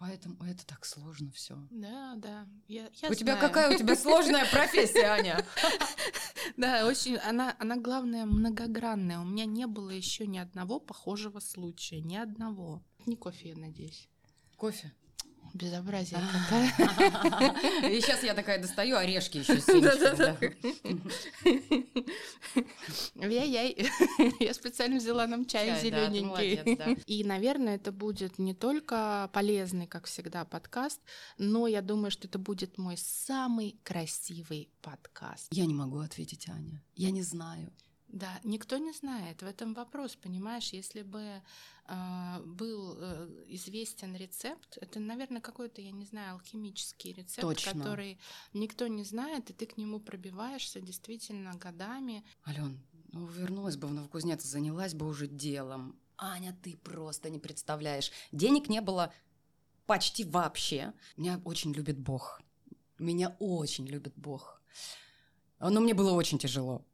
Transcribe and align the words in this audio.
Поэтому 0.00 0.42
это 0.44 0.66
так 0.66 0.86
сложно 0.86 1.30
все. 1.30 1.58
Да, 1.70 2.14
да. 2.16 2.48
Я, 2.68 2.84
я 2.84 2.88
у 2.88 2.90
знаю. 2.98 3.16
тебя 3.16 3.36
какая 3.36 3.74
у 3.74 3.78
тебя 3.78 3.94
сложная 3.96 4.50
профессия, 4.50 5.04
Аня? 5.04 5.44
Да, 6.56 6.86
очень. 6.86 7.18
Она, 7.18 7.54
она 7.58 7.76
главное 7.76 8.24
многогранная. 8.24 9.20
У 9.20 9.24
меня 9.24 9.44
не 9.44 9.66
было 9.66 9.90
еще 9.90 10.26
ни 10.26 10.38
одного 10.38 10.80
похожего 10.80 11.38
случая, 11.38 12.00
ни 12.00 12.16
одного. 12.16 12.82
Не 13.04 13.14
кофе, 13.14 13.50
я 13.50 13.56
надеюсь. 13.56 14.08
Кофе. 14.56 14.90
Безобразие 15.54 16.20
какая. 16.32 17.90
И 17.90 18.00
сейчас 18.00 18.22
я 18.22 18.34
такая 18.34 18.60
достаю 18.60 18.96
орешки 18.96 19.38
еще 19.38 19.60
с 19.60 19.66
да. 20.16 20.36
Яй-яй. 23.14 23.90
Я 24.40 24.54
специально 24.54 24.96
взяла 24.98 25.26
нам 25.26 25.44
чай 25.46 25.78
зелененький. 25.80 26.60
И, 27.06 27.24
наверное, 27.24 27.76
это 27.76 27.92
будет 27.92 28.38
не 28.38 28.54
только 28.54 29.30
полезный, 29.32 29.86
как 29.86 30.06
всегда, 30.06 30.44
подкаст, 30.44 31.00
но 31.38 31.66
я 31.66 31.82
думаю, 31.82 32.10
что 32.10 32.28
это 32.28 32.38
будет 32.38 32.78
мой 32.78 32.96
самый 32.96 33.78
красивый 33.82 34.70
подкаст. 34.82 35.48
Я 35.50 35.66
не 35.66 35.74
могу 35.74 35.98
ответить, 35.98 36.48
Аня. 36.48 36.82
Я 36.94 37.10
не 37.10 37.22
знаю. 37.22 37.72
Да, 38.12 38.40
никто 38.42 38.78
не 38.78 38.92
знает. 38.92 39.40
В 39.42 39.46
этом 39.46 39.72
вопрос, 39.72 40.16
понимаешь, 40.16 40.70
если 40.72 41.02
бы 41.02 41.42
э, 41.86 42.42
был 42.44 42.96
э, 42.98 43.44
известен 43.48 44.16
рецепт, 44.16 44.78
это, 44.80 44.98
наверное, 44.98 45.40
какой-то, 45.40 45.80
я 45.80 45.92
не 45.92 46.04
знаю, 46.04 46.34
алхимический 46.34 47.12
рецепт, 47.12 47.42
Точно. 47.42 47.72
который 47.72 48.18
никто 48.52 48.88
не 48.88 49.04
знает, 49.04 49.50
и 49.50 49.52
ты 49.52 49.66
к 49.66 49.76
нему 49.76 50.00
пробиваешься 50.00 50.80
действительно 50.80 51.54
годами. 51.54 52.24
Ален, 52.46 52.80
ну 53.12 53.26
вернулась 53.26 53.76
бы 53.76 53.86
в 53.86 53.92
Новокузнец, 53.92 54.42
занялась 54.42 54.94
бы 54.94 55.06
уже 55.06 55.28
делом. 55.28 55.96
Аня, 56.18 56.56
ты 56.62 56.76
просто 56.76 57.30
не 57.30 57.38
представляешь. 57.38 58.10
Денег 58.32 58.68
не 58.68 58.80
было 58.80 59.12
почти 59.86 60.24
вообще. 60.24 60.92
Меня 61.16 61.40
очень 61.44 61.72
любит 61.72 61.98
Бог. 61.98 62.42
Меня 62.98 63.36
очень 63.38 63.86
любит 63.86 64.14
Бог. 64.16 64.60
Но 65.60 65.80
мне 65.80 65.94
было 65.94 66.12
очень 66.12 66.38
тяжело. 66.38 66.84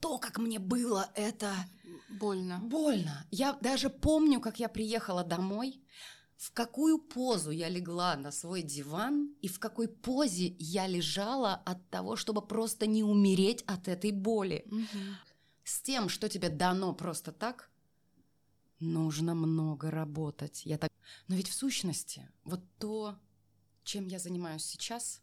То, 0.00 0.18
как 0.18 0.38
мне 0.38 0.58
было, 0.58 1.10
это 1.14 1.52
Больно. 2.08 2.60
больно. 2.60 3.26
Я 3.30 3.52
даже 3.60 3.90
помню, 3.90 4.40
как 4.40 4.60
я 4.60 4.68
приехала 4.68 5.24
домой, 5.24 5.80
в 6.36 6.52
какую 6.52 6.98
позу 6.98 7.50
я 7.50 7.68
легла 7.68 8.16
на 8.16 8.30
свой 8.30 8.62
диван 8.62 9.34
и 9.42 9.48
в 9.48 9.58
какой 9.58 9.88
позе 9.88 10.54
я 10.58 10.86
лежала 10.86 11.54
от 11.54 11.90
того, 11.90 12.16
чтобы 12.16 12.42
просто 12.46 12.86
не 12.86 13.02
умереть 13.02 13.62
от 13.66 13.88
этой 13.88 14.12
боли 14.12 14.64
Мгм. 14.66 15.16
с 15.64 15.80
тем, 15.80 16.08
что 16.08 16.28
тебе 16.28 16.48
дано 16.48 16.94
просто 16.94 17.32
так, 17.32 17.70
нужно 18.78 19.34
много 19.34 19.90
работать. 19.90 20.62
Я 20.64 20.78
так... 20.78 20.92
Но 21.26 21.34
ведь 21.34 21.48
в 21.48 21.54
сущности, 21.54 22.30
вот 22.44 22.60
то, 22.78 23.16
чем 23.82 24.06
я 24.06 24.18
занимаюсь 24.18 24.64
сейчас, 24.64 25.20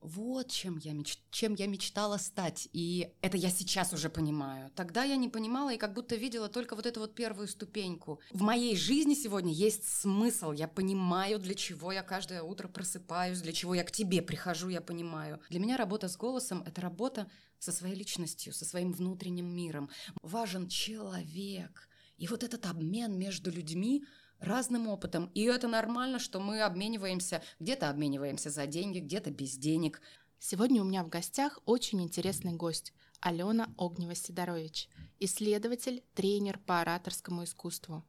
вот 0.00 0.50
чем 0.50 0.78
я, 0.78 0.92
меч... 0.92 1.18
чем 1.30 1.54
я 1.54 1.66
мечтала 1.66 2.16
стать. 2.18 2.68
И 2.72 3.10
это 3.20 3.36
я 3.36 3.50
сейчас 3.50 3.92
уже 3.92 4.08
понимаю. 4.08 4.70
Тогда 4.74 5.04
я 5.04 5.16
не 5.16 5.28
понимала 5.28 5.72
и 5.72 5.78
как 5.78 5.92
будто 5.92 6.16
видела 6.16 6.48
только 6.48 6.76
вот 6.76 6.86
эту 6.86 7.00
вот 7.00 7.14
первую 7.14 7.48
ступеньку. 7.48 8.20
В 8.32 8.42
моей 8.42 8.76
жизни 8.76 9.14
сегодня 9.14 9.52
есть 9.52 9.84
смысл. 9.84 10.52
Я 10.52 10.68
понимаю, 10.68 11.38
для 11.38 11.54
чего 11.54 11.92
я 11.92 12.02
каждое 12.02 12.42
утро 12.42 12.68
просыпаюсь, 12.68 13.40
для 13.40 13.52
чего 13.52 13.74
я 13.74 13.84
к 13.84 13.90
тебе 13.90 14.22
прихожу, 14.22 14.68
я 14.68 14.80
понимаю. 14.80 15.40
Для 15.50 15.60
меня 15.60 15.76
работа 15.76 16.08
с 16.08 16.16
голосом– 16.16 16.62
это 16.66 16.80
работа 16.80 17.30
со 17.58 17.72
своей 17.72 17.94
личностью, 17.94 18.52
со 18.52 18.64
своим 18.64 18.92
внутренним 18.92 19.46
миром. 19.46 19.90
Важен 20.22 20.68
человек. 20.68 21.88
И 22.18 22.26
вот 22.26 22.42
этот 22.42 22.66
обмен 22.66 23.16
между 23.16 23.50
людьми 23.50 24.04
разным 24.40 24.88
опытом. 24.88 25.30
И 25.34 25.42
это 25.42 25.68
нормально, 25.68 26.18
что 26.18 26.40
мы 26.40 26.62
обмениваемся, 26.62 27.42
где-то 27.60 27.90
обмениваемся 27.90 28.50
за 28.50 28.66
деньги, 28.66 29.00
где-то 29.00 29.30
без 29.30 29.56
денег. 29.56 30.00
Сегодня 30.38 30.82
у 30.82 30.84
меня 30.84 31.02
в 31.02 31.08
гостях 31.08 31.58
очень 31.64 32.02
интересный 32.02 32.52
гость 32.52 32.92
Алена 33.20 33.68
Огнева-Сидорович, 33.76 34.88
исследователь, 35.18 36.04
тренер 36.14 36.58
по 36.58 36.80
ораторскому 36.80 37.44
искусству. 37.44 38.04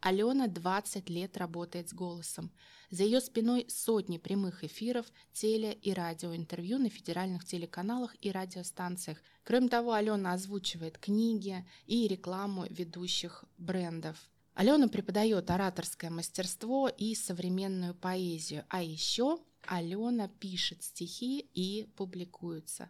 Алена 0.00 0.48
20 0.48 1.08
лет 1.08 1.36
работает 1.38 1.88
с 1.88 1.94
голосом. 1.94 2.52
За 2.90 3.04
ее 3.04 3.20
спиной 3.20 3.66
сотни 3.68 4.18
прямых 4.18 4.62
эфиров, 4.62 5.06
теле- 5.32 5.72
и 5.72 5.92
радиоинтервью 5.94 6.78
на 6.78 6.90
федеральных 6.90 7.44
телеканалах 7.46 8.14
и 8.20 8.30
радиостанциях. 8.30 9.18
Кроме 9.44 9.68
того, 9.68 9.92
Алена 9.92 10.34
озвучивает 10.34 10.98
книги 10.98 11.66
и 11.86 12.06
рекламу 12.06 12.66
ведущих 12.68 13.44
брендов. 13.56 14.28
Алена 14.54 14.86
преподает 14.86 15.50
ораторское 15.50 16.10
мастерство 16.10 16.88
и 16.88 17.14
современную 17.16 17.94
поэзию, 17.94 18.64
а 18.68 18.82
еще 18.82 19.38
Алена 19.66 20.28
пишет 20.28 20.82
стихи 20.84 21.40
и 21.40 21.88
публикуется. 21.96 22.88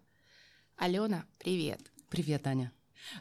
Алена, 0.76 1.24
привет. 1.38 1.80
Привет, 2.10 2.46
Аня. 2.46 2.70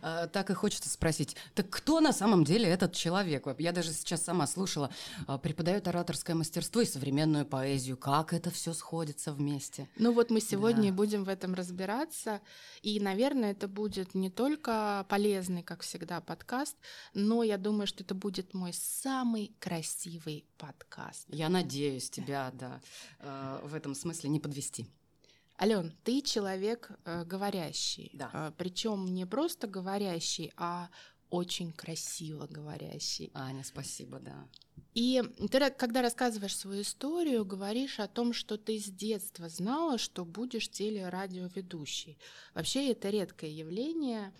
А, 0.01 0.27
так 0.27 0.49
и 0.49 0.53
хочется 0.53 0.89
спросить, 0.89 1.35
так 1.55 1.69
кто 1.69 1.99
на 1.99 2.13
самом 2.13 2.43
деле 2.43 2.67
этот 2.67 2.93
человек? 2.93 3.47
Я 3.59 3.71
даже 3.71 3.91
сейчас 3.91 4.23
сама 4.23 4.47
слушала, 4.47 4.89
а, 5.27 5.37
преподает 5.37 5.87
ораторское 5.87 6.35
мастерство 6.35 6.81
и 6.81 6.85
современную 6.85 7.45
поэзию. 7.45 7.97
Как 7.97 8.33
это 8.33 8.51
все 8.51 8.73
сходится 8.73 9.33
вместе? 9.33 9.87
Ну 9.97 10.11
вот 10.13 10.29
мы 10.29 10.41
сегодня 10.41 10.83
Да. 10.83 10.87
и 10.89 10.91
будем 10.91 11.23
в 11.23 11.29
этом 11.29 11.53
разбираться. 11.53 12.41
И, 12.81 12.99
наверное, 12.99 13.51
это 13.51 13.67
будет 13.67 14.15
не 14.15 14.29
только 14.29 15.05
полезный, 15.09 15.63
как 15.63 15.81
всегда, 15.81 16.21
подкаст, 16.21 16.75
но 17.13 17.43
я 17.43 17.57
думаю, 17.57 17.87
что 17.87 18.03
это 18.03 18.15
будет 18.15 18.53
мой 18.53 18.73
самый 18.73 19.55
красивый 19.59 20.45
подкаст. 20.57 21.25
Я 21.29 21.49
надеюсь 21.49 22.09
тебя, 22.09 22.51
да, 22.53 22.81
э, 23.19 23.59
в 23.63 23.73
этом 23.75 23.95
смысле 23.95 24.29
не 24.29 24.39
подвести. 24.39 24.87
Ален, 25.61 25.95
ты 26.03 26.21
человек 26.21 26.91
э, 27.05 27.23
говорящий. 27.25 28.11
Да. 28.13 28.53
Причем 28.57 29.05
не 29.13 29.25
просто 29.25 29.67
говорящий, 29.67 30.51
а 30.57 30.89
очень 31.33 31.71
красиво 31.73 32.45
говорящий. 32.47 33.31
Аня, 33.33 33.63
спасибо, 33.63 34.19
да. 34.19 34.47
И 34.93 35.21
ты, 35.51 35.71
когда 35.71 36.03
рассказываешь 36.03 36.55
свою 36.55 36.83
историю, 36.83 37.45
говоришь 37.45 37.99
о 37.99 38.07
том, 38.07 38.33
что 38.33 38.57
ты 38.57 38.77
с 38.77 38.85
детства 38.85 39.49
знала, 39.49 39.97
что 39.97 40.25
будешь 40.25 40.69
телерадиоведущей. 40.69 42.19
Вообще 42.53 42.91
это 42.91 43.09
редкое 43.09 43.49
явление, 43.49 44.31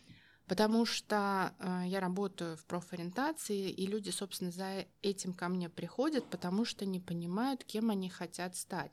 потому 0.47 0.85
что 0.85 1.55
э, 1.57 1.83
я 1.87 1.99
работаю 1.99 2.55
в 2.57 2.65
профориентации, 2.65 3.71
и 3.71 3.87
люди, 3.87 4.11
собственно, 4.11 4.51
за 4.51 4.85
этим 5.01 5.33
ко 5.33 5.49
мне 5.49 5.69
приходят, 5.69 6.29
потому 6.29 6.63
что 6.63 6.85
не 6.85 6.99
понимают, 6.99 7.63
кем 7.63 7.89
они 7.89 8.09
хотят 8.09 8.55
стать. 8.55 8.91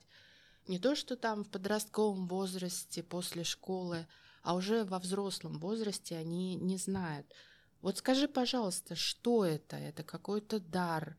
Не 0.67 0.79
то, 0.79 0.95
что 0.95 1.15
там 1.15 1.43
в 1.43 1.49
подростковом 1.49 2.27
возрасте, 2.27 3.03
после 3.03 3.43
школы, 3.43 4.07
а 4.43 4.55
уже 4.55 4.83
во 4.83 4.99
взрослом 4.99 5.59
возрасте 5.59 6.17
они 6.17 6.55
не 6.55 6.77
знают. 6.77 7.25
Вот 7.81 7.97
скажи, 7.97 8.27
пожалуйста, 8.27 8.95
что 8.95 9.43
это? 9.43 9.75
Это 9.75 10.03
какой-то 10.03 10.59
дар, 10.59 11.17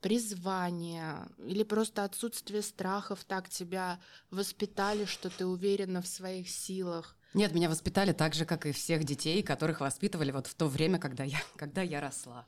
призвание 0.00 1.28
или 1.38 1.62
просто 1.62 2.04
отсутствие 2.04 2.62
страхов 2.62 3.24
так 3.24 3.48
тебя 3.48 4.00
воспитали, 4.30 5.04
что 5.04 5.30
ты 5.30 5.46
уверена 5.46 6.00
в 6.00 6.06
своих 6.06 6.48
силах? 6.48 7.16
Нет, 7.34 7.52
меня 7.52 7.68
воспитали 7.68 8.12
так 8.12 8.34
же, 8.34 8.44
как 8.44 8.66
и 8.66 8.72
всех 8.72 9.04
детей, 9.04 9.42
которых 9.42 9.80
воспитывали 9.80 10.32
вот 10.32 10.46
в 10.46 10.54
то 10.54 10.66
время, 10.66 10.98
когда 10.98 11.24
я, 11.24 11.38
когда 11.56 11.82
я 11.82 12.00
росла. 12.00 12.46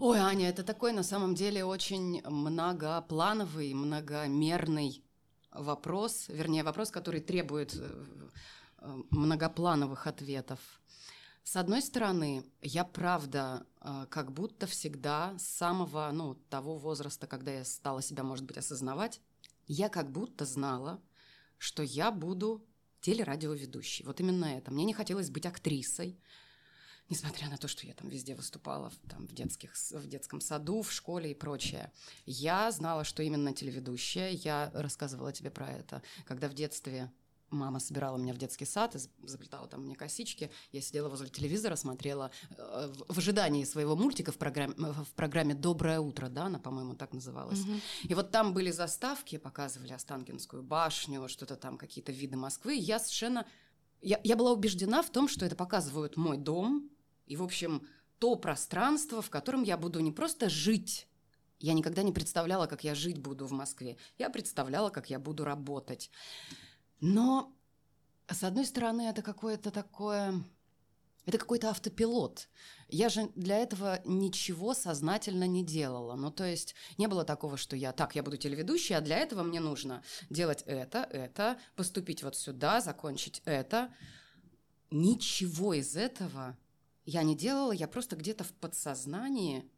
Ой, 0.00 0.18
Аня, 0.18 0.48
это 0.48 0.62
такой 0.62 0.92
на 0.92 1.02
самом 1.02 1.34
деле 1.34 1.64
очень 1.64 2.22
многоплановый, 2.22 3.74
многомерный 3.74 5.04
вопрос, 5.52 6.28
вернее, 6.28 6.64
вопрос, 6.64 6.90
который 6.90 7.20
требует 7.20 7.74
э, 7.74 8.04
э, 8.78 9.02
многоплановых 9.10 10.06
ответов. 10.06 10.60
С 11.44 11.56
одной 11.56 11.82
стороны, 11.82 12.44
я 12.60 12.84
правда 12.84 13.66
э, 13.80 14.06
как 14.10 14.32
будто 14.32 14.66
всегда 14.66 15.36
с 15.38 15.46
самого, 15.46 16.10
ну, 16.12 16.34
того 16.48 16.78
возраста, 16.78 17.26
когда 17.26 17.52
я 17.52 17.64
стала 17.64 18.02
себя, 18.02 18.22
может 18.22 18.44
быть, 18.44 18.58
осознавать, 18.58 19.20
я 19.66 19.88
как 19.88 20.10
будто 20.10 20.44
знала, 20.44 21.00
что 21.58 21.82
я 21.82 22.10
буду 22.10 22.64
телерадиоведущей. 23.00 24.04
Вот 24.04 24.20
именно 24.20 24.46
это. 24.46 24.70
Мне 24.70 24.84
не 24.84 24.94
хотелось 24.94 25.30
быть 25.30 25.46
актрисой, 25.46 26.18
несмотря 27.12 27.48
на 27.48 27.56
то, 27.56 27.68
что 27.68 27.86
я 27.86 27.94
там 27.94 28.08
везде 28.08 28.34
выступала, 28.34 28.90
в- 28.90 29.10
там, 29.10 29.26
в, 29.26 29.32
детских, 29.34 29.74
в 29.90 30.06
детском 30.08 30.40
саду, 30.40 30.82
в 30.82 30.90
школе 30.90 31.30
и 31.30 31.34
прочее. 31.34 31.92
Я 32.26 32.70
знала, 32.72 33.04
что 33.04 33.22
именно 33.22 33.52
телеведущая. 33.52 34.30
Я 34.30 34.70
рассказывала 34.74 35.32
тебе 35.32 35.50
про 35.50 35.70
это, 35.70 36.02
когда 36.26 36.48
в 36.48 36.54
детстве 36.54 37.10
мама 37.50 37.80
собирала 37.80 38.16
меня 38.16 38.32
в 38.32 38.38
детский 38.38 38.64
сад 38.64 38.96
и 38.96 39.28
заплетала 39.28 39.66
там 39.68 39.84
мне 39.84 39.94
косички. 39.94 40.50
Я 40.72 40.80
сидела 40.80 41.08
возле 41.10 41.28
телевизора, 41.28 41.76
смотрела 41.76 42.30
э, 42.56 42.92
в 43.08 43.14
в 43.14 43.18
ожидании 43.18 43.64
своего 43.64 43.94
мультика 43.94 44.32
в 44.32 44.38
программе, 44.38 44.74
в 44.74 45.12
программе 45.14 45.54
«Доброе 45.54 46.00
утро», 46.00 46.28
да, 46.28 46.46
она, 46.46 46.58
по-моему, 46.58 46.94
так 46.94 47.12
называлась. 47.12 47.60
И 48.04 48.14
вот 48.14 48.30
там 48.30 48.54
были 48.54 48.70
заставки, 48.70 49.36
показывали 49.36 49.92
Останкинскую 49.92 50.62
башню, 50.62 51.28
что-то 51.28 51.56
там, 51.56 51.76
какие-то 51.76 52.10
виды 52.10 52.36
Москвы. 52.36 52.74
Я 52.74 52.98
совершенно... 52.98 53.44
Я, 54.00 54.18
я 54.24 54.34
была 54.34 54.52
убеждена 54.52 55.02
в 55.02 55.10
том, 55.10 55.28
что 55.28 55.44
это 55.44 55.54
показывают 55.54 56.16
мой 56.16 56.38
дом 56.38 56.90
и, 57.32 57.36
в 57.36 57.42
общем, 57.42 57.88
то 58.18 58.36
пространство, 58.36 59.22
в 59.22 59.30
котором 59.30 59.62
я 59.62 59.78
буду 59.78 60.00
не 60.00 60.12
просто 60.12 60.50
жить 60.50 61.08
Я 61.58 61.72
никогда 61.72 62.02
не 62.02 62.12
представляла, 62.12 62.66
как 62.66 62.84
я 62.84 62.94
жить 62.94 63.18
буду 63.18 63.46
в 63.46 63.52
Москве. 63.52 63.96
Я 64.18 64.30
представляла, 64.30 64.90
как 64.90 65.10
я 65.10 65.18
буду 65.18 65.44
работать. 65.44 66.10
Но, 67.00 67.54
с 68.28 68.42
одной 68.42 68.66
стороны, 68.66 69.02
это 69.02 69.22
какое-то 69.22 69.70
такое... 69.70 70.44
Это 71.24 71.38
какой-то 71.38 71.70
автопилот. 71.70 72.48
Я 72.88 73.08
же 73.08 73.30
для 73.36 73.58
этого 73.58 74.02
ничего 74.04 74.74
сознательно 74.74 75.46
не 75.46 75.64
делала. 75.64 76.16
Ну, 76.16 76.32
то 76.32 76.44
есть 76.44 76.74
не 76.98 77.06
было 77.06 77.24
такого, 77.24 77.56
что 77.56 77.76
я 77.76 77.92
так, 77.92 78.16
я 78.16 78.24
буду 78.24 78.36
телеведущей, 78.36 78.96
а 78.96 79.00
для 79.00 79.18
этого 79.18 79.44
мне 79.44 79.60
нужно 79.60 80.02
делать 80.30 80.64
это, 80.66 81.04
это, 81.04 81.58
поступить 81.76 82.24
вот 82.24 82.36
сюда, 82.36 82.80
закончить 82.80 83.40
это. 83.44 83.94
Ничего 84.90 85.74
из 85.74 85.96
этого 85.96 86.58
я 87.04 87.22
не 87.22 87.34
делала, 87.36 87.72
я 87.72 87.88
просто 87.88 88.16
где-то 88.16 88.44
в 88.44 88.52
подсознании 88.52 89.70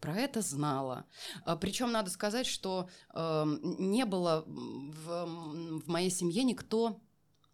про 0.00 0.16
это 0.16 0.40
знала. 0.40 1.04
А, 1.44 1.56
Причем 1.56 1.92
надо 1.92 2.10
сказать, 2.10 2.46
что 2.46 2.88
э, 3.14 3.44
не 3.78 4.04
было 4.04 4.44
в, 4.46 5.80
в 5.84 5.88
моей 5.88 6.10
семье 6.10 6.42
никто, 6.42 7.00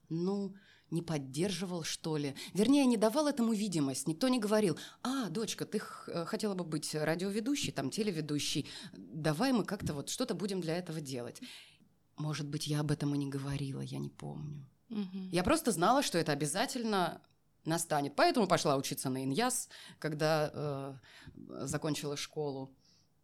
ну, 0.08 0.54
не 0.90 1.02
поддерживал, 1.02 1.82
что 1.82 2.16
ли. 2.16 2.34
Вернее, 2.54 2.86
не 2.86 2.96
давал 2.96 3.28
этому 3.28 3.52
видимость. 3.52 4.08
Никто 4.08 4.28
не 4.28 4.38
говорил, 4.38 4.78
а, 5.02 5.28
дочка, 5.28 5.66
ты 5.66 5.78
х- 5.78 6.24
хотела 6.24 6.54
бы 6.54 6.64
быть 6.64 6.94
радиоведущей, 6.94 7.72
там, 7.72 7.90
телеведущей. 7.90 8.66
Давай 8.94 9.52
мы 9.52 9.64
как-то 9.64 9.92
вот 9.92 10.08
что-то 10.08 10.34
будем 10.34 10.62
для 10.62 10.78
этого 10.78 11.02
делать. 11.02 11.42
Может 12.16 12.48
быть, 12.48 12.66
я 12.66 12.80
об 12.80 12.90
этом 12.90 13.14
и 13.14 13.18
не 13.18 13.28
говорила, 13.28 13.82
я 13.82 13.98
не 13.98 14.08
помню. 14.08 14.66
Мгм. 14.88 15.28
Я 15.28 15.44
просто 15.44 15.70
знала, 15.72 16.02
что 16.02 16.16
это 16.16 16.32
обязательно 16.32 17.20
настанет. 17.64 18.16
Поэтому 18.16 18.46
пошла 18.46 18.76
учиться 18.76 19.10
на 19.10 19.24
Иньяс, 19.24 19.68
когда 19.98 20.50
э, 20.52 20.94
закончила 21.66 22.16
школу. 22.16 22.74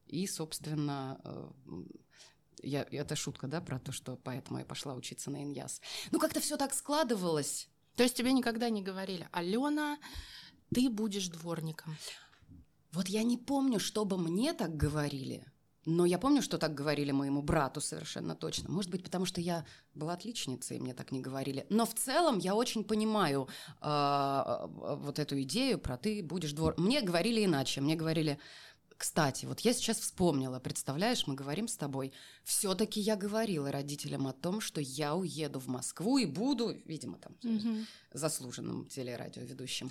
И, 0.06 0.26
собственно, 0.26 1.20
э, 1.24 1.50
я, 2.62 2.86
это 2.90 3.16
шутка, 3.16 3.46
да, 3.46 3.60
про 3.60 3.78
то, 3.78 3.92
что 3.92 4.16
поэтому 4.16 4.58
я 4.58 4.64
пошла 4.64 4.94
учиться 4.94 5.30
на 5.30 5.42
Иньяс. 5.42 5.80
Ну, 6.10 6.18
как-то 6.18 6.40
все 6.40 6.56
так 6.56 6.74
складывалось. 6.74 7.68
То 7.96 8.02
есть 8.02 8.16
тебе 8.16 8.32
никогда 8.32 8.70
не 8.70 8.82
говорили, 8.82 9.28
Алена, 9.32 9.98
ты 10.74 10.90
будешь 10.90 11.28
дворником. 11.28 11.96
Вот 12.92 13.08
я 13.08 13.22
не 13.22 13.36
помню, 13.36 13.80
чтобы 13.80 14.18
мне 14.18 14.52
так 14.52 14.76
говорили, 14.76 15.44
но 15.86 16.04
я 16.06 16.18
помню, 16.18 16.42
что 16.42 16.58
так 16.58 16.74
говорили 16.74 17.10
моему 17.12 17.42
брату 17.42 17.80
совершенно 17.80 18.34
точно. 18.34 18.70
Может 18.70 18.90
быть, 18.90 19.02
потому 19.02 19.26
что 19.26 19.40
я 19.40 19.64
была 19.94 20.14
отличницей, 20.14 20.76
и 20.76 20.80
мне 20.80 20.94
так 20.94 21.12
не 21.12 21.20
говорили. 21.20 21.66
Но 21.70 21.84
в 21.86 21.94
целом 21.94 22.38
я 22.38 22.54
очень 22.54 22.84
понимаю 22.84 23.48
э, 23.80 24.66
вот 24.68 25.18
эту 25.18 25.40
идею 25.42 25.78
про 25.78 25.96
ты 25.96 26.22
будешь 26.22 26.52
двор. 26.52 26.74
Мне 26.78 27.00
говорили 27.02 27.44
иначе. 27.44 27.80
Мне 27.80 27.96
говорили, 27.96 28.38
кстати, 28.96 29.44
вот 29.46 29.60
я 29.60 29.72
сейчас 29.74 29.98
вспомнила, 29.98 30.60
представляешь, 30.60 31.26
мы 31.26 31.34
говорим 31.34 31.68
с 31.68 31.76
тобой. 31.76 32.12
Все-таки 32.44 33.00
я 33.00 33.16
говорила 33.16 33.70
родителям 33.70 34.26
о 34.26 34.32
том, 34.32 34.60
что 34.60 34.80
я 34.80 35.14
уеду 35.14 35.58
в 35.60 35.66
Москву 35.66 36.18
и 36.18 36.26
буду, 36.26 36.74
видимо, 36.84 37.18
там 37.18 37.34
Мгм. 37.42 37.86
заслуженным 38.12 38.86
телерадиоведущим. 38.86 39.90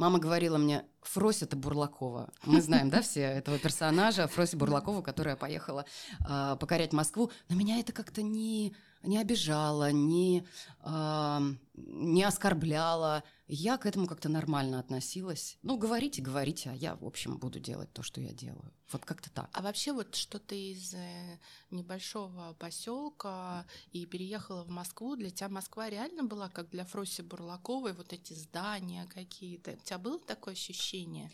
Мама 0.00 0.18
говорила 0.18 0.56
мне, 0.56 0.86
Фрося 1.02 1.44
это 1.44 1.58
Бурлакова. 1.58 2.30
Мы 2.46 2.62
знаем, 2.62 2.88
да, 2.88 3.02
все 3.02 3.20
этого 3.20 3.58
персонажа, 3.58 4.26
Фроси 4.28 4.56
Бурлакову, 4.56 5.02
которая 5.02 5.36
поехала 5.36 5.84
а, 6.26 6.56
покорять 6.56 6.94
Москву. 6.94 7.30
Но 7.50 7.54
меня 7.54 7.80
это 7.80 7.92
как-то 7.92 8.22
не, 8.22 8.74
не 9.02 9.18
обижало, 9.18 9.92
не, 9.92 10.46
а, 10.80 11.42
не 11.74 12.22
оскорбляло. 12.22 13.24
Я 13.46 13.78
к 13.78 13.86
этому 13.86 14.06
как-то 14.06 14.28
нормально 14.28 14.78
относилась. 14.78 15.58
Ну, 15.62 15.76
говорите, 15.76 16.22
говорите, 16.22 16.70
а 16.70 16.74
я, 16.74 16.94
в 16.94 17.04
общем, 17.04 17.38
буду 17.38 17.58
делать 17.58 17.92
то, 17.92 18.02
что 18.02 18.20
я 18.20 18.32
делаю. 18.32 18.72
Вот 18.92 19.04
как-то 19.04 19.30
так. 19.30 19.48
А 19.52 19.62
вообще 19.62 19.92
вот 19.92 20.14
что 20.14 20.38
ты 20.38 20.72
из 20.72 20.94
э, 20.94 21.38
небольшого 21.70 22.54
поселка 22.58 23.66
и 23.92 24.06
переехала 24.06 24.64
в 24.64 24.68
Москву, 24.68 25.16
для 25.16 25.30
тебя 25.30 25.48
Москва 25.48 25.88
реально 25.88 26.24
была 26.24 26.48
как 26.48 26.70
для 26.70 26.84
Фроси 26.84 27.22
Бурлаковой, 27.22 27.92
вот 27.92 28.12
эти 28.12 28.34
здания 28.34 29.06
какие-то. 29.06 29.72
У 29.72 29.76
тебя 29.76 29.98
было 29.98 30.18
такое 30.18 30.54
ощущение? 30.54 31.30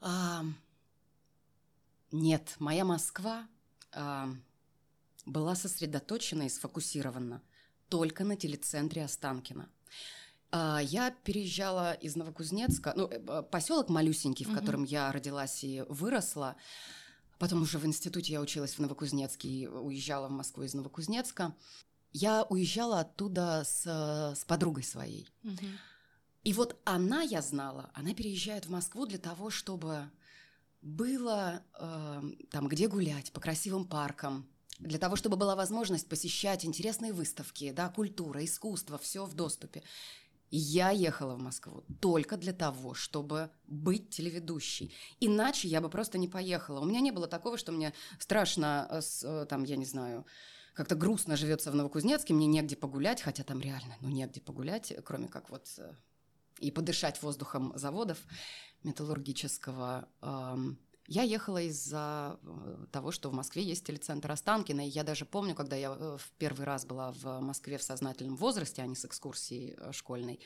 А, 0.00 0.44
нет, 2.12 2.56
моя 2.58 2.84
Москва 2.84 3.46
а, 3.92 4.28
была 5.26 5.54
сосредоточена 5.54 6.44
и 6.44 6.48
сфокусирована 6.48 7.42
только 7.88 8.24
на 8.24 8.36
телецентре 8.36 9.04
Останкино. 9.04 9.68
А, 10.50 10.80
я 10.82 11.10
переезжала 11.10 11.92
из 11.92 12.16
Новокузнецка, 12.16 12.94
ну, 12.96 13.08
поселок 13.42 13.88
малюсенький, 13.88 14.46
в 14.46 14.54
котором 14.54 14.84
я 14.84 15.12
родилась 15.12 15.62
и 15.64 15.84
выросла. 15.88 16.56
Потом 17.38 17.62
уже 17.62 17.78
в 17.78 17.84
институте 17.84 18.32
я 18.32 18.40
училась 18.40 18.74
в 18.74 18.78
Новокузнецке 18.78 19.48
и 19.48 19.66
уезжала 19.66 20.28
в 20.28 20.30
Москву 20.30 20.62
из 20.62 20.72
Новокузнецка. 20.72 21.54
Я 22.12 22.44
уезжала 22.44 23.00
оттуда 23.00 23.62
с, 23.64 23.84
с 23.84 24.44
подругой 24.46 24.84
своей. 24.84 25.28
Мгм. 25.42 25.78
И 26.44 26.52
вот 26.52 26.80
она, 26.84 27.22
я 27.22 27.42
знала, 27.42 27.90
она 27.92 28.14
переезжает 28.14 28.66
в 28.66 28.70
Москву 28.70 29.04
для 29.04 29.18
того, 29.18 29.50
чтобы 29.50 30.08
было 30.80 31.62
э, 31.78 32.22
там 32.50 32.68
где 32.68 32.86
гулять, 32.86 33.32
по 33.32 33.40
красивым 33.40 33.84
паркам, 33.84 34.48
для 34.78 34.98
того, 34.98 35.16
чтобы 35.16 35.36
была 35.36 35.56
возможность 35.56 36.08
посещать 36.08 36.64
интересные 36.64 37.12
выставки, 37.12 37.70
да, 37.70 37.88
культура, 37.88 38.44
искусство, 38.44 38.98
все 38.98 39.24
в 39.24 39.34
доступе. 39.34 39.82
Я 40.50 40.90
ехала 40.90 41.34
в 41.34 41.40
Москву 41.40 41.84
только 42.00 42.36
для 42.36 42.52
того, 42.52 42.94
чтобы 42.94 43.50
быть 43.66 44.10
телеведущей. 44.10 44.94
Иначе 45.18 45.66
я 45.66 45.80
бы 45.80 45.88
просто 45.88 46.18
не 46.18 46.28
поехала. 46.28 46.80
У 46.80 46.84
меня 46.84 47.00
не 47.00 47.10
было 47.10 47.26
такого, 47.26 47.58
что 47.58 47.72
мне 47.72 47.92
страшно, 48.20 48.86
э, 48.90 49.00
э, 49.24 49.46
там, 49.48 49.64
я 49.64 49.76
не 49.76 49.84
знаю, 49.84 50.24
как-то 50.74 50.94
грустно 50.94 51.36
живется 51.36 51.72
в 51.72 51.74
Новокузнецке, 51.74 52.34
мне 52.34 52.46
негде 52.46 52.76
погулять, 52.76 53.22
хотя 53.22 53.42
там 53.42 53.60
реально, 53.60 53.96
ну, 54.00 54.08
негде 54.08 54.40
погулять, 54.40 54.92
кроме 55.04 55.26
как 55.26 55.50
вот 55.50 55.66
э, 55.78 55.94
и 56.60 56.70
подышать 56.70 57.20
воздухом 57.22 57.72
заводов 57.76 58.18
металлургического. 58.84 60.08
Я 61.08 61.22
ехала 61.22 61.62
из-за 61.62 62.38
э, 62.42 62.86
того, 62.90 63.12
что 63.12 63.30
в 63.30 63.32
Москве 63.32 63.62
есть 63.62 63.86
телецентр 63.86 64.30
Останкино, 64.30 64.86
и 64.86 64.90
я 64.90 65.04
даже 65.04 65.24
помню, 65.24 65.54
когда 65.54 65.76
я 65.76 65.94
э, 65.96 66.16
в 66.18 66.32
первый 66.38 66.64
раз 66.66 66.84
была 66.84 67.12
в 67.12 67.40
Москве 67.40 67.78
в 67.78 67.82
сознательном 67.82 68.36
возрасте, 68.36 68.82
а 68.82 68.86
не 68.86 68.96
с 68.96 69.04
экскурсией 69.04 69.76
э, 69.78 69.92
школьной, 69.92 70.40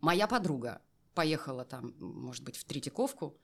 моя 0.00 0.26
подруга 0.26 0.82
поехала 1.14 1.64
там, 1.64 1.94
может 1.98 2.44
быть, 2.44 2.56
в 2.56 2.64
Третьяковку, 2.64 3.38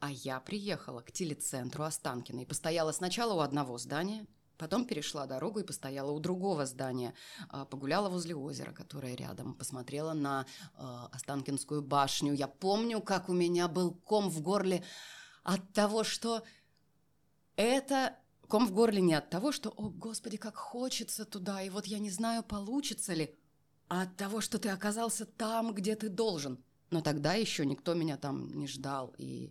а 0.00 0.10
я 0.10 0.40
приехала 0.40 1.00
к 1.00 1.12
телецентру 1.12 1.84
Останкино 1.84 2.40
и 2.40 2.46
постояла 2.46 2.92
сначала 2.92 3.34
у 3.34 3.38
одного 3.38 3.78
здания, 3.78 4.26
потом 4.58 4.86
перешла 4.86 5.26
дорогу 5.26 5.60
и 5.60 5.64
постояла 5.64 6.10
у 6.10 6.20
другого 6.20 6.66
здания, 6.66 7.14
а, 7.48 7.64
погуляла 7.64 8.08
возле 8.08 8.34
озера, 8.34 8.72
которое 8.72 9.14
рядом, 9.14 9.54
посмотрела 9.54 10.12
на 10.12 10.46
а, 10.74 11.08
Останкинскую 11.12 11.82
башню. 11.82 12.34
Я 12.34 12.48
помню, 12.48 13.00
как 13.00 13.28
у 13.28 13.32
меня 13.32 13.68
был 13.68 13.94
ком 13.94 14.28
в 14.28 14.42
горле 14.42 14.84
от 15.44 15.72
того, 15.72 16.02
что 16.02 16.42
это 17.54 18.18
ком 18.48 18.66
в 18.66 18.72
горле 18.72 19.00
не 19.00 19.14
от 19.14 19.30
того, 19.30 19.52
что, 19.52 19.70
о, 19.70 19.90
господи, 19.90 20.36
как 20.36 20.56
хочется 20.56 21.24
туда, 21.24 21.62
и 21.62 21.70
вот 21.70 21.86
я 21.86 21.98
не 21.98 22.10
знаю, 22.10 22.42
получится 22.42 23.14
ли, 23.14 23.34
а 23.88 24.02
от 24.02 24.16
того, 24.16 24.40
что 24.40 24.58
ты 24.58 24.68
оказался 24.70 25.26
там, 25.26 25.74
где 25.74 25.94
ты 25.94 26.08
должен. 26.08 26.62
Но 26.94 27.00
тогда 27.00 27.34
еще 27.34 27.66
никто 27.66 27.92
меня 27.94 28.16
там 28.16 28.56
не 28.56 28.68
ждал. 28.68 29.12
И 29.18 29.50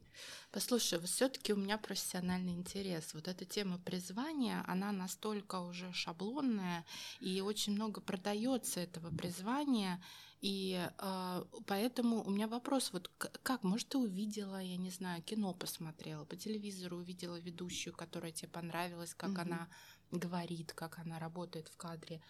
Послушай, 0.53 0.97
все-таки 1.01 1.51
у 1.51 1.57
меня 1.57 1.77
профессиональный 1.77 2.53
интерес. 2.53 3.13
Вот 3.13 3.27
эта 3.27 3.43
тема 3.43 3.79
призвания, 3.79 4.63
она 4.65 4.93
настолько 4.93 5.59
уже 5.59 5.91
шаблонная, 5.91 6.85
и 7.19 7.41
очень 7.41 7.73
много 7.73 7.99
продается 7.99 8.79
этого 8.79 9.11
призвания. 9.11 10.01
И 10.39 10.89
э, 10.97 11.43
поэтому 11.67 12.23
у 12.23 12.29
меня 12.29 12.47
вопрос, 12.47 12.93
вот 12.93 13.11
как, 13.43 13.63
может, 13.63 13.89
ты 13.89 13.97
увидела, 13.97 14.61
я 14.61 14.77
не 14.77 14.89
знаю, 14.89 15.21
кино 15.21 15.53
посмотрела, 15.53 16.23
по 16.23 16.37
телевизору 16.37 16.97
увидела 16.97 17.37
ведущую, 17.41 17.93
которая 17.93 18.31
тебе 18.31 18.47
понравилась, 18.51 19.13
как 19.13 19.31
Мгм. 19.31 19.41
она 19.41 19.67
говорит, 20.11 20.71
как 20.71 20.97
она 20.99 21.19
работает 21.19 21.67
в 21.67 21.75
кадре. 21.75 22.21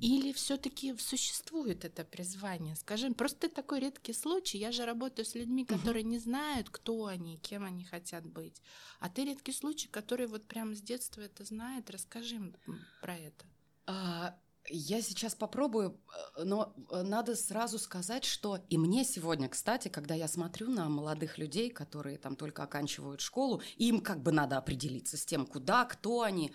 Или 0.00 0.32
все-таки 0.32 0.96
существует 0.98 1.84
это 1.84 2.04
призвание? 2.04 2.74
Скажи, 2.76 3.10
просто 3.12 3.48
такой 3.48 3.80
редкий 3.80 4.12
случай. 4.12 4.58
Я 4.58 4.72
же 4.72 4.84
работаю 4.84 5.24
с 5.24 5.34
людьми, 5.34 5.64
которые 5.64 6.02
не 6.02 6.18
знают, 6.18 6.70
кто 6.70 7.06
они, 7.06 7.38
кем 7.38 7.64
они 7.64 7.84
хотят 7.84 8.24
быть. 8.26 8.60
А 9.00 9.08
ты 9.08 9.24
редкий 9.24 9.52
случай, 9.52 9.88
который 9.88 10.26
вот 10.26 10.46
прямо 10.46 10.74
с 10.74 10.82
детства 10.82 11.20
это 11.20 11.44
знает. 11.44 11.90
Расскажи 11.90 12.34
им 12.36 12.56
про 13.00 13.16
это. 13.16 13.44
А, 13.86 14.34
Я 14.70 15.02
сейчас 15.02 15.34
попробую, 15.34 16.00
э, 16.36 16.44
но 16.44 16.72
э, 16.90 17.02
надо 17.02 17.34
сразу 17.34 17.78
сказать, 17.78 18.24
что 18.24 18.58
и 18.70 18.78
мне 18.78 19.04
сегодня, 19.04 19.48
кстати, 19.48 19.88
когда 19.88 20.14
я 20.14 20.28
смотрю 20.28 20.70
на 20.70 20.88
молодых 20.88 21.36
людей, 21.38 21.68
которые 21.68 22.16
там 22.16 22.36
только 22.36 22.62
оканчивают 22.62 23.20
школу, 23.20 23.60
им 23.76 24.00
как 24.00 24.22
бы 24.22 24.30
надо 24.30 24.58
определиться 24.58 25.16
с 25.16 25.24
тем, 25.26 25.46
куда, 25.46 25.84
кто 25.84 26.22
они, 26.22 26.52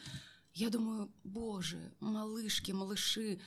я 0.57 0.71
думаю, 0.71 1.11
боже, 1.23 1.93
малышки, 1.99 2.71
малыши, 2.71 3.39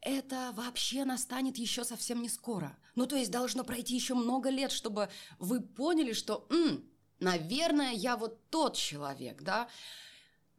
это 0.00 0.52
вообще 0.56 1.04
настанет 1.04 1.58
еще 1.58 1.84
совсем 1.84 2.22
не 2.22 2.30
скоро. 2.30 2.78
Ну, 2.94 3.06
то 3.06 3.16
есть 3.16 3.30
должно 3.30 3.62
пройти 3.62 3.94
еще 3.94 4.14
много 4.14 4.48
лет, 4.48 4.72
чтобы 4.72 5.10
вы 5.38 5.60
поняли, 5.60 6.14
что 6.14 6.46
«М, 6.48 6.88
наверное, 7.18 7.92
я 7.92 8.16
вот 8.16 8.48
тот 8.48 8.74
человек, 8.74 9.42
да. 9.42 9.68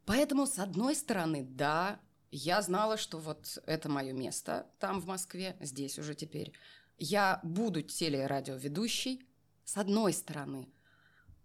Поэтому, 0.04 0.46
с 0.46 0.60
одной 0.60 0.94
стороны, 0.94 1.42
да, 1.42 2.00
я 2.30 2.62
знала, 2.62 2.96
что 2.96 3.18
вот 3.18 3.58
это 3.66 3.88
мое 3.88 4.12
место 4.12 4.70
там, 4.78 5.00
в 5.00 5.06
Москве, 5.06 5.56
здесь 5.60 5.98
уже 5.98 6.14
теперь. 6.14 6.52
Я 6.96 7.40
буду 7.42 7.82
телерадиоведущей, 7.82 9.26
с 9.64 9.76
одной 9.76 10.12
стороны. 10.12 10.68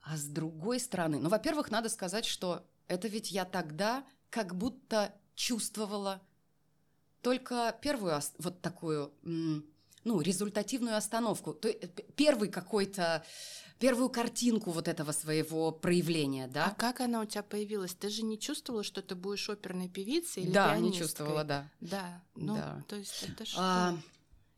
А 0.03 0.15
с 0.15 0.25
другой 0.25 0.79
стороны, 0.79 1.19
ну, 1.19 1.29
во-первых, 1.29 1.71
надо 1.71 1.89
сказать, 1.89 2.25
что 2.25 2.69
это 2.87 3.07
ведь 3.07 3.31
я 3.31 3.43
тогда 3.43 4.05
как 4.29 4.55
будто 4.55 5.13
чувствовала 5.35 6.21
только 7.21 7.77
первую 7.81 8.19
вот 8.37 8.61
такую, 8.61 9.13
ну, 9.23 10.21
результативную 10.21 10.95
остановку. 10.95 11.53
То, 11.53 11.69
первый 12.15 12.49
какой-то 12.49 13.23
первую 13.79 14.09
картинку 14.09 14.71
вот 14.71 14.87
этого 14.87 15.11
своего 15.11 15.71
проявления, 15.71 16.47
да. 16.47 16.67
А 16.67 16.71
как 16.71 17.01
она 17.01 17.21
у 17.21 17.25
тебя 17.25 17.43
появилась? 17.43 17.93
Ты 17.93 18.09
же 18.09 18.23
не 18.23 18.39
чувствовала, 18.39 18.83
что 18.83 19.01
ты 19.01 19.15
будешь 19.15 19.49
оперной 19.49 19.87
певицей 19.87 20.43
или 20.43 20.51
Да, 20.51 20.77
не 20.77 20.93
чувствовала, 20.93 21.43
да. 21.43 21.69
Да, 21.79 22.23
ну, 22.35 22.55
да. 22.55 22.83
то 22.87 22.95
есть 22.95 23.23
это 23.23 23.45
что? 23.45 23.59
А, 23.61 23.97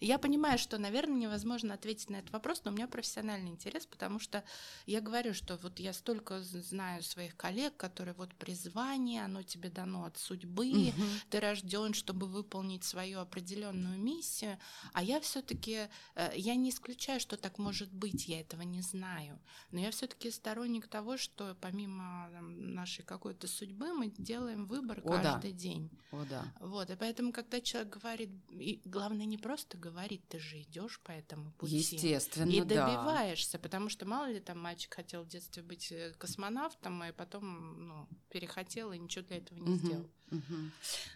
я 0.06 0.18
понимаю, 0.18 0.58
что, 0.58 0.78
наверное, 0.78 1.18
невозможно 1.18 1.74
ответить 1.74 2.10
на 2.10 2.18
этот 2.18 2.32
вопрос, 2.32 2.62
но 2.64 2.72
у 2.72 2.74
меня 2.74 2.88
профессиональный 2.88 3.50
интерес, 3.50 3.86
потому 3.86 4.20
что 4.20 4.44
я 4.86 5.02
говорю, 5.02 5.34
что 5.34 5.58
вот 5.58 5.80
я 5.80 5.94
столько 5.94 6.42
знаю 6.42 7.04
своих 7.04 7.36
коллег, 7.36 7.76
которые 7.76 8.14
вот 8.14 8.34
призвание, 8.36 9.26
оно 9.26 9.44
тебе 9.44 9.70
дано 9.70 10.06
от 10.06 10.18
судьбы, 10.18 10.70
угу. 10.70 11.04
ты 11.30 11.40
рожден, 11.40 11.94
чтобы 11.94 12.28
выполнить 12.28 12.84
свою 12.84 13.20
определенную 13.20 14.00
миссию, 14.00 14.58
а 14.94 15.04
я 15.04 15.20
все-таки, 15.20 15.90
э, 16.16 16.32
я 16.36 16.56
не 16.56 16.70
исключаю, 16.70 17.20
что 17.20 17.36
так 17.36 17.58
может 17.58 17.92
быть, 17.92 18.28
я 18.28 18.40
этого 18.40 18.62
не 18.62 18.82
знаю, 18.82 19.40
но 19.72 19.80
я 19.80 19.92
все-таки 19.92 20.32
сторонник 20.32 20.88
того, 20.88 21.18
что 21.18 21.58
помимо 21.60 22.30
нашей 22.42 23.04
какой-то 23.04 23.48
судьбы 23.48 23.94
мы 23.94 24.14
делаем 24.18 24.66
выбор 24.66 25.02
О, 25.04 25.10
каждый 25.10 25.52
да. 25.52 25.58
день. 25.58 25.90
О, 26.12 26.24
да. 26.30 26.46
Вот, 26.62 26.90
и 26.90 26.96
поэтому, 26.96 27.34
когда 27.34 27.60
человек 27.60 27.94
говорит, 27.94 28.30
и 28.52 28.82
главное 28.86 29.26
не 29.26 29.38
просто 29.38 29.78
говорить, 29.78 29.89
говорить, 29.90 30.28
ты 30.28 30.40
же 30.40 30.62
идешь 30.62 31.00
по 31.02 31.12
этому 31.12 31.52
пути. 31.52 31.78
Естественно, 31.78 32.50
И 32.50 32.62
добиваешься, 32.62 33.54
да. 33.54 33.60
потому 33.60 33.90
что 33.90 34.06
мало 34.06 34.30
ли 34.30 34.40
там 34.40 34.60
мальчик 34.60 34.94
хотел 34.94 35.24
в 35.24 35.28
детстве 35.28 35.64
быть 35.64 35.92
э, 35.92 36.14
космонавтом, 36.18 37.04
и 37.04 37.12
потом 37.12 37.88
ну, 37.88 38.08
перехотел 38.30 38.92
и 38.92 39.00
ничего 39.00 39.26
для 39.26 39.38
этого 39.38 39.60
не 39.60 39.72
угу, 39.72 39.78
сделал. 39.78 40.10
Угу. 40.32 40.56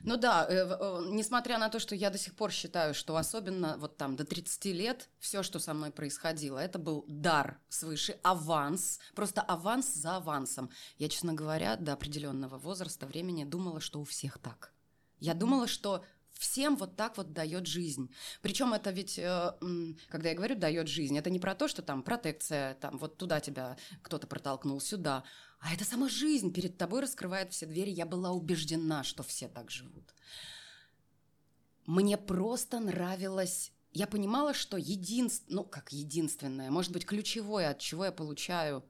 Ну 0.02 0.18
да, 0.18 0.46
э, 0.50 0.54
э, 0.54 1.08
несмотря 1.12 1.58
на 1.58 1.70
то, 1.70 1.80
что 1.80 1.96
я 1.96 2.10
до 2.10 2.18
сих 2.18 2.36
пор 2.36 2.52
считаю, 2.52 2.94
что 2.94 3.16
особенно 3.16 3.78
вот 3.78 3.98
там 3.98 4.16
до 4.16 4.26
30 4.26 4.66
лет 4.66 5.10
все, 5.20 5.44
что 5.44 5.60
со 5.60 5.74
мной 5.74 5.92
происходило, 5.92 6.58
это 6.58 6.80
был 6.80 7.06
дар 7.08 7.60
свыше, 7.70 8.20
аванс, 8.24 9.00
просто 9.16 9.42
аванс 9.42 9.94
за 9.94 10.18
авансом. 10.18 10.70
Я, 10.98 11.10
честно 11.10 11.34
говоря, 11.34 11.76
до 11.76 11.94
определенного 11.94 12.58
возраста, 12.58 13.06
времени 13.06 13.44
думала, 13.44 13.80
что 13.80 14.02
у 14.02 14.04
всех 14.04 14.40
так. 14.40 14.74
Я 15.20 15.34
думала, 15.34 15.68
что 15.68 16.04
всем 16.44 16.76
вот 16.76 16.96
так 16.96 17.18
вот 17.18 17.32
дает 17.34 17.66
жизнь. 17.68 18.14
Причем 18.42 18.74
это 18.74 18.92
ведь, 18.92 19.18
э, 19.18 19.54
когда 20.10 20.30
я 20.30 20.36
говорю 20.36 20.56
дает 20.56 20.88
жизнь, 20.88 21.18
это 21.18 21.30
не 21.30 21.40
про 21.40 21.56
то, 21.56 21.68
что 21.68 21.82
там 21.82 22.04
протекция, 22.04 22.76
там 22.76 22.98
вот 22.98 23.18
туда 23.18 23.40
тебя 23.40 23.78
кто-то 24.02 24.28
протолкнул, 24.28 24.82
сюда, 24.82 25.24
а 25.60 25.74
это 25.74 25.86
сама 25.86 26.10
жизнь 26.10 26.54
перед 26.54 26.78
тобой 26.78 27.02
раскрывает 27.02 27.54
все 27.54 27.66
двери. 27.66 27.92
Я 27.92 28.06
была 28.06 28.32
убеждена, 28.32 29.04
что 29.04 29.24
все 29.24 29.48
так 29.48 29.72
живут. 29.72 30.14
Мне 31.86 32.18
просто 32.18 32.80
нравилось 32.80 33.72
я 33.96 34.08
понимала, 34.08 34.56
что 34.56 34.78
единственное, 34.78 35.56
ну 35.58 35.64
как 35.64 35.94
единственное, 35.94 36.72
может 36.72 36.92
быть 36.92 37.06
ключевое, 37.06 37.70
от 37.70 37.78
чего 37.78 38.06
я 38.06 38.12
получаю 38.12 38.84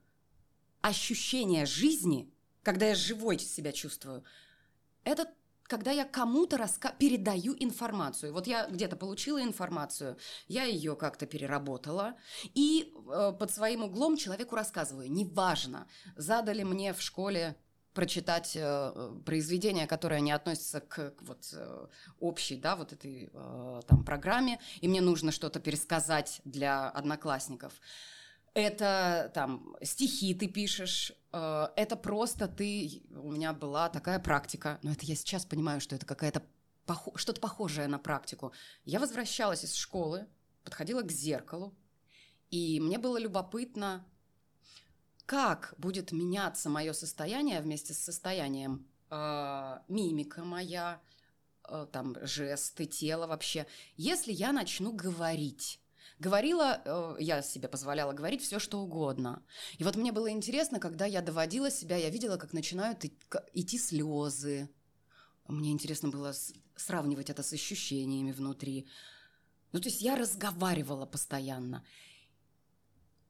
ощущение 0.80 1.66
жизни, 1.66 2.32
когда 2.62 2.86
я 2.86 2.94
живой 2.94 3.38
себя 3.38 3.72
чувствую, 3.72 4.24
это 5.04 5.30
когда 5.64 5.90
я 5.90 6.04
кому-то 6.04 6.56
раска... 6.56 6.92
передаю 6.98 7.54
информацию. 7.58 8.32
Вот 8.32 8.46
я 8.46 8.66
где-то 8.66 8.96
получила 8.96 9.42
информацию, 9.42 10.16
я 10.46 10.64
ее 10.64 10.96
как-то 10.96 11.26
переработала, 11.26 12.14
и 12.54 12.92
э, 12.94 13.32
под 13.38 13.50
своим 13.50 13.84
углом 13.84 14.16
человеку 14.16 14.56
рассказываю. 14.56 15.10
Неважно, 15.10 15.86
задали 16.16 16.62
мне 16.62 16.92
в 16.92 17.00
школе 17.00 17.56
прочитать 17.94 18.56
э, 18.56 19.12
произведение, 19.24 19.86
которое 19.86 20.20
не 20.20 20.32
относится 20.32 20.80
к, 20.80 21.10
к 21.12 21.22
вот 21.22 21.48
э, 21.52 21.86
общей, 22.18 22.56
да, 22.56 22.76
вот 22.76 22.92
этой 22.92 23.30
э, 23.32 23.80
там 23.86 24.04
программе, 24.04 24.60
и 24.80 24.88
мне 24.88 25.00
нужно 25.00 25.30
что-то 25.32 25.60
пересказать 25.60 26.40
для 26.44 26.90
одноклассников 26.90 27.72
это 28.54 29.30
там 29.34 29.76
стихи 29.82 30.32
ты 30.34 30.46
пишешь, 30.46 31.12
э, 31.32 31.68
это 31.76 31.96
просто 31.96 32.48
ты, 32.48 33.02
у 33.10 33.32
меня 33.32 33.52
была 33.52 33.88
такая 33.88 34.20
практика, 34.20 34.78
но 34.82 34.92
это 34.92 35.04
я 35.04 35.16
сейчас 35.16 35.44
понимаю, 35.44 35.80
что 35.80 35.96
это 35.96 36.06
какая-то 36.06 36.42
пох... 36.86 37.08
что-то 37.16 37.40
похожее 37.40 37.88
на 37.88 37.98
практику. 37.98 38.52
Я 38.84 39.00
возвращалась 39.00 39.64
из 39.64 39.74
школы, 39.74 40.26
подходила 40.62 41.02
к 41.02 41.10
зеркалу, 41.10 41.74
и 42.50 42.78
мне 42.80 42.98
было 42.98 43.18
любопытно, 43.18 44.06
как 45.26 45.74
будет 45.76 46.12
меняться 46.12 46.70
мое 46.70 46.92
состояние 46.92 47.60
вместе 47.60 47.92
с 47.92 47.98
состоянием 47.98 48.86
э, 49.10 49.78
мимика 49.88 50.44
моя, 50.44 51.00
э, 51.68 51.88
там 51.90 52.14
жесты, 52.22 52.84
тело 52.86 53.26
вообще, 53.26 53.66
если 53.96 54.32
я 54.32 54.52
начну 54.52 54.92
говорить 54.92 55.80
Говорила, 56.18 56.80
э, 56.84 57.16
я 57.18 57.42
себе 57.42 57.68
позволяла 57.68 58.12
говорить 58.12 58.42
все, 58.42 58.58
что 58.58 58.80
угодно. 58.80 59.42
И 59.78 59.84
вот 59.84 59.96
мне 59.96 60.12
было 60.12 60.30
интересно, 60.30 60.78
когда 60.78 61.06
я 61.06 61.20
доводила 61.20 61.70
себя, 61.70 61.96
я 61.96 62.08
видела, 62.08 62.36
как 62.36 62.52
начинают 62.52 63.04
идти 63.52 63.78
слезы. 63.78 64.70
Мне 65.48 65.72
интересно 65.72 66.08
было 66.08 66.32
сравнивать 66.76 67.30
это 67.30 67.42
с 67.42 67.52
ощущениями 67.52 68.32
внутри. 68.32 68.86
Ну, 69.72 69.80
то 69.80 69.88
есть 69.88 70.02
я 70.02 70.14
разговаривала 70.14 71.04
постоянно. 71.04 71.84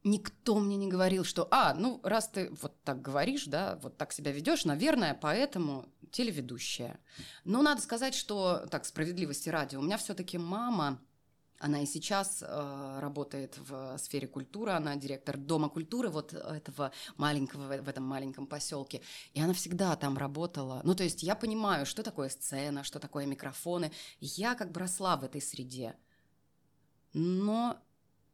Никто 0.03 0.59
мне 0.59 0.76
не 0.76 0.88
говорил, 0.88 1.25
что, 1.25 1.49
а, 1.50 1.73
ну, 1.73 2.00
раз 2.03 2.29
ты 2.29 2.50
вот 2.61 2.79
так 2.83 3.00
говоришь, 3.00 3.47
да, 3.47 3.79
вот 3.83 3.97
так 3.97 4.12
себя 4.12 4.31
ведешь, 4.31 4.67
наверное, 4.67 5.14
поэтому 5.14 5.88
телеведущая. 6.11 7.00
Но 7.45 7.62
надо 7.62 7.81
сказать, 7.81 8.14
что, 8.14 8.67
так, 8.71 8.85
справедливости 8.85 9.49
ради, 9.49 9.76
у 9.76 9.83
меня 9.83 9.97
все-таки 9.97 10.37
мама 10.37 11.00
она 11.59 11.83
и 11.83 11.87
сейчас 11.87 12.43
э, 12.43 12.99
работает 13.01 13.59
в 13.59 13.97
сфере 13.99 14.27
культуры, 14.27 14.73
она 14.73 14.97
директор 14.97 15.37
Дома 15.37 15.69
культуры 15.69 16.09
вот 16.09 16.35
этого 16.35 16.93
маленького, 17.17 17.81
в 17.81 17.89
этом 17.89 18.05
маленьком 18.05 18.47
поселке. 18.47 19.01
И 19.33 19.41
она 19.41 19.53
всегда 19.53 19.97
там 19.97 20.19
работала. 20.19 20.81
Ну, 20.85 20.95
то 20.95 21.05
есть 21.05 21.23
я 21.23 21.35
понимаю, 21.35 21.87
что 21.87 22.03
такое 22.03 22.29
сцена, 22.29 22.85
что 22.85 22.99
такое 22.99 23.27
микрофоны. 23.27 23.93
Я 24.21 24.55
как 24.55 24.73
бы 24.73 24.81
росла 24.81 25.17
в 25.17 25.25
этой 25.25 25.41
среде. 25.41 25.97
Но, 27.13 27.79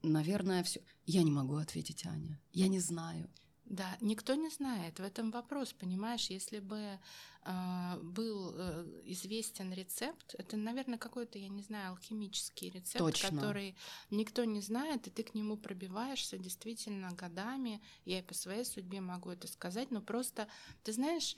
наверное, 0.02 0.62
все. 0.62 0.80
Я 1.06 1.22
не 1.22 1.30
могу 1.30 1.56
ответить, 1.56 2.06
Аня. 2.06 2.40
Я 2.52 2.68
не 2.68 2.80
знаю. 2.80 3.28
Да, 3.70 3.96
никто 4.00 4.34
не 4.34 4.48
знает. 4.48 4.98
В 4.98 5.02
этом 5.04 5.30
вопрос, 5.30 5.72
понимаешь, 5.72 6.26
если 6.26 6.58
бы 6.58 6.98
э, 7.44 7.98
был 8.02 8.52
э, 8.56 9.02
известен 9.04 9.72
рецепт, 9.72 10.34
это, 10.36 10.56
наверное, 10.56 10.98
какой-то, 10.98 11.38
я 11.38 11.48
не 11.48 11.62
знаю, 11.62 11.90
алхимический 11.90 12.70
рецепт, 12.70 12.98
Точно. 12.98 13.30
который 13.30 13.76
никто 14.10 14.42
не 14.42 14.60
знает, 14.60 15.06
и 15.06 15.10
ты 15.10 15.22
к 15.22 15.36
нему 15.36 15.56
пробиваешься 15.56 16.36
действительно 16.36 17.12
годами. 17.12 17.80
Я 18.04 18.18
и 18.18 18.22
по 18.22 18.34
своей 18.34 18.64
судьбе 18.64 19.00
могу 19.00 19.30
это 19.30 19.46
сказать, 19.46 19.92
но 19.92 20.00
просто, 20.00 20.48
ты 20.82 20.92
знаешь, 20.92 21.36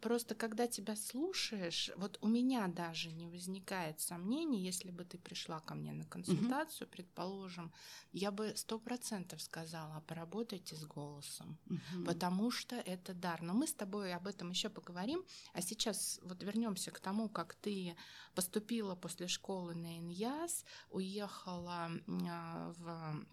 просто 0.00 0.34
когда 0.34 0.66
тебя 0.66 0.96
слушаешь, 0.96 1.90
вот 1.96 2.18
у 2.20 2.28
меня 2.28 2.66
даже 2.66 3.12
не 3.12 3.28
возникает 3.28 4.00
сомнений, 4.00 4.60
если 4.60 4.90
бы 4.90 5.04
ты 5.04 5.18
пришла 5.18 5.60
ко 5.60 5.74
мне 5.74 5.92
на 5.92 6.04
консультацию, 6.04 6.88
угу. 6.88 6.92
предположим, 6.96 7.72
я 8.12 8.30
бы 8.30 8.52
сто 8.56 8.78
процентов 8.78 9.40
сказала, 9.40 10.00
поработайте 10.00 10.74
с 10.74 10.84
голосом, 10.84 11.58
угу. 11.66 12.04
потому 12.06 12.50
что 12.50 12.76
это 12.76 13.14
дар. 13.14 13.42
Но 13.42 13.54
мы 13.54 13.66
с 13.66 13.72
тобой 13.72 14.12
об 14.14 14.26
этом 14.26 14.50
еще 14.50 14.68
поговорим. 14.68 15.24
А 15.52 15.62
сейчас 15.62 16.18
вот 16.22 16.42
вернемся 16.42 16.90
к 16.90 16.98
тому, 16.98 17.28
как 17.28 17.54
ты 17.54 17.96
поступила 18.34 18.96
после 18.96 19.28
школы 19.28 19.74
на 19.74 19.98
ИНЯС, 19.98 20.64
уехала 20.90 21.90
а, 22.28 22.72
в 22.78 23.26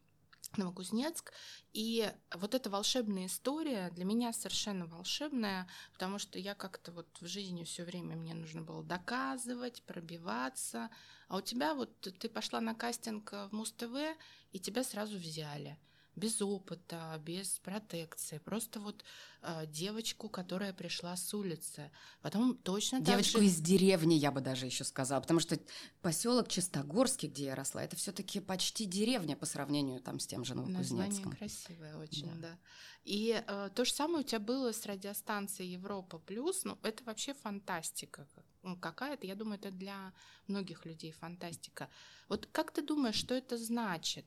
Новокузнецк. 0.58 1.32
И 1.74 2.12
вот 2.34 2.56
эта 2.56 2.70
волшебная 2.70 3.26
история 3.26 3.90
для 3.92 4.06
меня 4.06 4.34
совершенно 4.34 4.86
волшебная, 4.86 5.68
потому 5.94 6.20
что 6.20 6.40
я 6.40 6.56
как-то 6.56 6.92
вот 6.92 7.08
в 7.20 7.28
жизни 7.28 7.64
все 7.64 7.84
время 7.84 8.16
мне 8.16 8.34
нужно 8.34 8.62
было 8.62 8.84
доказывать, 8.84 9.84
пробиваться. 9.84 10.90
А 11.28 11.38
у 11.38 11.42
тебя 11.42 11.74
вот 11.74 12.00
ты 12.00 12.30
пошла 12.30 12.62
на 12.62 12.76
кастинг 12.76 13.32
в 13.32 13.50
Муз-ТВ, 13.52 14.18
и 14.52 14.60
тебя 14.60 14.84
сразу 14.84 15.18
взяли. 15.18 15.78
Без 16.16 16.42
опыта, 16.42 17.22
без 17.24 17.60
протекции. 17.60 18.38
Просто 18.38 18.80
вот 18.80 19.04
э, 19.42 19.66
девочку, 19.68 20.30
которая 20.30 20.74
пришла 20.74 21.16
с 21.16 21.34
улицы. 21.34 21.92
Потом 22.22 22.56
точно 22.56 23.00
Девочку 23.02 23.34
так 23.34 23.42
же... 23.44 23.48
из 23.48 23.60
деревни, 23.60 24.16
я 24.16 24.32
бы 24.32 24.42
даже 24.42 24.66
еще 24.66 24.84
сказала. 24.84 25.22
Потому 25.22 25.40
что 25.40 25.60
поселок 26.02 26.48
Чистогорский, 26.48 27.30
где 27.30 27.46
я 27.46 27.56
росла, 27.56 27.84
это 27.84 27.96
все-таки 27.96 28.40
почти 28.40 28.86
деревня 28.86 29.36
по 29.36 29.46
сравнению 29.46 30.00
там 30.02 30.20
с 30.20 30.28
тем 30.28 30.46
же 30.46 30.56
Новокузнецком. 30.56 30.98
Название 31.00 31.38
красивое 31.38 31.98
очень, 31.98 32.32
да. 32.42 32.50
да. 32.50 32.58
И 33.04 33.44
э, 33.46 33.70
то 33.76 33.86
же 33.86 33.94
самое 33.94 34.20
у 34.22 34.28
тебя 34.28 34.40
было 34.40 34.72
с 34.72 34.86
радиостанцией 34.86 35.72
Европа 35.72 36.18
Плюс. 36.18 36.64
Ну, 36.64 36.78
это 36.82 37.04
вообще 37.04 37.34
фантастика 37.34 38.28
ну, 38.66 38.76
какая-то. 38.76 39.28
Я 39.28 39.36
думаю, 39.36 39.60
это 39.60 39.72
для 39.72 40.12
многих 40.48 40.86
людей 40.86 41.12
фантастика. 41.12 41.90
Вот 42.28 42.48
как 42.52 42.72
ты 42.72 42.82
думаешь, 42.82 43.16
что 43.16 43.36
это 43.36 43.58
значит? 43.58 44.26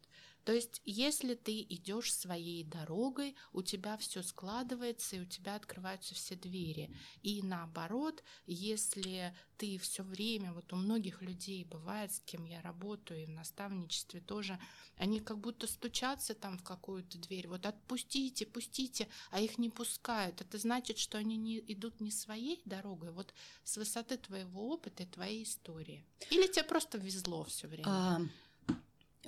То 0.49 0.55
есть, 0.55 0.81
если 0.87 1.35
ты 1.35 1.61
идешь 1.61 2.11
своей 2.11 2.65
дорогой, 2.65 3.37
у 3.53 3.61
тебя 3.61 3.99
все 3.99 4.23
складывается, 4.23 5.17
и 5.17 5.21
у 5.21 5.27
тебя 5.27 5.57
открываются 5.57 6.15
все 6.15 6.37
двери. 6.37 6.91
И 7.23 7.43
наоборот, 7.43 8.25
если 8.47 9.37
ты 9.59 9.77
все 9.77 10.03
время, 10.03 10.55
вот 10.55 10.73
у 10.73 10.77
многих 10.77 11.21
людей 11.21 11.67
бывает, 11.67 12.15
с 12.15 12.21
кем 12.21 12.47
я 12.47 12.63
работаю, 12.63 13.25
и 13.25 13.27
в 13.27 13.31
наставничестве 13.31 14.21
тоже, 14.23 14.59
они 14.97 15.21
как 15.21 15.37
будто 15.37 15.67
стучатся 15.67 16.35
там 16.35 16.57
в 16.57 16.63
какую-то 16.63 17.19
дверь, 17.19 17.47
вот 17.47 17.67
отпустите, 17.67 18.47
пустите, 18.47 19.07
а 19.31 19.43
их 19.43 19.59
не 19.59 19.69
пускают. 19.69 20.41
Это 20.41 20.57
значит, 20.57 20.97
что 20.97 21.19
они 21.19 21.37
не 21.37 21.59
идут 21.59 22.01
не 22.01 22.11
своей 22.11 22.63
дорогой, 22.65 23.11
вот 23.11 23.35
с 23.65 23.77
высоты 23.77 24.17
твоего 24.17 24.71
опыта 24.71 25.03
и 25.03 25.07
твоей 25.07 25.43
истории. 25.43 26.07
Или 26.31 26.47
тебе 26.47 26.65
просто 26.65 26.97
везло 26.97 27.45
все 27.45 27.67
время? 27.67 27.85
А, 27.87 28.21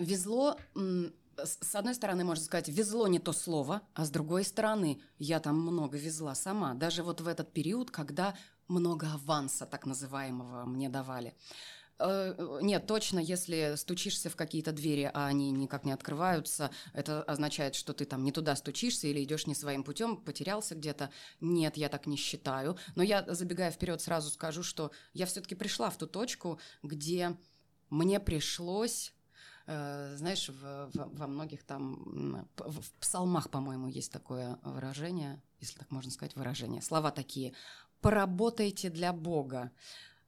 Везло, 0.00 0.57
с 1.37 1.75
одной 1.75 1.95
стороны, 1.95 2.25
можно 2.25 2.42
сказать, 2.42 2.69
везло 2.69 3.07
не 3.07 3.19
то 3.19 3.33
слово, 3.33 3.83
а 3.95 4.07
с 4.07 4.11
другой 4.11 4.45
стороны, 4.45 5.00
я 5.19 5.40
там 5.40 5.61
много 5.61 5.99
везла 5.99 6.35
сама. 6.35 6.73
Даже 6.73 7.02
вот 7.02 7.21
в 7.21 7.28
этот 7.28 7.52
период, 7.52 7.90
когда 7.90 8.35
много 8.66 9.12
аванса 9.12 9.66
так 9.66 9.85
называемого 9.85 10.64
мне 10.64 10.88
давали. 10.88 11.35
Э, 11.99 12.61
нет, 12.62 12.87
точно, 12.87 13.19
если 13.19 13.75
стучишься 13.76 14.30
в 14.30 14.37
какие-то 14.37 14.73
двери, 14.73 15.11
а 15.12 15.26
они 15.26 15.50
никак 15.50 15.85
не 15.85 15.92
открываются, 15.92 16.71
это 16.95 17.23
означает, 17.25 17.75
что 17.75 17.92
ты 17.92 18.07
там 18.07 18.25
не 18.25 18.33
туда 18.33 18.57
стучишься 18.57 19.07
или 19.07 19.23
идешь 19.23 19.47
не 19.47 19.54
своим 19.54 19.85
путем, 19.85 20.16
потерялся 20.16 20.75
где-то. 20.75 21.11
Нет, 21.42 21.76
я 21.76 21.90
так 21.90 22.07
не 22.07 22.16
считаю. 22.16 22.78
Но 22.95 23.02
я, 23.02 23.23
забегая 23.28 23.71
вперед, 23.71 24.00
сразу 24.00 24.30
скажу, 24.30 24.62
что 24.62 24.92
я 25.12 25.26
все-таки 25.26 25.54
пришла 25.54 25.90
в 25.90 25.99
ту 25.99 26.07
точку, 26.07 26.59
где 26.83 27.37
мне 27.90 28.19
пришлось 28.19 29.12
знаешь, 30.16 30.48
в, 30.48 30.90
в, 30.92 31.18
во 31.18 31.26
многих 31.26 31.62
там, 31.62 32.48
в, 32.56 32.80
в 32.80 32.92
псалмах, 32.94 33.50
по-моему, 33.50 33.86
есть 33.86 34.12
такое 34.12 34.58
выражение, 34.64 35.40
если 35.60 35.78
так 35.78 35.90
можно 35.90 36.10
сказать, 36.10 36.34
выражение, 36.36 36.82
слова 36.82 37.10
такие, 37.10 37.52
поработайте 38.00 38.90
для 38.90 39.12
Бога, 39.12 39.70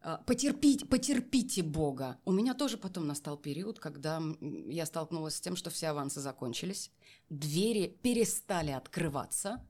э, 0.01 0.19
потерпите, 0.27 0.87
потерпите 0.87 1.63
Бога. 1.63 2.19
У 2.25 2.33
меня 2.33 2.55
тоже 2.55 2.77
потом 2.77 3.07
настал 3.07 3.37
период, 3.37 3.79
когда 3.79 4.23
я 4.41 4.87
столкнулась 4.87 5.37
с 5.37 5.41
тем, 5.41 5.57
что 5.57 5.71
все 5.71 5.89
авансы 5.89 6.21
закончились, 6.21 6.93
двери 7.29 7.89
перестали 8.03 8.71
открываться, 8.71 9.67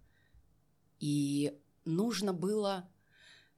и 0.99 1.59
нужно 1.85 2.33
было 2.33 2.89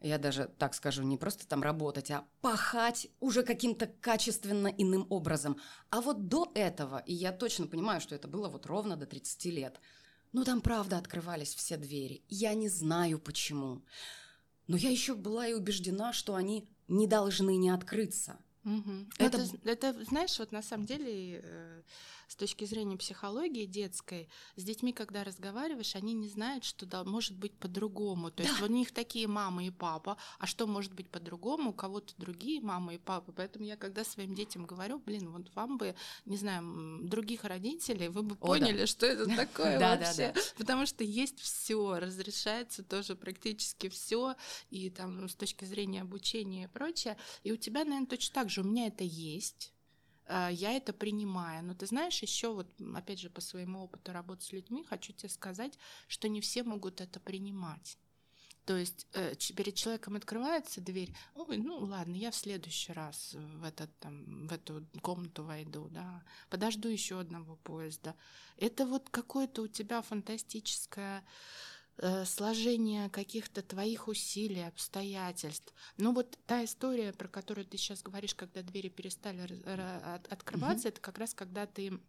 я 0.04 0.18
даже 0.18 0.50
так 0.58 0.74
скажу, 0.74 1.02
не 1.02 1.16
просто 1.16 1.46
там 1.46 1.62
работать, 1.62 2.10
а 2.10 2.24
пахать 2.40 3.08
уже 3.20 3.42
каким-то 3.42 3.86
качественно 3.86 4.68
иным 4.68 5.06
образом. 5.10 5.58
А 5.90 6.00
вот 6.00 6.28
до 6.28 6.52
этого, 6.54 7.02
и 7.06 7.14
я 7.14 7.32
точно 7.32 7.66
понимаю, 7.66 8.00
что 8.00 8.14
это 8.14 8.28
было 8.28 8.48
вот 8.48 8.66
ровно 8.66 8.96
до 8.96 9.06
30 9.06 9.44
лет, 9.46 9.80
ну 10.32 10.44
там 10.44 10.60
правда 10.60 10.98
открывались 10.98 11.54
все 11.54 11.76
двери. 11.76 12.22
Я 12.28 12.54
не 12.54 12.68
знаю 12.68 13.18
почему. 13.18 13.82
Но 14.66 14.76
я 14.76 14.90
еще 14.90 15.14
была 15.14 15.46
и 15.46 15.54
убеждена, 15.54 16.12
что 16.12 16.34
они 16.34 16.68
не 16.88 17.06
должны 17.06 17.56
не 17.56 17.70
открыться. 17.70 18.38
Угу. 18.64 18.92
Это... 19.18 19.38
Это, 19.38 19.88
это, 19.88 20.04
знаешь, 20.04 20.38
вот 20.38 20.52
на 20.52 20.62
самом 20.62 20.86
деле 20.86 21.40
э, 21.42 21.82
с 22.28 22.36
точки 22.36 22.64
зрения 22.64 22.96
психологии 22.96 23.66
детской, 23.66 24.28
с 24.56 24.64
детьми, 24.64 24.92
когда 24.92 25.24
разговариваешь, 25.24 25.94
они 25.96 26.14
не 26.14 26.28
знают, 26.28 26.64
что 26.64 26.86
да, 26.86 27.04
может 27.04 27.36
быть 27.36 27.52
по-другому. 27.52 28.30
То 28.30 28.42
да. 28.42 28.48
есть 28.48 28.62
у 28.62 28.66
них 28.66 28.92
такие 28.92 29.26
мама 29.26 29.64
и 29.64 29.70
папа, 29.70 30.16
а 30.38 30.46
что 30.46 30.66
может 30.66 30.92
быть 30.92 31.08
по-другому, 31.08 31.70
у 31.70 31.72
кого-то 31.72 32.14
другие 32.16 32.60
мамы 32.60 32.96
и 32.96 32.98
папы. 32.98 33.32
Поэтому 33.34 33.64
я 33.64 33.76
когда 33.76 34.04
своим 34.04 34.34
детям 34.34 34.66
говорю, 34.66 34.98
блин, 34.98 35.30
вот 35.30 35.50
вам 35.54 35.78
бы, 35.78 35.94
не 36.24 36.36
знаю, 36.36 37.00
других 37.02 37.44
родителей, 37.44 38.08
вы 38.08 38.22
бы 38.22 38.36
поняли, 38.36 38.80
да. 38.80 38.86
что 38.86 39.06
это 39.06 39.26
такое 39.36 39.78
вообще. 39.78 40.34
Потому 40.56 40.86
что 40.86 41.04
есть 41.04 41.40
все, 41.40 41.98
разрешается 41.98 42.82
тоже 42.82 43.14
практически 43.14 43.88
все, 43.88 44.34
и 44.70 44.90
там 44.90 45.28
с 45.28 45.34
точки 45.34 45.64
зрения 45.64 46.02
обучения 46.02 46.64
и 46.64 46.68
прочее. 46.68 47.16
И 47.42 47.52
у 47.52 47.56
тебя, 47.56 47.84
наверное, 47.84 48.06
точно 48.06 48.34
так 48.34 48.50
же. 48.50 48.62
У 48.62 48.64
меня 48.64 48.86
это 48.86 49.04
есть 49.04 49.73
я 50.28 50.72
это 50.72 50.92
принимаю. 50.92 51.64
Но 51.64 51.74
ты 51.74 51.86
знаешь, 51.86 52.22
еще 52.22 52.52
вот, 52.52 52.68
опять 52.94 53.20
же, 53.20 53.30
по 53.30 53.40
своему 53.40 53.84
опыту 53.84 54.12
работы 54.12 54.42
с 54.44 54.52
людьми, 54.52 54.84
хочу 54.84 55.12
тебе 55.12 55.28
сказать, 55.28 55.78
что 56.08 56.28
не 56.28 56.40
все 56.40 56.62
могут 56.62 57.00
это 57.00 57.20
принимать. 57.20 57.98
То 58.64 58.76
есть 58.78 59.06
э, 59.12 59.34
перед 59.54 59.74
человеком 59.74 60.16
открывается 60.16 60.80
дверь, 60.80 61.14
ой, 61.34 61.58
ну 61.58 61.80
ладно, 61.80 62.14
я 62.14 62.30
в 62.30 62.34
следующий 62.34 62.94
раз 62.94 63.34
в, 63.34 63.62
этот, 63.62 63.90
там, 63.98 64.46
в 64.46 64.52
эту 64.54 64.86
комнату 65.02 65.44
войду, 65.44 65.88
да, 65.90 66.22
подожду 66.48 66.88
еще 66.88 67.20
одного 67.20 67.56
поезда. 67.56 68.14
Это 68.56 68.86
вот 68.86 69.10
какое-то 69.10 69.62
у 69.62 69.68
тебя 69.68 70.00
фантастическое 70.00 71.18
Э, 71.18 71.24
сложение 72.24 73.08
каких-то 73.10 73.62
твоих 73.62 74.08
усилий, 74.08 74.66
обстоятельств. 74.66 75.72
Ну 75.96 76.12
вот 76.12 76.38
та 76.46 76.64
история, 76.64 77.12
про 77.12 77.28
которую 77.28 77.66
ты 77.66 77.76
сейчас 77.76 78.02
говоришь, 78.02 78.34
когда 78.34 78.62
двери 78.62 78.88
перестали 78.88 79.40
открываться, 80.28 80.88
mm-hmm. 80.88 80.92
это 80.92 81.00
как 81.00 81.18
раз 81.18 81.34
когда 81.34 81.66
ты 81.66 82.00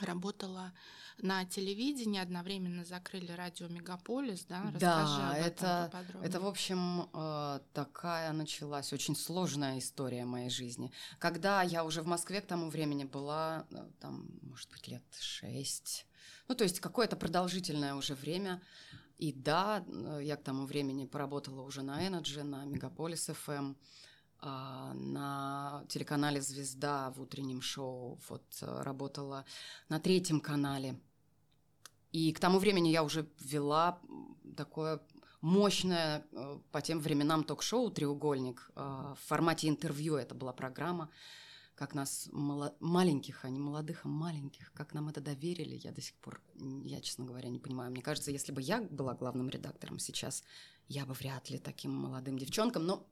работала 0.00 0.72
на 1.18 1.44
телевидении, 1.46 2.20
одновременно 2.20 2.84
закрыли 2.84 3.32
радио 3.32 3.68
Мегаполис, 3.68 4.44
да? 4.44 4.62
Расскажи 4.64 4.80
да, 4.80 5.36
это, 5.38 6.04
это, 6.22 6.40
в 6.40 6.46
общем, 6.46 7.08
э, 7.12 7.60
такая 7.72 8.32
началась 8.32 8.92
очень 8.92 9.16
сложная 9.16 9.78
история 9.78 10.26
моей 10.26 10.50
жизни. 10.50 10.92
Когда 11.18 11.62
я 11.62 11.84
уже 11.84 12.02
в 12.02 12.06
Москве 12.06 12.42
к 12.42 12.46
тому 12.46 12.68
времени 12.68 13.04
была, 13.04 13.66
э, 13.70 13.88
там, 13.98 14.28
может 14.42 14.70
быть, 14.70 14.88
лет 14.88 15.04
шесть, 15.18 16.06
ну, 16.48 16.54
то 16.54 16.64
есть 16.64 16.80
какое-то 16.80 17.16
продолжительное 17.16 17.94
уже 17.94 18.14
время, 18.14 18.60
и 19.18 19.32
да, 19.32 19.84
э, 19.86 20.20
я 20.22 20.36
к 20.36 20.42
тому 20.42 20.66
времени 20.66 21.06
поработала 21.06 21.62
уже 21.62 21.82
на 21.82 22.06
Energy, 22.06 22.42
на 22.42 22.64
Мегаполис 22.64 23.28
FM, 23.28 23.74
а, 24.38 24.92
на 24.94 25.84
телеканале 25.88 26.42
«Звезда» 26.42 27.10
в 27.10 27.22
утреннем 27.22 27.62
шоу, 27.62 28.18
вот 28.28 28.44
э, 28.60 28.82
работала 28.82 29.46
на 29.88 29.98
третьем 29.98 30.40
канале. 30.40 31.00
И 32.12 32.32
к 32.32 32.40
тому 32.40 32.58
времени 32.58 32.88
я 32.88 33.02
уже 33.02 33.26
вела 33.40 33.98
такое 34.56 35.00
мощное 35.40 36.26
э, 36.32 36.58
по 36.70 36.82
тем 36.82 37.00
временам 37.00 37.44
ток-шоу 37.44 37.90
«Треугольник» 37.90 38.70
в 38.74 39.18
формате 39.26 39.68
интервью. 39.68 40.16
Это 40.16 40.34
была 40.34 40.52
программа 40.52 41.10
как 41.76 41.94
нас 41.94 42.28
маленьких, 42.32 43.44
а 43.44 43.50
не 43.50 43.60
молодых, 43.60 44.00
а 44.04 44.08
маленьких, 44.08 44.72
как 44.72 44.94
нам 44.94 45.10
это 45.10 45.20
доверили, 45.20 45.78
я 45.84 45.92
до 45.92 46.00
сих 46.00 46.14
пор, 46.16 46.40
я, 46.84 47.00
честно 47.02 47.26
говоря, 47.26 47.50
не 47.50 47.58
понимаю. 47.58 47.90
Мне 47.90 48.02
кажется, 48.02 48.30
если 48.30 48.50
бы 48.50 48.62
я 48.62 48.80
была 48.80 49.14
главным 49.14 49.50
редактором 49.50 49.98
сейчас, 49.98 50.42
я 50.88 51.04
бы 51.04 51.12
вряд 51.12 51.50
ли 51.50 51.58
таким 51.58 51.94
молодым 51.94 52.38
девчонкам, 52.38 52.86
но 52.86 53.06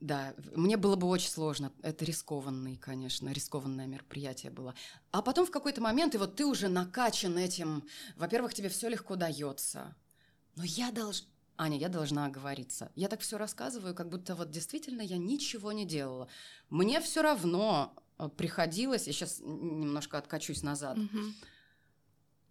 да, 0.00 0.34
мне 0.54 0.76
было 0.76 0.96
бы 0.96 1.06
очень 1.06 1.30
сложно. 1.30 1.72
Это 1.80 2.04
рискованный, 2.04 2.76
конечно, 2.76 3.30
рискованное 3.30 3.86
мероприятие 3.86 4.50
было. 4.50 4.74
А 5.12 5.22
потом 5.22 5.46
в 5.46 5.50
какой-то 5.50 5.80
момент, 5.80 6.14
и 6.14 6.18
вот 6.18 6.36
ты 6.36 6.44
уже 6.44 6.68
накачан 6.68 7.38
этим, 7.38 7.84
во-первых, 8.16 8.52
тебе 8.52 8.68
все 8.68 8.88
легко 8.88 9.16
дается. 9.16 9.96
Но 10.56 10.64
я 10.64 10.90
должна 10.90 11.28
Аня, 11.56 11.78
я 11.78 11.88
должна 11.88 12.26
оговориться. 12.26 12.90
Я 12.94 13.08
так 13.08 13.20
все 13.20 13.38
рассказываю, 13.38 13.94
как 13.94 14.08
будто 14.08 14.34
вот 14.34 14.50
действительно 14.50 15.02
я 15.02 15.18
ничего 15.18 15.72
не 15.72 15.84
делала. 15.84 16.28
Мне 16.70 17.00
все 17.00 17.22
равно 17.22 17.94
э, 18.18 18.28
приходилось, 18.28 19.06
я 19.06 19.12
сейчас 19.12 19.40
немножко 19.40 20.18
откачусь 20.18 20.62
назад. 20.62 20.98
Угу. 20.98 21.18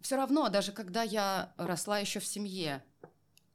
Все 0.00 0.16
равно, 0.16 0.48
даже 0.48 0.72
когда 0.72 1.02
я 1.02 1.52
росла 1.56 1.98
еще 1.98 2.20
в 2.20 2.26
семье, 2.26 2.82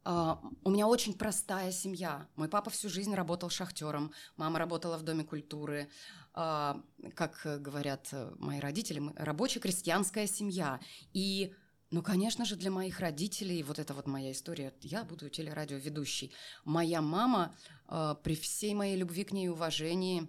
Uh, 0.07 0.37
у 0.63 0.69
меня 0.69 0.87
очень 0.87 1.13
простая 1.13 1.69
семья. 1.73 2.29
Мой 2.37 2.47
папа 2.47 2.69
всю 2.69 2.87
жизнь 2.87 3.13
работал 3.13 3.49
шахтером, 3.49 4.13
мама 4.37 4.57
работала 4.57 4.97
в 4.97 5.03
Доме 5.03 5.25
культуры. 5.25 5.89
Uh, 6.33 6.81
как 7.13 7.41
говорят 7.61 8.13
мои 8.37 8.61
родители, 8.61 8.99
мы 8.99 9.11
рабочая 9.17 9.59
крестьянская 9.59 10.25
семья. 10.25 10.79
И 11.11 11.53
ну, 11.89 12.03
конечно 12.03 12.43
же, 12.43 12.55
для 12.55 12.69
моих 12.69 12.99
родителей, 12.99 13.63
вот 13.63 13.79
это 13.79 13.93
вот 13.93 14.07
моя 14.07 14.31
история, 14.31 14.73
я 14.81 15.05
буду 15.05 15.29
телерадиоведущей. 15.29 16.33
Моя 16.65 17.01
мама, 17.01 17.55
э, 17.87 18.15
при 18.23 18.35
всей 18.35 18.73
моей 18.73 18.97
любви 18.97 19.23
к 19.23 19.31
ней 19.31 19.45
и 19.45 19.49
уважении, 19.49 20.27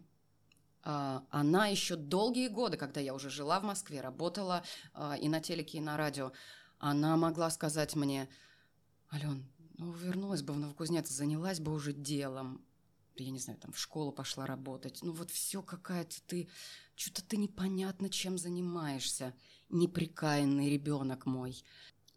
э, 0.84 1.20
она 1.30 1.66
еще 1.66 1.96
долгие 1.96 2.48
годы, 2.48 2.76
когда 2.76 3.00
я 3.00 3.12
уже 3.12 3.28
жила 3.28 3.58
в 3.58 3.64
Москве, 3.64 4.00
работала 4.00 4.62
а, 4.94 5.16
и 5.16 5.28
на 5.28 5.40
телеке, 5.40 5.78
и 5.78 5.80
на 5.80 5.96
радио, 5.96 6.32
она 6.78 7.16
могла 7.16 7.50
сказать 7.50 7.96
мне, 7.96 8.28
Ален, 9.12 9.44
ну, 9.78 9.92
вернулась 9.92 10.42
бы 10.42 10.52
в 10.52 10.58
Новокузнец, 10.58 11.08
занялась 11.08 11.58
бы 11.58 11.72
уже 11.72 11.92
делом, 11.92 12.64
я 13.16 13.30
не 13.30 13.38
знаю, 13.38 13.58
там 13.58 13.72
в 13.72 13.78
школу 13.78 14.12
пошла 14.12 14.46
работать. 14.46 15.00
Ну 15.02 15.12
вот 15.12 15.30
все 15.30 15.62
какая-то 15.62 16.16
ты, 16.26 16.48
что-то 16.94 17.24
ты 17.24 17.36
непонятно 17.36 18.10
чем 18.10 18.38
занимаешься. 18.38 19.34
Неприкаянный 19.70 20.70
ребенок 20.70 21.26
мой. 21.26 21.62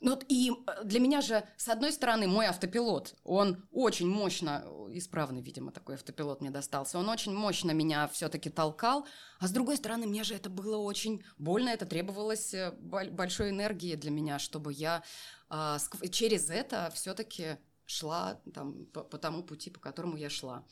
Ну, 0.02 0.12
вот 0.12 0.26
и 0.30 0.52
э, 0.52 0.84
для 0.84 1.00
меня 1.00 1.22
же, 1.22 1.44
с 1.58 1.70
одной 1.70 1.92
стороны, 1.92 2.28
мой 2.28 2.48
автопилот, 2.48 3.16
он 3.24 3.64
очень 3.72 4.10
мощно, 4.10 4.66
исправный, 4.90 5.42
видимо, 5.44 5.72
такой 5.72 5.96
автопилот 5.96 6.42
мне 6.42 6.50
достался, 6.50 6.98
он 6.98 7.08
очень 7.08 7.34
мощно 7.34 7.70
меня 7.72 8.08
все-таки 8.08 8.50
толкал, 8.50 9.06
а 9.40 9.48
с 9.48 9.52
другой 9.52 9.78
стороны, 9.78 10.08
мне 10.08 10.24
же 10.24 10.34
это 10.34 10.50
было 10.50 10.78
очень 10.78 11.24
больно, 11.38 11.70
это 11.70 11.86
требовалось 11.86 12.52
э, 12.56 12.72
большой 12.80 13.52
энергии 13.52 13.96
для 13.96 14.10
меня, 14.10 14.40
чтобы 14.40 14.74
я 14.74 15.04
а, 15.50 15.78
через 16.12 16.50
это 16.50 16.92
все-таки 16.96 17.58
шла 17.86 18.40
там, 18.54 18.86
по, 18.86 19.04
по 19.04 19.18
тому 19.18 19.44
пути, 19.44 19.70
по 19.70 19.80
которому 19.80 20.18
я 20.18 20.30
шла. 20.30 20.64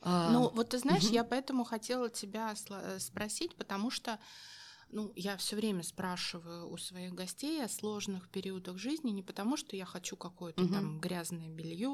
А, 0.00 0.30
ну, 0.30 0.48
вот 0.48 0.70
ты 0.70 0.78
знаешь, 0.78 1.04
угу. 1.04 1.12
я 1.12 1.24
поэтому 1.24 1.64
хотела 1.64 2.08
тебя 2.08 2.54
э, 2.70 2.98
спросить, 2.98 3.54
потому 3.56 3.90
что 3.90 4.18
ну, 4.90 5.12
я 5.16 5.36
все 5.36 5.56
время 5.56 5.82
спрашиваю 5.82 6.70
у 6.70 6.76
своих 6.76 7.12
гостей 7.12 7.62
о 7.64 7.68
сложных 7.68 8.28
периодах 8.28 8.78
жизни, 8.78 9.10
не 9.10 9.22
потому 9.22 9.56
что 9.56 9.76
я 9.76 9.84
хочу 9.84 10.16
какое-то 10.16 10.62
угу. 10.62 10.72
там 10.72 11.00
грязное 11.00 11.48
белье 11.48 11.88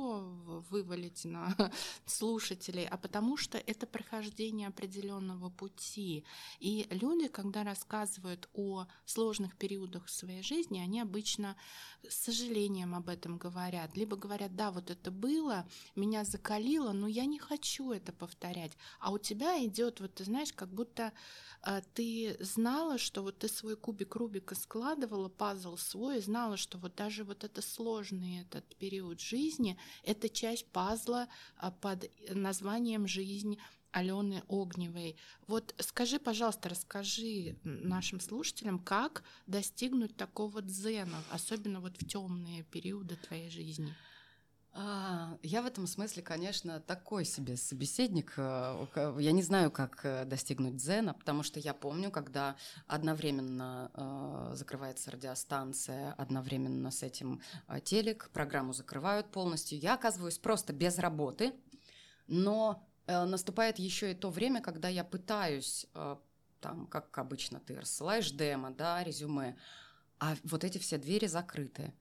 вывалить 0.70 1.24
на 1.24 1.54
слушателей, 2.06 2.86
а 2.86 2.98
потому 2.98 3.36
что 3.36 3.58
это 3.58 3.86
прохождение 3.86 4.68
определенного 4.68 5.48
пути. 5.48 6.24
И 6.60 6.86
люди, 6.90 7.28
когда 7.28 7.64
рассказывают 7.64 8.48
о 8.52 8.86
сложных 9.06 9.56
периодах 9.56 10.08
своей 10.08 10.42
жизни, 10.42 10.78
они 10.78 11.00
обычно 11.00 11.56
с 12.08 12.14
сожалением 12.24 12.94
об 12.94 13.08
этом 13.08 13.38
говорят. 13.38 13.96
Либо 13.96 14.16
говорят, 14.16 14.54
да, 14.54 14.70
вот 14.70 14.90
это 14.90 15.10
было, 15.10 15.66
меня 15.96 16.24
закалило, 16.24 16.92
но 16.92 17.06
я 17.06 17.24
не 17.24 17.38
хочу 17.38 17.92
это 17.92 18.12
повторять. 18.12 18.72
А 19.00 19.12
у 19.12 19.18
тебя 19.18 19.64
идет, 19.64 20.00
вот 20.00 20.14
ты 20.14 20.24
знаешь, 20.24 20.52
как 20.52 20.68
будто 20.68 21.12
э, 21.64 21.80
ты 21.94 22.36
знал, 22.40 22.81
знала, 22.82 22.98
что 22.98 23.22
вот 23.22 23.38
ты 23.38 23.48
свой 23.48 23.76
кубик 23.76 24.16
Рубика 24.16 24.56
складывала, 24.56 25.28
пазл 25.28 25.76
свой, 25.76 26.18
и 26.18 26.20
знала, 26.20 26.56
что 26.56 26.78
вот 26.78 26.96
даже 26.96 27.22
вот 27.22 27.44
это 27.44 27.62
сложный 27.62 28.40
этот 28.40 28.64
период 28.76 29.20
жизни, 29.20 29.78
это 30.02 30.28
часть 30.28 30.66
пазла 30.66 31.28
а, 31.56 31.70
под 31.70 32.10
названием 32.28 33.06
«Жизнь», 33.06 33.58
Алены 33.92 34.42
Огневой. 34.48 35.16
Вот 35.46 35.74
скажи, 35.78 36.18
пожалуйста, 36.18 36.70
расскажи 36.70 37.56
нашим 37.62 38.20
слушателям, 38.20 38.78
как 38.78 39.22
достигнуть 39.46 40.16
такого 40.16 40.62
дзена, 40.62 41.22
особенно 41.30 41.78
вот 41.80 42.00
в 42.00 42.08
темные 42.08 42.64
периоды 42.64 43.16
твоей 43.16 43.50
жизни. 43.50 43.94
А, 44.74 45.36
я 45.42 45.60
в 45.60 45.66
этом 45.66 45.86
смысле, 45.86 46.22
конечно, 46.22 46.80
такой 46.80 47.26
себе 47.26 47.58
собеседник. 47.58 48.32
Э, 48.38 48.86
я 49.18 49.32
не 49.32 49.42
знаю, 49.42 49.70
как 49.70 50.00
э, 50.04 50.24
достигнуть 50.24 50.76
дзена, 50.76 51.12
потому 51.12 51.42
что 51.42 51.60
я 51.60 51.74
помню, 51.74 52.10
когда 52.10 52.56
одновременно 52.86 53.90
э, 53.92 54.56
закрывается 54.56 55.10
радиостанция, 55.10 56.12
одновременно 56.12 56.90
с 56.90 57.02
этим 57.02 57.42
телек, 57.84 58.30
программу 58.32 58.72
закрывают 58.72 59.30
полностью. 59.30 59.78
Я 59.78 59.94
оказываюсь 59.94 60.38
просто 60.38 60.72
без 60.72 60.98
работы, 60.98 61.52
но 62.26 62.88
наступает 63.06 63.78
еще 63.78 64.12
и 64.12 64.14
то 64.14 64.30
время, 64.30 64.62
когда 64.62 64.88
я 64.88 65.04
пытаюсь, 65.04 65.86
там, 66.60 66.86
как 66.86 67.18
обычно, 67.18 67.58
ты 67.58 67.78
рассылаешь 67.78 68.30
демо, 68.30 68.70
да, 68.70 69.02
резюме, 69.02 69.56
а 70.22 70.36
вот 70.44 70.62
эти 70.62 70.78
все 70.78 70.98
двери 70.98 71.26
закрыты. 71.26 71.92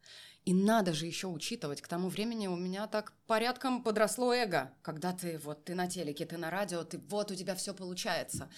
И 0.44 0.54
надо 0.54 0.94
же 0.94 1.06
еще 1.06 1.28
учитывать, 1.28 1.82
к 1.82 1.88
тому 1.88 2.10
времени 2.10 2.48
у 2.48 2.56
меня 2.56 2.88
так 2.88 3.14
порядком 3.28 3.84
подросло 3.84 4.34
эго, 4.34 4.74
когда 4.82 5.14
ты 5.14 5.38
вот 5.38 5.66
ты 5.66 5.76
на 5.76 5.88
телеке, 5.88 6.26
ты 6.26 6.38
на 6.38 6.50
радио, 6.50 6.84
ты 6.84 6.98
вот 6.98 7.30
у 7.30 7.36
тебя 7.36 7.54
все 7.56 7.76
получается. 7.76 8.50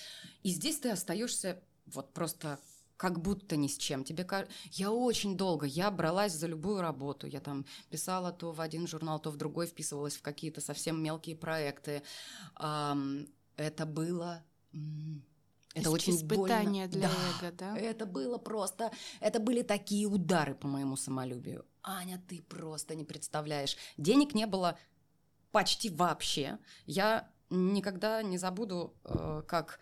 И 0.43 0.50
здесь 0.52 0.80
ты 0.80 0.89
остаешься 0.91 1.62
вот 1.88 2.13
просто 2.13 2.58
как 2.96 3.19
будто 3.22 3.58
ни 3.58 3.67
с 3.67 3.78
чем. 3.78 4.06
Тебе 4.06 4.26
Я 4.72 4.91
очень 4.91 5.36
долго, 5.36 5.65
я 5.65 5.91
бралась 5.91 6.32
за 6.32 6.48
любую 6.48 6.80
работу. 6.80 7.28
Я 7.28 7.41
там 7.41 7.65
писала 7.89 8.32
то 8.32 8.54
в 8.54 8.62
один 8.62 8.88
журнал, 8.88 9.19
то 9.19 9.30
в 9.30 9.36
другой, 9.36 9.67
вписывалась 9.67 10.15
в 10.15 10.22
какие-то 10.22 10.62
совсем 10.62 11.04
мелкие 11.04 11.36
проекты. 11.36 12.02
Это 12.56 13.86
было 13.86 14.41
это 15.74 15.91
очень 15.91 16.15
испытание 16.15 16.88
больно. 16.88 17.08
для 17.08 17.10
да, 17.10 17.48
эго, 17.48 17.58
да? 17.58 17.78
Это 17.78 18.06
было 18.06 18.38
просто, 18.38 18.91
это 19.19 19.39
были 19.39 19.63
такие 19.63 20.08
удары 20.08 20.56
по 20.56 20.67
моему 20.67 20.96
самолюбию. 20.96 21.65
Аня, 21.84 22.22
ты 22.28 22.41
просто 22.41 22.96
не 22.96 23.04
представляешь. 23.04 23.78
Денег 23.98 24.34
не 24.34 24.46
было 24.46 24.78
почти 25.52 25.89
вообще. 25.89 26.58
Я 26.86 27.30
никогда 27.50 28.24
не 28.24 28.38
забуду, 28.38 28.96
э, 29.04 29.43
как 29.48 29.80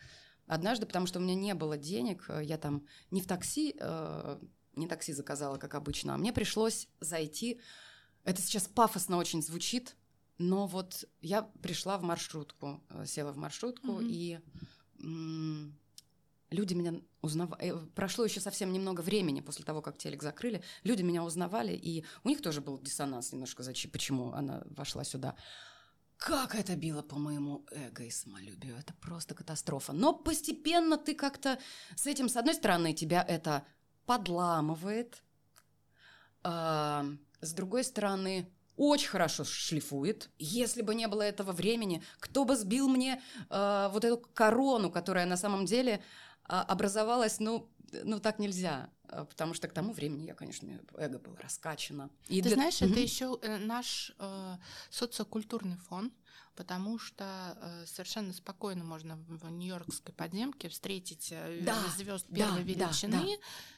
однажды, 0.48 0.86
потому 0.86 1.08
что 1.08 1.20
у 1.20 1.22
меня 1.22 1.36
не 1.36 1.54
было 1.54 1.78
денег, 1.78 2.26
э, 2.28 2.42
я 2.44 2.58
там 2.58 2.86
не 3.12 3.22
в 3.22 3.28
такси, 3.28 3.76
э, 3.80 4.40
не 4.76 4.88
такси 4.88 5.14
заказала, 5.14 5.58
как 5.58 5.76
обычно, 5.76 6.16
а 6.16 6.18
мне 6.18 6.34
пришлось 6.34 6.88
зайти. 7.00 7.62
Это 8.24 8.42
сейчас 8.42 8.68
пафосно 8.68 9.18
очень 9.18 9.42
звучит, 9.42 9.96
но 10.38 10.68
вот 10.68 11.06
я 11.22 11.44
пришла 11.62 11.98
в 11.98 12.04
маршрутку, 12.04 12.84
села 13.06 13.32
в 13.32 13.38
маршрутку 13.38 14.02
mm-hmm. 14.02 14.08
и 14.10 14.40
люди 16.52 16.74
меня 16.74 17.02
узнавали. 17.22 17.74
Э, 17.74 17.86
прошло 17.96 18.26
еще 18.26 18.40
совсем 18.40 18.72
немного 18.72 19.02
времени 19.02 19.42
после 19.42 19.66
того, 19.66 19.82
как 19.82 19.98
телек 19.98 20.22
закрыли. 20.22 20.62
Люди 20.84 21.02
меня 21.02 21.24
узнавали, 21.24 21.74
и 21.74 22.06
у 22.24 22.30
них 22.30 22.42
тоже 22.42 22.62
был 22.62 22.80
диссонанс 22.80 23.32
немножко, 23.32 23.64
зачем, 23.64 23.90
почему 23.92 24.34
она 24.34 24.62
вошла 24.66 25.04
сюда. 25.04 25.36
Как 26.18 26.54
это 26.54 26.76
било 26.76 27.02
по 27.02 27.18
моему 27.18 27.66
эго 27.72 28.04
и 28.04 28.12
самолюбию. 28.12 28.78
Это 28.78 28.94
просто 28.94 29.34
катастрофа. 29.34 29.94
Но 29.94 30.14
постепенно 30.14 30.98
ты 30.98 31.16
как-то 31.16 31.58
с 31.96 32.06
этим, 32.06 32.30
с 32.30 32.38
одной 32.38 32.54
стороны, 32.54 32.94
тебя 32.94 33.26
это 33.28 33.66
подламывает, 34.06 35.24
а, 36.44 37.06
с 37.40 37.54
другой 37.54 37.84
стороны, 37.84 38.52
очень 38.78 39.10
хорошо 39.10 39.44
шлифует. 39.44 40.30
Если 40.38 40.82
бы 40.82 40.96
не 40.96 41.08
было 41.08 41.22
этого 41.22 41.52
времени, 41.52 42.02
кто 42.20 42.46
бы 42.46 42.56
сбил 42.56 42.88
мне 42.88 43.22
э, 43.50 43.90
вот 43.92 44.04
эту 44.04 44.18
корону, 44.18 44.90
которая 44.90 45.26
на 45.26 45.38
самом 45.38 45.66
деле 45.66 46.02
образовалась, 46.60 47.40
ну, 47.40 47.70
ну 48.04 48.20
так 48.20 48.40
нельзя, 48.40 48.90
а, 49.08 49.26
потому 49.26 49.54
что 49.54 49.68
к 49.68 49.74
тому 49.74 49.94
времени 49.94 50.26
я, 50.26 50.34
конечно, 50.34 50.80
эго 50.98 51.20
было 51.20 51.38
раскачано. 51.38 52.10
И 52.28 52.42
Ты 52.42 52.50
для... 52.50 52.56
знаешь, 52.56 52.82
mm-hmm. 52.82 52.92
это 52.92 53.00
еще 53.00 53.40
э, 53.42 53.58
наш 53.58 54.14
э, 54.20 54.58
социокультурный 54.90 55.78
фон, 55.78 56.12
потому 56.56 57.00
что 57.00 57.58
э, 57.60 57.86
совершенно 57.88 58.34
спокойно 58.34 58.84
можно 58.84 59.18
в 59.28 59.50
Нью-Йоркской 59.50 60.14
подземке 60.14 60.70
встретить 60.70 61.30
э, 61.32 61.62
да, 61.64 61.76
звезд 61.98 62.28
первой 62.28 62.64
да, 62.64 62.86
величины, 62.86 63.12
да, 63.14 63.24
да. 63.24 63.34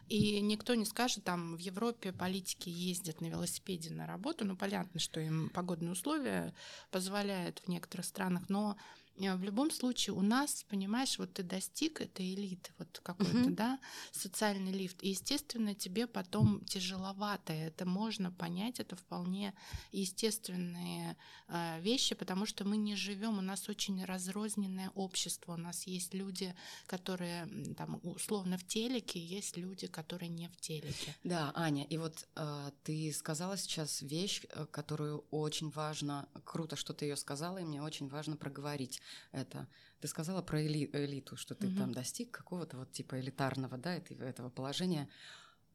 и 0.10 0.42
никто 0.42 0.76
не 0.76 0.86
скажет, 0.86 1.24
там 1.24 1.56
в 1.56 1.60
Европе 1.60 2.12
политики 2.12 2.70
ездят 2.70 3.22
на 3.22 3.28
велосипеде 3.28 3.92
на 3.92 4.06
работу, 4.06 4.46
ну 4.46 4.56
понятно, 4.56 5.00
что 5.00 5.20
им 5.20 5.50
погодные 5.50 5.92
условия 5.92 6.54
позволяют 6.92 7.60
в 7.60 7.68
некоторых 7.68 8.06
странах, 8.06 8.50
но 8.50 8.78
в 9.16 9.44
любом 9.44 9.70
случае 9.72 10.16
у 10.16 10.22
нас, 10.22 10.66
понимаешь, 10.70 11.20
вот 11.20 11.34
ты 11.34 11.44
достиг 11.44 12.02
этой 12.02 12.34
элиты, 12.34 12.72
вот 12.80 13.00
какой-то, 13.04 13.38
uh-huh. 13.38 13.52
да, 13.52 13.80
социальный 14.12 14.72
лифт, 14.72 15.04
и, 15.04 15.10
естественно, 15.10 15.76
тебе 15.76 16.08
потом 16.08 16.64
тяжеловато, 16.66 17.54
это 17.54 17.86
можно 17.86 18.32
понять, 18.32 18.80
это 18.80 18.96
вполне 18.96 19.54
естественные 19.92 21.16
э, 21.48 21.80
вещи, 21.82 22.16
потому 22.16 22.46
что 22.48 22.66
мы 22.66 22.76
не 22.78 22.96
живем, 22.96 23.38
у 23.38 23.42
нас 23.42 23.70
очень 23.70 24.04
разрозненное 24.04 24.92
общество, 24.96 25.54
у 25.54 25.58
нас 25.58 25.86
есть 25.86 26.14
люди, 26.14 26.56
которые 26.88 27.48
там 27.78 28.00
условно 28.04 28.58
в 28.58 28.66
телеке, 28.66 29.20
есть 29.20 29.58
люди, 29.58 29.88
которые 29.88 30.30
не 30.30 30.48
в 30.48 30.58
телеке. 30.58 31.16
Да, 31.24 31.52
Аня, 31.56 31.84
и 31.84 31.98
вот 31.98 32.28
э, 32.36 32.72
ты 32.84 33.14
сказала 33.14 33.58
сейчас 33.58 34.02
вещь, 34.02 34.42
э, 34.50 34.66
которую 34.72 35.24
очень 35.30 35.70
важно, 35.70 36.28
круто, 36.44 36.76
что 36.76 36.94
ты 36.94 37.06
ее 37.06 37.16
сказала, 37.16 37.60
и 37.60 37.64
мне 37.64 37.82
очень 37.82 38.08
важно 38.08 38.38
проговорить 38.38 39.03
это. 39.32 39.68
Ты 40.00 40.08
сказала 40.08 40.42
про 40.42 40.62
эли, 40.62 40.90
элиту, 40.94 41.38
что 41.38 41.56
ты 41.56 41.68
угу. 41.68 41.78
там 41.78 41.94
достиг 41.94 42.32
какого-то 42.32 42.78
вот 42.78 42.92
типа 42.92 43.20
элитарного, 43.20 43.78
да, 43.78 43.96
этого 43.96 44.50
положения. 44.50 45.10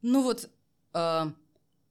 Ну 0.03 0.23
вот 0.23 0.51
э, 0.95 1.33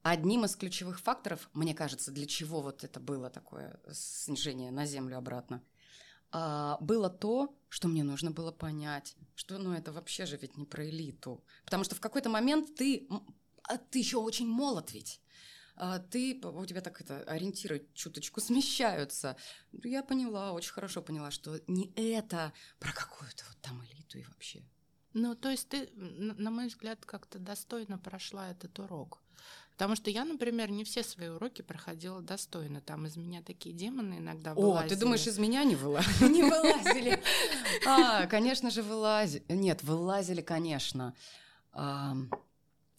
одним 0.04 0.46
из 0.46 0.56
ключевых 0.56 1.00
факторов, 1.00 1.50
мне 1.54 1.74
кажется, 1.74 2.12
для 2.12 2.26
чего 2.26 2.62
вот 2.62 2.84
это 2.84 3.00
было 3.00 3.30
такое 3.30 3.80
снижение 3.92 4.72
на 4.72 4.86
землю 4.86 5.18
обратно, 5.18 5.62
э, 6.32 6.76
было 6.80 7.10
то, 7.10 7.56
что 7.70 7.88
мне 7.88 8.04
нужно 8.04 8.32
было 8.32 8.52
понять, 8.52 9.16
что 9.36 9.58
ну 9.58 9.74
это 9.74 9.92
вообще 9.92 10.26
же 10.26 10.38
ведь 10.38 10.58
не 10.58 10.66
про 10.66 10.88
элиту, 10.88 11.44
потому 11.66 11.84
что 11.84 11.96
в 11.96 12.00
какой-то 12.00 12.30
момент 12.30 12.76
ты, 12.76 13.08
а 13.64 13.78
ты 13.78 14.00
еще 14.00 14.18
очень 14.18 14.48
молод 14.48 14.94
ведь 14.94 15.20
а, 15.20 15.27
ты, 16.10 16.40
у 16.44 16.66
тебя 16.66 16.82
так 16.82 17.02
это, 17.02 17.22
ориентиры 17.24 17.88
чуточку 17.94 18.42
смещаются. 18.42 19.36
Я 19.84 20.04
поняла, 20.04 20.52
очень 20.52 20.72
хорошо 20.72 21.02
поняла, 21.02 21.32
что 21.32 21.60
не 21.68 21.92
это 21.96 22.54
про 22.80 22.92
какую-то 22.92 23.44
вот 23.48 23.58
там 23.62 23.84
элиту 23.86 24.18
и 24.18 24.24
вообще. 24.24 24.64
Ну, 25.14 25.36
то 25.36 25.50
есть 25.50 25.70
ты, 25.70 25.90
на 25.96 26.52
мой 26.52 26.68
взгляд, 26.68 27.06
как-то 27.06 27.40
достойно 27.40 27.98
прошла 27.98 28.50
этот 28.52 28.78
урок. 28.80 29.22
Потому 29.78 29.96
что 29.96 30.10
я, 30.10 30.26
например, 30.26 30.72
не 30.72 30.84
все 30.84 31.04
свои 31.04 31.28
уроки 31.28 31.62
проходила 31.62 32.20
достойно. 32.20 32.82
Там 32.82 33.06
из 33.06 33.16
меня 33.16 33.44
такие 33.44 33.76
демоны 33.76 34.18
иногда 34.18 34.56
вылазили. 34.56 34.86
О, 34.86 34.90
ты 34.90 34.96
думаешь, 34.96 35.28
из 35.28 35.38
меня 35.38 35.64
не 35.64 35.76
вылазили? 35.76 36.28
Не 36.34 36.44
вылазили. 36.44 37.24
А, 37.88 38.26
конечно 38.26 38.72
же, 38.72 38.82
вылазили. 38.82 39.44
Нет, 39.50 39.84
вылазили, 39.84 40.42
конечно. 40.42 41.14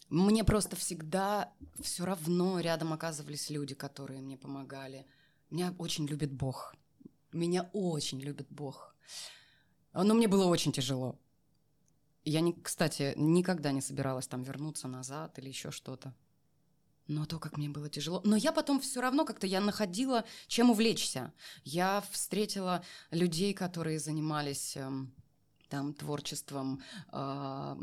Мне 0.08 0.42
просто 0.42 0.74
всегда 0.76 1.52
все 1.80 2.04
равно 2.06 2.60
рядом 2.60 2.92
оказывались 2.92 3.50
люди, 3.50 3.74
которые 3.74 4.22
мне 4.22 4.38
помогали. 4.38 5.06
Меня 5.50 5.74
очень 5.78 6.06
любит 6.06 6.32
Бог. 6.32 6.74
Меня 7.32 7.68
очень 7.72 8.20
любит 8.20 8.46
Бог. 8.48 8.94
Но 9.92 10.14
мне 10.14 10.26
было 10.26 10.46
очень 10.46 10.72
тяжело. 10.72 11.18
Я, 12.24 12.40
не, 12.40 12.52
кстати, 12.52 13.14
никогда 13.16 13.72
не 13.72 13.80
собиралась 13.80 14.26
там 14.26 14.42
вернуться 14.42 14.88
назад 14.88 15.38
или 15.38 15.48
еще 15.48 15.70
что-то. 15.70 16.14
Но 17.06 17.24
то, 17.24 17.38
как 17.38 17.56
мне 17.56 17.68
было 17.68 17.88
тяжело. 17.88 18.20
Но 18.24 18.36
я 18.36 18.52
потом 18.52 18.80
все 18.80 19.00
равно 19.00 19.24
как-то 19.24 19.46
я 19.46 19.60
находила, 19.60 20.24
чем 20.46 20.70
увлечься. 20.70 21.32
Я 21.64 22.02
встретила 22.10 22.84
людей, 23.10 23.54
которые 23.54 23.98
занимались 23.98 24.76
эм, 24.76 25.14
там 25.68 25.94
творчеством. 25.94 26.82
Э, 27.12 27.76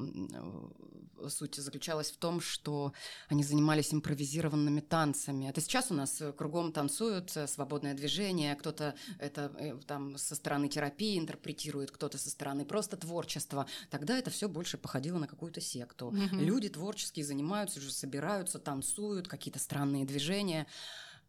суть 1.29 1.55
заключалась 1.55 2.11
в 2.11 2.17
том, 2.17 2.41
что 2.41 2.93
они 3.29 3.43
занимались 3.43 3.93
импровизированными 3.93 4.81
танцами. 4.81 5.47
Это 5.47 5.61
сейчас 5.61 5.91
у 5.91 5.93
нас 5.93 6.21
кругом 6.37 6.71
танцуют 6.71 7.35
э, 7.35 7.47
свободное 7.47 7.93
движение, 7.93 8.55
кто-то 8.55 8.95
это 9.19 9.51
э, 9.57 9.77
там 9.87 10.17
со 10.17 10.35
стороны 10.35 10.67
терапии 10.67 11.17
интерпретирует, 11.17 11.91
кто-то 11.91 12.17
со 12.17 12.29
стороны 12.29 12.65
просто 12.65 12.97
творчества. 12.97 13.67
Тогда 13.89 14.17
это 14.17 14.29
все 14.29 14.49
больше 14.49 14.77
походило 14.77 15.17
на 15.17 15.27
какую-то 15.27 15.61
секту. 15.61 16.11
Mm-hmm. 16.11 16.43
Люди 16.43 16.69
творческие 16.69 17.25
занимаются, 17.25 17.79
уже 17.79 17.91
собираются, 17.91 18.59
танцуют, 18.59 19.27
какие-то 19.27 19.59
странные 19.59 20.05
движения. 20.05 20.67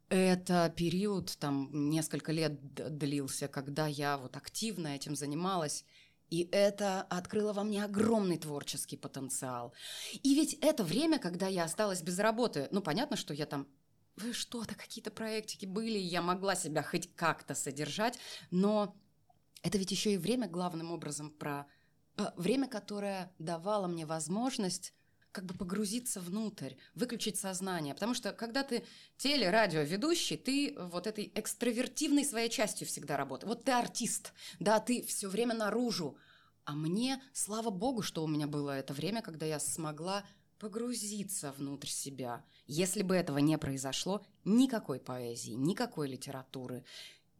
Это 0.08 0.72
период, 0.76 1.36
там, 1.38 1.68
несколько 1.90 2.30
лет 2.30 2.74
длился, 2.74 3.48
когда 3.48 3.88
я 3.88 4.18
вот 4.18 4.36
активно 4.36 4.88
этим 4.88 5.16
занималась. 5.16 5.84
И 6.30 6.48
это 6.50 7.02
открыло 7.02 7.52
во 7.52 7.62
мне 7.62 7.84
огромный 7.84 8.38
творческий 8.38 8.96
потенциал. 8.96 9.72
И 10.22 10.34
ведь 10.34 10.54
это 10.54 10.82
время, 10.82 11.18
когда 11.18 11.46
я 11.46 11.64
осталась 11.64 12.02
без 12.02 12.18
работы. 12.18 12.68
Ну, 12.72 12.80
понятно, 12.80 13.16
что 13.16 13.32
я 13.32 13.46
там 13.46 13.66
что-то, 14.32 14.74
какие-то 14.74 15.10
проектики 15.10 15.66
были, 15.66 15.98
я 15.98 16.22
могла 16.22 16.54
себя 16.54 16.82
хоть 16.82 17.14
как-то 17.14 17.54
содержать, 17.54 18.18
но 18.50 18.96
это 19.62 19.78
ведь 19.78 19.90
еще 19.90 20.14
и 20.14 20.16
время 20.16 20.48
главным 20.48 20.90
образом 20.90 21.30
про 21.30 21.66
э, 22.16 22.24
время, 22.36 22.66
которое 22.66 23.32
давало 23.38 23.88
мне 23.88 24.06
возможность 24.06 24.94
как 25.36 25.44
бы 25.44 25.52
погрузиться 25.52 26.18
внутрь, 26.18 26.76
выключить 26.94 27.36
сознание. 27.38 27.92
Потому 27.92 28.14
что 28.14 28.32
когда 28.32 28.62
ты 28.62 28.84
телерадиоведущий, 29.18 30.38
ты 30.38 30.74
вот 30.78 31.06
этой 31.06 31.30
экстравертивной 31.34 32.24
своей 32.24 32.48
частью 32.48 32.86
всегда 32.86 33.18
работаешь. 33.18 33.46
Вот 33.46 33.64
ты 33.64 33.72
артист, 33.72 34.32
да, 34.60 34.80
ты 34.80 35.02
все 35.02 35.28
время 35.28 35.54
наружу. 35.54 36.16
А 36.64 36.72
мне, 36.72 37.22
слава 37.34 37.68
богу, 37.68 38.00
что 38.00 38.24
у 38.24 38.26
меня 38.26 38.46
было 38.46 38.70
это 38.78 38.94
время, 38.94 39.20
когда 39.20 39.44
я 39.44 39.60
смогла 39.60 40.24
погрузиться 40.58 41.52
внутрь 41.52 41.88
себя. 41.88 42.42
Если 42.66 43.02
бы 43.02 43.14
этого 43.14 43.36
не 43.36 43.58
произошло, 43.58 44.24
никакой 44.46 44.98
поэзии, 44.98 45.52
никакой 45.52 46.08
литературы, 46.08 46.82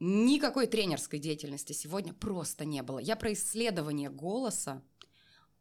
никакой 0.00 0.66
тренерской 0.66 1.18
деятельности 1.18 1.72
сегодня 1.72 2.12
просто 2.12 2.66
не 2.66 2.82
было. 2.82 2.98
Я 2.98 3.16
про 3.16 3.32
исследование 3.32 4.11
голоса 4.11 4.82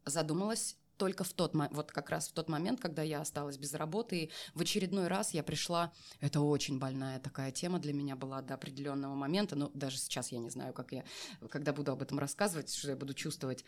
задумалась 0.04 0.76
только 0.98 1.24
в 1.24 1.34
тот 1.34 1.54
вот 1.54 1.92
как 1.92 2.10
раз 2.10 2.30
в 2.30 2.34
тот 2.34 2.50
момент, 2.50 2.80
когда 2.80 3.02
я 3.02 3.22
осталась 3.22 3.58
без 3.58 3.74
работы, 3.74 4.24
и 4.24 4.32
в 4.54 4.62
очередной 4.62 5.08
раз 5.08 5.34
я 5.34 5.44
пришла, 5.44 5.92
это 6.20 6.42
очень 6.42 6.80
больная 6.80 7.20
такая 7.20 7.52
тема 7.52 7.80
для 7.80 7.94
меня 7.94 8.16
была 8.16 8.42
до 8.42 8.54
определенного 8.54 9.16
момента, 9.16 9.56
но 9.56 9.72
даже 9.74 9.98
сейчас 9.98 10.32
я 10.32 10.40
не 10.40 10.50
знаю, 10.50 10.74
как 10.74 10.92
я, 10.92 11.04
когда 11.50 11.74
буду 11.74 11.92
об 11.92 12.02
этом 12.02 12.20
рассказывать, 12.20 12.74
что 12.74 12.90
я 12.90 12.96
буду 12.96 13.14
чувствовать. 13.14 13.66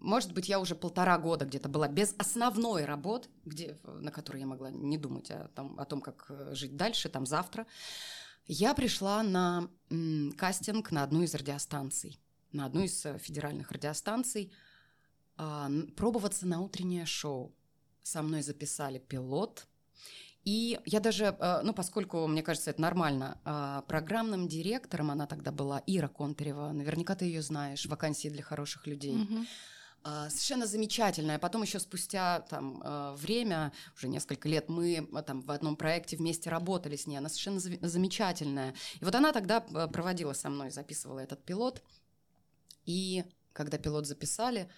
Может 0.00 0.32
быть, 0.32 0.48
я 0.48 0.60
уже 0.60 0.76
полтора 0.76 1.18
года 1.18 1.44
где-то 1.44 1.68
была 1.68 1.88
без 1.88 2.14
основной 2.18 2.84
работы, 2.84 3.28
где, 3.44 3.76
на 3.82 4.12
которой 4.12 4.38
я 4.38 4.46
могла 4.46 4.70
не 4.70 4.96
думать 4.96 5.28
о 5.32 5.48
том, 5.48 5.76
о 5.76 5.84
том, 5.84 6.00
как 6.00 6.26
э, 6.28 6.54
жить 6.54 6.76
дальше, 6.76 7.08
там 7.08 7.26
завтра. 7.26 7.66
Я 8.46 8.74
пришла 8.74 9.24
на 9.24 9.68
м, 9.90 10.32
кастинг 10.38 10.92
на 10.92 11.02
одну 11.02 11.24
из 11.24 11.34
радиостанций, 11.34 12.20
на 12.52 12.66
одну 12.66 12.84
из 12.84 13.04
э, 13.06 13.18
федеральных 13.18 13.72
радиостанций– 13.72 14.52
а, 15.38 15.70
пробоваться 15.96 16.46
на 16.46 16.60
утреннее 16.60 17.06
шоу. 17.06 17.54
Со 18.02 18.22
мной 18.22 18.42
записали 18.42 18.98
пилот. 18.98 19.68
И 20.44 20.80
я 20.84 20.98
даже, 20.98 21.36
а, 21.38 21.62
ну, 21.62 21.72
поскольку, 21.72 22.26
мне 22.26 22.42
кажется, 22.42 22.70
это 22.70 22.80
нормально, 22.80 23.40
а, 23.44 23.82
программным 23.82 24.48
директором 24.48 25.12
она 25.12 25.26
тогда 25.26 25.52
была 25.52 25.82
Ира 25.86 26.08
Контарева. 26.08 26.72
Наверняка 26.72 27.14
ты 27.14 27.26
ее 27.26 27.42
знаешь, 27.42 27.86
вакансии 27.86 28.28
для 28.28 28.42
хороших 28.42 28.86
людей. 28.86 29.14
Mm-hmm. 29.14 29.46
Совершенно 30.30 30.66
замечательная. 30.66 31.38
Потом 31.38 31.62
еще 31.62 31.80
спустя 31.80 32.40
там, 32.48 33.14
время, 33.16 33.72
уже 33.96 34.08
несколько 34.08 34.48
лет, 34.48 34.68
мы 34.68 35.06
там, 35.26 35.42
в 35.42 35.50
одном 35.50 35.76
проекте 35.76 36.16
вместе 36.16 36.48
работали 36.48 36.96
с 36.96 37.06
ней. 37.06 37.16
Она 37.16 37.28
совершенно 37.28 37.60
замечательная. 37.86 38.74
И 39.00 39.04
вот 39.04 39.14
она 39.14 39.32
тогда 39.32 39.60
проводила 39.60 40.32
со 40.32 40.48
мной, 40.48 40.70
записывала 40.70 41.18
этот 41.18 41.44
пилот. 41.44 41.82
И 42.86 43.24
когда 43.52 43.76
пилот 43.76 44.06
записали, 44.06 44.70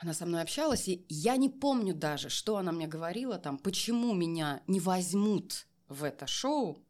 она 0.00 0.14
со 0.14 0.24
мной 0.24 0.40
общалась, 0.40 0.88
и 0.88 1.04
я 1.10 1.36
не 1.36 1.50
помню 1.50 1.94
даже, 1.94 2.30
что 2.30 2.56
она 2.56 2.72
мне 2.72 2.86
говорила, 2.86 3.38
там, 3.38 3.58
почему 3.58 4.14
меня 4.14 4.62
не 4.66 4.80
возьмут 4.80 5.66
в 5.88 6.04
это 6.04 6.26
шоу. 6.26 6.82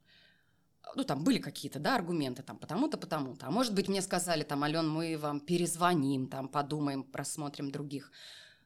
Ну, 0.94 1.03
там 1.03 1.25
были 1.25 1.38
какие-то, 1.38 1.81
да, 1.81 1.96
аргументы, 1.96 2.44
там, 2.44 2.57
потому-то, 2.57 2.99
потому-то. 2.99 3.49
А 3.49 3.51
может 3.51 3.75
быть, 3.75 3.88
мне 3.88 4.01
сказали, 4.01 4.44
там, 4.44 4.62
Ален, 4.62 4.88
мы 4.88 5.18
вам 5.18 5.40
перезвоним, 5.40 6.29
там, 6.29 6.49
подумаем, 6.49 7.03
просмотрим 7.03 7.73
других. 7.73 8.12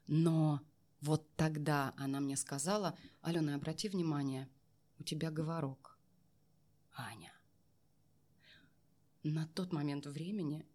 Но 0.07 0.61
вот 1.01 1.27
тогда 1.37 1.95
она 1.97 2.21
мне 2.21 2.37
сказала, 2.37 2.99
Алена, 3.23 3.55
обрати 3.55 3.89
внимание, 3.89 4.51
у 4.99 5.05
тебя 5.05 5.31
говорок. 5.31 5.99
Аня. 6.95 7.33
На 9.23 9.47
тот 9.47 9.73
момент 9.73 10.05
времени, 10.05 10.67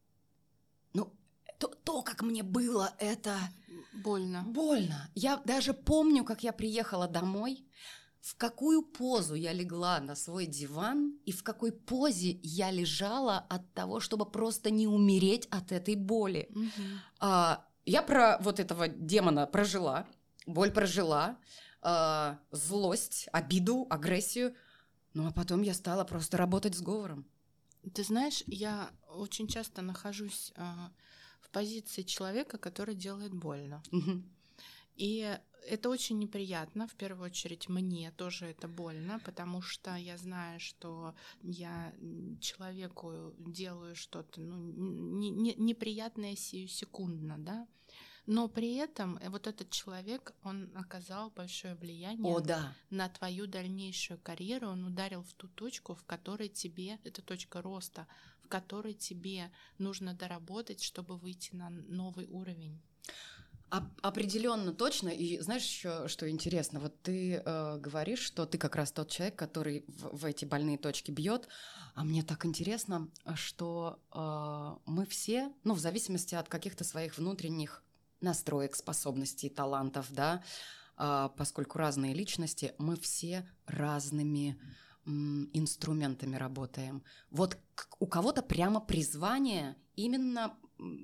ну, 0.94 1.14
то, 1.60 1.68
то, 1.68 2.02
как 2.02 2.24
мне 2.24 2.42
было 2.42 2.94
это... 2.98 3.38
Больно. 3.94 4.44
Больно. 4.48 5.10
Я 5.14 5.38
даже 5.46 5.74
помню, 5.74 6.24
как 6.24 6.44
я 6.44 6.54
приехала 6.54 7.08
домой, 7.08 7.66
в 8.22 8.36
какую 8.36 8.82
позу 8.82 9.36
я 9.36 9.54
легла 9.54 10.00
на 10.00 10.16
свой 10.16 10.46
диван 10.46 11.20
и 11.26 11.32
в 11.32 11.44
какой 11.44 11.72
позе 11.72 12.40
я 12.44 12.72
лежала 12.72 13.40
от 13.50 13.74
того, 13.74 14.00
чтобы 14.00 14.26
просто 14.26 14.72
не 14.72 14.88
умереть 14.88 15.48
от 15.52 15.72
этой 15.72 15.96
боли. 15.96 16.50
Угу. 16.52 16.88
А, 17.20 17.66
я 17.86 18.04
про 18.04 18.38
вот 18.42 18.60
этого 18.60 18.88
демона 18.88 19.46
прожила, 19.46 20.08
боль 20.46 20.72
прожила, 20.72 21.38
а, 21.82 22.40
злость, 22.52 23.28
обиду, 23.34 23.86
агрессию. 23.90 24.56
Ну 25.14 25.28
а 25.28 25.32
потом 25.32 25.62
я 25.62 25.74
стала 25.74 26.04
просто 26.04 26.38
работать 26.38 26.76
с 26.76 26.82
говором. 26.82 27.26
Ты 27.94 28.04
знаешь, 28.04 28.44
я 28.48 28.92
очень 29.10 29.48
часто 29.48 29.82
нахожусь 29.82 30.54
а, 30.56 30.92
в 31.50 31.52
позиции 31.52 32.04
человека, 32.04 32.58
который 32.58 32.94
делает 32.94 33.34
больно. 33.34 33.82
Угу. 33.92 34.24
И 34.98 35.40
это 35.68 35.90
очень 35.90 36.20
неприятно, 36.20 36.88
в 36.88 36.96
первую 36.96 37.26
очередь 37.26 37.70
мне 37.70 38.12
тоже 38.12 38.46
это 38.46 38.68
больно, 38.68 39.20
потому 39.26 39.62
что 39.62 39.96
я 39.96 40.18
знаю, 40.18 40.60
что 40.60 41.16
я 41.42 41.94
человеку 42.40 43.34
делаю 43.40 43.96
что-то 43.96 44.42
ну, 44.42 44.58
не, 44.58 45.30
не, 45.30 45.56
неприятное 45.56 46.36
сию 46.36 46.68
секундно, 46.68 47.36
да, 47.38 47.68
но 48.26 48.48
при 48.48 48.76
этом 48.76 49.18
э, 49.18 49.30
вот 49.30 49.48
этот 49.48 49.72
человек, 49.72 50.34
он 50.44 50.70
оказал 50.76 51.32
большое 51.32 51.74
влияние 51.74 52.32
О, 52.32 52.40
да. 52.40 52.76
на 52.92 53.10
твою 53.10 53.48
дальнейшую 53.48 54.20
карьеру, 54.20 54.68
он 54.68 54.86
ударил 54.86 55.24
в 55.24 55.34
ту 55.34 55.48
точку, 55.48 55.96
в 55.96 56.04
которой 56.04 56.48
тебе, 56.48 57.00
это 57.04 57.24
точка 57.24 57.62
роста, 57.64 58.06
в 58.50 58.52
которой 58.52 58.96
тебе 58.96 59.52
нужно 59.78 60.16
доработать, 60.16 60.82
чтобы 60.82 61.18
выйти 61.18 61.54
на 61.54 61.70
новый 61.70 62.26
уровень. 62.26 62.82
Определенно 64.02 64.74
точно. 64.74 65.10
И 65.10 65.40
знаешь 65.40 65.62
еще, 65.62 66.08
что 66.08 66.28
интересно? 66.28 66.80
Вот 66.80 67.00
ты 67.04 67.36
э, 67.36 67.78
говоришь, 67.78 68.22
что 68.22 68.48
ты 68.48 68.58
как 68.58 68.76
раз 68.76 68.92
тот 68.92 69.12
человек, 69.12 69.36
который 69.36 69.86
в, 69.86 70.22
в 70.22 70.26
эти 70.26 70.46
больные 70.46 70.80
точки 70.80 71.12
бьет. 71.12 71.48
А 71.94 72.04
мне 72.04 72.24
так 72.24 72.44
интересно, 72.48 73.08
что 73.36 74.00
э, 74.12 74.90
мы 74.90 75.06
все, 75.06 75.54
ну, 75.64 75.76
в 75.76 75.80
зависимости 75.80 76.34
от 76.34 76.50
каких-то 76.50 76.84
своих 76.84 77.20
внутренних 77.20 77.84
настроек, 78.22 78.76
способностей, 78.76 79.50
талантов, 79.50 80.08
да, 80.10 80.44
а, 80.98 81.30
поскольку 81.30 81.78
разные 81.78 82.16
личности, 82.16 82.74
мы 82.80 82.98
все 82.98 83.48
разными 83.68 84.60
инструментами 85.54 86.36
работаем. 86.36 87.04
Вот 87.30 87.58
у 88.00 88.08
кого-то 88.08 88.42
прямо 88.42 88.80
призвание 88.80 89.76
именно 89.96 90.58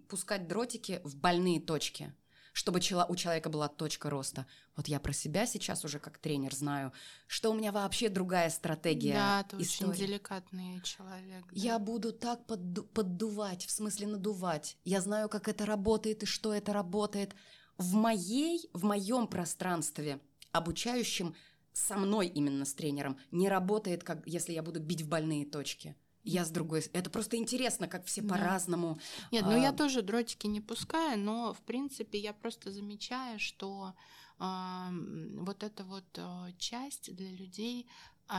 пускать 0.08 0.48
дротики 0.48 1.02
в 1.04 1.16
больные 1.18 1.60
точки– 1.60 2.14
чтобы 2.56 2.80
у 2.80 3.16
человека 3.16 3.50
была 3.50 3.68
точка 3.68 4.10
роста. 4.10 4.48
Вот 4.78 4.88
я 4.88 5.02
про 5.02 5.12
себя 5.12 5.46
сейчас 5.46 5.84
уже 5.84 6.00
как 6.00 6.18
тренер 6.18 6.56
знаю, 6.56 6.94
что 7.28 7.52
у 7.52 7.54
меня 7.54 7.74
вообще 7.74 8.08
другая 8.08 8.50
стратегия. 8.50 9.14
Да, 9.14 9.44
ты 9.44 9.62
истории. 9.62 9.90
очень 9.90 10.00
деликатный 10.00 10.82
человек. 10.82 11.46
Да. 11.48 11.52
Я 11.52 11.80
буду 11.80 12.14
так 12.14 12.46
подду 12.46 12.84
поддувать, 12.84 13.66
в 13.66 13.72
смысле 13.72 14.08
надувать. 14.08 14.78
Я 14.86 15.02
знаю, 15.02 15.28
как 15.28 15.50
это 15.50 15.66
работает 15.66 16.24
и 16.24 16.26
что 16.26 16.54
это 16.54 16.72
работает. 16.72 17.36
В 17.78 17.94
моей, 17.94 18.70
в 18.72 18.86
моем 18.86 19.28
пространстве 19.28 20.22
обучающим 20.54 21.36
со 21.76 21.98
мной 21.98 22.28
именно 22.28 22.64
с 22.64 22.74
тренером 22.74 23.18
не 23.32 23.50
работает, 23.50 24.04
как 24.04 24.26
если 24.26 24.54
я 24.54 24.64
буду 24.64 24.80
бить 24.80 25.02
в 25.02 25.10
больные 25.10 25.46
точки 25.46 25.96
я 26.28 26.44
с 26.44 26.50
другой. 26.50 26.82
Это 26.92 27.12
просто 27.12 27.38
интересно, 27.38 27.88
как 27.88 28.06
все 28.06 28.22
да. 28.22 28.34
по-разному. 28.34 28.98
Нет, 29.32 29.46
ну 29.46 29.56
я 29.56 29.72
тоже 29.72 30.02
дротики 30.02 30.48
не 30.48 30.60
пускаю, 30.60 31.20
но 31.20 31.54
в 31.54 31.62
принципе 31.62 32.18
я 32.18 32.34
просто 32.34 32.72
замечаю, 32.72 33.40
что 33.40 33.94
э, 34.40 34.88
вот 35.36 35.62
эта 35.62 35.84
вот 35.84 36.06
э, 36.16 36.52
часть 36.58 37.16
для 37.16 37.30
людей, 37.30 37.86
э, 38.28 38.34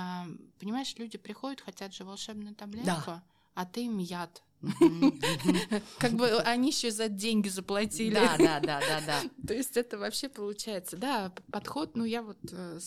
понимаешь, 0.59 0.97
люди 0.97 1.17
приходят, 1.17 1.61
хотят 1.61 1.95
же 1.95 2.05
волшебную 2.05 2.57
таблетку, 2.57 3.07
да. 3.07 3.23
а 3.55 3.65
ты 3.65 3.85
им 3.85 3.99
яд 3.99 4.43
как 5.99 6.13
бы 6.13 6.39
они 6.41 6.69
еще 6.71 6.91
за 6.91 7.09
деньги 7.09 7.49
заплатили. 7.49 8.15
Да, 8.15 8.37
да, 8.39 8.61
да, 8.61 8.81
да, 8.81 9.01
да. 9.07 9.23
То 9.47 9.55
есть 9.55 9.77
это 9.77 9.99
вообще 9.99 10.29
получается. 10.29 10.97
Да, 10.97 11.33
подход, 11.53 11.97
ну 11.97 12.05
я 12.05 12.23
вот 12.23 12.39
э, 12.51 12.79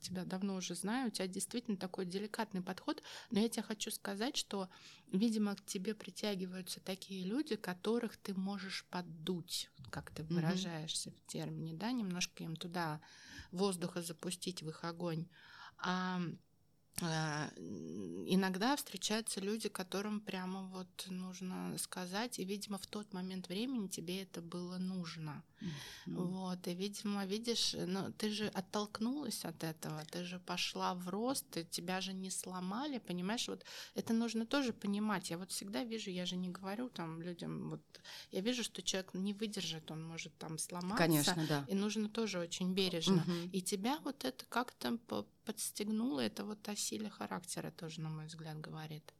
тебя 0.00 0.24
давно 0.24 0.56
уже 0.56 0.74
знаю, 0.74 1.08
у 1.08 1.10
тебя 1.10 1.26
действительно 1.26 1.76
такой 1.76 2.06
деликатный 2.06 2.62
подход, 2.62 3.02
но 3.30 3.40
я 3.40 3.48
тебе 3.48 3.62
хочу 3.62 3.90
сказать, 3.90 4.36
что, 4.36 4.68
видимо, 5.12 5.56
к 5.56 5.64
тебе 5.64 5.94
притягиваются 5.94 6.80
такие 6.80 7.24
люди, 7.24 7.56
которых 7.56 8.16
ты 8.16 8.34
можешь 8.34 8.86
поддуть, 8.90 9.70
как 9.90 10.10
ты 10.10 10.22
выражаешься 10.24 11.10
в 11.10 11.26
термине, 11.26 11.74
да, 11.74 11.92
немножко 11.92 12.44
им 12.44 12.56
туда 12.56 13.00
воздуха 13.50 14.02
запустить 14.02 14.62
в 14.62 14.68
их 14.68 14.84
огонь. 14.84 15.26
А 15.78 16.20
Э, 16.20 16.20
иногда 17.00 18.76
встречаются 18.76 19.40
люди, 19.40 19.68
которым 19.68 20.20
прямо 20.20 20.62
вот 20.64 21.06
нужно 21.08 21.76
сказать, 21.78 22.38
и, 22.38 22.44
видимо, 22.44 22.78
в 22.78 22.86
тот 22.86 23.12
момент 23.12 23.48
времени 23.48 23.88
тебе 23.88 24.22
это 24.22 24.40
было 24.40 24.78
нужно. 24.78 25.42
Mm-hmm. 25.62 26.14
Вот, 26.14 26.66
и, 26.66 26.74
видимо, 26.74 27.26
видишь, 27.26 27.76
ну, 27.86 28.12
ты 28.12 28.30
же 28.30 28.48
оттолкнулась 28.48 29.44
от 29.44 29.62
этого, 29.64 30.04
ты 30.10 30.24
же 30.24 30.38
пошла 30.38 30.94
в 30.94 31.08
рост, 31.08 31.46
ты, 31.50 31.64
тебя 31.64 32.00
же 32.00 32.12
не 32.12 32.30
сломали, 32.30 32.98
понимаешь, 32.98 33.48
вот 33.48 33.64
это 33.94 34.12
нужно 34.12 34.46
тоже 34.46 34.72
понимать. 34.72 35.30
Я 35.30 35.38
вот 35.38 35.50
всегда 35.50 35.84
вижу, 35.84 36.10
я 36.10 36.26
же 36.26 36.36
не 36.36 36.48
говорю 36.48 36.88
там 36.88 37.22
людям, 37.22 37.70
вот 37.70 37.82
я 38.30 38.40
вижу, 38.40 38.64
что 38.64 38.82
человек 38.82 39.14
не 39.14 39.32
выдержит, 39.32 39.90
он 39.90 40.02
может 40.04 40.36
там 40.38 40.58
сломаться. 40.58 40.96
Конечно, 40.96 41.46
да. 41.48 41.64
И 41.68 41.74
нужно 41.74 42.08
тоже 42.08 42.38
очень 42.38 42.74
бережно. 42.74 43.24
Mm-hmm. 43.26 43.50
И 43.50 43.62
тебя 43.62 43.98
вот 44.04 44.24
это 44.24 44.44
как-то 44.48 44.98
подстегнуло, 45.44 46.20
это 46.20 46.44
вот 46.44 46.68
о 46.68 46.76
силе 46.76 47.10
характера 47.10 47.70
тоже, 47.70 48.00
на 48.00 48.08
мой 48.08 48.26
взгляд, 48.26 48.60
говорит. 48.60 49.12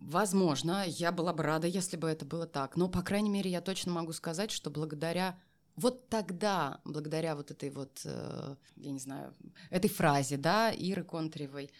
Возможно, 0.00 0.84
я 0.86 1.10
была 1.12 1.32
бы 1.32 1.42
рада, 1.42 1.66
если 1.66 1.96
бы 1.96 2.08
это 2.08 2.24
было 2.24 2.46
так. 2.46 2.76
Но, 2.76 2.88
по 2.88 3.02
крайней 3.02 3.30
мере, 3.30 3.50
я 3.50 3.60
точно 3.60 3.92
могу 3.92 4.12
сказать, 4.12 4.50
что 4.50 4.70
благодаря 4.70 5.38
вот 5.76 6.08
тогда, 6.08 6.80
благодаря 6.84 7.34
вот 7.34 7.50
этой 7.50 7.70
вот, 7.70 8.02
э, 8.04 8.56
я 8.76 8.90
не 8.90 8.98
знаю, 8.98 9.34
этой 9.70 9.88
фразе, 9.88 10.36
да, 10.36 10.70
Иры 10.70 11.04
Контревой, 11.04 11.70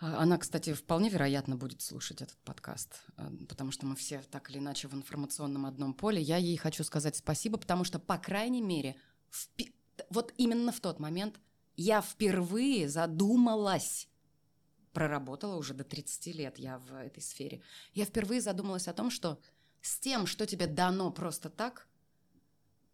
а, 0.00 0.22
она, 0.22 0.36
кстати, 0.38 0.72
вполне 0.74 1.08
вероятно 1.08 1.56
будет 1.56 1.80
слушать 1.80 2.22
этот 2.22 2.36
подкаст, 2.44 3.00
э, 3.16 3.30
потому 3.48 3.70
что 3.70 3.86
мы 3.86 3.96
все 3.96 4.20
так 4.30 4.50
или 4.50 4.58
иначе 4.58 4.88
в 4.88 4.94
информационном 4.94 5.66
одном 5.66 5.94
поле. 5.94 6.20
Я 6.20 6.36
ей 6.36 6.56
хочу 6.56 6.84
сказать 6.84 7.16
спасибо, 7.16 7.58
потому 7.58 7.84
что, 7.84 7.98
по 7.98 8.18
крайней 8.18 8.62
мере, 8.62 8.96
в, 9.30 9.48
вот 10.10 10.34
именно 10.36 10.72
в 10.72 10.80
тот 10.80 10.98
момент 10.98 11.40
я 11.76 12.02
впервые 12.02 12.88
задумалась, 12.88 14.08
проработала 14.92 15.56
уже 15.56 15.74
до 15.74 15.84
30 15.84 16.26
лет 16.34 16.58
я 16.58 16.78
в 16.78 16.92
этой 16.94 17.22
сфере, 17.22 17.62
я 17.94 18.04
впервые 18.04 18.40
задумалась 18.40 18.88
о 18.88 18.92
том, 18.92 19.10
что 19.10 19.38
с 19.80 19.98
тем, 19.98 20.26
что 20.26 20.46
тебе 20.46 20.66
дано 20.66 21.10
просто 21.10 21.50
так, 21.50 21.86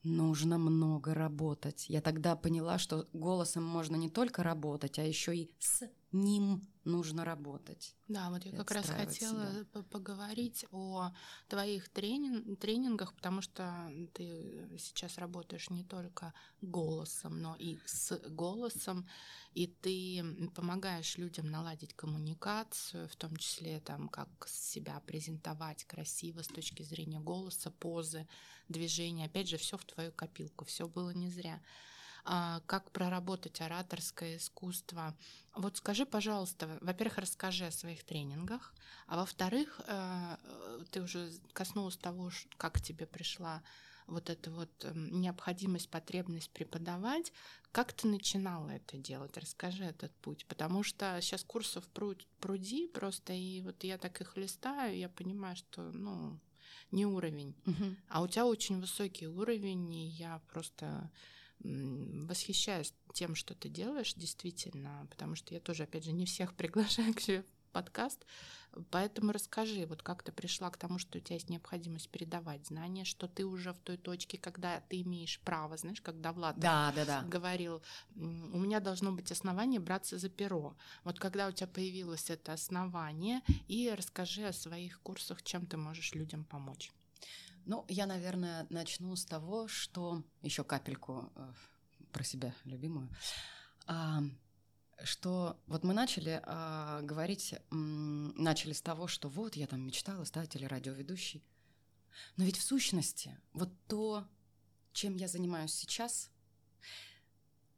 нужно 0.02 0.58
много 0.58 1.14
работать. 1.14 1.86
Я 1.88 2.00
тогда 2.00 2.36
поняла, 2.36 2.78
что 2.78 3.08
голосом 3.12 3.64
можно 3.64 3.96
не 3.96 4.08
только 4.08 4.42
работать, 4.42 4.98
а 4.98 5.02
еще 5.02 5.36
и 5.36 5.50
с 5.58 5.88
ним 6.12 6.66
нужно 6.84 7.24
работать. 7.24 7.94
Да, 8.08 8.30
вот 8.30 8.44
я 8.44 8.52
как 8.52 8.70
раз 8.70 8.86
хотела 8.86 9.52
себя. 9.52 9.82
поговорить 9.90 10.64
о 10.70 11.12
твоих 11.48 11.88
тренинг, 11.90 12.58
тренингах, 12.58 13.14
потому 13.14 13.42
что 13.42 13.90
ты 14.14 14.68
сейчас 14.78 15.18
работаешь 15.18 15.68
не 15.70 15.84
только 15.84 16.32
голосом, 16.62 17.42
но 17.42 17.54
и 17.56 17.78
с 17.84 18.18
голосом, 18.30 19.06
и 19.52 19.66
ты 19.66 20.50
помогаешь 20.54 21.18
людям 21.18 21.50
наладить 21.50 21.94
коммуникацию, 21.94 23.08
в 23.08 23.16
том 23.16 23.36
числе 23.36 23.80
там, 23.80 24.08
как 24.08 24.28
себя 24.48 25.00
презентовать 25.00 25.84
красиво 25.84 26.42
с 26.42 26.48
точки 26.48 26.82
зрения 26.82 27.20
голоса, 27.20 27.70
позы, 27.70 28.26
движения. 28.68 29.26
Опять 29.26 29.48
же, 29.48 29.58
все 29.58 29.76
в 29.76 29.84
твою 29.84 30.12
копилку, 30.12 30.64
все 30.64 30.88
было 30.88 31.10
не 31.10 31.28
зря. 31.28 31.60
А, 32.30 32.60
как 32.66 32.90
проработать 32.90 33.62
ораторское 33.62 34.36
искусство. 34.36 35.16
Вот 35.54 35.78
скажи, 35.78 36.04
пожалуйста, 36.04 36.78
во-первых, 36.82 37.16
расскажи 37.16 37.64
о 37.64 37.70
своих 37.70 38.04
тренингах, 38.04 38.74
а 39.06 39.16
во-вторых, 39.16 39.80
э, 39.86 40.36
ты 40.90 41.00
уже 41.00 41.32
коснулась 41.54 41.96
того, 41.96 42.30
как 42.58 42.82
тебе 42.82 43.06
пришла 43.06 43.62
вот 44.06 44.28
эта 44.28 44.50
вот 44.50 44.68
эм, 44.84 45.22
необходимость, 45.22 45.88
потребность 45.88 46.50
преподавать. 46.50 47.32
Как 47.72 47.94
ты 47.94 48.06
начинала 48.06 48.68
это 48.68 48.98
делать? 48.98 49.34
Расскажи 49.38 49.84
этот 49.84 50.14
путь, 50.16 50.44
потому 50.48 50.82
что 50.82 51.18
сейчас 51.22 51.42
курсов 51.44 51.88
пруд, 51.88 52.26
пруди 52.40 52.88
просто, 52.88 53.32
и 53.32 53.62
вот 53.62 53.82
я 53.84 53.96
так 53.96 54.20
их 54.20 54.36
листаю, 54.36 54.98
я 54.98 55.08
понимаю, 55.08 55.56
что, 55.56 55.80
ну, 55.92 56.38
не 56.90 57.06
уровень. 57.06 57.54
Угу. 57.64 57.96
А 58.10 58.20
у 58.20 58.28
тебя 58.28 58.44
очень 58.44 58.82
высокий 58.82 59.28
уровень, 59.28 59.94
и 59.94 60.08
я 60.08 60.42
просто 60.52 61.10
восхищаюсь 61.60 62.94
тем, 63.12 63.34
что 63.34 63.54
ты 63.54 63.68
делаешь, 63.68 64.14
действительно, 64.14 65.06
потому 65.10 65.34
что 65.34 65.54
я 65.54 65.60
тоже, 65.60 65.84
опять 65.84 66.04
же, 66.04 66.12
не 66.12 66.26
всех 66.26 66.54
приглашаю 66.56 67.14
к 67.14 67.20
себе 67.20 67.42
в 67.42 67.72
подкаст, 67.72 68.24
поэтому 68.90 69.32
расскажи, 69.32 69.86
вот 69.86 70.02
как 70.02 70.22
ты 70.22 70.32
пришла 70.32 70.70
к 70.70 70.76
тому, 70.76 70.98
что 70.98 71.18
у 71.18 71.20
тебя 71.20 71.34
есть 71.34 71.50
необходимость 71.50 72.08
передавать 72.08 72.66
знания, 72.66 73.04
что 73.04 73.28
ты 73.28 73.44
уже 73.44 73.72
в 73.72 73.78
той 73.78 73.96
точке, 73.96 74.38
когда 74.38 74.80
ты 74.88 75.02
имеешь 75.02 75.40
право, 75.40 75.76
знаешь, 75.76 76.00
когда 76.00 76.32
Влад 76.32 76.58
да, 76.58 76.92
да, 76.94 77.04
да. 77.04 77.22
говорил, 77.22 77.82
у 78.16 78.58
меня 78.58 78.80
должно 78.80 79.12
быть 79.12 79.30
основание 79.30 79.80
браться 79.80 80.18
за 80.18 80.28
перо. 80.28 80.76
Вот 81.04 81.18
когда 81.18 81.48
у 81.48 81.52
тебя 81.52 81.66
появилось 81.66 82.30
это 82.30 82.52
основание, 82.52 83.42
и 83.68 83.92
расскажи 83.96 84.44
о 84.44 84.52
своих 84.52 85.00
курсах, 85.02 85.42
чем 85.42 85.66
ты 85.66 85.76
можешь 85.76 86.14
людям 86.14 86.44
помочь. 86.44 86.90
Ну, 87.68 87.84
я, 87.88 88.06
наверное, 88.06 88.66
начну 88.70 89.14
с 89.14 89.26
того, 89.26 89.68
что 89.68 90.22
еще 90.40 90.64
капельку 90.64 91.30
э, 91.34 91.52
про 92.12 92.24
себя 92.24 92.54
любимую. 92.64 93.10
А, 93.86 94.22
что 95.04 95.60
вот 95.66 95.84
мы 95.84 95.92
начали 95.92 96.40
а, 96.44 97.02
говорить, 97.02 97.54
начали 97.70 98.72
с 98.72 98.80
того, 98.80 99.06
что 99.06 99.28
вот 99.28 99.54
я 99.54 99.66
там 99.66 99.82
мечтала 99.82 100.24
стать 100.24 100.56
или 100.56 100.64
радиоведущей. 100.64 101.44
Но 102.38 102.44
ведь 102.44 102.56
в 102.56 102.62
сущности 102.62 103.38
вот 103.52 103.70
то, 103.86 104.26
чем 104.94 105.16
я 105.16 105.28
занимаюсь 105.28 105.74
сейчас, 105.74 106.30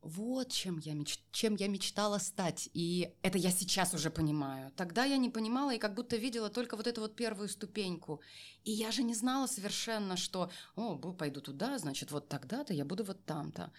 вот 0.02 0.50
чем 0.50 0.78
я, 0.78 0.94
меч... 0.94 1.20
чем 1.30 1.56
я 1.56 1.68
мечтала 1.68 2.18
стать. 2.18 2.70
И 2.72 3.12
это 3.22 3.38
я 3.38 3.50
сейчас 3.50 3.94
уже 3.94 4.10
понимаю. 4.10 4.72
Тогда 4.76 5.04
я 5.04 5.16
не 5.16 5.30
понимала 5.30 5.74
и 5.74 5.78
как 5.78 5.94
будто 5.94 6.16
видела 6.16 6.48
только 6.48 6.76
вот 6.76 6.86
эту 6.86 7.00
вот 7.02 7.16
первую 7.16 7.48
ступеньку. 7.48 8.20
И 8.64 8.70
я 8.70 8.90
же 8.92 9.02
не 9.02 9.14
знала 9.14 9.46
совершенно, 9.46 10.16
что, 10.16 10.50
о, 10.76 10.96
пойду 10.96 11.40
туда, 11.40 11.78
значит, 11.78 12.12
вот 12.12 12.28
тогда-то 12.28 12.72
я 12.72 12.84
буду 12.84 13.04
вот 13.04 13.24
там-то. 13.24 13.72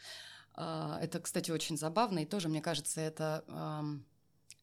А, 0.53 0.99
это, 1.01 1.19
кстати, 1.19 1.51
очень 1.51 1.77
забавно, 1.77 2.19
и 2.19 2.25
тоже, 2.25 2.49
мне 2.49 2.61
кажется, 2.61 3.01
это 3.01 3.43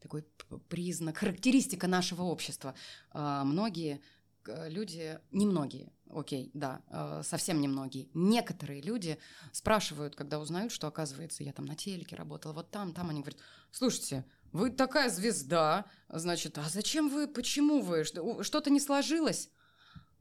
такой 0.01 0.25
признак, 0.69 1.19
характеристика 1.19 1.89
нашего 1.89 2.23
общества. 2.23 2.75
А, 3.11 3.43
многие 3.45 4.01
люди, 4.47 5.19
немногие, 5.33 5.93
окей, 6.11 6.51
да, 6.55 6.83
э, 6.89 7.23
совсем 7.25 7.61
немногие, 7.61 8.09
некоторые 8.15 8.81
люди 8.81 9.19
спрашивают, 9.53 10.17
когда 10.17 10.39
узнают, 10.39 10.73
что, 10.73 10.87
оказывается, 10.87 11.45
я 11.45 11.53
там 11.53 11.67
на 11.67 11.77
телеке 11.77 12.17
работала, 12.17 12.53
вот 12.53 12.71
там, 12.71 12.93
там, 12.93 13.11
они 13.11 13.21
говорят, 13.21 13.41
слушайте, 13.71 14.25
вы 14.53 14.71
такая 14.71 15.11
звезда, 15.11 15.85
значит, 16.09 16.59
а 16.59 16.69
зачем 16.69 17.09
вы, 17.09 17.29
почему 17.29 17.81
вы, 17.81 18.05
что-то 18.05 18.71
не 18.71 18.81
сложилось? 18.81 19.51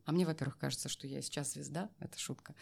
А 0.05 0.11
мне, 0.11 0.26
во-первых, 0.26 0.57
кажется, 0.57 0.88
что 0.89 1.05
я 1.05 1.22
сейчас 1.22 1.53
звезда, 1.53 1.89
это 1.99 2.18
шутка. 2.18 2.55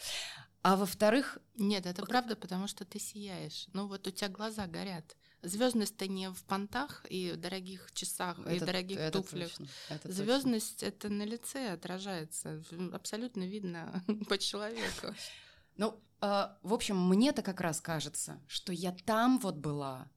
А 0.64 0.76
во-вторых... 0.76 1.38
Нет, 1.58 1.86
это 1.86 2.04
правда, 2.04 2.36
потому 2.36 2.68
что 2.68 2.86
ты 2.86 2.99
сияешь. 2.99 3.68
Ну 3.74 3.88
вот 3.88 4.08
у 4.08 4.12
тебя 4.12 4.30
глаза 4.30 4.66
горят. 4.66 5.16
Звездность-то 5.46 6.08
не 6.08 6.30
в 6.32 6.43
понтах 6.43 7.06
и 7.10 7.34
дорогих 7.34 7.89
часах 7.93 8.39
это, 8.39 8.54
и 8.54 8.60
дорогих 8.60 9.00
это 9.00 9.22
туфлях. 9.22 9.52
Звездность 10.04 10.84
это 10.84 11.10
на 11.10 11.24
лице 11.24 11.70
отражается. 11.70 12.64
Абсолютно 12.93 13.43
видно 13.43 14.04
по 14.30 14.38
человеку. 14.38 15.14
Ну, 15.78 16.00
э, 16.22 16.48
в 16.62 16.74
общем, 16.74 16.98
мне-то 17.08 17.41
как 17.41 17.62
раз 17.62 17.82
кажется, 17.82 18.41
что 18.48 18.74
я 18.74 18.91
там 19.06 19.39
вот 19.39 19.56
была 19.56 20.10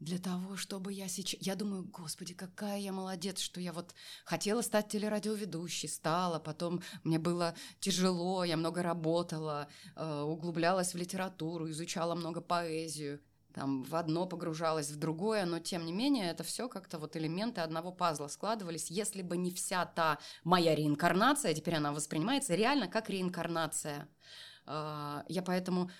для 0.00 0.18
того, 0.18 0.56
чтобы 0.56 0.92
я 0.92 1.08
сейчас... 1.08 1.40
Я 1.40 1.54
думаю, 1.54 1.84
господи, 1.84 2.34
какая 2.34 2.78
я 2.78 2.92
молодец, 2.92 3.40
что 3.40 3.60
я 3.60 3.72
вот 3.72 3.94
хотела 4.24 4.62
стать 4.62 4.88
телерадиоведущей, 4.88 5.88
стала, 5.88 6.38
потом 6.38 6.82
мне 7.04 7.18
было 7.18 7.54
тяжело, 7.80 8.44
я 8.44 8.56
много 8.56 8.82
работала, 8.82 9.68
э, 9.96 10.20
углублялась 10.22 10.94
в 10.94 10.98
литературу, 10.98 11.70
изучала 11.70 12.14
много 12.14 12.40
поэзию, 12.40 13.20
там 13.54 13.84
в 13.84 13.94
одно 13.94 14.26
погружалась, 14.26 14.90
в 14.90 14.96
другое, 14.96 15.46
но 15.46 15.60
тем 15.60 15.86
не 15.86 15.92
менее 15.92 16.30
это 16.30 16.42
все 16.42 16.68
как-то 16.68 16.98
вот 16.98 17.16
элементы 17.16 17.60
одного 17.60 17.92
пазла 17.92 18.26
складывались. 18.26 18.90
Если 18.90 19.22
бы 19.22 19.36
не 19.36 19.52
вся 19.52 19.86
та 19.86 20.18
моя 20.42 20.74
реинкарнация, 20.74 21.54
теперь 21.54 21.76
она 21.76 21.92
воспринимается 21.92 22.54
реально 22.54 22.88
как 22.88 23.08
реинкарнация. 23.08 24.08
Э, 24.66 25.22
я 25.28 25.42
поэтому 25.42 25.90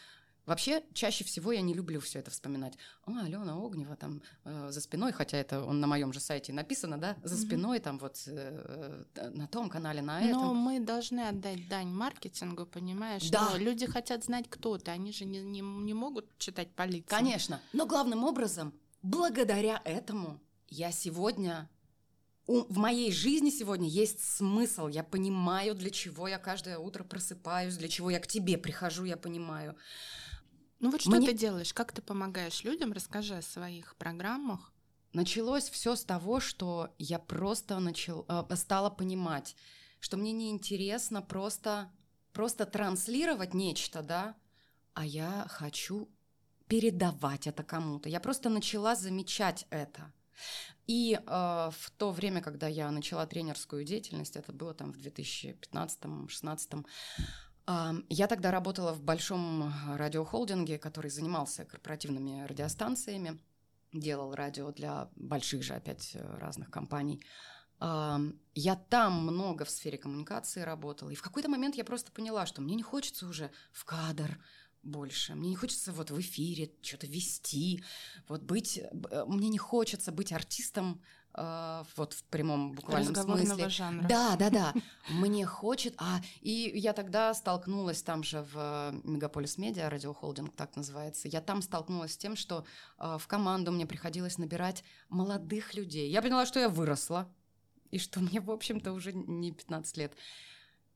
Вообще, 0.46 0.82
чаще 0.92 1.24
всего 1.24 1.52
я 1.52 1.62
не 1.62 1.72
люблю 1.72 2.00
все 2.00 2.18
это 2.18 2.30
вспоминать. 2.30 2.74
А, 3.06 3.24
Алена 3.24 3.54
Огнева 3.54 3.96
там 3.96 4.20
э, 4.44 4.68
за 4.70 4.80
спиной, 4.80 5.12
хотя 5.12 5.38
это 5.38 5.64
он 5.64 5.80
на 5.80 5.86
моем 5.86 6.12
же 6.12 6.20
сайте 6.20 6.52
написано, 6.52 6.98
да, 6.98 7.16
за 7.22 7.36
спиной 7.36 7.78
там 7.80 7.98
вот 7.98 8.22
э, 8.26 9.04
на 9.32 9.46
том 9.46 9.70
канале, 9.70 10.02
на 10.02 10.20
этом. 10.20 10.42
Но 10.42 10.54
мы 10.54 10.80
должны 10.80 11.20
отдать 11.20 11.66
дань 11.68 11.88
маркетингу, 11.88 12.66
понимаешь? 12.66 13.28
Да. 13.30 13.50
Но 13.50 13.56
люди 13.56 13.86
хотят 13.86 14.24
знать, 14.24 14.46
кто 14.50 14.76
ты, 14.76 14.90
они 14.90 15.12
же 15.12 15.24
не, 15.24 15.40
не, 15.40 15.60
не 15.60 15.94
могут 15.94 16.26
читать 16.38 16.70
по 16.74 16.82
лицам. 16.82 17.18
Конечно, 17.18 17.60
но 17.72 17.86
главным 17.86 18.24
образом, 18.24 18.74
благодаря 19.02 19.80
этому 19.84 20.40
я 20.68 20.92
сегодня 20.92 21.70
в 22.46 22.76
моей 22.76 23.10
жизни 23.10 23.48
сегодня 23.50 23.88
есть 23.88 24.22
смысл. 24.22 24.88
Я 24.88 25.02
понимаю, 25.02 25.74
для 25.74 25.90
чего 25.90 26.28
я 26.28 26.38
каждое 26.38 26.78
утро 26.78 27.02
просыпаюсь, 27.02 27.76
для 27.76 27.88
чего 27.88 28.10
я 28.10 28.20
к 28.20 28.26
тебе 28.26 28.58
прихожу, 28.58 29.04
я 29.04 29.16
понимаю. 29.16 29.76
Ну 30.80 30.90
вот 30.90 31.00
что 31.00 31.10
Мне... 31.10 31.28
ты 31.28 31.34
делаешь, 31.34 31.72
как 31.72 31.92
ты 31.92 32.02
помогаешь 32.02 32.64
людям, 32.64 32.92
расскажи 32.92 33.36
о 33.36 33.42
своих 33.42 33.96
программах. 33.96 34.72
Началось 35.12 35.68
все 35.70 35.94
с 35.94 36.04
того, 36.04 36.40
что 36.40 36.92
я 36.98 37.18
просто 37.18 37.78
начал, 37.78 38.26
э, 38.28 38.56
стала 38.56 38.90
понимать, 38.90 39.54
что 40.00 40.16
мне 40.16 40.32
неинтересно 40.32 41.22
просто, 41.22 41.90
просто 42.32 42.66
транслировать 42.66 43.54
нечто, 43.54 44.02
да, 44.02 44.34
а 44.92 45.06
я 45.06 45.46
хочу 45.48 46.08
передавать 46.66 47.46
это 47.46 47.62
кому-то. 47.62 48.08
Я 48.08 48.20
просто 48.20 48.48
начала 48.48 48.96
замечать 48.96 49.66
это. 49.70 50.12
И 50.86 51.14
э, 51.14 51.20
в 51.26 51.90
то 51.96 52.10
время, 52.10 52.42
когда 52.42 52.66
я 52.66 52.90
начала 52.90 53.26
тренерскую 53.26 53.84
деятельность, 53.84 54.36
это 54.36 54.52
было 54.52 54.74
там 54.74 54.92
в 54.92 54.98
2015-2016, 54.98 56.86
я 57.66 58.26
тогда 58.26 58.50
работала 58.50 58.92
в 58.92 59.02
большом 59.02 59.72
радиохолдинге, 59.96 60.78
который 60.78 61.10
занимался 61.10 61.64
корпоративными 61.64 62.44
радиостанциями, 62.46 63.38
делал 63.92 64.34
радио 64.34 64.70
для 64.72 65.08
больших 65.16 65.62
же 65.62 65.74
опять 65.74 66.16
разных 66.38 66.70
компаний. 66.70 67.22
Я 67.80 68.76
там 68.88 69.26
много 69.26 69.64
в 69.64 69.70
сфере 69.70 69.98
коммуникации 69.98 70.60
работала, 70.60 71.10
и 71.10 71.14
в 71.14 71.22
какой-то 71.22 71.48
момент 71.48 71.76
я 71.76 71.84
просто 71.84 72.12
поняла, 72.12 72.46
что 72.46 72.60
мне 72.60 72.74
не 72.74 72.82
хочется 72.82 73.26
уже 73.26 73.50
в 73.72 73.84
кадр 73.84 74.38
больше, 74.82 75.34
мне 75.34 75.50
не 75.50 75.56
хочется 75.56 75.92
вот 75.92 76.10
в 76.10 76.20
эфире 76.20 76.70
что-то 76.82 77.06
вести, 77.06 77.82
вот 78.28 78.42
быть, 78.42 78.78
э, 78.78 79.24
мне 79.26 79.48
не 79.48 79.58
хочется 79.58 80.12
быть 80.12 80.32
артистом 80.32 81.02
вот 81.36 82.12
в 82.12 82.22
прямом 82.24 82.72
буквальном 82.72 83.14
смысле. 83.14 83.68
жанра. 83.68 84.06
Да, 84.08 84.36
да, 84.36 84.50
да. 84.50 84.74
Мне 85.10 85.44
хочет. 85.44 85.94
А, 85.98 86.20
и 86.40 86.70
я 86.74 86.92
тогда 86.92 87.34
столкнулась 87.34 88.02
там 88.02 88.22
же 88.22 88.46
в 88.52 88.94
Мегаполис 89.02 89.58
Медиа, 89.58 89.90
радиохолдинг 89.90 90.54
так 90.54 90.76
называется. 90.76 91.26
Я 91.26 91.40
там 91.40 91.60
столкнулась 91.62 92.12
с 92.12 92.16
тем, 92.16 92.36
что 92.36 92.64
uh, 92.98 93.18
в 93.18 93.26
команду 93.26 93.72
мне 93.72 93.84
приходилось 93.84 94.38
набирать 94.38 94.84
молодых 95.08 95.74
людей. 95.74 96.08
Я 96.10 96.22
поняла, 96.22 96.46
что 96.46 96.60
я 96.60 96.68
выросла, 96.68 97.28
и 97.90 97.98
что 97.98 98.20
мне, 98.20 98.40
в 98.40 98.50
общем-то, 98.50 98.92
уже 98.92 99.12
не 99.12 99.50
15 99.50 99.96
лет. 99.96 100.12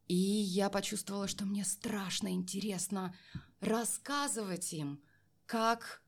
И 0.06 0.14
я 0.14 0.70
почувствовала, 0.70 1.26
что 1.26 1.46
мне 1.46 1.64
страшно 1.64 2.28
интересно 2.32 3.14
рассказывать 3.60 4.72
им, 4.72 5.02
как 5.46 6.02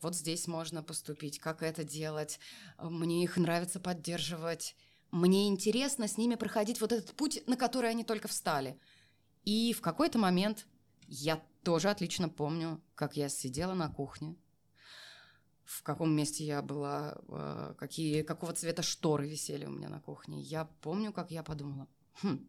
вот 0.00 0.14
здесь 0.14 0.46
можно 0.46 0.82
поступить, 0.82 1.38
как 1.38 1.62
это 1.62 1.84
делать, 1.84 2.40
э, 2.78 2.88
мне 2.88 3.22
их 3.22 3.36
нравится 3.36 3.80
поддерживать, 3.80 4.74
мне 5.10 5.48
интересно 5.48 6.08
с 6.08 6.16
ними 6.16 6.36
проходить 6.36 6.80
вот 6.80 6.92
этот 6.92 7.14
путь, 7.14 7.42
на 7.46 7.56
который 7.56 7.90
они 7.90 8.02
только 8.02 8.28
встали. 8.28 8.80
И 9.44 9.74
в 9.74 9.82
какой-то 9.82 10.18
момент 10.18 10.66
я 11.06 11.42
тоже 11.62 11.90
отлично 11.90 12.28
помню, 12.30 12.82
как 12.94 13.16
я 13.16 13.28
сидела 13.28 13.74
на 13.74 13.90
кухне, 13.90 14.36
в 15.64 15.82
каком 15.82 16.14
месте 16.16 16.44
я 16.44 16.62
была, 16.62 17.20
э, 17.28 17.74
какие, 17.76 18.22
какого 18.22 18.54
цвета 18.54 18.82
шторы 18.82 19.28
висели 19.28 19.66
у 19.66 19.70
меня 19.70 19.90
на 19.90 20.00
кухне. 20.00 20.40
Я 20.40 20.64
помню, 20.80 21.12
как 21.12 21.30
я 21.30 21.42
подумала, 21.42 21.88
хм, 22.22 22.48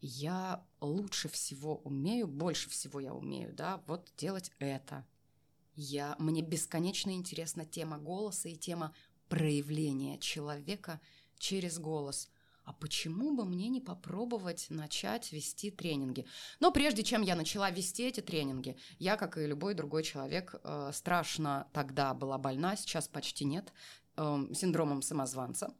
я 0.00 0.66
лучше 0.80 1.28
всего 1.28 1.76
умею, 1.76 2.26
больше 2.26 2.68
всего 2.68 2.98
я 2.98 3.14
умею, 3.14 3.54
да, 3.54 3.82
вот 3.86 4.12
делать 4.16 4.50
это– 4.58 5.06
я, 5.76 6.16
мне 6.18 6.42
бесконечно 6.42 7.10
интересна 7.10 7.64
тема 7.64 7.98
голоса 7.98 8.48
и 8.48 8.56
тема 8.56 8.94
проявления 9.28 10.18
человека 10.18 11.00
через 11.38 11.78
голос. 11.78 12.30
А 12.64 12.72
почему 12.72 13.36
бы 13.36 13.44
мне 13.44 13.68
не 13.68 13.80
попробовать 13.80 14.66
начать 14.70 15.32
вести 15.32 15.70
тренинги? 15.70 16.24
Но 16.60 16.70
прежде 16.70 17.02
чем 17.02 17.20
я 17.20 17.36
начала 17.36 17.70
вести 17.70 18.04
эти 18.04 18.20
тренинги, 18.20 18.76
я, 18.98 19.16
как 19.16 19.36
и 19.36 19.46
любой 19.46 19.74
другой 19.74 20.02
человек, 20.02 20.54
э, 20.64 20.90
страшно 20.94 21.68
тогда 21.74 22.14
была 22.14 22.38
больна, 22.38 22.76
сейчас 22.76 23.06
почти 23.06 23.44
нет, 23.44 23.72
э, 24.16 24.46
синдромом 24.54 25.02
самозванца. 25.02 25.74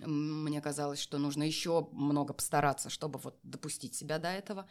Мне 0.00 0.60
казалось, 0.60 1.00
что 1.00 1.18
нужно 1.18 1.42
еще 1.44 1.88
много 1.92 2.32
постараться, 2.32 2.90
чтобы 2.90 3.18
вот 3.20 3.38
допустить 3.42 3.94
себя 3.94 4.18
до 4.18 4.28
этого. 4.28 4.68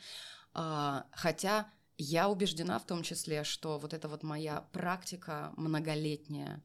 А, 0.54 1.06
хотя 1.12 1.70
я 1.98 2.30
убеждена 2.30 2.80
в 2.80 2.86
том 2.86 3.04
числе, 3.04 3.44
что 3.44 3.80
вот 3.80 3.94
эта 3.94 4.08
вот 4.08 4.24
моя 4.24 4.62
практика 4.72 5.54
многолетняя, 5.58 6.64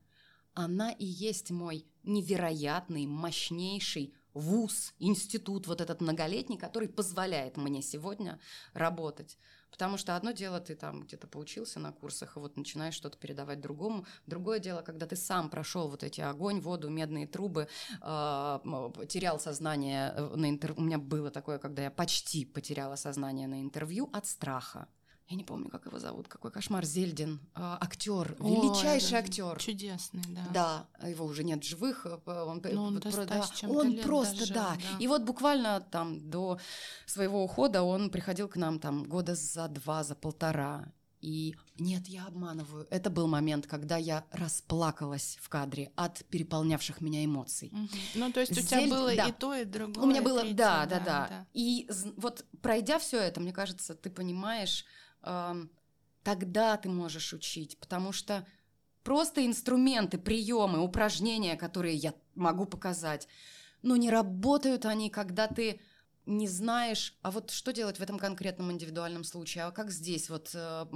она 0.54 0.90
и 0.90 1.04
есть 1.04 1.50
мой 1.50 1.86
невероятный, 2.02 3.06
мощнейший 3.06 4.14
вуз, 4.34 4.94
институт 4.98 5.66
вот 5.66 5.80
этот 5.80 6.00
многолетний, 6.00 6.58
который 6.58 6.88
позволяет 6.88 7.56
мне 7.56 7.82
сегодня 7.82 8.38
работать. 8.74 9.38
Потому 9.70 9.96
что 9.96 10.16
одно 10.16 10.32
дело, 10.32 10.60
ты 10.60 10.74
там 10.74 11.02
где-то 11.04 11.26
поучился 11.26 11.80
на 11.80 11.92
курсах 11.92 12.36
и 12.36 12.40
вот 12.40 12.58
начинаешь 12.58 12.94
что-то 12.94 13.16
передавать 13.16 13.60
другому. 13.60 14.04
Другое 14.26 14.58
дело, 14.58 14.82
когда 14.82 15.06
ты 15.06 15.16
сам 15.16 15.48
прошел 15.48 15.88
вот 15.88 16.02
эти 16.02 16.20
огонь, 16.20 16.60
воду, 16.60 16.90
медные 16.90 17.26
трубы, 17.26 17.68
э, 18.02 18.58
потерял 18.94 19.40
сознание 19.40 20.12
на 20.12 20.50
интервью. 20.50 20.82
У 20.82 20.84
меня 20.84 20.98
было 20.98 21.30
такое, 21.30 21.58
когда 21.58 21.84
я 21.84 21.90
почти 21.90 22.44
потеряла 22.44 22.96
сознание 22.96 23.48
на 23.48 23.62
интервью 23.62 24.10
от 24.12 24.26
страха 24.26 24.88
я 25.32 25.36
не 25.36 25.44
помню, 25.44 25.70
как 25.70 25.86
его 25.86 25.98
зовут, 25.98 26.28
какой 26.28 26.50
кошмар, 26.50 26.84
Зельдин, 26.84 27.40
э, 27.54 27.60
актер, 27.80 28.36
величайший 28.38 29.16
актер. 29.18 29.58
Чудесный, 29.58 30.22
да. 30.28 30.86
Да, 31.00 31.08
его 31.08 31.24
уже 31.24 31.42
нет 31.42 31.64
живых, 31.64 32.04
э, 32.04 32.18
он, 32.26 32.60
Но 32.70 32.84
он, 32.84 33.00
про, 33.00 33.24
да, 33.24 33.46
он 33.66 33.96
просто, 33.98 34.40
даже, 34.40 34.52
да. 34.54 34.76
да. 34.76 34.98
И 34.98 35.06
вот 35.06 35.22
буквально 35.22 35.80
там 35.80 36.28
до 36.30 36.58
своего 37.06 37.42
ухода 37.42 37.82
он 37.82 38.10
приходил 38.10 38.46
к 38.46 38.56
нам 38.56 38.78
там 38.78 39.04
года 39.04 39.34
за 39.34 39.68
два, 39.68 40.04
за 40.04 40.14
полтора. 40.14 40.92
И 41.22 41.54
нет, 41.78 42.08
я 42.08 42.26
обманываю. 42.26 42.86
Это 42.90 43.08
был 43.08 43.28
момент, 43.28 43.68
когда 43.68 43.96
я 43.96 44.24
расплакалась 44.32 45.38
в 45.40 45.48
кадре 45.48 45.92
от 45.94 46.24
переполнявших 46.26 47.00
меня 47.00 47.24
эмоций. 47.24 47.70
Угу. 47.72 47.88
Ну, 48.16 48.32
то 48.32 48.40
есть 48.40 48.52
Зель... 48.52 48.64
у 48.64 48.66
тебя 48.66 48.86
было 48.88 49.14
да. 49.14 49.28
и 49.28 49.32
то, 49.32 49.54
и 49.54 49.64
другое. 49.64 50.04
У 50.04 50.08
меня 50.08 50.20
было, 50.20 50.40
третье, 50.40 50.56
да, 50.56 50.86
да, 50.86 50.98
да, 50.98 51.26
да. 51.30 51.46
И 51.54 51.88
вот 52.16 52.44
пройдя 52.60 52.98
все 52.98 53.18
это, 53.18 53.40
мне 53.40 53.52
кажется, 53.52 53.94
ты 53.94 54.10
понимаешь, 54.10 54.84
тогда 55.22 56.76
ты 56.76 56.88
можешь 56.88 57.32
учить, 57.32 57.78
потому 57.78 58.12
что 58.12 58.46
просто 59.02 59.44
инструменты, 59.44 60.18
приемы, 60.18 60.80
упражнения, 60.80 61.56
которые 61.56 61.96
я 61.96 62.14
могу 62.34 62.64
показать, 62.66 63.28
но 63.82 63.96
не 63.96 64.10
работают 64.10 64.86
они, 64.86 65.10
когда 65.10 65.48
ты 65.48 65.80
не 66.26 66.46
знаешь, 66.46 67.16
а 67.22 67.30
вот 67.30 67.50
что 67.50 67.72
делать 67.72 67.98
в 67.98 68.02
этом 68.02 68.18
конкретном 68.18 68.70
индивидуальном 68.70 69.24
случае, 69.24 69.64
а 69.64 69.70
как 69.72 69.90
здесь 69.90 70.30
вот 70.30 70.50
э, 70.54 70.86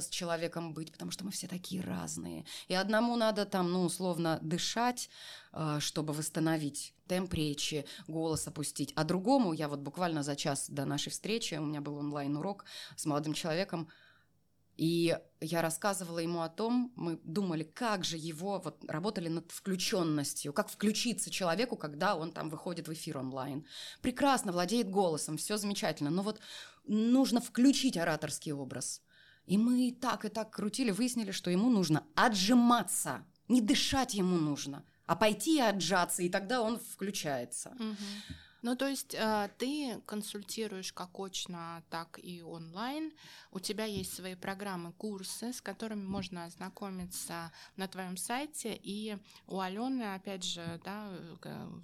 с 0.00 0.08
человеком 0.08 0.74
быть, 0.74 0.92
потому 0.92 1.10
что 1.10 1.24
мы 1.24 1.30
все 1.30 1.46
такие 1.46 1.80
разные. 1.80 2.44
И 2.68 2.74
одному 2.74 3.16
надо 3.16 3.46
там, 3.46 3.72
ну, 3.72 3.84
условно, 3.84 4.38
дышать, 4.42 5.08
э, 5.52 5.78
чтобы 5.80 6.12
восстановить 6.12 6.94
темп 7.06 7.32
речи, 7.34 7.86
голос 8.08 8.46
опустить, 8.46 8.92
а 8.96 9.04
другому, 9.04 9.52
я 9.52 9.68
вот 9.68 9.80
буквально 9.80 10.22
за 10.22 10.36
час 10.36 10.68
до 10.68 10.84
нашей 10.84 11.10
встречи, 11.10 11.54
у 11.54 11.64
меня 11.64 11.80
был 11.80 11.96
онлайн-урок 11.96 12.64
с 12.96 13.06
молодым 13.06 13.34
человеком, 13.34 13.88
и 14.76 15.16
я 15.40 15.62
рассказывала 15.62 16.18
ему 16.18 16.40
о 16.40 16.48
том, 16.48 16.92
мы 16.96 17.20
думали, 17.22 17.62
как 17.62 18.04
же 18.04 18.16
его, 18.16 18.60
вот 18.60 18.82
работали 18.88 19.28
над 19.28 19.50
включенностью, 19.52 20.52
как 20.52 20.68
включиться 20.68 21.30
человеку, 21.30 21.76
когда 21.76 22.16
он 22.16 22.32
там 22.32 22.48
выходит 22.50 22.88
в 22.88 22.92
эфир 22.92 23.18
онлайн. 23.18 23.66
Прекрасно 24.00 24.52
владеет 24.52 24.90
голосом, 24.90 25.36
все 25.36 25.56
замечательно, 25.56 26.10
но 26.10 26.22
вот 26.22 26.40
нужно 26.86 27.40
включить 27.40 27.96
ораторский 27.96 28.52
образ. 28.52 29.02
И 29.46 29.58
мы 29.58 29.88
и 29.88 29.92
так, 29.92 30.24
и 30.24 30.28
так 30.28 30.50
крутили, 30.50 30.90
выяснили, 30.90 31.30
что 31.30 31.50
ему 31.50 31.70
нужно 31.70 32.04
отжиматься, 32.14 33.24
не 33.48 33.60
дышать 33.60 34.14
ему 34.14 34.36
нужно, 34.38 34.84
а 35.06 35.14
пойти 35.14 35.56
и 35.56 35.60
отжаться, 35.60 36.22
и 36.22 36.28
тогда 36.28 36.62
он 36.62 36.78
включается. 36.78 37.70
Угу. 37.78 37.96
Ну, 38.64 38.76
то 38.76 38.88
есть 38.88 39.14
э, 39.14 39.50
ты 39.58 40.00
консультируешь 40.06 40.90
как 40.94 41.20
очно, 41.20 41.82
так 41.90 42.18
и 42.22 42.42
онлайн. 42.42 43.12
У 43.52 43.60
тебя 43.60 43.84
есть 43.84 44.14
свои 44.14 44.34
программы, 44.36 44.92
курсы, 44.92 45.52
с 45.52 45.60
которыми 45.60 46.06
можно 46.06 46.46
ознакомиться 46.46 47.52
на 47.76 47.88
твоем 47.88 48.16
сайте. 48.16 48.80
И 48.82 49.18
у 49.46 49.60
Алены, 49.60 50.14
опять 50.14 50.44
же, 50.44 50.80
да, 50.82 51.12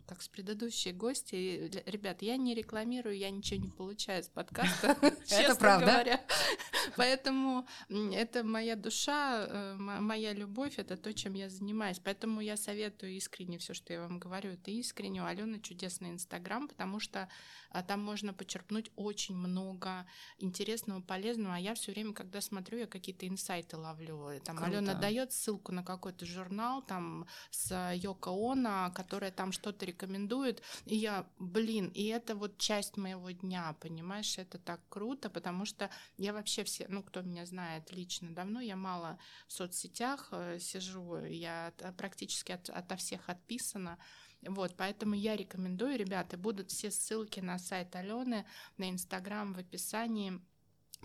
как 0.06 0.22
с 0.22 0.28
предыдущей 0.28 0.92
гости, 0.92 1.70
ребят, 1.84 2.22
я 2.22 2.38
не 2.38 2.54
рекламирую, 2.54 3.14
я 3.14 3.28
ничего 3.28 3.60
не 3.60 3.68
получаю 3.68 4.24
с 4.24 4.28
подкаста, 4.28 4.96
Это 5.30 5.56
правда. 5.56 6.18
Поэтому 6.96 7.66
это 7.88 8.42
моя 8.42 8.74
душа, 8.74 9.46
э, 9.46 9.76
моя 9.76 10.32
любовь, 10.32 10.78
это 10.78 10.96
то, 10.96 11.12
чем 11.12 11.34
я 11.34 11.50
занимаюсь. 11.50 12.00
Поэтому 12.02 12.40
я 12.40 12.56
советую 12.56 13.12
искренне 13.12 13.58
все, 13.58 13.74
что 13.74 13.92
я 13.92 14.00
вам 14.00 14.18
говорю, 14.18 14.52
это 14.52 14.70
искренне. 14.70 15.20
У 15.22 15.26
Алены 15.26 15.60
чудесный 15.60 16.10
Инстаграм, 16.10 16.69
потому 16.70 17.00
что 17.00 17.28
а, 17.70 17.82
там 17.82 18.00
можно 18.00 18.32
почерпнуть 18.32 18.90
очень 18.96 19.36
много 19.36 20.06
интересного, 20.38 21.00
полезного. 21.00 21.56
А 21.56 21.58
я 21.58 21.74
все 21.74 21.92
время, 21.92 22.12
когда 22.12 22.40
смотрю, 22.40 22.78
я 22.78 22.86
какие-то 22.86 23.26
инсайты 23.26 23.76
ловлю. 23.76 24.40
Там 24.44 24.56
Круто. 24.56 24.78
Алена 24.78 24.94
дает 24.94 25.32
ссылку 25.32 25.72
на 25.72 25.82
какой-то 25.82 26.26
журнал 26.26 26.82
там 26.82 27.26
с 27.50 27.92
Йоко 27.94 28.30
Оно, 28.30 28.92
которая 28.94 29.30
там 29.30 29.52
что-то 29.52 29.84
рекомендует. 29.84 30.62
И 30.86 30.96
я, 30.96 31.26
блин, 31.38 31.90
и 31.94 32.06
это 32.06 32.34
вот 32.34 32.58
часть 32.58 32.96
моего 32.96 33.30
дня, 33.30 33.76
понимаешь, 33.80 34.38
это 34.38 34.58
так 34.58 34.80
круто, 34.88 35.28
потому 35.28 35.64
что 35.64 35.90
я 36.16 36.32
вообще 36.32 36.64
все, 36.64 36.86
ну, 36.88 37.02
кто 37.02 37.22
меня 37.22 37.46
знает 37.46 37.92
лично 37.92 38.30
давно, 38.30 38.60
я 38.60 38.76
мало 38.76 39.18
в 39.48 39.52
соцсетях 39.52 40.28
э, 40.32 40.58
сижу, 40.60 41.24
я 41.24 41.72
практически 41.96 42.52
от, 42.52 42.70
ото 42.70 42.96
всех 42.96 43.28
отписана. 43.28 43.98
Вот, 44.42 44.74
поэтому 44.76 45.14
я 45.14 45.36
рекомендую, 45.36 45.98
ребята, 45.98 46.36
будут 46.38 46.70
все 46.70 46.90
ссылки 46.90 47.40
на 47.40 47.58
сайт 47.58 47.94
Алены, 47.94 48.46
на 48.78 48.90
Инстаграм 48.90 49.52
в 49.52 49.58
описании. 49.58 50.40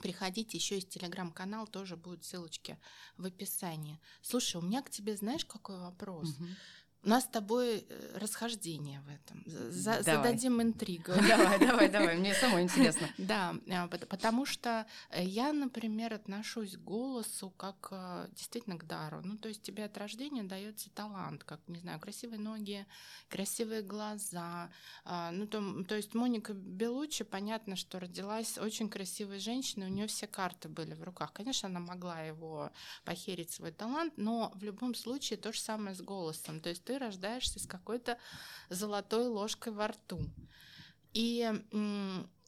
Приходите, 0.02 0.58
еще 0.58 0.76
есть 0.76 0.90
телеграм-канал, 0.90 1.68
тоже 1.68 1.96
будут 1.96 2.24
ссылочки 2.24 2.78
в 3.18 3.26
описании. 3.26 4.00
Слушай, 4.22 4.58
у 4.58 4.62
меня 4.62 4.82
к 4.82 4.90
тебе, 4.90 5.16
знаешь, 5.16 5.46
какой 5.46 5.78
вопрос? 5.80 6.30
Угу. 6.30 6.48
У 7.06 7.10
нас 7.10 7.26
с 7.26 7.28
тобой 7.28 7.86
э, 7.88 8.18
расхождение 8.18 9.00
в 9.02 9.10
этом. 9.10 9.44
За, 9.46 10.02
зададим 10.02 10.60
интригу. 10.60 11.12
Давай, 11.30 11.60
давай, 11.60 11.90
давай, 11.90 12.18
мне 12.18 12.34
самое 12.34 12.64
интересно. 12.64 13.08
Да, 13.18 13.56
а, 13.70 13.88
потому 13.88 14.46
что 14.46 14.86
я, 15.16 15.54
например, 15.54 16.14
отношусь 16.14 16.78
к 16.78 16.80
голосу 16.80 17.52
как 17.58 17.90
э, 17.92 18.28
действительно 18.36 18.78
к 18.78 18.88
дару. 18.88 19.22
Ну, 19.24 19.38
то 19.38 19.50
есть 19.50 19.62
тебе 19.62 19.86
от 19.86 19.98
рождения 19.98 20.44
дается 20.44 20.90
талант, 20.90 21.44
как, 21.44 21.60
не 21.68 21.80
знаю, 21.80 22.00
красивые 22.00 22.40
ноги, 22.40 22.86
красивые 23.30 23.84
глаза. 23.84 24.72
А, 25.04 25.32
ну, 25.32 25.46
то, 25.46 25.84
то 25.88 25.96
есть 25.96 26.16
Моника 26.16 26.54
Белучи, 26.54 27.24
понятно, 27.24 27.76
что 27.76 28.00
родилась 28.00 28.58
очень 28.58 28.90
красивой 28.90 29.40
женщиной, 29.40 29.88
у 29.88 29.92
нее 29.92 30.08
все 30.08 30.26
карты 30.26 30.70
были 30.70 30.96
в 30.96 31.04
руках. 31.04 31.34
Конечно, 31.34 31.70
она 31.70 31.80
могла 31.80 32.22
его 32.22 32.72
похерить 33.04 33.52
свой 33.52 33.72
талант, 33.72 34.14
но 34.18 34.52
в 34.56 34.64
любом 34.64 34.96
случае 34.96 35.38
то 35.38 35.54
же 35.54 35.60
самое 35.60 35.96
с 35.96 36.02
голосом. 36.02 36.60
То 36.60 36.70
есть 36.70 36.84
ты 36.84 36.95
рождаешься 36.98 37.60
с 37.60 37.66
какой-то 37.68 38.18
золотой 38.70 39.28
ложкой 39.28 39.74
во 39.74 39.88
рту. 39.88 40.20
И 41.14 41.50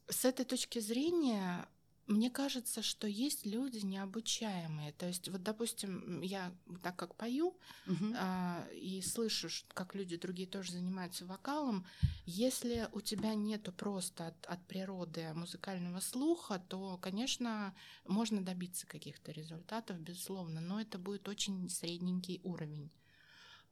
с 0.09 0.25
этой 0.25 0.45
точки 0.45 0.79
зрения 0.79 1.67
мне 2.07 2.29
кажется, 2.29 2.81
что 2.81 3.05
есть 3.05 3.45
люди 3.45 3.79
необучаемые. 3.79 4.93
То 4.93 5.07
есть, 5.07 5.27
вот, 5.27 5.43
допустим, 5.43 6.21
я 6.21 6.55
так 6.81 6.95
как 6.95 7.15
пою 7.15 7.57
угу. 7.85 8.13
а, 8.17 8.65
и 8.71 9.01
слышу, 9.01 9.49
как 9.73 9.93
люди 9.93 10.15
другие 10.15 10.47
тоже 10.47 10.71
занимаются 10.71 11.25
вокалом, 11.25 11.85
если 12.25 12.87
у 12.93 13.01
тебя 13.01 13.35
нету 13.35 13.73
просто 13.73 14.27
от, 14.27 14.45
от 14.45 14.65
природы 14.67 15.33
музыкального 15.33 15.99
слуха, 15.99 16.59
то, 16.69 16.97
конечно, 16.97 17.75
можно 18.07 18.41
добиться 18.41 18.87
каких-то 18.87 19.33
результатов, 19.33 19.99
безусловно, 19.99 20.61
но 20.61 20.79
это 20.79 20.97
будет 20.97 21.27
очень 21.27 21.69
средненький 21.69 22.39
уровень. 22.43 22.89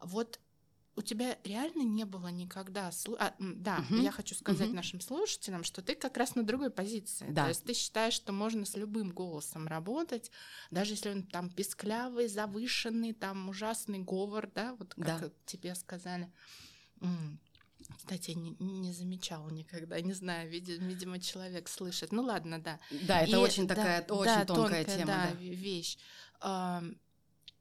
Вот 0.02 0.42
у 0.96 1.02
тебя 1.02 1.38
реально 1.44 1.84
не 1.84 2.06
было 2.06 2.28
никогда... 2.28 2.92
Слу... 2.92 3.18
А, 3.20 3.34
да, 3.40 3.86
угу. 3.90 4.02
я 4.02 4.12
хочу 4.12 4.34
сказать 4.34 4.70
угу. 4.70 4.76
нашим 4.76 5.02
слушателям, 5.02 5.64
что 5.64 5.82
ты 5.82 5.96
как 5.96 6.16
раз 6.18 6.36
на 6.36 6.44
другой 6.44 6.70
позиции. 6.70 7.28
Да. 7.30 7.44
То 7.44 7.50
есть 7.50 7.64
ты 7.66 7.74
считаешь, 7.74 8.14
что 8.14 8.32
можно 8.32 8.66
с 8.66 8.76
любым 8.76 9.12
голосом 9.12 9.68
работать, 9.68 10.32
даже 10.72 10.94
если 10.94 11.10
он 11.10 11.24
там 11.24 11.50
песклявый, 11.50 12.28
завышенный, 12.28 13.14
там 13.14 13.50
ужасный 13.50 14.00
говор, 14.00 14.50
да, 14.54 14.76
вот 14.76 14.94
как 14.96 15.22
да. 15.22 15.32
тебе 15.46 15.76
сказали. 15.76 16.32
Кстати, 17.98 18.32
не, 18.32 18.56
не 18.60 18.94
замечала 18.94 19.50
никогда, 19.50 20.00
не 20.02 20.14
знаю, 20.14 20.50
видимо, 20.50 20.86
видимо, 20.86 21.20
человек 21.20 21.68
слышит. 21.68 22.12
Ну 22.12 22.24
ладно, 22.24 22.60
да. 22.60 22.80
Да, 23.04 23.22
это 23.22 23.32
И, 23.32 23.36
очень 23.36 23.68
такая, 23.68 24.06
да, 24.06 24.14
очень 24.16 24.26
да, 24.26 24.46
тонкая, 24.46 24.86
тонкая 24.86 24.98
тема. 24.98 25.06
Да, 25.06 25.32
да. 25.32 25.38
вещь. 25.38 25.98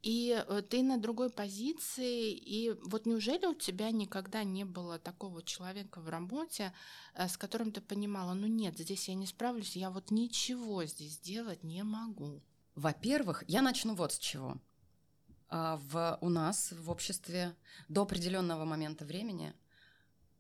И 0.05 0.37
э, 0.37 0.63
ты 0.69 0.83
на 0.83 0.99
другой 0.99 1.31
позиции, 1.31 2.31
и 2.31 2.75
вот 2.83 3.07
неужели 3.07 3.47
у 3.47 3.55
тебя 3.55 3.91
никогда 3.91 4.45
не 4.45 4.65
было 4.65 4.99
такого 4.99 5.43
человека 5.43 5.99
в 5.99 6.11
работе, 6.11 6.75
э, 7.15 7.27
с 7.27 7.39
которым 7.39 7.73
ты 7.73 7.81
понимала, 7.81 8.35
ну 8.35 8.47
нет, 8.47 8.79
здесь 8.79 9.09
я 9.09 9.15
не 9.15 9.27
справлюсь, 9.27 9.77
я 9.77 9.89
вот 9.89 10.11
ничего 10.11 10.85
здесь 10.85 11.19
делать 11.19 11.65
не 11.65 11.83
могу? 11.83 12.43
Во-первых, 12.75 13.45
я 13.49 13.63
начну 13.63 13.95
вот 13.95 14.13
с 14.13 14.19
чего. 14.19 14.59
А, 15.49 15.79
в, 15.79 16.19
у 16.21 16.29
нас 16.29 16.73
в 16.73 16.91
обществе 16.91 17.57
до 17.89 18.03
определенного 18.03 18.67
момента 18.67 19.07
времени 19.07 19.55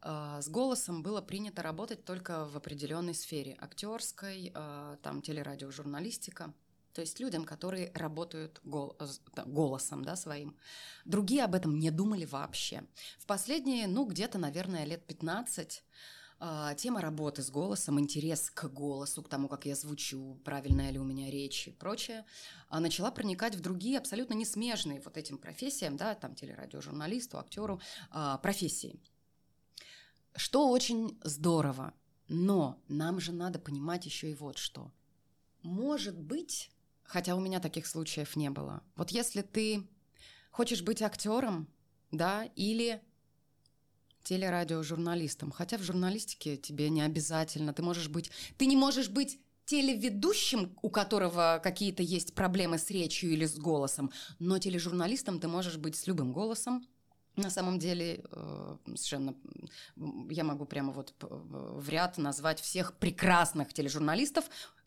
а, 0.02 0.42
с 0.42 0.48
голосом 0.50 1.02
было 1.02 1.22
принято 1.22 1.62
работать 1.62 2.04
только 2.04 2.44
в 2.44 2.54
определенной 2.58 3.14
сфере 3.14 3.56
актерской, 3.58 4.52
а, 4.54 4.98
там 5.02 5.22
телерадиожурналистика– 5.22 6.52
то 6.95 7.01
есть 7.01 7.18
людям, 7.20 7.45
которые 7.45 7.90
работают 7.95 8.61
гол 8.64 8.97
голосом 9.47 10.05
да, 10.05 10.14
своим. 10.16 10.57
Другие 11.05 11.45
об 11.45 11.55
этом 11.55 11.78
не 11.78 11.90
думали 11.90 12.24
вообще. 12.24 12.84
В 13.18 13.26
последние, 13.26 13.88
ну, 13.88 14.07
где-то, 14.07 14.38
наверное, 14.38 14.84
лет 14.84 15.05
15 15.05 15.82
а, 16.38 16.74
тема 16.74 17.01
работы 17.01 17.42
с 17.42 17.51
голосом, 17.51 17.99
интерес 17.99 18.49
к 18.51 18.68
голосу, 18.68 19.22
к 19.22 19.28
тому, 19.28 19.49
как 19.49 19.66
я 19.66 19.74
звучу, 19.74 20.40
правильная 20.45 20.90
ли 20.90 21.01
у 21.01 21.05
меня 21.05 21.30
речь 21.30 21.66
и 21.66 21.72
прочее, 21.72 22.24
а, 22.68 22.78
начала 22.78 23.11
проникать 23.11 23.57
в 23.57 23.61
другие 23.61 23.99
абсолютно 23.99 24.34
не 24.34 24.45
смежные 24.45 25.01
вот 25.01 25.16
этим 25.16 25.36
профессиям, 25.36 25.97
да, 25.97 26.14
там 26.14 26.36
телерадиожурналисту, 26.36 27.38
актеру, 27.38 27.80
а, 28.11 28.38
профессии. 28.38 29.01
Что 30.36 30.68
очень 30.68 31.18
здорово, 31.24 31.92
но 32.28 32.80
нам 32.88 33.20
же 33.20 33.32
надо 33.32 33.59
понимать 33.59 34.07
еще 34.07 34.30
и 34.30 34.34
вот 34.34 34.59
что. 34.59 34.92
Может 35.62 36.18
быть, 36.20 36.70
Хотя 37.14 37.36
у 37.36 37.40
меня 37.40 37.60
таких 37.60 37.86
случаев 37.86 38.34
не 38.34 38.50
было. 38.50 38.82
Вот 38.96 39.10
если 39.10 39.42
ты 39.42 39.86
хочешь 40.50 40.82
быть 40.82 41.00
актером, 41.00 41.68
да, 42.10 42.46
или 42.56 43.00
телерадиожурналистом, 44.24 45.52
хотя 45.52 45.78
в 45.78 45.82
журналистике 45.82 46.56
тебе 46.56 46.90
не 46.90 47.02
обязательно, 47.02 47.72
ты 47.72 47.82
можешь 47.84 48.08
быть, 48.08 48.32
ты 48.58 48.66
не 48.66 48.76
можешь 48.76 49.10
быть 49.10 49.38
телеведущим, 49.64 50.76
у 50.82 50.90
которого 50.90 51.60
какие-то 51.62 52.02
есть 52.02 52.34
проблемы 52.34 52.78
с 52.78 52.90
речью 52.90 53.30
или 53.30 53.46
с 53.46 53.56
голосом, 53.58 54.10
но 54.40 54.58
тележурналистом 54.58 55.38
ты 55.38 55.46
можешь 55.46 55.76
быть 55.76 55.94
с 55.94 56.08
любым 56.08 56.32
голосом, 56.32 56.84
на 57.36 57.50
самом 57.50 57.78
деле, 57.80 58.24
э, 58.30 58.76
совершенно 58.94 59.34
я 60.30 60.44
могу 60.44 60.66
прямо 60.66 60.92
вот 60.92 61.14
в 61.20 61.88
ряд 61.88 62.16
назвать 62.16 62.60
всех 62.60 62.96
прекрасных 62.98 63.72
тележурналистов, 63.72 64.44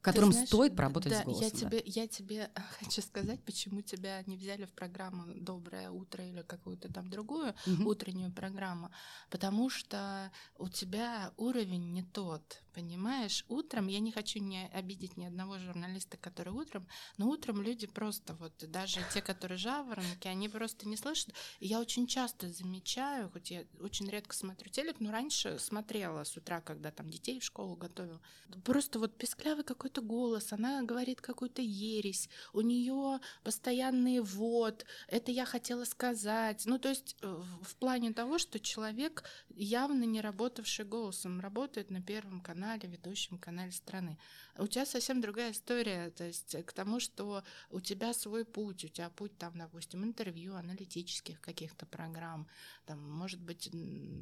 которым 0.07 0.31
знаешь, 0.31 0.47
стоит 0.47 0.75
поработать 0.75 1.11
да, 1.11 1.21
с 1.21 1.25
голосом. 1.25 1.43
Я 1.43 1.51
тебе, 1.51 1.83
я 1.85 2.07
тебе 2.07 2.51
хочу 2.79 3.01
сказать, 3.01 3.43
почему 3.43 3.81
тебя 3.81 4.23
не 4.25 4.37
взяли 4.37 4.65
в 4.65 4.71
программу 4.71 5.33
«Доброе 5.35 5.89
утро» 5.89 6.25
или 6.25 6.41
какую-то 6.41 6.91
там 6.91 7.09
другую 7.09 7.55
угу. 7.65 7.89
утреннюю 7.89 8.31
программу, 8.31 8.91
потому 9.29 9.69
что 9.69 10.31
у 10.57 10.69
тебя 10.69 11.31
уровень 11.37 11.93
не 11.93 12.03
тот, 12.03 12.61
понимаешь? 12.73 13.45
Утром, 13.47 13.87
я 13.87 13.99
не 13.99 14.11
хочу 14.11 14.39
не 14.39 14.67
обидеть 14.67 15.17
ни 15.17 15.25
одного 15.25 15.57
журналиста, 15.57 16.17
который 16.17 16.53
утром, 16.53 16.87
но 17.17 17.27
утром 17.27 17.61
люди 17.61 17.87
просто 17.87 18.35
вот, 18.35 18.53
даже 18.69 18.99
те, 19.13 19.21
которые 19.21 19.57
жаворонки, 19.57 20.27
они 20.27 20.49
просто 20.49 20.87
не 20.87 20.97
слышат. 20.97 21.33
И 21.59 21.67
я 21.67 21.79
очень 21.79 22.07
часто 22.07 22.49
замечаю, 22.49 23.29
хоть 23.31 23.51
я 23.51 23.65
очень 23.81 24.09
редко 24.09 24.35
смотрю 24.35 24.69
телек, 24.69 24.99
но 24.99 25.11
раньше 25.11 25.59
смотрела 25.59 26.23
с 26.23 26.37
утра, 26.37 26.61
когда 26.61 26.91
там 26.91 27.09
детей 27.09 27.39
в 27.39 27.43
школу 27.43 27.75
готовила, 27.75 28.21
просто 28.63 28.99
вот 28.99 29.17
песклявый 29.17 29.63
какой-то 29.63 29.96
голос, 30.01 30.53
она 30.53 30.83
говорит 30.83 31.21
какую-то 31.21 31.61
ересь, 31.61 32.29
у 32.53 32.61
нее 32.61 33.19
постоянный 33.43 34.19
вот, 34.19 34.85
это 35.07 35.31
я 35.31 35.45
хотела 35.45 35.85
сказать. 35.85 36.63
Ну, 36.65 36.79
то 36.79 36.89
есть 36.89 37.15
э, 37.21 37.43
в 37.61 37.75
плане 37.75 38.13
того, 38.13 38.37
что 38.37 38.59
человек, 38.59 39.23
явно 39.49 40.03
не 40.03 40.21
работавший 40.21 40.85
голосом, 40.85 41.39
работает 41.39 41.89
на 41.89 42.01
Первом 42.01 42.41
канале, 42.41 42.87
ведущем 42.87 43.37
канале 43.37 43.71
страны. 43.71 44.17
У 44.57 44.65
тебя 44.67 44.85
совсем 44.85 45.21
другая 45.21 45.51
история, 45.51 46.09
то 46.11 46.23
есть 46.23 46.55
к 46.65 46.73
тому, 46.73 46.99
что 46.99 47.43
у 47.69 47.79
тебя 47.79 48.13
свой 48.13 48.43
путь, 48.43 48.85
у 48.85 48.87
тебя 48.87 49.09
путь 49.09 49.37
там, 49.37 49.57
допустим, 49.57 50.03
интервью, 50.03 50.55
аналитических 50.55 51.39
каких-то 51.41 51.85
программ, 51.85 52.47
там, 52.85 52.99
может 53.09 53.39
быть, 53.39 53.69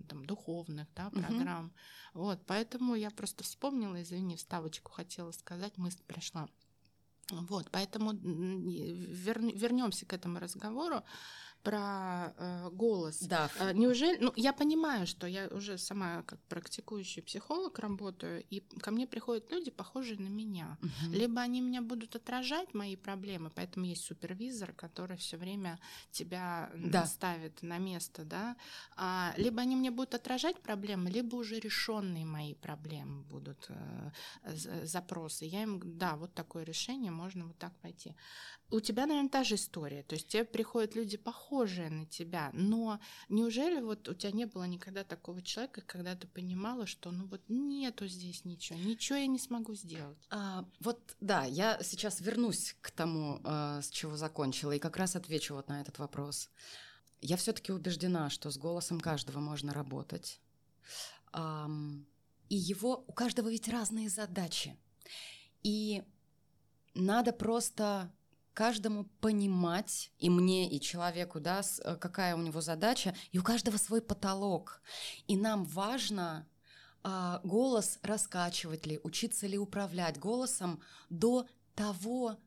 там, 0.09 0.25
духовных, 0.25 0.87
да, 0.95 1.09
программ. 1.09 1.65
Угу. 1.65 2.23
Вот, 2.23 2.39
поэтому 2.45 2.95
я 2.95 3.11
просто 3.11 3.43
вспомнила, 3.43 4.01
извини, 4.01 4.35
вставочку 4.35 4.91
хотела 4.91 5.31
сказать, 5.31 5.54
мысль 5.77 6.01
пришла. 6.07 6.47
Вот, 7.31 7.69
поэтому 7.71 8.13
вер, 8.13 9.39
вернемся 9.39 10.05
к 10.05 10.13
этому 10.13 10.39
разговору 10.39 11.03
про 11.65 12.33
э, 12.37 12.69
голос. 12.71 13.19
Да. 13.21 13.49
Э, 13.59 13.73
неужели, 13.73 14.19
ну, 14.19 14.31
я 14.35 14.53
понимаю, 14.53 15.07
что 15.07 15.27
я 15.27 15.47
уже 15.47 15.77
сама 15.77 16.21
как 16.21 16.39
практикующий 16.47 17.23
психолог 17.23 17.79
работаю, 17.79 18.43
и 18.51 18.59
ко 18.59 18.91
мне 18.91 19.07
приходят 19.07 19.51
люди, 19.51 19.71
похожие 19.71 20.19
на 20.19 20.27
меня. 20.27 20.77
Угу. 20.81 21.13
Либо 21.13 21.41
они 21.41 21.61
меня 21.61 21.81
будут 21.81 22.15
отражать 22.15 22.73
мои 22.75 22.95
проблемы, 22.95 23.49
поэтому 23.49 23.87
есть 23.87 24.05
супервизор, 24.05 24.73
который 24.73 25.17
все 25.17 25.37
время 25.37 25.79
тебя 26.11 26.69
да. 26.75 27.05
ставит 27.07 27.63
на 27.63 27.79
место, 27.79 28.23
да. 28.23 28.55
А, 28.95 29.33
либо 29.37 29.61
они 29.61 29.75
мне 29.75 29.89
будут 29.89 30.13
отражать 30.13 30.61
проблемы, 30.61 31.09
либо 31.09 31.35
уже 31.35 31.59
решенные 31.59 32.25
мои 32.25 32.53
проблемы 32.53 33.23
будут 33.23 33.65
э, 33.69 34.11
запросы. 34.83 35.45
Я 35.45 35.63
им, 35.63 35.81
да, 35.83 36.15
вот 36.15 36.33
такое 36.35 36.63
решение, 36.63 37.11
можно 37.11 37.47
вот 37.47 37.57
так 37.57 37.73
пойти. 37.81 38.15
У 38.69 38.79
тебя, 38.79 39.07
наверное, 39.07 39.29
та 39.29 39.43
же 39.43 39.55
история. 39.55 40.03
То 40.03 40.15
есть 40.15 40.27
тебе 40.27 40.43
приходят 40.43 40.95
люди 40.95 41.17
похожие 41.17 41.54
на 41.63 42.05
тебя, 42.05 42.49
но 42.53 42.99
неужели 43.29 43.81
вот 43.81 44.07
у 44.09 44.13
тебя 44.13 44.31
не 44.31 44.45
было 44.45 44.63
никогда 44.65 45.03
такого 45.03 45.41
человека, 45.41 45.81
когда 45.81 46.15
ты 46.15 46.27
понимала, 46.27 46.85
что 46.85 47.11
ну 47.11 47.25
вот 47.27 47.41
нету 47.47 48.07
здесь 48.07 48.45
ничего, 48.45 48.77
ничего 48.79 49.17
я 49.17 49.27
не 49.27 49.39
смогу 49.39 49.75
сделать? 49.75 50.17
А, 50.29 50.65
вот 50.79 51.15
да, 51.21 51.45
я 51.45 51.79
сейчас 51.81 52.19
вернусь 52.21 52.75
к 52.81 52.91
тому, 52.91 53.39
а, 53.43 53.81
с 53.81 53.89
чего 53.89 54.17
закончила, 54.17 54.73
и 54.73 54.79
как 54.79 54.97
раз 54.97 55.15
отвечу 55.15 55.55
вот 55.55 55.69
на 55.69 55.81
этот 55.81 55.99
вопрос. 55.99 56.49
Я 57.21 57.37
все-таки 57.37 57.71
убеждена, 57.71 58.29
что 58.29 58.51
с 58.51 58.57
голосом 58.57 58.99
каждого 58.99 59.39
можно 59.39 59.73
работать. 59.73 60.41
И 62.49 62.55
его 62.55 63.03
у 63.07 63.13
каждого 63.13 63.49
ведь 63.49 63.67
разные 63.67 64.09
задачи. 64.09 64.77
И 65.63 66.03
надо 66.93 67.33
просто 67.33 68.11
каждому 68.55 69.03
понимать, 69.19 70.11
и 70.17 70.29
мне, 70.31 70.67
и 70.67 70.81
человеку, 70.81 71.39
да, 71.39 71.61
э, 71.61 71.95
какая 71.97 72.35
у 72.35 72.41
него 72.41 72.61
задача, 72.61 73.13
и 73.31 73.37
у 73.37 73.43
каждого 73.43 73.77
свой 73.77 74.01
потолок. 74.01 74.81
И 75.27 75.37
нам 75.37 75.65
важно 75.65 76.47
а, 77.03 77.39
голос 77.43 77.99
раскачивать 78.01 78.87
ли, 78.87 78.99
учиться 79.03 79.45
ли 79.45 79.59
управлять 79.59 80.17
голосом 80.17 80.81
до 81.11 81.45
того, 81.75 82.37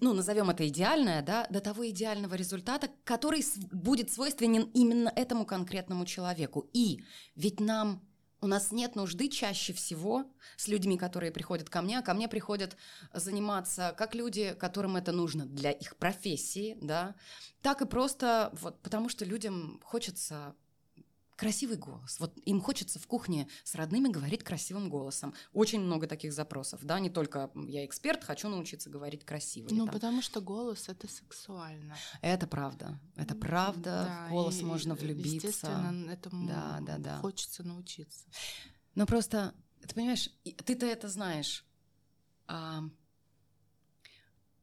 ну, 0.00 0.12
назовем 0.12 0.50
это 0.50 0.68
идеальное, 0.68 1.22
да, 1.22 1.46
до 1.48 1.60
того 1.60 1.88
идеального 1.88 2.34
результата, 2.34 2.90
который 3.04 3.42
будет 3.72 4.12
свойственен 4.12 4.70
именно 4.74 5.10
этому 5.14 5.46
конкретному 5.46 6.04
человеку. 6.06 6.68
И 6.72 7.04
ведь 7.36 7.60
нам 7.60 8.02
у 8.46 8.48
нас 8.48 8.70
нет 8.70 8.94
нужды 8.94 9.28
чаще 9.28 9.72
всего 9.72 10.24
с 10.56 10.68
людьми, 10.68 10.96
которые 10.96 11.32
приходят 11.32 11.68
ко 11.68 11.82
мне, 11.82 11.98
а 11.98 12.02
ко 12.02 12.14
мне 12.14 12.28
приходят 12.28 12.76
заниматься 13.12 13.92
как 13.98 14.14
люди, 14.14 14.54
которым 14.58 14.94
это 14.96 15.10
нужно 15.10 15.46
для 15.46 15.72
их 15.72 15.96
профессии, 15.96 16.78
да, 16.80 17.16
так 17.60 17.82
и 17.82 17.86
просто 17.86 18.50
вот 18.60 18.80
потому 18.82 19.08
что 19.08 19.24
людям 19.24 19.80
хочется 19.84 20.54
красивый 21.36 21.76
голос. 21.76 22.18
Вот 22.18 22.36
им 22.44 22.60
хочется 22.60 22.98
в 22.98 23.06
кухне 23.06 23.48
с 23.62 23.74
родными 23.74 24.08
говорить 24.08 24.42
красивым 24.42 24.88
голосом. 24.88 25.34
Очень 25.52 25.80
много 25.80 26.06
таких 26.06 26.32
запросов, 26.32 26.80
да, 26.82 26.98
не 26.98 27.10
только 27.10 27.50
я 27.54 27.84
эксперт, 27.84 28.24
хочу 28.24 28.48
научиться 28.48 28.90
говорить 28.90 29.24
красиво. 29.24 29.68
Ну, 29.70 29.86
потому 29.86 30.22
что 30.22 30.40
голос 30.40 30.88
это 30.88 31.08
сексуально. 31.08 31.96
Это 32.22 32.46
правда, 32.46 32.98
это 33.14 33.34
правда. 33.34 34.04
Да, 34.06 34.26
в 34.28 34.30
голос 34.30 34.60
можно 34.62 34.94
влюбиться. 34.94 35.46
Естественно, 35.48 36.10
этому 36.10 36.48
да, 36.48 36.78
да, 36.80 36.98
да. 36.98 37.18
хочется 37.18 37.62
научиться. 37.62 38.26
Но 38.94 39.06
просто, 39.06 39.54
ты 39.86 39.94
понимаешь, 39.94 40.30
ты-то 40.64 40.86
это 40.86 41.08
знаешь. 41.08 41.64
А, 42.48 42.82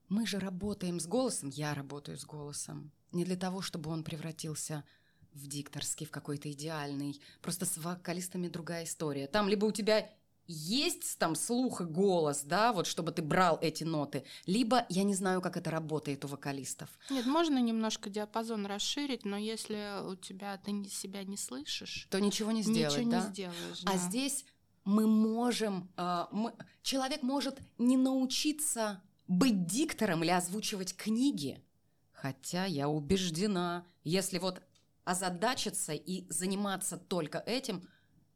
мы 0.09 0.25
же 0.25 0.39
работаем 0.39 0.99
с 0.99 1.05
голосом, 1.05 1.49
я 1.49 1.73
работаю 1.73 2.17
с 2.17 2.25
голосом, 2.25 2.91
не 3.11 3.25
для 3.25 3.35
того, 3.35 3.61
чтобы 3.61 3.91
он 3.91 4.03
превратился 4.03 4.83
в 5.02 5.02
дикторский, 5.33 6.05
в 6.05 6.11
какой-то 6.11 6.51
идеальный. 6.51 7.19
Просто 7.41 7.65
с 7.65 7.77
вокалистами 7.77 8.47
другая 8.47 8.85
история. 8.85 9.27
Там 9.27 9.49
либо 9.49 9.65
у 9.65 9.71
тебя 9.71 10.09
есть 10.47 11.17
там 11.19 11.35
слух 11.35 11.81
и 11.81 11.85
голос, 11.85 12.43
да, 12.43 12.73
вот 12.73 12.85
чтобы 12.85 13.11
ты 13.11 13.21
брал 13.21 13.57
эти 13.61 13.83
ноты, 13.83 14.25
либо 14.45 14.85
я 14.89 15.03
не 15.03 15.15
знаю, 15.15 15.41
как 15.41 15.55
это 15.57 15.71
работает 15.71 16.25
у 16.25 16.27
вокалистов. 16.27 16.89
Нет, 17.09 17.25
можно 17.25 17.59
немножко 17.59 18.09
диапазон 18.09 18.65
расширить, 18.65 19.23
но 19.25 19.37
если 19.37 20.05
у 20.05 20.15
тебя 20.15 20.57
ты 20.57 20.83
себя 20.89 21.23
не 21.23 21.37
слышишь, 21.37 22.07
то 22.09 22.19
ничего 22.19 22.51
не 22.51 22.61
сделать, 22.61 22.97
ничего 22.97 23.11
да? 23.11 23.25
не 23.25 23.33
сделаешь. 23.33 23.83
А 23.85 23.93
да. 23.93 23.97
здесь 23.97 24.45
мы 24.83 25.07
можем, 25.07 25.89
э, 25.95 26.25
мы, 26.31 26.53
человек 26.81 27.23
может 27.23 27.59
не 27.77 27.95
научиться 27.95 29.01
быть 29.27 29.65
диктором 29.65 30.23
или 30.23 30.31
озвучивать 30.31 30.95
книги, 30.95 31.63
хотя 32.11 32.65
я 32.65 32.89
убеждена, 32.89 33.85
если 34.03 34.39
вот 34.39 34.61
озадачиться 35.05 35.93
и 35.93 36.29
заниматься 36.29 36.97
только 36.97 37.39
этим, 37.39 37.87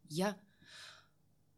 я, 0.09 0.38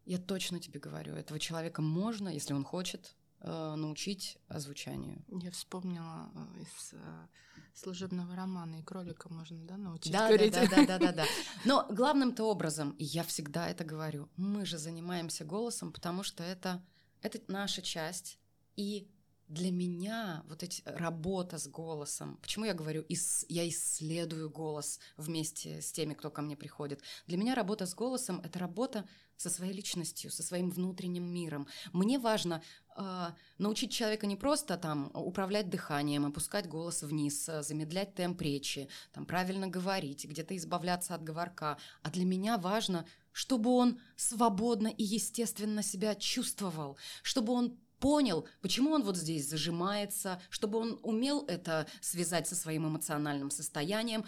я 0.04 0.18
точно 0.18 0.60
тебе 0.60 0.80
говорю, 0.80 1.14
этого 1.14 1.38
человека 1.38 1.82
можно, 1.82 2.28
если 2.28 2.52
он 2.52 2.64
хочет, 2.64 3.16
э, 3.40 3.74
научить 3.76 4.38
озвучанию. 4.48 5.24
Я 5.28 5.50
вспомнила 5.50 6.30
э, 6.34 6.62
из 6.62 6.92
э, 6.92 7.26
служебного 7.74 8.34
романа 8.36 8.76
и 8.76 8.82
кролика 8.82 9.32
можно, 9.32 9.58
да, 9.64 9.76
научить 9.76 10.12
да, 10.12 10.28
говорить. 10.28 10.52
Да, 10.52 10.66
да, 10.66 10.86
да, 10.86 10.98
да, 10.98 11.12
да. 11.12 11.24
Но 11.64 11.86
главным-то 11.90 12.44
образом, 12.44 12.90
и 12.92 13.04
я 13.04 13.24
всегда 13.24 13.68
это 13.68 13.84
говорю, 13.84 14.28
мы 14.36 14.64
же 14.66 14.78
занимаемся 14.78 15.44
голосом, 15.44 15.92
потому 15.92 16.22
что 16.22 16.42
это, 16.42 16.84
это 17.22 17.40
наша 17.48 17.82
часть, 17.82 18.38
и 18.76 19.10
для 19.50 19.72
меня 19.72 20.44
вот 20.48 20.62
эти 20.62 20.80
работа 20.86 21.58
с 21.58 21.66
голосом, 21.66 22.38
почему 22.40 22.66
я 22.66 22.72
говорю, 22.72 23.04
ис, 23.08 23.44
я 23.48 23.68
исследую 23.68 24.48
голос 24.48 25.00
вместе 25.16 25.82
с 25.82 25.90
теми, 25.90 26.14
кто 26.14 26.30
ко 26.30 26.40
мне 26.40 26.56
приходит. 26.56 27.02
Для 27.26 27.36
меня 27.36 27.56
работа 27.56 27.84
с 27.84 27.94
голосом 27.94 28.40
это 28.44 28.60
работа 28.60 29.08
со 29.36 29.50
своей 29.50 29.72
личностью, 29.72 30.30
со 30.30 30.44
своим 30.44 30.70
внутренним 30.70 31.24
миром. 31.24 31.66
Мне 31.92 32.20
важно 32.20 32.62
э, 32.96 33.26
научить 33.58 33.90
человека 33.90 34.28
не 34.28 34.36
просто 34.36 34.76
там 34.76 35.10
управлять 35.14 35.68
дыханием, 35.68 36.26
опускать 36.26 36.68
голос 36.68 37.02
вниз, 37.02 37.50
замедлять 37.60 38.14
темп 38.14 38.40
речи, 38.42 38.88
там 39.12 39.26
правильно 39.26 39.66
говорить, 39.66 40.26
где-то 40.26 40.56
избавляться 40.56 41.16
от 41.16 41.24
говорка, 41.24 41.76
а 42.02 42.10
для 42.10 42.24
меня 42.24 42.56
важно, 42.56 43.04
чтобы 43.32 43.70
он 43.70 43.98
свободно 44.14 44.88
и 44.88 45.02
естественно 45.02 45.82
себя 45.82 46.14
чувствовал, 46.14 46.96
чтобы 47.24 47.52
он 47.52 47.80
понял, 48.00 48.48
почему 48.62 48.92
он 48.92 49.04
вот 49.04 49.16
здесь 49.16 49.48
зажимается, 49.48 50.40
чтобы 50.50 50.78
он 50.78 50.98
умел 51.02 51.44
это 51.46 51.86
связать 52.00 52.48
со 52.48 52.56
своим 52.56 52.88
эмоциональным 52.88 53.50
состоянием. 53.50 54.24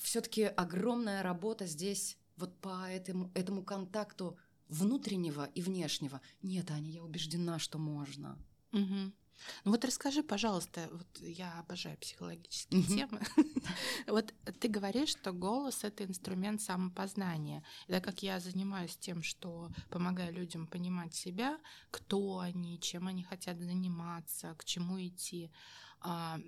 Все-таки 0.00 0.44
огромная 0.44 1.22
работа 1.22 1.66
здесь 1.66 2.16
вот 2.36 2.56
по 2.60 2.88
этому, 2.88 3.30
этому 3.34 3.62
контакту 3.62 4.38
внутреннего 4.68 5.50
и 5.54 5.60
внешнего. 5.60 6.20
Нет, 6.42 6.70
Аня, 6.70 6.90
я 6.90 7.02
убеждена, 7.02 7.58
что 7.58 7.78
можно. 7.78 8.38
Угу. 8.72 9.12
Ну 9.64 9.72
вот 9.72 9.84
расскажи, 9.84 10.22
пожалуйста, 10.22 10.88
вот 10.92 11.06
я 11.20 11.58
обожаю 11.60 11.96
психологические 11.98 12.82
темы. 12.82 13.20
вот 14.06 14.34
Ты 14.60 14.68
говоришь, 14.68 15.10
что 15.10 15.32
голос— 15.32 15.80
это 15.84 16.04
инструмент 16.04 16.60
самопознания. 16.60 17.64
И 17.86 17.92
так 17.92 18.04
как 18.04 18.22
я 18.22 18.40
занимаюсь 18.40 18.96
тем, 18.96 19.22
что 19.22 19.70
помогаю 19.90 20.32
людям 20.32 20.66
понимать 20.66 21.14
себя, 21.14 21.58
кто 21.90 22.38
они, 22.38 22.80
чем 22.80 23.08
они 23.08 23.22
хотят 23.22 23.58
заниматься, 23.58 24.54
к 24.54 24.64
чему 24.64 25.00
идти, 25.00 25.50
а, 26.00 26.38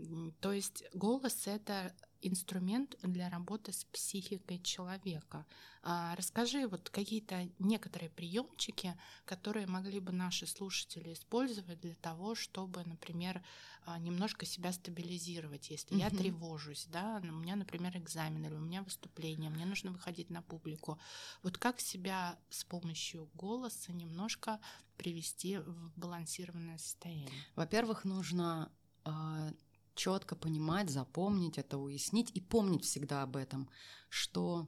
то 0.41 0.53
есть 0.53 0.84
голос— 0.95 1.43
это 1.47 1.93
инструмент 2.22 2.96
для 3.02 3.28
работы 3.28 3.72
с 3.72 3.84
психикой 3.84 4.58
человека. 4.60 5.46
А, 5.82 6.14
расскажи 6.16 6.66
вот 6.66 6.90
какие-то 6.90 7.48
некоторые 7.58 8.10
приемчики, 8.10 8.98
которые 9.24 9.66
могли 9.66 10.00
бы 10.00 10.12
наши 10.12 10.46
слушатели 10.46 11.12
использовать 11.12 11.80
для 11.80 11.94
того, 11.94 12.34
чтобы, 12.34 12.84
например, 12.84 13.42
а, 13.86 13.98
немножко 13.98 14.44
себя 14.44 14.72
стабилизировать, 14.72 15.70
если 15.70 15.94
угу. 15.94 16.02
я 16.02 16.10
тревожусь, 16.10 16.86
да, 16.90 17.20
у 17.22 17.26
меня, 17.26 17.56
например, 17.56 17.96
экзамен 17.96 18.44
или 18.44 18.54
у 18.54 18.60
меня 18.60 18.82
выступление, 18.82 19.50
мне 19.50 19.64
нужно 19.64 19.90
выходить 19.90 20.28
на 20.30 20.42
публику. 20.42 20.98
Вот 21.42 21.56
как 21.56 21.80
себя 21.80 22.38
с 22.50 22.64
помощью 22.64 23.30
голоса 23.34 23.92
немножко 23.92 24.60
привести 24.96 25.58
в 25.58 25.92
балансированное 25.96 26.76
состояние? 26.76 27.44
Во-первых, 27.56 28.04
нужно 28.04 28.70
э, 29.06 29.52
четко 30.01 30.34
понимать, 30.34 30.88
запомнить 30.88 31.59
это, 31.59 31.76
уяснить 31.76 32.30
и 32.34 32.40
помнить 32.40 32.84
всегда 32.84 33.22
об 33.22 33.36
этом, 33.36 33.68
что 34.09 34.66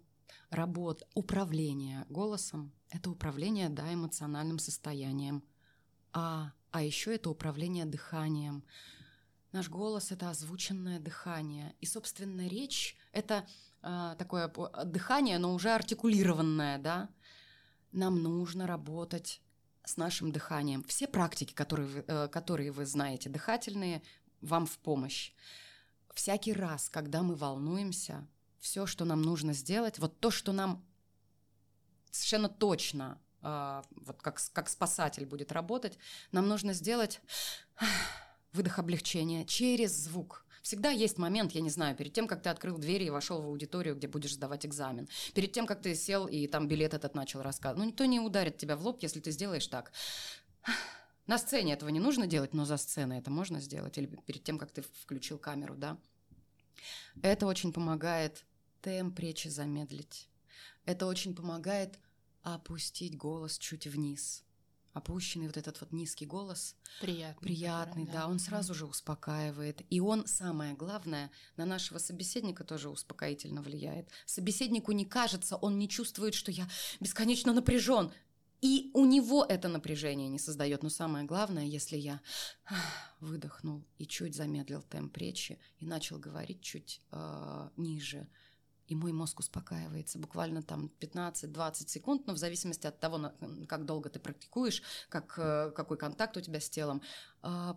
работа, 0.50 1.06
управление 1.14 2.04
голосом– 2.10 2.70
это 2.90 3.08
управление, 3.10 3.70
да, 3.70 3.94
эмоциональным 3.94 4.58
состоянием, 4.58 5.42
а, 6.12 6.52
а 6.70 6.82
еще 6.82 7.14
это 7.14 7.30
управление 7.30 7.86
дыханием. 7.86 8.62
Наш 9.52 9.70
голос– 9.70 10.10
это 10.12 10.28
озвученное 10.28 11.00
дыхание, 11.00 11.74
и, 11.80 11.86
собственно, 11.86 12.46
речь– 12.46 12.98
это 13.12 13.46
э, 13.82 14.14
такое 14.18 14.52
дыхание, 14.84 15.38
но 15.38 15.54
уже 15.54 15.70
артикулированное, 15.70 16.76
да. 16.78 17.08
Нам 17.92 18.22
нужно 18.22 18.66
работать 18.66 19.40
с 19.84 19.96
нашим 19.96 20.30
дыханием. 20.30 20.84
Все 20.84 21.08
практики, 21.08 21.54
которые, 21.54 22.04
э, 22.06 22.28
которые 22.28 22.70
вы 22.70 22.84
знаете, 22.84 23.30
дыхательные, 23.30 24.02
вам 24.42 24.66
в 24.66 24.78
помощь. 24.78 25.32
Всякий 26.14 26.52
раз, 26.52 26.88
когда 26.88 27.22
мы 27.22 27.34
волнуемся, 27.34 28.26
все, 28.60 28.86
что 28.86 29.04
нам 29.04 29.22
нужно 29.22 29.54
сделать, 29.54 29.98
вот 29.98 30.20
то, 30.20 30.30
что 30.30 30.52
нам 30.52 30.84
совершенно 32.10 32.48
точно, 32.48 33.18
э, 33.42 33.82
вот 33.96 34.20
как, 34.20 34.40
как 34.52 34.68
спасатель 34.68 35.24
будет 35.24 35.52
работать, 35.52 35.98
нам 36.30 36.48
нужно 36.48 36.74
сделать 36.74 37.20
выдох 38.52 38.78
облегчения 38.78 39.44
через 39.44 39.92
звук. 39.96 40.44
Всегда 40.62 40.90
есть 40.90 41.18
момент, 41.18 41.52
я 41.52 41.60
не 41.60 41.70
знаю, 41.70 41.96
перед 41.96 42.12
тем, 42.12 42.28
как 42.28 42.42
ты 42.42 42.48
открыл 42.48 42.78
двери 42.78 43.06
и 43.06 43.10
вошел 43.10 43.42
в 43.42 43.46
аудиторию, 43.46 43.96
где 43.96 44.06
будешь 44.06 44.34
сдавать 44.34 44.64
экзамен. 44.64 45.08
Перед 45.34 45.50
тем, 45.50 45.66
как 45.66 45.82
ты 45.82 45.94
сел 45.96 46.26
и 46.26 46.46
там 46.46 46.68
билет 46.68 46.94
этот 46.94 47.14
начал 47.16 47.42
рассказывать. 47.42 47.78
Ну, 47.78 47.90
никто 47.90 48.04
не 48.04 48.20
ударит 48.20 48.58
тебя 48.58 48.76
в 48.76 48.86
лоб, 48.86 49.02
если 49.02 49.18
ты 49.18 49.32
сделаешь 49.32 49.66
так. 49.66 49.90
На 51.26 51.38
сцене 51.38 51.74
этого 51.74 51.88
не 51.90 52.00
нужно 52.00 52.26
делать, 52.26 52.52
но 52.52 52.64
за 52.64 52.76
сценой 52.76 53.18
это 53.18 53.30
можно 53.30 53.60
сделать. 53.60 53.96
Или 53.98 54.06
перед 54.06 54.42
тем, 54.42 54.58
как 54.58 54.72
ты 54.72 54.82
включил 54.82 55.38
камеру, 55.38 55.74
да. 55.76 55.98
Это 57.22 57.46
очень 57.46 57.72
помогает 57.72 58.44
темп 58.80 59.18
речи 59.20 59.48
замедлить. 59.48 60.28
Это 60.84 61.06
очень 61.06 61.34
помогает 61.34 61.98
опустить 62.42 63.16
голос 63.16 63.58
чуть 63.58 63.86
вниз. 63.86 64.44
Опущенный 64.92 65.46
вот 65.46 65.56
этот 65.56 65.80
вот 65.80 65.92
низкий 65.92 66.26
голос. 66.26 66.76
Приятный. 67.00 67.42
Приятный, 67.42 68.04
да. 68.04 68.12
да. 68.12 68.28
Он 68.28 68.38
сразу 68.38 68.74
же 68.74 68.84
успокаивает. 68.84 69.80
И 69.88 70.00
он, 70.00 70.26
самое 70.26 70.74
главное, 70.74 71.30
на 71.56 71.64
нашего 71.64 71.96
собеседника 71.98 72.62
тоже 72.62 72.90
успокоительно 72.90 73.62
влияет. 73.62 74.10
Собеседнику 74.26 74.92
не 74.92 75.06
кажется, 75.06 75.56
он 75.56 75.78
не 75.78 75.88
чувствует, 75.88 76.34
что 76.34 76.50
я 76.50 76.68
бесконечно 77.00 77.54
напряжен. 77.54 78.12
И 78.62 78.92
у 78.94 79.04
него 79.04 79.44
это 79.44 79.68
напряжение 79.68 80.28
не 80.28 80.38
создает. 80.38 80.84
Но 80.84 80.88
самое 80.88 81.26
главное, 81.26 81.64
если 81.64 81.96
я 81.96 82.20
выдохнул 83.20 83.84
и 83.98 84.06
чуть 84.06 84.36
замедлил 84.36 84.82
темп 84.82 85.16
речи 85.16 85.58
и 85.78 85.86
начал 85.86 86.18
говорить 86.18 86.62
чуть 86.62 87.02
э, 87.10 87.68
ниже, 87.76 88.28
и 88.86 88.94
мой 88.94 89.12
мозг 89.12 89.40
успокаивается 89.40 90.18
буквально 90.18 90.62
там 90.62 90.92
15-20 91.00 91.88
секунд, 91.88 92.26
но 92.26 92.34
в 92.34 92.36
зависимости 92.36 92.86
от 92.86 93.00
того, 93.00 93.32
как 93.68 93.84
долго 93.84 94.10
ты 94.10 94.20
практикуешь, 94.20 94.82
как, 95.08 95.34
э, 95.38 95.72
какой 95.74 95.96
контакт 95.96 96.36
у 96.36 96.40
тебя 96.40 96.60
с 96.60 96.70
телом. 96.70 97.02
А, 97.44 97.76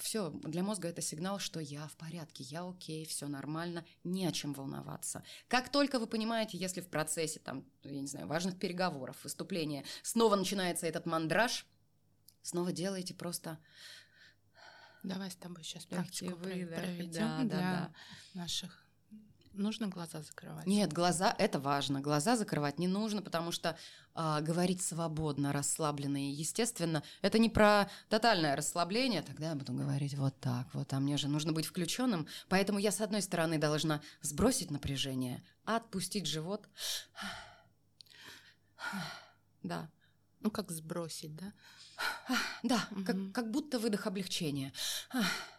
все, 0.00 0.30
для 0.30 0.62
мозга 0.62 0.88
это 0.88 1.02
сигнал, 1.02 1.38
что 1.38 1.60
я 1.60 1.86
в 1.88 1.96
порядке, 1.96 2.42
я 2.44 2.66
окей, 2.66 3.04
все 3.04 3.28
нормально, 3.28 3.84
не 4.02 4.26
о 4.26 4.32
чем 4.32 4.54
волноваться. 4.54 5.22
Как 5.46 5.70
только 5.70 5.98
вы 5.98 6.06
понимаете, 6.06 6.56
если 6.56 6.80
в 6.80 6.88
процессе 6.88 7.38
там, 7.38 7.66
я 7.82 8.00
не 8.00 8.06
знаю, 8.06 8.26
важных 8.26 8.58
переговоров, 8.58 9.22
выступления, 9.22 9.84
снова 10.02 10.36
начинается 10.36 10.86
этот 10.86 11.04
мандраж, 11.04 11.66
снова 12.42 12.72
делайте 12.72 13.14
просто 13.14 13.58
Давай 15.02 15.30
с 15.30 15.36
тобой 15.36 15.62
сейчас 15.62 15.84
практику 15.84 16.34
проведем 16.36 17.10
да, 17.12 17.38
для 17.38 17.46
да, 17.46 17.58
да. 17.58 17.92
наших 18.32 18.83
нужно 19.54 19.88
глаза 19.88 20.22
закрывать? 20.22 20.66
Нет, 20.66 20.92
глаза 20.92 21.34
это 21.38 21.58
важно. 21.58 22.00
Глаза 22.00 22.36
закрывать 22.36 22.78
не 22.78 22.88
нужно, 22.88 23.22
потому 23.22 23.52
что 23.52 23.76
э, 24.14 24.40
говорить 24.40 24.82
свободно, 24.82 25.52
расслабленно 25.52 26.16
и 26.16 26.30
естественно, 26.32 27.02
это 27.22 27.38
не 27.38 27.48
про 27.48 27.88
тотальное 28.08 28.56
расслабление. 28.56 29.22
Тогда 29.22 29.50
я 29.50 29.54
буду 29.54 29.72
говорить 29.72 30.14
вот 30.14 30.38
так 30.40 30.72
вот, 30.74 30.92
а 30.92 31.00
мне 31.00 31.16
же 31.16 31.28
нужно 31.28 31.52
быть 31.52 31.66
включенным. 31.66 32.26
Поэтому 32.48 32.78
я 32.78 32.92
с 32.92 33.00
одной 33.00 33.22
стороны 33.22 33.58
должна 33.58 34.00
сбросить 34.20 34.70
напряжение, 34.70 35.42
отпустить 35.64 36.26
живот. 36.26 36.68
Да. 39.62 39.88
Ну 40.40 40.50
как 40.50 40.70
сбросить, 40.70 41.34
да? 41.36 41.52
Да, 42.62 42.86
угу. 42.90 43.04
как, 43.04 43.16
как 43.32 43.50
будто 43.50 43.78
выдох 43.78 44.06
облегчения. 44.06 44.72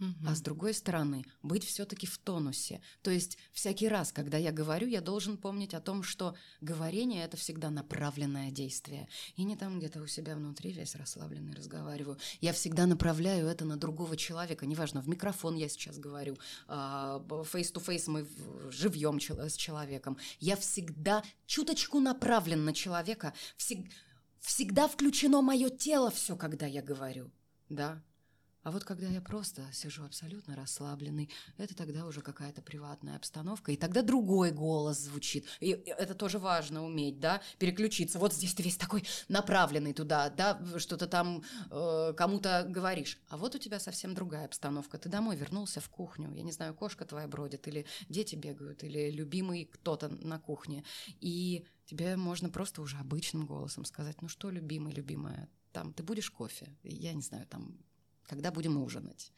Угу. 0.00 0.28
А 0.28 0.34
с 0.34 0.40
другой 0.40 0.74
стороны, 0.74 1.24
быть 1.42 1.64
все-таки 1.64 2.06
в 2.06 2.18
тонусе. 2.18 2.80
То 3.02 3.10
есть 3.12 3.38
всякий 3.52 3.86
раз, 3.86 4.12
когда 4.12 4.36
я 4.36 4.50
говорю, 4.50 4.88
я 4.88 5.00
должен 5.00 5.36
помнить 5.36 5.72
о 5.72 5.80
том, 5.80 6.02
что 6.02 6.34
говорение 6.60 7.24
это 7.24 7.36
всегда 7.36 7.70
направленное 7.70 8.50
действие. 8.50 9.08
И 9.36 9.44
не 9.44 9.56
там 9.56 9.78
где-то 9.78 10.00
у 10.02 10.06
себя 10.08 10.34
внутри 10.34 10.72
весь 10.72 10.96
расслабленный 10.96 11.54
разговариваю. 11.54 12.18
Я 12.40 12.52
всегда 12.52 12.86
направляю 12.86 13.46
это 13.46 13.64
на 13.64 13.76
другого 13.76 14.16
человека. 14.16 14.66
Неважно, 14.66 15.00
в 15.00 15.08
микрофон 15.08 15.54
я 15.54 15.68
сейчас 15.68 15.98
говорю, 15.98 16.38
face-to-face 16.68 18.10
мы 18.10 18.26
живьем 18.70 19.20
с 19.20 19.54
человеком. 19.54 20.18
Я 20.40 20.56
всегда 20.56 21.22
чуточку 21.46 22.00
направлен 22.00 22.64
на 22.64 22.74
человека. 22.74 23.32
Всегда 24.40 24.88
включено 24.88 25.40
мое 25.40 25.70
тело 25.70 26.10
все, 26.10 26.36
когда 26.36 26.66
я 26.66 26.82
говорю. 26.82 27.30
Да, 27.68 28.02
а 28.64 28.70
вот 28.70 28.84
когда 28.84 29.06
я 29.08 29.20
просто 29.20 29.62
сижу 29.72 30.04
абсолютно 30.04 30.56
расслабленный, 30.56 31.30
это 31.58 31.76
тогда 31.76 32.06
уже 32.06 32.22
какая-то 32.22 32.62
приватная 32.62 33.16
обстановка, 33.16 33.72
и 33.72 33.76
тогда 33.76 34.02
другой 34.02 34.52
голос 34.52 34.98
звучит. 34.98 35.46
И 35.60 35.68
это 35.70 36.14
тоже 36.14 36.38
важно 36.38 36.82
уметь, 36.82 37.20
да, 37.20 37.42
переключиться. 37.58 38.18
Вот 38.18 38.32
здесь 38.32 38.54
ты 38.54 38.62
весь 38.62 38.78
такой 38.78 39.04
направленный 39.28 39.92
туда, 39.92 40.30
да, 40.30 40.58
что-то 40.78 41.06
там 41.06 41.44
э, 41.70 42.14
кому-то 42.16 42.64
говоришь. 42.66 43.18
А 43.28 43.36
вот 43.36 43.54
у 43.54 43.58
тебя 43.58 43.78
совсем 43.78 44.14
другая 44.14 44.46
обстановка. 44.46 44.96
Ты 44.96 45.10
домой 45.10 45.36
вернулся 45.36 45.80
в 45.80 45.90
кухню, 45.90 46.32
я 46.32 46.42
не 46.42 46.52
знаю, 46.52 46.74
кошка 46.74 47.04
твоя 47.04 47.28
бродит, 47.28 47.68
или 47.68 47.84
дети 48.08 48.34
бегают, 48.34 48.82
или 48.82 49.10
любимый 49.10 49.66
кто-то 49.66 50.08
на 50.08 50.38
кухне. 50.38 50.84
И 51.20 51.66
тебе 51.84 52.16
можно 52.16 52.48
просто 52.48 52.80
уже 52.80 52.96
обычным 52.96 53.44
голосом 53.44 53.84
сказать, 53.84 54.22
ну 54.22 54.28
что, 54.28 54.48
любимый, 54.48 54.94
любимая, 54.94 55.50
там, 55.72 55.92
ты 55.92 56.02
будешь 56.02 56.30
кофе? 56.30 56.74
Я 56.82 57.12
не 57.12 57.20
знаю, 57.20 57.46
там, 57.46 57.78
когда 58.26 58.50
будем 58.50 58.82
ужинать. 58.82 59.32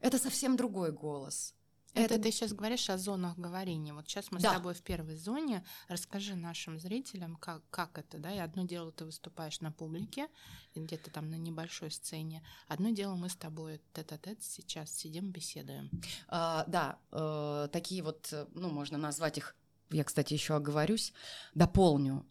Это 0.00 0.18
совсем 0.18 0.56
другой 0.56 0.92
голос. 0.92 1.54
Это, 1.94 2.14
это 2.14 2.24
ты 2.24 2.30
сейчас 2.30 2.54
говоришь 2.54 2.88
о 2.88 2.96
зонах 2.96 3.36
говорения. 3.36 3.92
Вот 3.92 4.08
сейчас 4.08 4.30
мы 4.30 4.40
да. 4.40 4.50
с 4.50 4.54
тобой 4.54 4.72
в 4.72 4.80
первой 4.82 5.16
зоне. 5.16 5.62
Расскажи 5.88 6.34
нашим 6.34 6.78
зрителям, 6.78 7.36
как, 7.36 7.62
как 7.70 7.98
это, 7.98 8.18
да? 8.18 8.34
И 8.34 8.38
одно 8.38 8.62
дело 8.62 8.92
ты 8.92 9.04
выступаешь 9.04 9.60
на 9.60 9.70
публике, 9.70 10.28
где-то 10.74 11.10
там 11.10 11.28
на 11.28 11.34
небольшой 11.34 11.90
сцене. 11.90 12.42
Одно 12.66 12.90
дело 12.90 13.14
мы 13.14 13.28
с 13.28 13.36
тобой 13.36 13.80
тет-а-тет 13.92 14.42
сейчас 14.42 14.90
сидим, 14.90 15.30
беседуем. 15.30 15.90
А, 16.28 16.64
да, 16.66 16.98
э, 17.10 17.68
такие 17.70 18.02
вот, 18.02 18.32
ну, 18.54 18.70
можно 18.70 18.96
назвать 18.96 19.36
их 19.36 19.54
я, 19.90 20.04
кстати, 20.04 20.32
еще 20.32 20.54
оговорюсь, 20.54 21.12
дополню. 21.54 22.24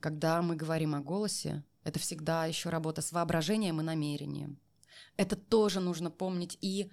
Когда 0.00 0.40
мы 0.40 0.56
говорим 0.56 0.94
о 0.94 1.00
голосе, 1.00 1.62
это 1.84 1.98
всегда 1.98 2.46
еще 2.46 2.70
работа 2.70 3.02
с 3.02 3.12
воображением 3.12 3.80
и 3.80 3.84
намерением. 3.84 4.58
Это 5.16 5.36
тоже 5.36 5.80
нужно 5.80 6.10
помнить 6.10 6.58
и 6.60 6.90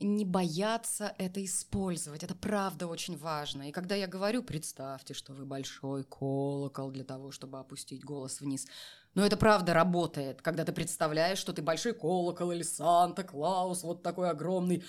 не 0.00 0.24
бояться 0.24 1.14
это 1.18 1.44
использовать. 1.44 2.22
Это 2.22 2.34
правда 2.34 2.86
очень 2.86 3.16
важно. 3.16 3.68
И 3.68 3.72
когда 3.72 3.94
я 3.94 4.06
говорю, 4.06 4.42
представьте, 4.42 5.14
что 5.14 5.32
вы 5.32 5.44
большой 5.44 6.04
колокол 6.04 6.90
для 6.90 7.04
того, 7.04 7.30
чтобы 7.30 7.58
опустить 7.58 8.04
голос 8.04 8.40
вниз. 8.40 8.66
Но 9.14 9.24
это 9.24 9.36
правда 9.36 9.74
работает, 9.74 10.42
когда 10.42 10.64
ты 10.64 10.72
представляешь, 10.72 11.38
что 11.38 11.52
ты 11.52 11.62
большой 11.62 11.92
колокол 11.92 12.50
или 12.50 12.62
Санта-Клаус, 12.62 13.82
вот 13.82 14.02
такой 14.02 14.30
огромный. 14.30 14.82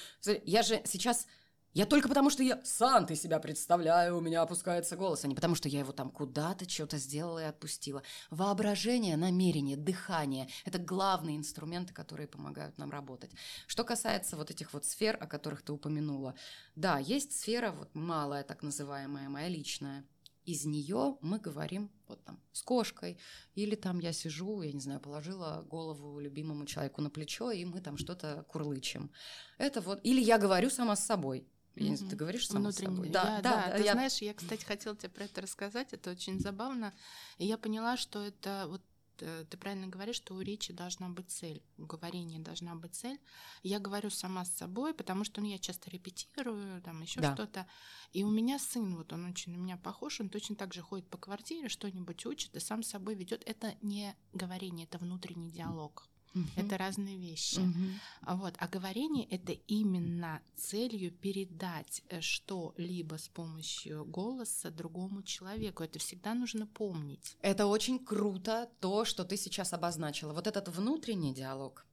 Я 0.46 0.64
же 0.64 0.82
сейчас 0.86 1.28
Я 1.74 1.88
только 1.88 2.08
потому, 2.08 2.30
что 2.30 2.44
я 2.44 2.62
сам 2.64 3.08
ты 3.08 3.16
себя 3.16 3.40
представляю, 3.40 4.18
у 4.18 4.22
меня 4.22 4.44
опускается 4.44 4.96
голос, 4.96 5.24
а 5.24 5.28
не 5.28 5.34
потому, 5.34 5.56
что 5.56 5.68
я 5.68 5.80
его 5.80 5.92
там 5.92 6.12
куда-то 6.12 6.70
что-то 6.70 6.98
сделала 6.98 7.40
и 7.40 7.48
отпустила. 7.48 8.04
Воображение, 8.30 9.18
намерение, 9.18 9.76
дыхание– 9.76 10.48
это 10.66 10.78
главные 10.78 11.36
инструменты, 11.36 11.92
которые 11.92 12.28
помогают 12.28 12.78
нам 12.78 12.92
работать. 12.92 13.32
Что 13.66 13.84
касается 13.84 14.38
вот 14.38 14.52
этих 14.52 14.74
вот 14.74 14.86
сфер, 14.86 15.18
о 15.20 15.26
которых 15.26 15.64
ты 15.64 15.74
упомянула. 15.74 16.36
Да, 16.76 17.00
есть 17.00 17.40
сфера 17.40 17.72
вот 17.72 17.96
малая, 17.96 18.44
так 18.44 18.62
называемая, 18.62 19.28
моя 19.30 19.48
личная. 19.48 20.06
Из 20.46 20.66
нее 20.66 21.18
мы 21.22 21.40
говорим 21.40 21.90
вот 22.08 22.24
там 22.26 22.40
с 22.52 22.62
кошкой, 22.62 23.18
или 23.56 23.76
там 23.76 24.00
я 24.00 24.12
сижу, 24.12 24.62
я 24.62 24.74
не 24.74 24.82
знаю, 24.82 25.00
положила 25.00 25.66
голову 25.70 26.20
любимому 26.20 26.66
человеку 26.66 27.02
на 27.02 27.10
плечо, 27.10 27.52
и 27.52 27.64
мы 27.64 27.80
там 27.80 27.98
что-то 27.98 28.46
курлычем. 28.50 29.10
Это 29.58 29.80
вот, 29.80 30.02
или 30.04 30.22
я 30.22 30.38
говорю 30.38 30.70
сама 30.70 30.98
с 30.98 31.06
собой, 31.06 31.48
я 31.76 31.90
не 31.90 31.96
знаю, 31.96 32.12
ты 32.12 32.16
говоришь 32.16 32.48
сама 32.48 32.70
Внутренне. 32.70 32.96
собой? 32.96 33.10
Да, 33.10 33.42
да, 33.42 33.68
да. 33.68 33.78
Ты 33.78 33.84
я... 33.84 33.94
знаешь, 33.94 34.18
я, 34.18 34.34
кстати, 34.34 34.64
хотела 34.64 34.96
тебе 34.96 35.10
про 35.10 35.26
это 35.26 35.42
рассказать. 35.42 35.94
Это 35.94 36.12
очень 36.12 36.40
забавно. 36.40 36.94
И 37.38 37.46
я 37.46 37.58
поняла, 37.58 37.98
что 37.98 38.24
это 38.24 38.66
вот 38.70 38.82
э, 39.22 39.46
ты 39.50 39.58
правильно 39.58 39.88
говоришь, 39.88 40.18
что 40.18 40.36
у 40.36 40.42
речи 40.42 40.72
должна 40.72 41.10
быть 41.10 41.32
цель, 41.32 41.64
у 41.78 41.86
говорения 41.86 42.40
должна 42.40 42.76
быть 42.76 42.94
цель. 42.94 43.20
Я 43.64 43.80
говорю 43.80 44.12
сама 44.12 44.46
с 44.46 44.54
собой, 44.56 44.94
потому 44.94 45.24
что 45.24 45.42
ну, 45.42 45.48
я 45.48 45.58
часто 45.58 45.90
репетирую, 45.90 46.82
там 46.84 47.02
еще 47.02 47.22
да. 47.22 47.34
что-то. 47.34 47.66
И 48.12 48.24
у 48.24 48.30
меня 48.30 48.60
сын, 48.60 48.96
вот 48.96 49.12
он 49.12 49.26
очень 49.26 49.54
на 49.54 49.58
меня 49.58 49.78
похож, 49.78 50.22
он 50.22 50.30
точно 50.30 50.56
так 50.56 50.74
же 50.74 50.82
ходит 50.82 51.08
по 51.10 51.18
квартире, 51.18 51.70
что-нибудь 51.70 52.26
учит 52.28 52.56
и 52.56 52.60
сам 52.60 52.84
с 52.84 52.90
собой 52.90 53.16
ведет. 53.16 53.42
Это 53.48 53.74
не 53.82 54.16
говорение, 54.34 54.86
это 54.86 55.00
внутренний 55.00 55.50
диалог. 55.50 56.08
Угу. 56.36 56.48
Это 56.56 56.78
разные 56.78 57.18
вещи. 57.18 57.60
Угу. 57.60 58.36
Вот. 58.38 58.56
А 58.58 58.68
говорение 58.68 59.28
это 59.30 59.52
именно 59.52 60.42
целью 60.56 61.12
передать 61.12 62.02
э, 62.10 62.22
что-либо 62.22 63.18
с 63.18 63.28
помощью 63.28 64.06
голоса 64.06 64.72
другому 64.72 65.22
человеку. 65.24 65.84
Это 65.84 66.00
всегда 66.00 66.34
нужно 66.34 66.66
помнить. 66.66 67.38
Это 67.42 67.68
очень 67.68 68.04
круто, 68.04 68.70
то, 68.80 69.06
что 69.06 69.24
ты 69.24 69.38
сейчас 69.38 69.74
обозначила. 69.74 70.34
Вот 70.34 70.48
этот 70.48 70.70
внутренний 70.70 71.34
диалог, 71.34 71.86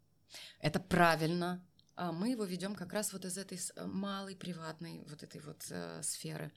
это 0.61 0.81
правильно. 0.81 1.63
А 1.97 2.13
мы 2.13 2.31
его 2.31 2.45
ведем 2.45 2.75
как 2.75 2.95
раз 2.95 3.13
вот 3.13 3.27
из 3.27 3.37
этой 3.37 3.59
э, 3.59 3.87
малой 3.87 4.35
приватной 4.35 5.05
вот 5.07 5.23
этой 5.23 5.43
вот 5.43 5.67
э, 5.69 6.03
сферы. 6.03 6.51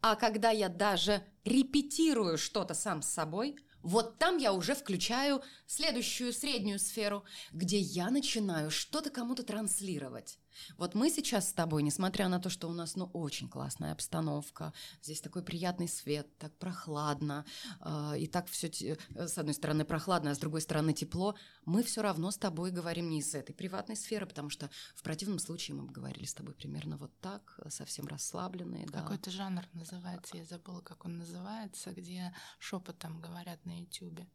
А 0.00 0.14
когда 0.14 0.50
я 0.50 0.68
даже 0.68 1.24
репетирую 1.44 2.38
что-то 2.38 2.74
сам 2.74 3.02
с 3.02 3.08
собой, 3.08 3.56
вот 3.84 4.18
там 4.18 4.38
я 4.38 4.52
уже 4.54 4.74
включаю 4.74 5.42
следующую 5.66 6.32
среднюю 6.32 6.78
сферу, 6.78 7.22
где 7.52 7.78
я 7.78 8.10
начинаю 8.10 8.70
что-то 8.70 9.10
кому-то 9.10 9.42
транслировать. 9.42 10.38
Вот 10.76 10.94
мы 10.94 11.10
сейчас 11.10 11.48
с 11.48 11.52
тобой, 11.52 11.82
несмотря 11.82 12.28
на 12.28 12.38
то, 12.38 12.50
что 12.50 12.68
у 12.68 12.72
нас 12.72 12.96
ну, 12.96 13.06
очень 13.12 13.48
классная 13.48 13.92
обстановка, 13.92 14.72
здесь 15.02 15.20
такой 15.20 15.42
приятный 15.42 15.88
свет, 15.88 16.26
так 16.38 16.56
прохладно, 16.58 17.44
э, 17.80 18.18
и 18.18 18.26
так 18.26 18.48
все 18.48 18.68
э, 18.68 19.26
с 19.26 19.38
одной 19.38 19.54
стороны 19.54 19.84
прохладно, 19.84 20.30
а 20.30 20.34
с 20.34 20.38
другой 20.38 20.60
стороны 20.60 20.92
тепло, 20.92 21.34
мы 21.64 21.82
все 21.82 22.02
равно 22.02 22.30
с 22.30 22.36
тобой 22.36 22.70
говорим 22.70 23.08
не 23.08 23.20
из 23.20 23.34
этой 23.34 23.54
приватной 23.54 23.96
сферы, 23.96 24.26
потому 24.26 24.50
что 24.50 24.70
в 24.94 25.02
противном 25.02 25.38
случае 25.38 25.76
мы 25.76 25.84
бы 25.84 25.92
говорили 25.92 26.24
с 26.24 26.34
тобой 26.34 26.54
примерно 26.54 26.96
вот 26.96 27.12
так, 27.20 27.58
совсем 27.68 28.06
расслабленные. 28.06 28.86
Да. 28.86 29.02
Какой-то 29.02 29.30
жанр 29.30 29.64
называется, 29.72 30.36
я 30.36 30.44
забыла, 30.44 30.80
как 30.80 31.04
он 31.04 31.18
называется, 31.18 31.92
где 31.92 32.34
шепотом 32.58 33.20
говорят 33.20 33.64
на 33.64 33.80
ютюбе. 33.80 34.28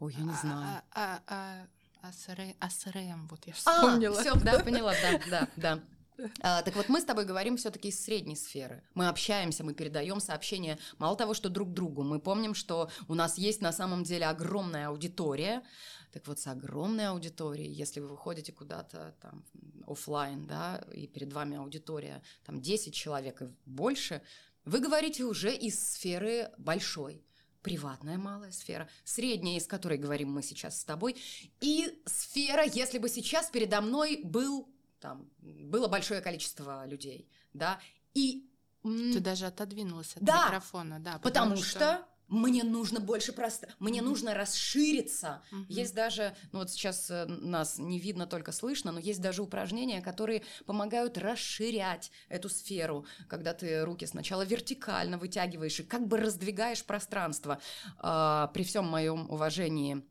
Ой, 0.00 0.14
я 0.14 0.24
не 0.24 0.32
а, 0.32 0.36
знаю. 0.36 0.82
А, 0.90 1.22
а, 1.26 1.66
а, 2.04 2.66
АСРМ, 2.66 3.28
вот 3.28 3.46
я 3.46 3.52
а, 3.52 3.56
вспомнила. 3.56 4.18
А, 4.18 4.20
все, 4.20 4.34
да, 4.34 4.58
поняла, 4.60 4.92
да, 4.92 5.20
да, 5.30 5.48
да. 5.56 5.80
А, 6.42 6.62
так 6.62 6.76
вот, 6.76 6.88
мы 6.88 7.00
с 7.00 7.04
тобой 7.04 7.24
говорим 7.24 7.56
все-таки 7.56 7.88
из 7.88 8.00
средней 8.00 8.36
сферы. 8.36 8.84
Мы 8.94 9.08
общаемся, 9.08 9.64
мы 9.64 9.74
передаем 9.74 10.20
сообщения. 10.20 10.78
Мало 10.98 11.16
того, 11.16 11.34
что 11.34 11.48
друг 11.48 11.72
другу, 11.72 12.04
мы 12.04 12.20
помним, 12.20 12.54
что 12.54 12.88
у 13.08 13.14
нас 13.14 13.36
есть 13.36 13.60
на 13.60 13.72
самом 13.72 14.04
деле 14.04 14.26
огромная 14.26 14.88
аудитория. 14.88 15.64
Так 16.12 16.28
вот, 16.28 16.38
с 16.38 16.46
огромной 16.46 17.08
аудиторией, 17.08 17.72
если 17.72 17.98
вы 17.98 18.08
выходите 18.08 18.52
куда-то 18.52 19.16
там 19.20 19.44
офлайн, 19.88 20.46
да, 20.46 20.84
и 20.92 21.08
перед 21.08 21.32
вами 21.32 21.56
аудитория 21.56 22.22
там 22.44 22.60
10 22.60 22.94
человек 22.94 23.42
и 23.42 23.48
больше, 23.66 24.22
вы 24.64 24.78
говорите 24.78 25.24
уже 25.24 25.52
из 25.52 25.80
сферы 25.80 26.52
большой 26.58 27.24
приватная 27.64 28.18
малая 28.18 28.52
сфера, 28.52 28.88
средняя, 29.02 29.58
из 29.58 29.66
которой 29.66 29.98
говорим 29.98 30.30
мы 30.30 30.42
сейчас 30.42 30.80
с 30.80 30.84
тобой, 30.84 31.16
и 31.60 32.00
сфера, 32.06 32.62
если 32.62 32.98
бы 32.98 33.08
сейчас 33.08 33.48
передо 33.50 33.80
мной 33.80 34.20
был 34.22 34.68
там 35.00 35.28
было 35.38 35.86
большое 35.88 36.22
количество 36.22 36.86
людей, 36.86 37.28
да, 37.52 37.78
и 38.14 38.48
ты 38.82 39.20
даже 39.20 39.46
отодвинулась 39.46 40.16
от 40.16 40.22
да, 40.22 40.46
микрофона, 40.46 40.98
да, 40.98 41.18
потому, 41.18 41.50
потому 41.50 41.56
что... 41.56 41.78
что 41.78 42.08
мне 42.28 42.64
нужно 42.64 43.00
больше 43.00 43.32
просто, 43.32 43.68
мне 43.78 44.00
mm-hmm. 44.00 44.02
нужно 44.02 44.34
расшириться. 44.34 45.42
Mm-hmm. 45.52 45.64
Есть 45.68 45.94
даже, 45.94 46.34
ну 46.52 46.60
вот 46.60 46.70
сейчас 46.70 47.10
э, 47.10 47.26
нас 47.26 47.78
не 47.78 47.98
видно, 47.98 48.26
только 48.26 48.52
слышно, 48.52 48.92
но 48.92 48.98
есть 48.98 49.20
даже 49.20 49.42
упражнения, 49.42 50.00
которые 50.00 50.42
помогают 50.66 51.18
расширять 51.18 52.10
эту 52.28 52.48
сферу, 52.48 53.06
когда 53.28 53.54
ты 53.54 53.84
руки 53.84 54.06
сначала 54.06 54.42
вертикально 54.42 55.18
вытягиваешь 55.18 55.80
и 55.80 55.84
как 55.84 56.06
бы 56.06 56.18
раздвигаешь 56.18 56.84
пространство. 56.84 57.60
А, 57.98 58.48
при 58.48 58.64
всем 58.64 58.86
моем 58.86 59.30
уважении 59.30 60.02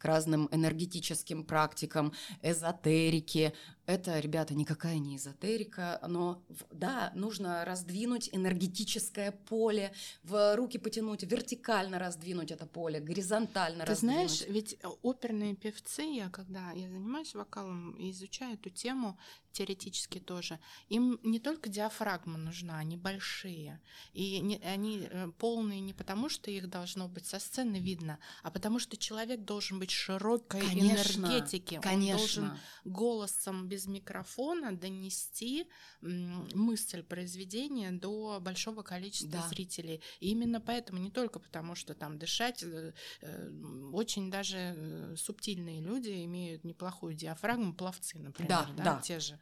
к 0.00 0.04
разным 0.06 0.48
энергетическим 0.50 1.44
практикам, 1.44 2.12
эзотерике, 2.42 3.52
это, 3.86 4.18
ребята, 4.20 4.54
никакая 4.54 4.98
не 4.98 5.16
эзотерика, 5.16 6.00
но 6.06 6.42
да, 6.70 7.12
нужно 7.14 7.64
раздвинуть 7.64 8.28
энергетическое 8.32 9.32
поле, 9.32 9.92
в 10.22 10.56
руки 10.56 10.78
потянуть, 10.78 11.22
вертикально 11.22 11.98
раздвинуть 11.98 12.50
это 12.50 12.66
поле, 12.66 13.00
горизонтально 13.00 13.84
Ты 13.84 13.90
раздвинуть. 13.90 14.30
знаешь, 14.30 14.44
ведь 14.48 14.78
оперные 15.02 15.54
певцы, 15.54 16.02
я 16.02 16.30
когда 16.30 16.70
я 16.72 16.88
занимаюсь 16.88 17.34
вокалом 17.34 17.92
и 17.92 18.10
изучаю 18.10 18.54
эту 18.54 18.70
тему, 18.70 19.18
теоретически 19.52 20.18
тоже, 20.20 20.58
им 20.88 21.18
не 21.22 21.38
только 21.38 21.68
диафрагма 21.68 22.38
нужна, 22.38 22.78
они 22.78 22.96
большие. 22.96 23.80
И 24.12 24.40
не, 24.40 24.58
они 24.58 25.08
э, 25.10 25.28
полные 25.38 25.80
не 25.80 25.92
потому, 25.92 26.28
что 26.28 26.50
их 26.50 26.68
должно 26.68 27.08
быть 27.08 27.26
со 27.26 27.38
сцены 27.38 27.76
видно, 27.76 28.18
а 28.42 28.50
потому 28.50 28.78
что 28.78 28.96
человек 28.96 29.44
должен 29.44 29.78
быть 29.78 29.90
широкой 29.90 30.60
конечно, 30.60 31.26
энергетики. 31.26 31.80
Конечно. 31.82 32.12
Он 32.12 32.18
должен 32.18 32.58
голосом 32.84 33.68
без 33.70 33.86
микрофона 33.86 34.76
донести 34.76 35.66
мысль 36.00 37.02
произведения 37.02 37.92
до 37.92 38.38
большого 38.40 38.82
количества 38.82 39.30
да. 39.30 39.48
зрителей. 39.48 40.02
И 40.18 40.30
именно 40.30 40.60
поэтому, 40.60 40.98
не 40.98 41.10
только 41.10 41.38
потому, 41.38 41.74
что 41.74 41.94
там 41.94 42.18
дышать, 42.18 42.62
э, 42.62 42.92
э, 43.20 43.50
очень 43.92 44.30
даже 44.30 44.56
э, 44.58 45.14
субтильные 45.16 45.80
люди 45.80 46.24
имеют 46.24 46.64
неплохую 46.64 47.14
диафрагму, 47.14 47.74
пловцы, 47.74 48.18
например, 48.18 48.50
да, 48.50 48.68
да, 48.76 48.84
да. 48.84 49.00
те 49.00 49.20
же. 49.20 49.38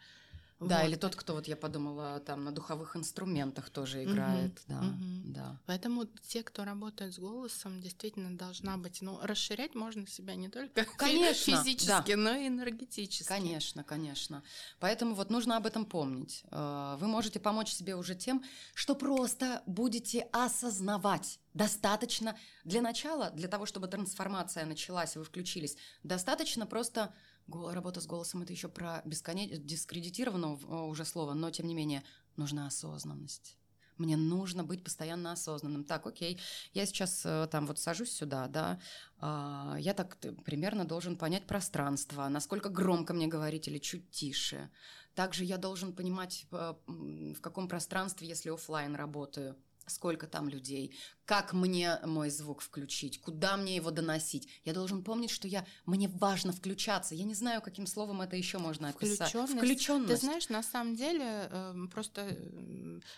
Да, 0.60 0.80
вот. 0.80 0.88
или 0.88 0.96
тот, 0.96 1.14
кто 1.14 1.34
вот 1.34 1.46
я 1.46 1.56
подумала, 1.56 2.18
там 2.20 2.42
на 2.42 2.50
духовых 2.50 2.96
инструментах 2.96 3.70
тоже 3.70 4.02
играет, 4.02 4.58
угу, 4.58 4.62
да, 4.66 4.78
угу. 4.78 5.22
да. 5.26 5.60
Поэтому 5.66 6.06
те, 6.26 6.42
кто 6.42 6.64
работает 6.64 7.14
с 7.14 7.18
голосом, 7.18 7.80
действительно 7.80 8.36
должна 8.36 8.76
быть, 8.76 9.00
ну, 9.00 9.20
расширять 9.22 9.76
можно 9.76 10.06
себя 10.08 10.34
не 10.34 10.48
только 10.48 10.84
конечно, 10.96 11.62
физически, 11.62 12.14
да. 12.14 12.16
но 12.16 12.34
и 12.34 12.48
энергетически. 12.48 13.28
Конечно, 13.28 13.84
конечно. 13.84 14.42
Поэтому 14.80 15.14
вот 15.14 15.30
нужно 15.30 15.56
об 15.56 15.66
этом 15.66 15.84
помнить. 15.84 16.42
Э, 16.50 16.96
вы 16.98 17.06
можете 17.06 17.38
помочь 17.38 17.70
себе 17.70 17.94
уже 17.94 18.16
тем, 18.16 18.42
что 18.74 18.96
просто 18.96 19.62
будете 19.66 20.22
осознавать. 20.32 21.38
Достаточно 21.54 22.36
для 22.64 22.82
начала, 22.82 23.30
для 23.30 23.46
того, 23.46 23.64
чтобы 23.64 23.86
трансформация 23.86 24.66
началась, 24.66 25.16
вы 25.16 25.22
включились, 25.22 25.76
достаточно 26.02 26.66
просто 26.66 27.14
Работа 27.48 28.00
с 28.00 28.06
голосом 28.06 28.42
это 28.42 28.52
еще 28.52 28.68
про 28.68 29.02
бесконечно 29.04 29.56
дискредитированного 29.56 30.84
уже 30.84 31.04
слова, 31.04 31.34
но 31.34 31.50
тем 31.50 31.66
не 31.66 31.74
менее 31.74 32.04
нужна 32.36 32.66
осознанность. 32.66 33.58
Мне 33.98 34.16
нужно 34.16 34.62
быть 34.62 34.84
постоянно 34.84 35.32
осознанным. 35.32 35.84
Так, 35.84 36.06
окей, 36.06 36.40
я 36.72 36.86
сейчас 36.86 37.22
э, 37.26 37.48
там 37.50 37.66
вот 37.66 37.80
сажусь 37.80 38.12
сюда, 38.12 38.46
да, 38.46 38.80
а, 39.18 39.76
я 39.80 39.92
так 39.92 40.18
примерно 40.44 40.84
должен 40.84 41.16
понять 41.16 41.48
пространство, 41.48 42.28
насколько 42.28 42.68
громко 42.68 43.12
мне 43.12 43.26
говорить 43.26 43.66
или 43.66 43.78
чуть 43.78 44.08
тише. 44.10 44.70
Также 45.14 45.44
я 45.44 45.58
должен 45.58 45.92
понимать, 45.92 46.46
э, 46.52 46.74
в 46.86 47.40
каком 47.40 47.66
пространстве, 47.66 48.28
если 48.28 48.50
офлайн 48.50 48.94
работаю, 48.94 49.56
сколько 49.86 50.28
там 50.28 50.48
людей, 50.48 50.94
как 51.28 51.52
мне 51.52 51.98
мой 52.06 52.30
звук 52.30 52.62
включить, 52.62 53.20
куда 53.20 53.58
мне 53.58 53.76
его 53.76 53.90
доносить. 53.90 54.48
Я 54.64 54.72
должен 54.72 55.04
помнить, 55.04 55.28
что 55.28 55.46
я 55.46 55.66
мне 55.84 56.08
важно 56.08 56.52
включаться. 56.52 57.14
Я 57.14 57.24
не 57.24 57.34
знаю, 57.34 57.60
каким 57.60 57.86
словом 57.86 58.22
это 58.22 58.34
еще 58.34 58.56
можно 58.56 58.88
описать. 58.88 59.28
Включенность. 59.28 59.58
Включенность. 59.58 60.08
Ты 60.08 60.26
знаешь, 60.26 60.48
на 60.48 60.62
самом 60.62 60.96
деле 60.96 61.48
эм, 61.50 61.88
просто 61.88 62.34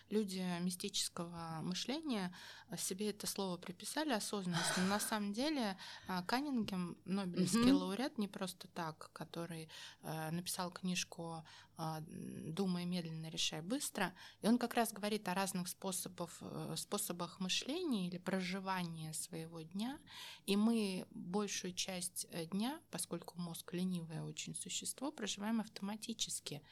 люди 0.08 0.44
мистического 0.60 1.60
мышления 1.62 2.34
себе 2.76 3.10
это 3.10 3.26
слово 3.26 3.56
приписали 3.56 4.12
осознанность, 4.12 4.76
но 4.76 4.84
на 4.84 5.00
самом 5.00 5.32
деле 5.32 5.76
а, 6.06 6.22
Каннингем, 6.22 6.96
Нобелевский 7.04 7.72
лауреат, 7.72 8.18
не 8.18 8.28
просто 8.28 8.68
так, 8.68 9.10
который 9.12 9.68
э, 10.02 10.30
написал 10.30 10.70
книжку 10.70 11.44
а, 11.76 12.02
«Думай 12.06 12.84
медленно, 12.84 13.28
решай 13.28 13.62
быстро», 13.62 14.12
и 14.42 14.46
он 14.46 14.58
как 14.58 14.74
раз 14.74 14.92
говорит 14.92 15.26
о 15.28 15.34
разных 15.34 15.68
способах, 15.68 16.30
э, 16.40 16.74
способах 16.76 17.40
мышления 17.40 17.99
или 18.06 18.18
проживания 18.18 19.12
своего 19.12 19.60
дня, 19.62 19.98
и 20.46 20.56
мы 20.56 21.06
большую 21.10 21.72
часть 21.74 22.26
э, 22.30 22.46
дня, 22.46 22.80
поскольку 22.90 23.40
мозг 23.40 23.72
ленивое 23.72 24.22
очень 24.22 24.54
существо, 24.54 25.12
проживаем 25.12 25.60
автоматически. 25.60 26.62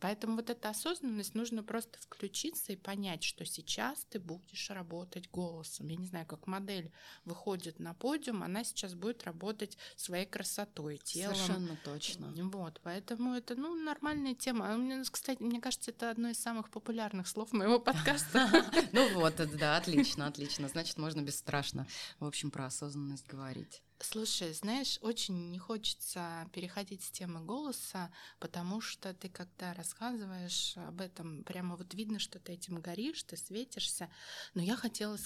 Поэтому 0.00 0.36
вот 0.36 0.50
эта 0.50 0.70
осознанность 0.70 1.34
нужно 1.34 1.62
просто 1.62 1.98
включиться 2.00 2.72
и 2.72 2.76
понять, 2.76 3.22
что 3.24 3.44
сейчас 3.44 4.04
ты 4.08 4.20
будешь 4.20 4.70
работать 4.70 5.28
голосом. 5.30 5.88
Я 5.88 5.96
не 5.96 6.06
знаю, 6.06 6.26
как 6.26 6.46
модель 6.46 6.92
выходит 7.24 7.80
на 7.80 7.94
подиум, 7.94 8.42
она 8.42 8.62
сейчас 8.64 8.94
будет 8.94 9.24
работать 9.24 9.76
своей 9.96 10.26
красотой, 10.26 10.98
телом. 10.98 11.34
Совершенно 11.34 11.76
точно. 11.84 12.32
Вот, 12.48 12.80
поэтому 12.82 13.34
это, 13.34 13.56
ну, 13.56 13.74
нормальная 13.74 14.34
тема. 14.34 14.74
А 14.74 15.02
кстати, 15.10 15.42
мне 15.42 15.60
кажется, 15.60 15.90
это 15.90 16.10
одно 16.10 16.28
из 16.28 16.38
самых 16.40 16.70
популярных 16.70 17.26
слов 17.26 17.52
моего 17.52 17.78
подкаста. 17.80 18.48
Ну 18.92 19.14
вот, 19.14 19.34
да, 19.56 19.76
отлично, 19.76 20.26
отлично. 20.26 20.68
Значит, 20.68 20.98
можно 20.98 21.22
бесстрашно, 21.22 21.86
в 22.20 22.26
общем, 22.26 22.50
про 22.50 22.66
осознанность 22.66 23.26
говорить. 23.26 23.82
Слушай, 24.00 24.52
знаешь, 24.52 24.98
очень 25.02 25.50
не 25.50 25.58
хочется 25.58 26.48
переходить 26.52 27.02
с 27.02 27.10
темы 27.10 27.40
голоса, 27.40 28.12
потому 28.38 28.80
что 28.80 29.12
ты 29.12 29.28
когда 29.28 29.74
рассказываешь 29.74 30.76
об 30.76 31.00
этом, 31.00 31.42
прямо 31.42 31.76
вот 31.76 31.94
видно, 31.94 32.18
что 32.20 32.38
ты 32.38 32.52
этим 32.52 32.80
горишь, 32.80 33.24
ты 33.24 33.36
светишься. 33.36 34.08
Но 34.54 34.62
я 34.62 34.76
хотела 34.76 35.18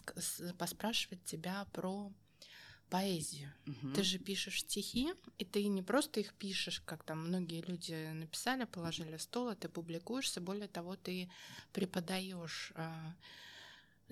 поспрашивать 0.58 1.22
тебя 1.24 1.66
про 1.72 2.10
поэзию. 2.88 3.52
Угу. 3.66 3.94
Ты 3.94 4.02
же 4.02 4.18
пишешь 4.18 4.60
стихи, 4.60 5.14
и 5.38 5.44
ты 5.44 5.66
не 5.66 5.82
просто 5.82 6.20
их 6.20 6.34
пишешь, 6.34 6.80
как 6.80 7.04
там 7.04 7.28
многие 7.28 7.62
люди 7.62 8.12
написали, 8.12 8.64
положили 8.64 9.16
стол, 9.16 9.48
а 9.48 9.54
ты 9.54 9.68
публикуешься. 9.68 10.40
Более 10.40 10.68
того, 10.68 10.96
ты 10.96 11.30
преподаешь 11.72 12.72
а, 12.74 13.14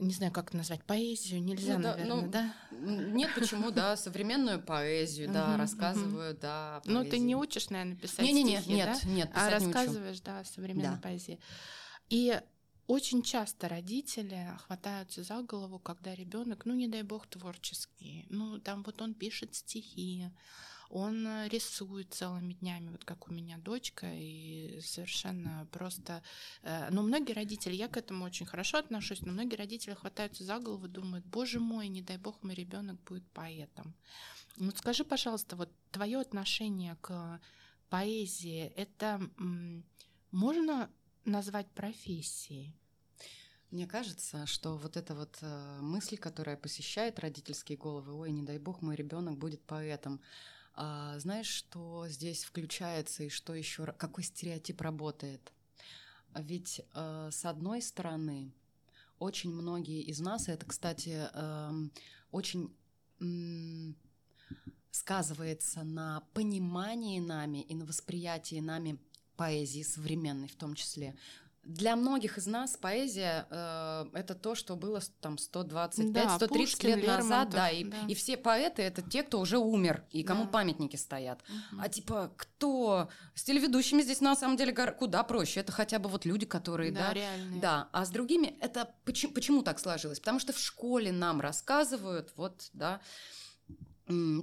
не 0.01 0.13
знаю, 0.13 0.33
как 0.33 0.49
это 0.49 0.57
назвать, 0.57 0.83
поэзию 0.85 1.43
нельзя, 1.43 1.77
ну, 1.77 1.83
да, 1.83 1.97
наверное, 1.97 2.23
ну, 2.23 2.31
да? 2.31 2.55
Нет, 2.71 3.31
почему, 3.35 3.71
да, 3.71 3.97
современную 3.97 4.61
поэзию, 4.61 5.31
да, 5.33 5.57
рассказываю, 5.57 6.37
да. 6.37 6.83
Ну, 6.85 7.05
ты 7.05 7.19
не 7.19 7.37
учишь, 7.37 7.71
наверное, 7.71 7.97
писать 7.97 8.25
не, 8.25 8.33
не, 8.33 8.43
не, 8.43 8.57
стихи, 8.61 8.75
нет, 8.75 8.99
да? 9.03 9.09
нет, 9.09 9.31
а 9.35 9.51
рассказываешь, 9.51 10.21
да, 10.21 10.45
современной 10.45 10.99
поэзии. 10.99 11.39
И 12.09 12.41
очень 12.87 13.23
часто 13.23 13.69
родители 13.69 14.49
хватаются 14.67 15.23
за 15.23 15.43
голову, 15.43 15.79
когда 15.79 16.13
ребенок, 16.13 16.67
ну 16.67 16.75
не 16.75 16.89
дай 16.89 17.03
бог, 17.03 17.29
творческий, 17.29 18.27
ну 18.31 18.59
там 18.59 18.83
вот 18.83 19.01
он 19.01 19.15
пишет 19.15 19.55
стихи, 19.55 20.29
он 20.91 21.27
э, 21.27 21.49
рисует 21.49 22.13
целыми 22.13 22.55
днями, 22.55 22.91
вот 22.91 23.05
как 23.05 23.29
у 23.29 23.33
меня 23.33 23.59
дочка, 23.59 24.07
и 24.13 24.81
совершенно 24.83 25.67
просто... 25.71 26.23
Э, 26.63 26.89
но 26.91 27.03
многие 27.03 27.33
родители, 27.33 27.75
я 27.75 27.89
к 27.89 27.97
этому 27.97 28.25
очень 28.25 28.45
хорошо 28.45 28.79
отношусь, 28.79 29.23
но 29.23 29.33
многие 29.33 29.55
родители 29.55 29.95
хватаются 29.95 30.45
за 30.45 30.59
голову, 30.59 30.89
думают, 30.89 31.25
боже 31.27 31.61
мой, 31.61 31.89
не 31.89 32.03
дай 32.03 32.19
бог, 32.19 32.43
мой 32.43 32.55
ребенок 32.55 33.01
будет 33.05 33.25
поэтом. 33.31 33.95
Вот 34.57 34.77
скажи, 34.79 35.05
пожалуйста, 35.05 35.57
вот 35.57 35.71
твое 35.93 36.19
отношение 36.19 36.97
к 37.01 37.41
поэзии, 37.89 38.73
это 38.77 39.21
можно 40.33 40.91
назвать 41.25 41.71
профессией? 41.71 42.75
Мне 43.71 43.87
кажется, 43.87 44.47
что 44.47 44.77
вот 44.77 44.97
эта 44.97 45.15
вот 45.15 45.39
э, 45.43 45.79
мысль, 45.81 46.17
которая 46.17 46.57
посещает 46.57 47.21
родительские 47.21 47.79
головы, 47.79 48.13
ой, 48.15 48.33
не 48.33 48.43
дай 48.43 48.59
бог, 48.59 48.83
мой 48.83 48.97
ребенок 48.97 49.39
будет 49.39 49.63
поэтом, 49.63 50.21
а, 50.75 51.19
знаешь, 51.19 51.49
что 51.49 52.07
здесь 52.09 52.45
включается 52.45 53.25
и 53.25 53.29
что 53.29 53.55
еще, 53.55 53.87
какой 53.87 54.25
стереотип 54.25 54.81
работает? 54.81 55.53
Ведь 56.35 56.81
э, 56.95 57.29
с 57.33 57.45
одной 57.45 57.83
стороны, 57.83 58.53
очень 59.19 59.53
многие 59.53 60.03
из 60.03 60.21
нас, 60.21 60.49
и 60.49 60.53
это, 60.53 60.65
кстати, 60.65 61.29
э, 61.33 61.73
очень 62.31 62.75
сказывается 64.91 65.83
на 65.83 66.23
понимании 66.33 67.21
нами 67.21 67.63
и 67.63 67.75
на 67.75 67.85
восприятии 67.85 68.61
нами 68.61 68.99
поэзии 69.37 69.83
современной 69.83 70.49
в 70.49 70.57
том 70.57 70.75
числе. 70.75 71.17
Для 71.63 71.95
многих 71.95 72.39
из 72.39 72.47
нас 72.47 72.77
поэзия 72.77 73.47
э, 73.51 74.07
это 74.15 74.35
то, 74.35 74.55
что 74.55 74.77
было 74.77 75.01
там 75.21 75.35
125-130 75.35 76.13
да, 76.13 76.39
лет 76.89 76.97
Лермонтов, 76.97 77.07
назад, 77.07 77.51
да 77.51 77.71
и, 77.71 77.85
да, 77.85 77.97
и 78.09 78.15
все 78.15 78.39
поэты 78.39 78.83
это 78.83 79.03
те, 79.03 79.23
кто 79.23 79.39
уже 79.41 79.59
умер 79.59 80.03
и 80.11 80.23
кому 80.23 80.45
да. 80.45 80.51
памятники 80.51 80.97
стоят. 80.97 81.43
Угу. 81.49 81.83
А 81.83 81.89
типа 81.89 82.33
кто 82.37 83.09
с 83.35 83.43
телеведущими 83.43 84.01
здесь 84.01 84.23
на 84.23 84.37
самом 84.37 84.57
деле 84.57 84.73
куда 84.73 85.23
проще? 85.23 85.61
Это 85.61 85.71
хотя 85.71 85.99
бы 85.99 86.09
вот 86.09 86.25
люди, 86.25 86.47
которые, 86.47 86.93
да, 86.93 87.09
да, 87.09 87.13
реальные. 87.13 87.61
да. 87.61 87.89
А 87.93 88.07
с 88.07 88.11
другими 88.11 88.57
это 88.61 88.95
почему, 89.05 89.33
почему 89.35 89.63
так 89.63 89.79
сложилось? 89.79 90.19
Потому 90.19 90.39
что 90.39 90.55
в 90.55 90.59
школе 90.59 91.13
нам 91.13 91.41
рассказывают, 91.41 92.33
вот, 92.37 92.71
да. 92.73 93.01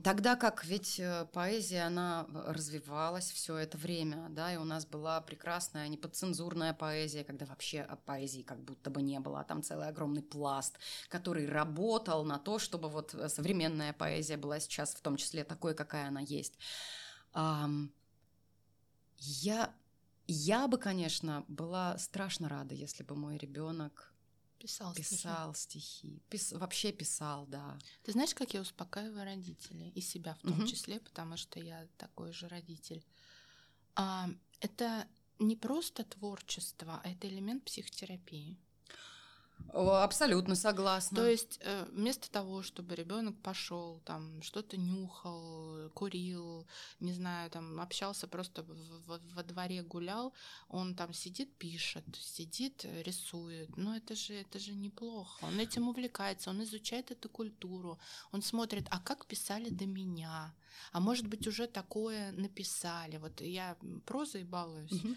Тогда 0.03 0.38
как 0.38 0.63
ведь 0.63 0.97
э, 0.99 1.26
поэзия, 1.34 1.84
она 1.88 2.26
развивалась 2.45 3.30
все 3.32 3.57
это 3.57 3.78
время, 3.78 4.28
да, 4.30 4.53
и 4.53 4.57
у 4.57 4.63
нас 4.63 4.86
была 4.86 5.20
прекрасная 5.20 5.89
неподцензурная 5.89 6.74
поэзия, 6.74 7.26
когда 7.26 7.45
вообще 7.45 7.86
поэзии 8.05 8.43
как 8.43 8.63
будто 8.63 8.89
бы 8.89 9.01
не 9.01 9.20
было, 9.20 9.41
а 9.41 9.43
там 9.43 9.61
целый 9.63 9.88
огромный 9.89 10.22
пласт, 10.22 10.78
который 11.09 11.49
работал 11.49 12.24
на 12.24 12.39
то, 12.39 12.59
чтобы 12.59 12.88
вот 12.88 13.13
э, 13.13 13.28
современная 13.28 13.91
поэзия 13.91 14.38
была 14.38 14.59
сейчас 14.61 14.93
в 14.93 15.01
том 15.01 15.18
числе 15.18 15.43
такой, 15.43 15.74
какая 15.76 16.07
она 16.07 16.22
есть. 16.22 16.57
Я, 19.20 19.74
я 20.28 20.68
бы, 20.68 20.78
конечно, 20.78 21.43
была 21.47 21.97
страшно 21.97 22.47
рада, 22.47 22.74
если 22.74 23.03
бы 23.03 23.15
мой 23.15 23.38
ребенок 23.38 24.13
Писал, 24.60 24.93
писал 24.93 25.53
стихи. 25.53 25.88
стихи. 25.91 26.22
Пис, 26.30 26.51
вообще 26.51 26.91
писал, 26.91 27.45
да. 27.47 27.78
Ты 28.03 28.12
знаешь, 28.12 28.34
как 28.34 28.53
я 28.53 28.62
успокаиваю 28.62 29.24
родителей, 29.24 29.89
и 29.89 30.01
себя 30.01 30.34
в 30.36 30.41
том 30.41 30.60
угу. 30.60 30.68
числе, 30.68 30.99
потому 30.99 31.38
что 31.38 31.60
я 31.60 31.88
такой 31.97 32.32
же 32.32 32.47
родитель. 32.47 33.05
А, 33.95 34.30
это 34.60 35.08
не 35.39 35.55
просто 35.55 36.03
творчество, 36.03 37.01
а 37.03 37.10
это 37.10 37.28
элемент 37.28 37.64
психотерапии. 37.66 38.58
Абсолютно 39.74 40.55
согласна. 40.55 41.18
То 41.18 41.30
есть 41.30 41.60
э, 41.62 41.86
вместо 41.91 42.32
того, 42.32 42.64
чтобы 42.64 42.95
ребенок 42.95 43.36
пошел, 43.41 44.01
там 44.05 44.41
что-то 44.41 44.78
нюхал, 44.78 45.89
курил, 45.93 46.66
не 46.99 47.14
знаю, 47.14 47.49
там 47.51 47.80
общался 47.80 48.28
просто 48.28 48.64
во, 48.64 49.20
во 49.34 49.43
дворе 49.43 49.84
гулял, 49.84 50.34
он 50.70 50.95
там 50.95 51.14
сидит, 51.14 51.55
пишет, 51.58 52.05
сидит, 52.16 52.86
рисует. 53.03 53.76
Но 53.78 53.95
это 53.95 54.16
же 54.16 54.34
это 54.34 54.58
же 54.60 54.74
неплохо. 54.74 55.45
Он 55.45 55.60
этим 55.60 55.88
увлекается, 55.89 56.49
он 56.49 56.64
изучает 56.64 57.12
эту 57.12 57.30
культуру, 57.30 57.99
он 58.32 58.41
смотрит, 58.41 58.88
а 58.89 58.99
как 58.99 59.26
писали 59.26 59.70
до 59.70 59.86
меня, 59.86 60.53
а 60.92 61.00
может 61.00 61.28
быть 61.28 61.48
уже 61.48 61.68
такое 61.68 62.32
написали. 62.32 63.18
Вот 63.18 63.42
я 63.42 63.78
прозой 64.06 64.44
балуюсь, 64.44 64.92
угу. 64.92 65.16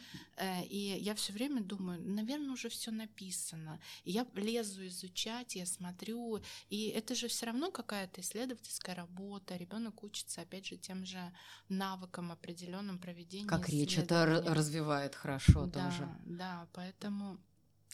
и 0.69 0.99
я 1.01 1.15
все 1.15 1.33
время 1.33 1.63
думаю, 1.63 2.01
наверное, 2.03 2.53
уже 2.53 2.69
все 2.69 2.91
написано. 2.91 3.81
И 4.05 4.13
я 4.13 4.27
лезу 4.35 4.87
изучать, 4.87 5.57
я 5.57 5.67
смотрю, 5.67 6.41
и 6.69 6.89
это 6.89 7.15
же 7.15 7.29
все 7.29 7.47
равно 7.47 7.71
какая-то 7.71 8.21
исследовательская 8.21 8.95
работа. 8.95 9.57
Ребенок 9.57 10.03
учится, 10.03 10.43
опять 10.43 10.67
же, 10.67 10.77
тем 10.77 11.05
же 11.05 11.33
навыкам 11.69 12.33
определенным 12.33 12.99
проведения. 12.99 13.49
Как 13.49 13.69
речь 13.69 13.99
это 13.99 14.25
развивает 14.47 15.15
хорошо 15.15 15.67
да, 15.67 15.85
тоже. 15.85 16.09
Да, 16.25 16.69
поэтому 16.73 17.39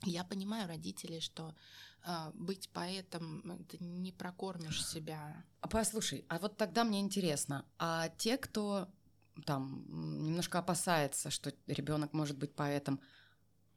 я 0.02 0.24
понимаю 0.24 0.68
родителей, 0.68 1.20
что 1.20 1.54
э, 2.04 2.30
быть 2.34 2.68
поэтом 2.70 3.64
ты 3.68 3.78
не 3.80 4.12
прокормишь 4.12 4.86
себя. 4.86 5.44
А 5.60 5.68
послушай, 5.68 6.24
а 6.28 6.38
вот 6.38 6.56
тогда 6.56 6.84
мне 6.84 7.00
интересно, 7.00 7.64
а 7.78 8.08
те, 8.10 8.36
кто 8.36 8.88
там 9.44 9.84
немножко 9.88 10.58
опасается, 10.58 11.30
что 11.30 11.52
ребенок 11.66 12.12
может 12.12 12.36
быть 12.36 12.54
поэтом, 12.54 13.00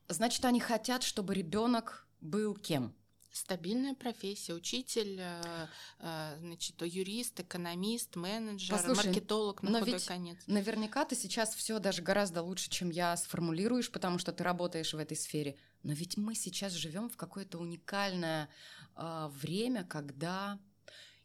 значит, 0.07 0.43
они 0.45 0.59
хотят, 0.59 1.03
чтобы 1.03 1.34
ребенок 1.34 2.07
был 2.22 2.55
кем? 2.55 2.95
Стабильная 3.32 3.93
профессия, 3.93 4.53
учитель, 4.53 5.20
э, 5.20 5.67
э, 5.99 6.38
значит, 6.39 6.82
юрист, 6.82 7.39
экономист, 7.39 8.15
менеджер, 8.15 8.76
Послушай, 8.76 9.05
маркетолог 9.05 9.61
на 9.61 9.70
но 9.70 9.80
худой 9.80 9.93
ведь 9.93 10.05
конец. 10.05 10.38
Наверняка 10.47 11.05
ты 11.05 11.15
сейчас 11.15 11.53
все 11.53 11.78
даже 11.78 12.01
гораздо 12.01 12.41
лучше, 12.41 12.72
чем 12.72 12.89
я 12.89 13.15
сформулируешь, 13.17 13.91
потому 13.91 14.17
что 14.17 14.34
ты 14.34 14.43
работаешь 14.43 14.93
в 14.93 14.97
этой 14.97 15.15
сфере. 15.15 15.57
Но 15.84 15.93
ведь 15.93 16.17
мы 16.17 16.36
сейчас 16.36 16.73
живем 16.73 17.09
в 17.09 17.17
какое-то 17.17 17.57
уникальное 17.57 18.49
э, 18.95 19.30
время, 19.32 19.84
когда 19.84 20.59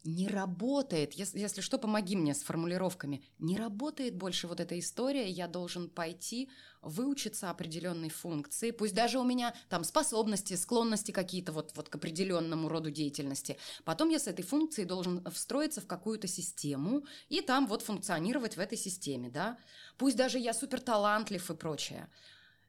не 0.05 0.29
работает, 0.29 1.15
если, 1.15 1.39
если 1.39 1.63
что, 1.63 1.79
помоги 1.79 2.15
мне 2.15 2.35
с 2.35 2.43
формулировками, 2.43 3.25
не 3.39 3.57
работает 3.57 4.15
больше 4.15 4.47
вот 4.47 4.61
эта 4.61 4.79
история, 4.79 5.29
я 5.29 5.49
должен 5.49 5.89
пойти 5.89 6.51
выучиться 6.83 7.49
определенной 7.49 8.11
функции, 8.11 8.71
пусть 8.71 8.95
даже 8.95 9.19
у 9.19 9.25
меня 9.25 9.55
там 9.71 9.83
способности, 9.83 10.55
склонности 10.55 11.11
какие-то 11.11 11.53
вот, 11.53 11.73
вот 11.75 11.89
к 11.89 11.95
определенному 11.95 12.69
роду 12.69 12.91
деятельности. 12.91 13.57
Потом 13.85 14.11
я 14.11 14.19
с 14.19 14.27
этой 14.27 14.45
функцией 14.45 14.87
должен 14.87 15.25
встроиться 15.31 15.81
в 15.81 15.87
какую-то 15.87 16.29
систему 16.29 17.07
и 17.31 17.41
там 17.41 17.67
вот 17.67 17.81
функционировать 17.81 18.59
в 18.59 18.61
этой 18.61 18.77
системе, 18.77 19.31
да. 19.31 19.57
Пусть 19.97 20.17
даже 20.17 20.39
я 20.39 20.53
супер 20.53 20.81
талантлив 20.81 21.51
и 21.51 21.55
прочее. 21.55 22.11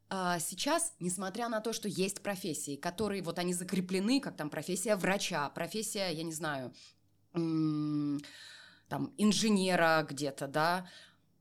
А 0.09 0.39
сейчас, 0.39 0.93
несмотря 0.99 1.49
на 1.49 1.61
то, 1.61 1.73
что 1.73 1.87
есть 1.87 2.21
профессии, 2.21 2.75
которые 2.75 3.23
вот 3.23 3.39
они 3.39 3.53
закреплены, 3.53 4.19
как 4.19 4.37
там 4.37 4.49
профессия 4.49 4.95
врача, 4.95 5.49
профессия, 5.49 6.09
я 6.09 6.23
не 6.23 6.33
знаю, 6.33 6.73
там, 7.33 9.13
инженера 9.17 10.05
где-то, 10.07 10.47
да, 10.47 10.87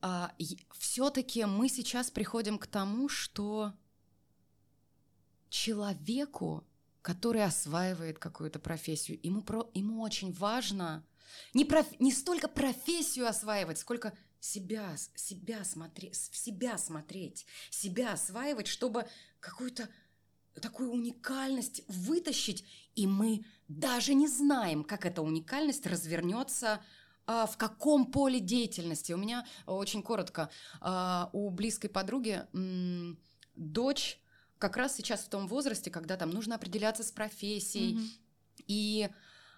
а, 0.01 0.33
все-таки 0.79 1.45
мы 1.45 1.69
сейчас 1.69 2.11
приходим 2.11 2.59
к 2.59 2.67
тому, 2.67 3.09
что 3.09 3.75
человеку, 5.51 6.67
который 7.01 7.45
осваивает 7.45 8.19
какую-то 8.19 8.59
профессию, 8.59 9.19
ему, 9.23 9.43
про, 9.43 9.71
ему 9.75 10.03
очень 10.03 10.33
важно 10.33 11.05
не, 11.53 11.65
проф, 11.65 11.87
не 12.01 12.13
столько 12.13 12.49
профессию 12.49 13.27
осваивать, 13.29 13.79
сколько 13.79 14.13
себя, 14.45 14.95
себя 15.15 15.65
смотреть, 15.65 16.29
в 16.31 16.37
себя 16.37 16.77
смотреть, 16.77 17.47
себя 17.71 18.13
осваивать, 18.13 18.67
чтобы 18.67 19.07
какую-то 19.41 19.89
такую 20.61 20.93
уникальность 20.93 21.83
вытащить, 21.89 22.65
и 22.95 23.07
мы 23.07 23.45
даже 23.69 24.13
не 24.13 24.29
знаем, 24.29 24.85
как 24.85 25.07
эта 25.07 25.23
уникальность 25.23 25.87
развернется 25.87 26.83
а, 27.27 27.47
в 27.47 27.57
каком 27.57 28.13
поле 28.13 28.39
деятельности. 28.39 29.13
У 29.15 29.17
меня 29.17 29.47
очень 29.67 30.03
коротко, 30.03 30.51
а, 30.81 31.31
у 31.33 31.49
близкой 31.49 31.89
подруги 31.89 32.45
дочь 33.57 34.21
как 34.59 34.77
раз 34.77 34.95
сейчас 34.95 35.25
в 35.25 35.31
том 35.31 35.49
возрасте, 35.49 35.91
когда 35.91 36.17
там 36.17 36.31
нужно 36.31 36.57
определяться 36.57 37.03
с 37.03 37.11
профессией, 37.11 37.95
mm-hmm. 37.95 38.65
и 38.69 39.09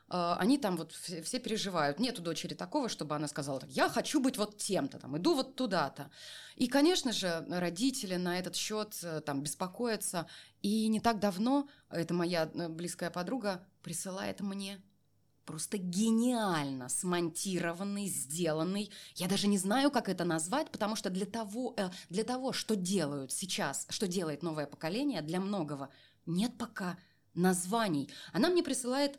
они 0.09 0.59
там 0.59 0.77
вот 0.77 0.93
все, 0.93 1.21
все 1.23 1.39
переживают. 1.39 1.99
Нет 1.99 2.19
у 2.19 2.23
дочери 2.23 2.55
такого, 2.55 2.89
чтобы 2.89 3.17
она 3.17 3.27
сказала 3.27 3.61
так, 3.61 3.71
я 3.71 3.89
хочу 3.89 4.21
быть 4.21 4.39
вот 4.39 4.57
тем-то, 4.57 4.99
там, 4.99 5.17
иду 5.17 5.35
вот 5.35 5.57
туда-то. 5.57 6.11
И, 6.55 6.69
конечно 6.69 7.13
же, 7.13 7.45
родители 7.49 8.17
на 8.17 8.39
этот 8.39 8.55
счет 8.57 8.97
э, 9.03 9.21
там 9.21 9.43
беспокоятся. 9.43 10.27
И 10.63 10.89
не 10.89 11.01
так 11.01 11.19
давно, 11.19 11.69
это 11.91 12.15
моя 12.15 12.51
э, 12.55 12.69
близкая 12.69 13.11
подруга 13.11 13.67
присылает 13.83 14.41
мне 14.41 14.81
просто 15.45 15.79
гениально 15.79 16.89
смонтированный, 16.89 18.09
сделанный. 18.09 18.91
Я 19.15 19.29
даже 19.29 19.49
не 19.49 19.59
знаю, 19.59 19.91
как 19.91 20.09
это 20.09 20.25
назвать, 20.25 20.71
потому 20.71 20.97
что 20.97 21.11
для 21.11 21.27
того, 21.27 21.75
э, 21.77 21.91
для 22.11 22.25
того, 22.25 22.53
что 22.53 22.77
делают 22.77 23.33
сейчас, 23.33 23.87
что 23.91 24.07
делает 24.07 24.43
новое 24.43 24.67
поколение, 24.67 25.21
для 25.23 25.41
многого 25.41 25.91
нет 26.27 26.57
пока 26.59 26.97
названий. 27.35 28.11
Она 28.33 28.49
мне 28.49 28.63
присылает 28.63 29.19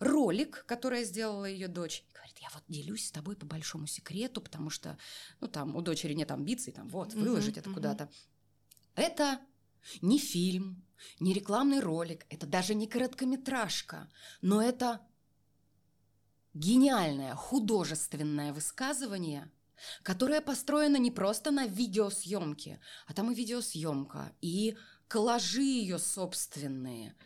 ролик, 0.00 0.64
который 0.66 1.04
сделала 1.04 1.44
ее 1.44 1.68
дочь. 1.68 2.04
И 2.08 2.12
говорит, 2.14 2.38
я 2.40 2.48
вот 2.52 2.64
делюсь 2.68 3.06
с 3.06 3.12
тобой 3.12 3.36
по 3.36 3.46
большому 3.46 3.86
секрету, 3.86 4.40
потому 4.40 4.70
что, 4.70 4.98
ну, 5.40 5.46
там, 5.46 5.76
у 5.76 5.82
дочери 5.82 6.14
нет 6.14 6.30
амбиций, 6.30 6.72
там, 6.72 6.88
вот, 6.88 7.12
выложить 7.14 7.56
uh-huh, 7.56 7.60
это 7.60 7.70
uh-huh. 7.70 7.74
куда-то. 7.74 8.10
Это 8.96 9.40
не 10.00 10.18
фильм, 10.18 10.84
не 11.20 11.32
рекламный 11.32 11.80
ролик, 11.80 12.26
это 12.30 12.46
даже 12.46 12.74
не 12.74 12.86
короткометражка, 12.86 14.10
но 14.40 14.62
это 14.62 15.00
гениальное 16.54 17.34
художественное 17.34 18.52
высказывание, 18.52 19.50
которое 20.02 20.40
построено 20.40 20.96
не 20.96 21.10
просто 21.10 21.50
на 21.50 21.66
видеосъемке, 21.66 22.80
а 23.06 23.14
там 23.14 23.30
и 23.30 23.34
видеосъемка, 23.34 24.32
и 24.40 24.76
коллажи 25.08 25.62
ее 25.62 25.98
собственные– 25.98 27.14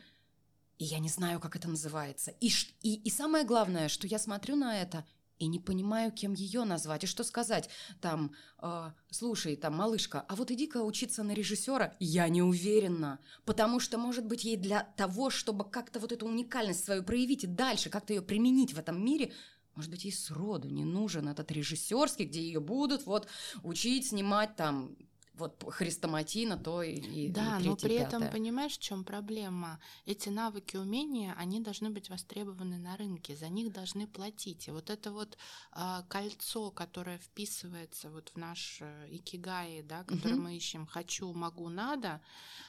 и 0.78 0.84
я 0.84 0.98
не 0.98 1.08
знаю, 1.08 1.40
как 1.40 1.56
это 1.56 1.68
называется. 1.68 2.32
И, 2.40 2.50
и, 2.82 2.94
и 2.96 3.10
самое 3.10 3.44
главное, 3.44 3.88
что 3.88 4.06
я 4.06 4.18
смотрю 4.18 4.56
на 4.56 4.80
это 4.80 5.04
и 5.38 5.46
не 5.46 5.58
понимаю, 5.58 6.12
кем 6.12 6.32
ее 6.32 6.64
назвать 6.64 7.04
и 7.04 7.08
что 7.08 7.24
сказать. 7.24 7.68
Там, 8.00 8.32
э, 8.62 8.90
слушай, 9.10 9.56
там, 9.56 9.74
малышка, 9.74 10.20
а 10.28 10.36
вот 10.36 10.50
иди-ка 10.50 10.82
учиться 10.82 11.22
на 11.22 11.32
режиссера. 11.32 11.94
Я 11.98 12.28
не 12.28 12.42
уверена, 12.42 13.18
потому 13.44 13.80
что, 13.80 13.98
может 13.98 14.26
быть, 14.26 14.44
ей 14.44 14.56
для 14.56 14.82
того, 14.96 15.30
чтобы 15.30 15.64
как-то 15.68 15.98
вот 16.00 16.12
эту 16.12 16.26
уникальность 16.26 16.84
свою 16.84 17.02
проявить 17.02 17.44
и 17.44 17.48
дальше 17.48 17.90
как-то 17.90 18.12
ее 18.12 18.22
применить 18.22 18.74
в 18.74 18.78
этом 18.78 19.04
мире, 19.04 19.32
может 19.74 19.90
быть, 19.90 20.04
ей 20.04 20.12
сроду 20.12 20.68
не 20.68 20.84
нужен 20.84 21.28
этот 21.28 21.50
режиссерский, 21.50 22.26
где 22.26 22.40
ее 22.40 22.60
будут 22.60 23.06
вот 23.06 23.26
учить, 23.64 24.08
снимать 24.08 24.54
там 24.54 24.96
вот 25.36 25.64
хрестоматийно 25.68 26.56
то 26.56 26.82
и, 26.82 26.94
и 26.94 27.28
Да, 27.28 27.58
и 27.60 27.64
но 27.64 27.76
при 27.76 27.98
пятое. 27.98 28.06
этом 28.06 28.30
понимаешь, 28.30 28.78
в 28.78 28.80
чем 28.80 29.04
проблема? 29.04 29.80
Эти 30.06 30.28
навыки, 30.28 30.76
умения, 30.76 31.34
они 31.36 31.60
должны 31.60 31.90
быть 31.90 32.08
востребованы 32.08 32.78
на 32.78 32.96
рынке, 32.96 33.36
за 33.36 33.48
них 33.48 33.72
должны 33.72 34.06
платить. 34.06 34.68
И 34.68 34.70
вот 34.70 34.90
это 34.90 35.10
вот 35.10 35.36
а, 35.72 36.02
кольцо, 36.08 36.70
которое 36.70 37.18
вписывается 37.18 38.10
вот 38.10 38.30
в 38.34 38.36
наш 38.36 38.78
э, 38.80 39.08
икигай, 39.10 39.82
да, 39.82 40.04
который 40.04 40.34
угу. 40.34 40.42
мы 40.42 40.56
ищем 40.56 40.86
«хочу, 40.86 41.32
могу, 41.32 41.68
надо», 41.68 42.20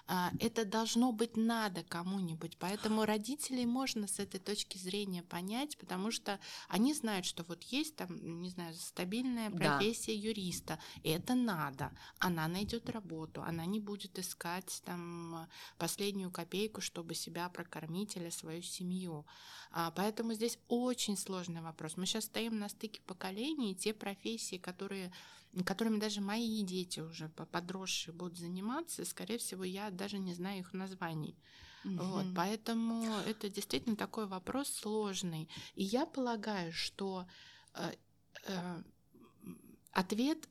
а, 0.08 0.32
это 0.40 0.66
должно 0.66 1.12
быть 1.12 1.38
надо 1.38 1.84
кому-нибудь. 1.84 2.58
Поэтому 2.58 3.06
родителей 3.06 3.66
можно 3.66 4.08
с 4.08 4.20
этой 4.20 4.40
точки 4.40 4.78
зрения 4.78 5.24
понять, 5.24 5.78
потому 5.78 6.12
что 6.12 6.40
они 6.68 6.94
знают, 6.94 7.26
что 7.26 7.44
вот 7.44 7.64
есть 7.64 7.96
там, 7.96 8.42
не 8.42 8.50
знаю, 8.50 8.74
стабильная 8.74 9.50
профессия 9.50 10.14
да. 10.14 10.28
юриста, 10.28 10.80
это 11.04 11.36
надо, 11.36 11.92
она 12.20 12.48
найдет 12.56 12.90
работу, 12.90 13.44
она 13.44 13.66
не 13.66 13.80
будет 13.80 14.18
искать 14.18 14.82
там 14.86 15.48
последнюю 15.78 16.32
копейку, 16.32 16.82
чтобы 16.82 17.14
себя 17.14 17.50
прокормить 17.50 18.16
или 18.16 18.30
свою 18.30 18.62
семью. 18.62 19.26
А, 19.72 19.92
поэтому 19.92 20.34
здесь 20.34 20.58
очень 20.70 21.18
сложный 21.18 21.62
вопрос. 21.62 21.98
Мы 21.98 22.06
сейчас 22.06 22.26
стоим 22.26 22.58
на 22.60 22.70
стыке 22.70 23.02
поколений, 23.06 23.72
и 23.72 23.76
те 23.76 23.94
профессии, 23.94 24.58
которые 24.58 25.12
которыми 25.66 26.00
даже 26.00 26.20
мои 26.20 26.64
дети 26.64 27.00
уже 27.00 27.30
подросшие 27.30 28.14
будут 28.14 28.38
заниматься, 28.38 29.06
скорее 29.06 29.38
всего, 29.38 29.64
я 29.64 29.90
даже 29.90 30.18
не 30.18 30.34
знаю 30.34 30.60
их 30.60 30.74
названий. 30.74 31.38
Угу. 31.86 32.04
Вот, 32.04 32.26
поэтому 32.36 33.06
это 33.26 33.50
действительно 33.50 33.96
такой 33.96 34.28
вопрос 34.28 34.70
сложный. 34.70 35.48
И 35.76 35.84
я 35.84 36.06
полагаю, 36.06 36.74
что 36.74 37.26
э, 37.74 37.94
э, 38.48 38.84
ответ 39.92 40.50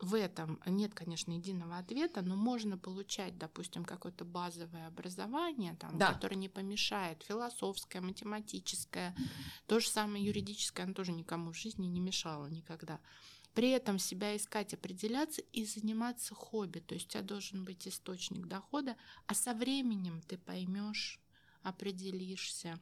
в 0.00 0.14
этом 0.14 0.60
нет, 0.66 0.94
конечно, 0.94 1.32
единого 1.32 1.78
ответа, 1.78 2.22
но 2.22 2.36
можно 2.36 2.78
получать, 2.78 3.36
допустим, 3.38 3.84
какое-то 3.84 4.24
базовое 4.24 4.86
образование, 4.86 5.76
там, 5.76 5.98
да. 5.98 6.14
которое 6.14 6.36
не 6.36 6.48
помешает, 6.48 7.22
философское, 7.22 8.00
математическое, 8.00 9.14
то 9.66 9.78
же 9.78 9.88
самое 9.88 10.24
юридическое, 10.24 10.86
оно 10.86 10.94
тоже 10.94 11.12
никому 11.12 11.52
в 11.52 11.56
жизни 11.56 11.86
не 11.86 12.00
мешало 12.00 12.46
никогда. 12.46 12.98
При 13.54 13.70
этом 13.70 13.98
себя 13.98 14.36
искать, 14.36 14.74
определяться 14.74 15.42
и 15.52 15.64
заниматься 15.64 16.34
хобби. 16.34 16.78
То 16.78 16.94
есть 16.94 17.08
у 17.08 17.10
тебя 17.10 17.22
должен 17.22 17.64
быть 17.64 17.86
источник 17.86 18.46
дохода, 18.46 18.96
а 19.26 19.34
со 19.34 19.54
временем 19.54 20.22
ты 20.22 20.38
поймешь, 20.38 21.20
определишься, 21.62 22.78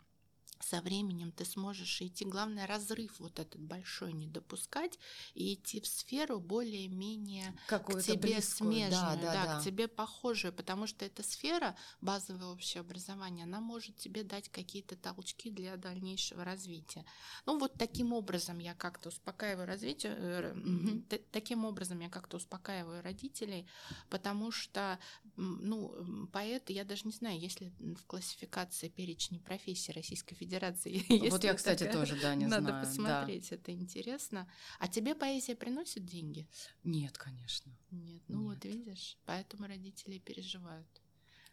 со 0.60 0.80
временем 0.80 1.32
ты 1.32 1.44
сможешь 1.44 2.00
идти, 2.02 2.24
главное, 2.24 2.66
разрыв 2.66 3.18
вот 3.20 3.38
этот 3.38 3.60
большой 3.60 4.12
не 4.12 4.26
допускать 4.26 4.98
и 5.34 5.54
идти 5.54 5.80
в 5.80 5.86
сферу 5.86 6.40
более-менее 6.40 7.56
к 7.66 8.02
тебе 8.02 8.34
близкую. 8.34 8.42
смежную, 8.42 8.90
да, 8.90 9.16
да, 9.16 9.32
да, 9.32 9.46
да, 9.46 9.60
к 9.60 9.64
тебе 9.64 9.88
похожую, 9.88 10.52
потому 10.52 10.86
что 10.86 11.04
эта 11.04 11.22
сфера, 11.22 11.76
базовое 12.00 12.48
общее 12.48 12.80
образование, 12.80 13.44
она 13.44 13.60
может 13.60 13.96
тебе 13.96 14.24
дать 14.24 14.48
какие-то 14.48 14.96
толчки 14.96 15.50
для 15.50 15.76
дальнейшего 15.76 16.44
развития. 16.44 17.04
Ну 17.46 17.58
вот 17.58 17.74
таким 17.74 18.12
образом 18.12 18.58
я 18.58 18.74
как-то 18.74 19.10
успокаиваю 19.10 19.66
развитие, 19.66 20.52
угу. 20.52 21.02
таким 21.30 21.64
образом 21.64 22.00
я 22.00 22.10
как-то 22.10 22.36
успокаиваю 22.38 23.02
родителей, 23.02 23.66
потому 24.10 24.50
что, 24.50 24.98
ну, 25.36 26.26
поэты, 26.32 26.72
я 26.72 26.84
даже 26.84 27.02
не 27.04 27.12
знаю, 27.12 27.38
если 27.38 27.72
в 27.78 28.04
классификации 28.06 28.88
перечни 28.88 29.38
профессий 29.38 29.92
Российской 29.92 30.34
Федерации 30.34 30.47
Федерации. 30.48 31.04
Вот 31.30 31.44
я, 31.44 31.54
кстати, 31.54 31.84
такая. 31.84 31.94
тоже, 31.94 32.20
да, 32.20 32.34
не 32.34 32.46
Надо 32.46 32.62
знаю. 32.62 32.74
Надо 32.74 32.86
посмотреть, 32.86 33.50
да. 33.50 33.56
это 33.56 33.72
интересно. 33.72 34.50
А 34.78 34.88
тебе 34.88 35.14
поэзия 35.14 35.54
приносит 35.54 36.04
деньги? 36.06 36.48
Нет, 36.84 37.18
конечно. 37.18 37.72
Нет, 37.90 38.22
ну 38.28 38.38
Нет. 38.38 38.48
вот 38.48 38.64
видишь, 38.64 39.18
поэтому 39.26 39.66
родители 39.66 40.18
переживают. 40.18 40.88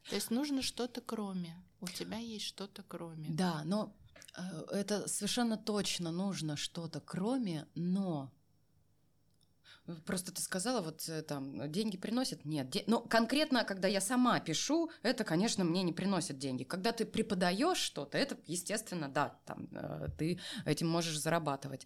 То 0.10 0.16
есть 0.16 0.32
нужно 0.32 0.62
что-то 0.62 1.02
кроме. 1.02 1.62
У 1.82 1.88
тебя 1.88 2.18
есть 2.18 2.46
что-то 2.46 2.84
кроме. 2.84 3.30
Да, 3.30 3.64
но 3.66 3.94
э, 4.38 4.42
это 4.72 5.08
совершенно 5.08 5.58
точно 5.58 6.12
нужно 6.12 6.56
что-то 6.56 7.02
кроме, 7.02 7.68
но 7.76 8.32
Просто 10.06 10.32
ты 10.32 10.42
сказала, 10.42 10.82
вот 10.82 11.08
э, 11.10 11.22
там, 11.22 11.72
деньги 11.72 11.98
приносят? 11.98 12.44
Нет. 12.44 12.70
Де... 12.70 12.84
Но 12.88 13.02
конкретно, 13.02 13.64
когда 13.64 13.88
я 13.88 14.02
сама 14.02 14.40
пишу, 14.40 14.90
это, 15.04 15.24
конечно, 15.24 15.64
мне 15.64 15.84
не 15.84 15.94
приносит 15.94 16.40
деньги. 16.40 16.64
Когда 16.64 16.92
ты 16.92 17.06
преподаешь 17.06 17.78
что-то, 17.78 18.18
это, 18.18 18.38
естественно, 18.48 19.10
да, 19.10 19.40
там, 19.46 19.68
э, 19.72 20.08
ты 20.18 20.40
этим 20.66 20.88
можешь 20.88 21.20
зарабатывать. 21.20 21.86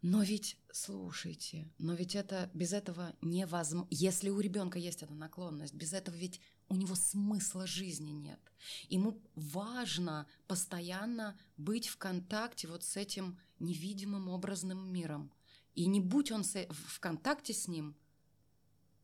Но 0.00 0.22
ведь, 0.22 0.56
слушайте, 0.72 1.70
но 1.78 1.92
ведь 1.94 2.14
это 2.14 2.50
без 2.54 2.72
этого 2.72 3.14
невозможно. 3.20 3.88
Если 3.90 4.30
у 4.30 4.40
ребенка 4.40 4.78
есть 4.78 5.02
эта 5.02 5.12
наклонность, 5.12 5.74
без 5.74 5.92
этого 5.92 6.14
ведь 6.14 6.40
у 6.68 6.76
него 6.76 6.94
смысла 6.94 7.66
жизни 7.66 8.10
нет. 8.10 8.40
Ему 8.88 9.20
важно 9.34 10.26
постоянно 10.46 11.36
быть 11.56 11.88
в 11.88 11.96
контакте 11.96 12.68
вот 12.68 12.84
с 12.84 12.96
этим 12.96 13.38
невидимым 13.58 14.28
образным 14.28 14.92
миром. 14.92 15.32
И 15.78 15.86
не 15.86 16.00
будь 16.00 16.32
он 16.32 16.42
в 16.42 16.98
контакте 16.98 17.52
с 17.52 17.68
ним, 17.68 17.94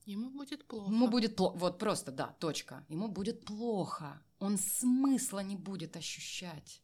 Ему 0.06 0.28
будет 0.28 0.66
плохо. 0.66 0.90
Ему 0.90 1.08
будет 1.08 1.36
плохо. 1.36 1.56
Вот 1.56 1.78
просто, 1.78 2.10
да, 2.10 2.34
точка. 2.40 2.84
Ему 2.88 3.08
будет 3.08 3.44
плохо. 3.46 4.20
Он 4.40 4.58
смысла 4.58 5.38
не 5.38 5.56
будет 5.56 5.96
ощущать. 5.96 6.82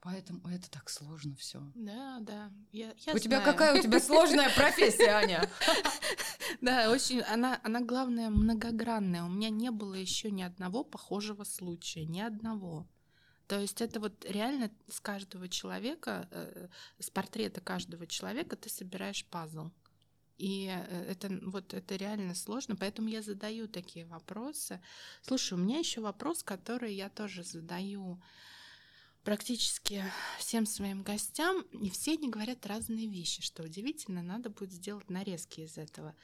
Поэтому 0.00 0.48
это 0.48 0.70
так 0.70 0.88
сложно 0.88 1.34
все. 1.34 1.60
Да, 1.74 2.18
да. 2.20 2.52
Я, 2.70 2.86
я 2.86 2.92
у 2.92 3.00
знаю. 3.02 3.20
тебя 3.20 3.40
какая 3.40 3.76
у 3.76 3.82
тебя 3.82 4.00
сложная 4.00 4.48
профессия, 4.56 5.10
Аня? 5.10 5.50
Да, 6.60 6.90
очень. 6.90 7.22
Она, 7.22 7.60
она 7.64 7.80
главное 7.80 8.30
многогранная. 8.30 9.24
У 9.24 9.28
меня 9.28 9.50
не 9.50 9.70
было 9.70 9.94
еще 9.94 10.30
ни 10.30 10.42
одного 10.42 10.84
похожего 10.84 11.42
случая, 11.44 12.06
ни 12.06 12.20
одного. 12.20 12.86
То 13.46 13.60
есть 13.60 13.80
это 13.80 14.00
вот 14.00 14.24
реально 14.24 14.70
с 14.88 15.00
каждого 15.00 15.48
человека, 15.48 16.28
э, 16.30 16.68
с 16.98 17.10
портрета 17.10 17.60
каждого 17.60 18.06
человека 18.06 18.56
ты 18.56 18.70
собираешь 18.70 19.24
пазл. 19.26 19.70
И 20.38 20.66
э, 20.66 21.04
это 21.10 21.28
вот 21.42 21.74
это 21.74 21.96
реально 21.96 22.34
сложно, 22.34 22.74
поэтому 22.74 23.08
я 23.08 23.22
задаю 23.22 23.68
такие 23.68 24.06
вопросы. 24.06 24.80
Слушай, 25.22 25.54
у 25.54 25.58
меня 25.58 25.78
еще 25.78 26.00
вопрос, 26.00 26.42
который 26.42 26.94
я 26.94 27.08
тоже 27.08 27.44
задаю 27.44 28.20
практически 29.24 30.04
всем 30.38 30.66
своим 30.66 31.02
гостям, 31.02 31.62
и 31.72 31.88
все 31.90 32.12
они 32.12 32.28
говорят 32.28 32.66
разные 32.66 33.08
вещи, 33.08 33.42
что 33.42 33.62
удивительно, 33.62 34.22
надо 34.22 34.50
будет 34.50 34.72
сделать 34.72 35.08
нарезки 35.08 35.60
из 35.60 35.78
этого. 35.78 36.14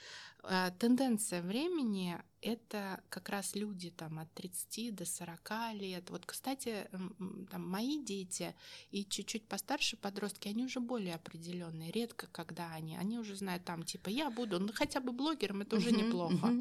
А, 0.43 0.71
тенденция 0.71 1.43
времени— 1.43 2.19
это 2.41 3.03
как 3.11 3.29
раз 3.29 3.55
люди 3.55 3.91
там, 3.91 4.19
от 4.19 4.33
30 4.33 4.95
до 4.95 5.05
40 5.05 5.75
лет. 5.75 6.11
Вот, 6.11 6.25
кстати, 6.25 6.89
там, 7.51 7.69
мои 7.69 8.03
дети 8.03 8.55
и 8.91 9.05
чуть-чуть 9.05 9.47
постарше 9.47 9.97
подростки, 9.97 10.49
они 10.49 10.65
уже 10.65 10.81
более 10.81 11.15
определенные. 11.15 11.91
Редко, 11.91 12.27
когда 12.33 12.73
они, 12.73 12.97
они 12.97 13.19
уже 13.19 13.37
знают 13.37 13.65
там, 13.65 13.83
типа, 13.83 14.09
я 14.09 14.31
буду, 14.31 14.59
ну 14.59 14.73
хотя 14.73 15.01
бы 15.01 15.13
блогером, 15.13 15.63
это 15.63 15.77
уже 15.77 15.93
неплохо. 15.93 16.55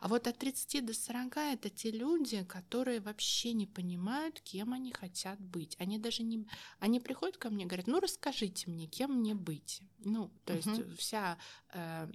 А 0.00 0.06
вот 0.06 0.28
от 0.28 0.38
30 0.38 0.84
до 0.86 0.94
40 0.94 1.36
это 1.36 1.70
те 1.70 1.90
люди, 1.90 2.44
которые 2.44 3.00
вообще 3.00 3.52
не 3.52 3.66
понимают, 3.66 4.40
кем 4.40 4.72
они 4.72 4.92
хотят 4.92 5.40
быть. 5.40 5.76
Они 5.80 5.98
даже 5.98 6.22
не... 6.22 6.46
Они 6.78 7.00
приходят 7.00 7.36
ко 7.36 7.50
мне 7.50 7.64
и 7.64 7.66
говорят, 7.66 7.88
ну 7.88 7.98
расскажите 7.98 8.70
мне, 8.70 8.86
кем 8.86 9.14
мне 9.14 9.34
быть. 9.34 9.82
Ну, 10.04 10.30
то 10.44 10.54
есть 10.54 10.96
вся 10.96 11.36
э, 11.72 12.08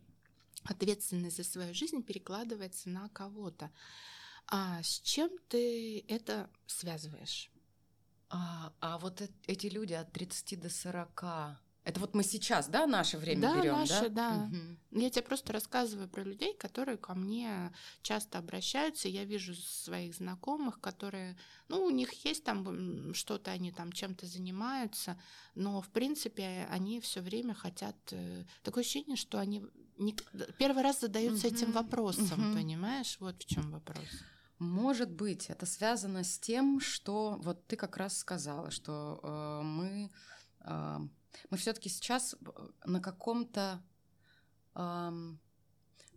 ответственность 0.65 1.37
за 1.37 1.43
свою 1.43 1.73
жизнь 1.73 2.03
перекладывается 2.03 2.89
на 2.89 3.09
кого-то. 3.09 3.71
А 4.47 4.81
с 4.83 4.99
чем 4.99 5.29
ты 5.47 6.03
это 6.07 6.49
связываешь? 6.67 7.51
А, 8.29 8.73
а 8.79 8.97
вот 8.97 9.21
эти 9.47 9.67
люди 9.67 9.93
от 9.93 10.11
30 10.11 10.59
до 10.59 10.69
40, 10.69 11.23
это 11.85 11.99
вот 11.99 12.13
мы 12.13 12.23
сейчас, 12.23 12.67
да, 12.67 12.87
наше 12.87 13.17
время 13.17 13.41
да, 13.41 13.59
берем, 13.59 13.73
наше, 13.73 14.09
да? 14.09 14.31
да. 14.31 14.43
Угу. 14.45 15.01
Я 15.01 15.09
тебе 15.09 15.23
просто 15.23 15.51
рассказываю 15.51 16.07
про 16.07 16.23
людей, 16.23 16.53
которые 16.53 16.97
ко 16.97 17.13
мне 17.13 17.73
часто 18.01 18.37
обращаются. 18.37 19.09
Я 19.09 19.25
вижу 19.25 19.53
своих 19.53 20.15
знакомых, 20.15 20.79
которые, 20.79 21.37
ну, 21.67 21.83
у 21.83 21.89
них 21.89 22.13
есть 22.25 22.45
там 22.45 23.13
что-то, 23.13 23.51
они 23.51 23.71
там 23.71 23.91
чем-то 23.91 24.25
занимаются, 24.25 25.19
но 25.55 25.81
в 25.81 25.89
принципе 25.89 26.67
они 26.71 27.01
все 27.01 27.19
время 27.19 27.53
хотят. 27.53 27.97
Э, 28.11 28.45
такое 28.63 28.83
ощущение, 28.83 29.17
что 29.17 29.39
они 29.39 29.65
не, 29.97 30.15
первый 30.57 30.83
раз 30.83 31.01
задаются 31.01 31.47
угу. 31.47 31.55
этим 31.55 31.71
вопросом, 31.73 32.49
угу. 32.49 32.57
понимаешь? 32.57 33.17
Вот 33.19 33.43
в 33.43 33.45
чем 33.45 33.71
вопрос. 33.71 34.07
Может 34.59 35.11
быть, 35.11 35.49
это 35.49 35.65
связано 35.65 36.23
с 36.23 36.39
тем, 36.39 36.79
что 36.79 37.37
вот 37.41 37.67
ты 37.67 37.75
как 37.75 37.97
раз 37.97 38.17
сказала, 38.17 38.71
что 38.71 39.19
э, 39.21 39.61
мы 39.63 40.09
мы 40.63 41.57
все-таки 41.57 41.89
сейчас 41.89 42.35
э, 42.35 42.67
на 42.85 43.01
каком-то 43.01 43.81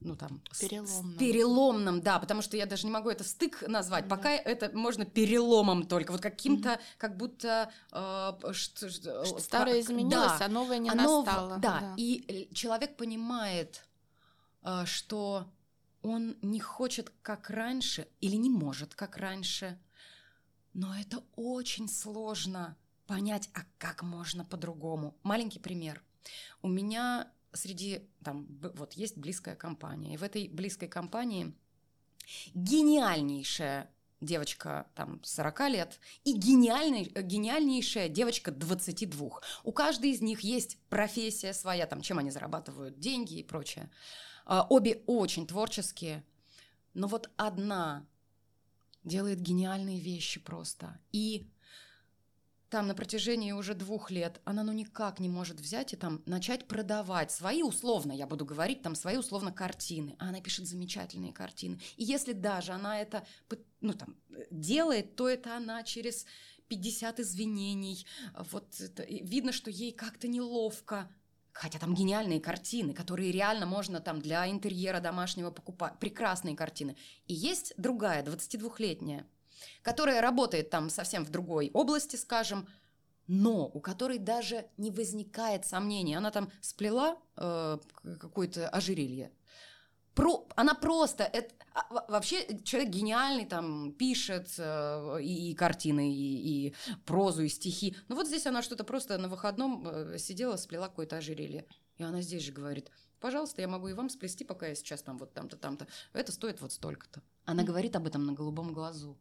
ну 0.01 0.14
там 0.16 0.43
переломном. 0.59 1.18
переломном, 1.18 2.01
да, 2.02 2.18
потому 2.18 2.43
что 2.43 2.56
я 2.56 2.66
даже 2.66 2.86
не 2.86 2.93
могу 2.93 3.10
это 3.10 3.24
стык 3.24 3.62
назвать, 3.66 4.09
да. 4.09 4.16
пока 4.16 4.31
это 4.31 4.77
можно 4.77 5.05
переломом 5.05 5.86
только, 5.86 6.12
вот 6.12 6.20
каким-то, 6.20 6.73
угу. 6.73 6.81
как 6.98 7.16
будто 7.16 7.70
э, 7.93 8.52
что, 8.52 8.90
что, 8.90 9.39
старое 9.39 9.81
изменилось, 9.81 10.39
да, 10.39 10.47
а 10.47 10.48
новое 10.48 10.78
не 10.78 10.90
а 10.90 10.94
настало. 10.94 11.51
Нов, 11.55 11.60
да. 11.60 11.81
да, 11.81 11.94
и 11.97 12.48
человек 12.55 12.97
понимает, 12.97 13.86
э, 14.62 14.85
что 14.85 15.47
он 16.02 16.36
не 16.43 16.60
хочет 16.60 17.12
как 17.23 17.51
раньше 17.51 18.06
или 18.20 18.36
не 18.36 18.51
может 18.51 18.94
как 18.94 19.16
раньше, 19.16 19.78
но 20.73 20.94
это 20.94 21.23
очень 21.35 21.89
сложно 21.89 22.77
понять, 23.07 23.49
а 23.55 23.61
как 23.78 24.03
можно 24.03 24.45
по-другому. 24.45 25.16
Маленький 25.23 25.59
пример. 25.59 26.03
У 26.62 26.69
меня 26.69 27.31
среди, 27.53 28.09
там, 28.23 28.47
вот 28.74 28.93
есть 28.95 29.16
близкая 29.16 29.57
компания, 29.57 30.15
и 30.15 30.16
в 30.16 30.23
этой 30.23 30.49
близкой 30.49 30.89
компании 30.89 31.55
гениальнейшая 32.55 33.91
девочка 34.20 34.87
там 34.95 35.20
40 35.23 35.61
лет 35.69 36.01
и 36.24 36.33
гениальный, 36.33 37.05
гениальнейшая 37.05 38.09
девочка 38.09 38.51
22. 38.51 39.41
У 39.62 39.73
каждой 39.73 40.11
из 40.11 40.20
них 40.20 40.41
есть 40.41 40.78
профессия 40.89 41.53
своя, 41.53 41.87
там, 41.87 42.01
чем 42.01 42.19
они 42.19 42.31
зарабатывают 42.31 42.99
деньги 42.99 43.39
и 43.39 43.43
прочее. 43.43 43.91
А, 44.45 44.66
обе 44.69 45.03
очень 45.07 45.47
творческие, 45.47 46.24
но 46.95 47.09
вот 47.09 47.31
одна 47.37 48.07
делает 49.05 49.41
гениальные 49.41 50.01
вещи 50.01 50.41
просто. 50.41 50.99
И 51.12 51.47
там 52.68 52.88
на 52.88 52.94
протяжении 52.94 53.52
уже 53.52 53.74
двух 53.74 54.10
лет 54.10 54.40
она 54.44 54.64
ну 54.64 54.72
никак 54.72 55.20
не 55.20 55.28
может 55.28 55.60
взять 55.60 55.93
и 55.93 55.97
там 55.97 56.22
начать 56.26 56.66
продавать 56.66 57.30
свои 57.30 57.62
условно, 57.62 58.12
я 58.12 58.26
буду 58.26 58.44
говорить, 58.44 58.82
там 58.82 58.94
свои 58.94 59.16
условно 59.16 59.52
картины. 59.52 60.16
А 60.18 60.28
она 60.28 60.40
пишет 60.40 60.66
замечательные 60.66 61.32
картины. 61.32 61.78
И 61.97 62.05
если 62.05 62.32
даже 62.32 62.72
она 62.72 63.01
это 63.01 63.24
ну, 63.80 63.93
там, 63.93 64.16
делает, 64.51 65.14
то 65.16 65.28
это 65.28 65.56
она 65.56 65.82
через 65.84 66.26
50 66.68 67.20
извинений. 67.20 68.06
Вот 68.51 68.80
это, 68.80 69.05
видно, 69.05 69.52
что 69.52 69.70
ей 69.70 69.93
как-то 69.93 70.26
неловко. 70.28 71.09
Хотя 71.52 71.78
там 71.78 71.94
гениальные 71.94 72.40
картины, 72.40 72.93
которые 72.93 73.32
реально 73.32 73.64
можно 73.64 74.01
там 74.01 74.20
для 74.20 74.47
интерьера 74.51 75.01
домашнего 75.01 75.51
покупать. 75.51 75.98
Прекрасные 75.98 76.55
картины. 76.55 76.97
И 77.26 77.34
есть 77.34 77.72
другая, 77.78 78.22
22-летняя, 78.22 79.26
которая 79.83 80.20
работает 80.20 80.70
там 80.70 80.91
совсем 80.91 81.24
в 81.24 81.31
другой 81.31 81.70
области, 81.73 82.16
скажем, 82.16 82.69
но 83.27 83.66
у 83.66 83.81
которой 83.81 84.19
даже 84.19 84.66
не 84.77 84.91
возникает 84.91 85.66
сомнений. 85.66 86.15
Она 86.15 86.31
там 86.31 86.51
сплела 86.61 87.19
э, 87.37 87.78
какое-то 88.20 88.69
ожерелье. 88.69 89.33
Про, 90.15 90.49
она 90.57 90.74
просто, 90.74 91.24
это, 91.24 91.55
а, 91.74 92.11
вообще 92.11 92.59
человек 92.62 92.89
гениальный, 92.91 93.45
там, 93.45 93.93
пишет 93.93 94.55
э, 94.57 95.19
и, 95.20 95.51
и 95.51 95.55
картины, 95.55 96.11
и, 96.11 96.69
и 96.69 96.74
прозу, 97.05 97.43
и 97.43 97.49
стихи. 97.49 97.95
Но 98.09 98.16
вот 98.16 98.27
здесь 98.27 98.47
она 98.47 98.62
что-то 98.62 98.85
просто 98.85 99.19
на 99.19 99.28
выходном 99.28 99.87
э, 99.87 100.19
сидела, 100.19 100.57
сплела 100.57 100.89
какое-то 100.89 101.19
ожерелье. 101.19 101.66
И 101.99 102.03
она 102.03 102.23
здесь 102.23 102.45
же 102.45 102.53
говорит, 102.53 102.91
пожалуйста, 103.20 103.61
я 103.61 103.69
могу 103.69 103.89
и 103.89 103.93
вам 103.93 104.09
сплести, 104.09 104.43
пока 104.43 104.69
я 104.69 104.74
сейчас 104.74 105.03
там 105.03 105.19
вот 105.19 105.35
там-то, 105.35 105.59
там-то. 105.59 105.87
Это 106.15 106.33
стоит 106.33 106.62
вот 106.62 106.73
столько-то. 106.73 107.20
Она 107.45 107.62
говорит 107.62 107.95
об 107.95 108.07
этом 108.07 108.24
на 108.24 108.33
голубом 108.33 108.73
глазу. 108.73 109.19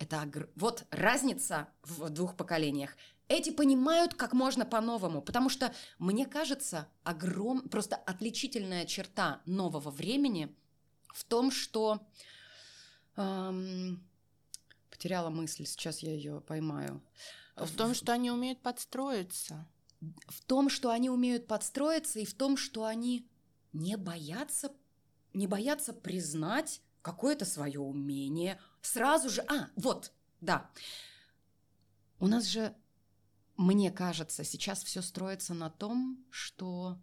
Это 0.00 0.22
огр... 0.22 0.48
вот 0.56 0.86
разница 0.90 1.68
в 1.82 2.08
двух 2.08 2.34
поколениях. 2.34 2.96
Эти 3.28 3.50
понимают 3.50 4.14
как 4.14 4.32
можно 4.32 4.64
по-новому, 4.64 5.20
потому 5.20 5.50
что, 5.50 5.72
мне 5.98 6.26
кажется, 6.26 6.88
огром... 7.04 7.68
просто 7.68 7.96
отличительная 7.96 8.86
черта 8.86 9.42
нового 9.44 9.90
времени 9.90 10.56
в 11.14 11.22
том, 11.24 11.52
что... 11.52 12.00
Эм... 13.16 14.02
Потеряла 14.90 15.28
мысль, 15.28 15.66
сейчас 15.66 16.00
я 16.00 16.12
ее 16.12 16.40
поймаю. 16.40 17.02
В 17.54 17.76
том, 17.76 17.94
что 17.94 18.12
они 18.12 18.30
умеют 18.30 18.60
подстроиться. 18.62 19.68
В 20.28 20.40
том, 20.46 20.70
что 20.70 20.90
они 20.90 21.10
умеют 21.10 21.46
подстроиться, 21.46 22.20
и 22.20 22.24
в 22.24 22.32
том, 22.32 22.56
что 22.56 22.84
они 22.84 23.28
не 23.74 23.96
боятся, 23.96 24.72
не 25.34 25.46
боятся 25.46 25.92
признать 25.92 26.80
какое-то 27.02 27.44
свое 27.44 27.80
умение, 27.80 28.60
сразу 28.82 29.28
же... 29.28 29.42
А, 29.42 29.68
вот, 29.76 30.12
да. 30.40 30.70
У 32.18 32.26
нас 32.26 32.46
же, 32.46 32.74
мне 33.56 33.90
кажется, 33.90 34.44
сейчас 34.44 34.82
все 34.82 35.02
строится 35.02 35.54
на 35.54 35.70
том, 35.70 36.24
что 36.30 36.98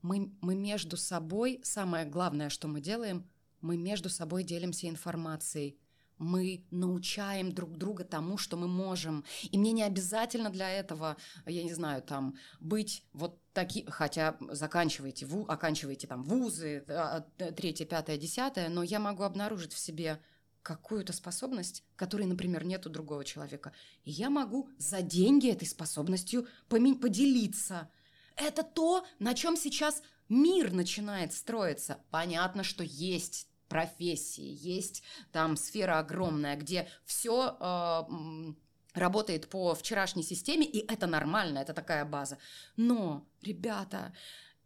мы, 0.00 0.32
мы 0.40 0.54
между 0.54 0.96
собой, 0.96 1.60
самое 1.62 2.06
главное, 2.06 2.48
что 2.48 2.68
мы 2.68 2.80
делаем, 2.80 3.28
мы 3.60 3.76
между 3.76 4.08
собой 4.08 4.42
делимся 4.42 4.88
информацией. 4.88 5.78
Мы 6.22 6.64
научаем 6.70 7.52
друг 7.52 7.76
друга 7.76 8.04
тому, 8.04 8.38
что 8.38 8.56
мы 8.56 8.68
можем. 8.68 9.24
И 9.50 9.58
мне 9.58 9.72
не 9.72 9.82
обязательно 9.82 10.50
для 10.50 10.70
этого, 10.70 11.16
я 11.46 11.64
не 11.64 11.72
знаю, 11.74 12.02
там, 12.02 12.36
быть 12.60 13.04
вот 13.12 13.40
такие, 13.52 13.84
хотя 13.90 14.36
заканчиваете, 14.50 15.26
ву, 15.26 15.44
оканчиваете 15.46 16.06
там 16.06 16.22
вузы, 16.22 16.84
а, 16.88 17.26
а, 17.38 17.52
третье, 17.52 17.84
пятое, 17.86 18.16
десятое, 18.16 18.68
но 18.68 18.82
я 18.82 19.00
могу 19.00 19.24
обнаружить 19.24 19.72
в 19.72 19.78
себе 19.78 20.20
какую-то 20.62 21.12
способность, 21.12 21.82
которой, 21.96 22.26
например, 22.26 22.64
нет 22.64 22.86
у 22.86 22.90
другого 22.90 23.24
человека. 23.24 23.72
И 24.04 24.12
я 24.12 24.30
могу 24.30 24.70
за 24.78 25.02
деньги 25.02 25.50
этой 25.50 25.66
способностью 25.66 26.46
поделиться. 26.68 27.90
Это 28.36 28.62
то, 28.62 29.04
на 29.18 29.34
чем 29.34 29.56
сейчас 29.56 30.02
мир 30.28 30.72
начинает 30.72 31.32
строиться. 31.32 31.98
Понятно, 32.10 32.62
что 32.62 32.84
есть 32.84 33.48
профессии, 33.72 34.56
есть 34.60 35.02
там 35.32 35.56
сфера 35.56 35.98
огромная, 35.98 36.56
где 36.56 36.88
все 37.04 37.56
э, 37.58 38.52
работает 38.94 39.48
по 39.48 39.74
вчерашней 39.74 40.22
системе, 40.22 40.66
и 40.66 40.86
это 40.92 41.06
нормально, 41.06 41.58
это 41.58 41.72
такая 41.72 42.04
база. 42.04 42.38
Но, 42.76 43.26
ребята, 43.42 44.12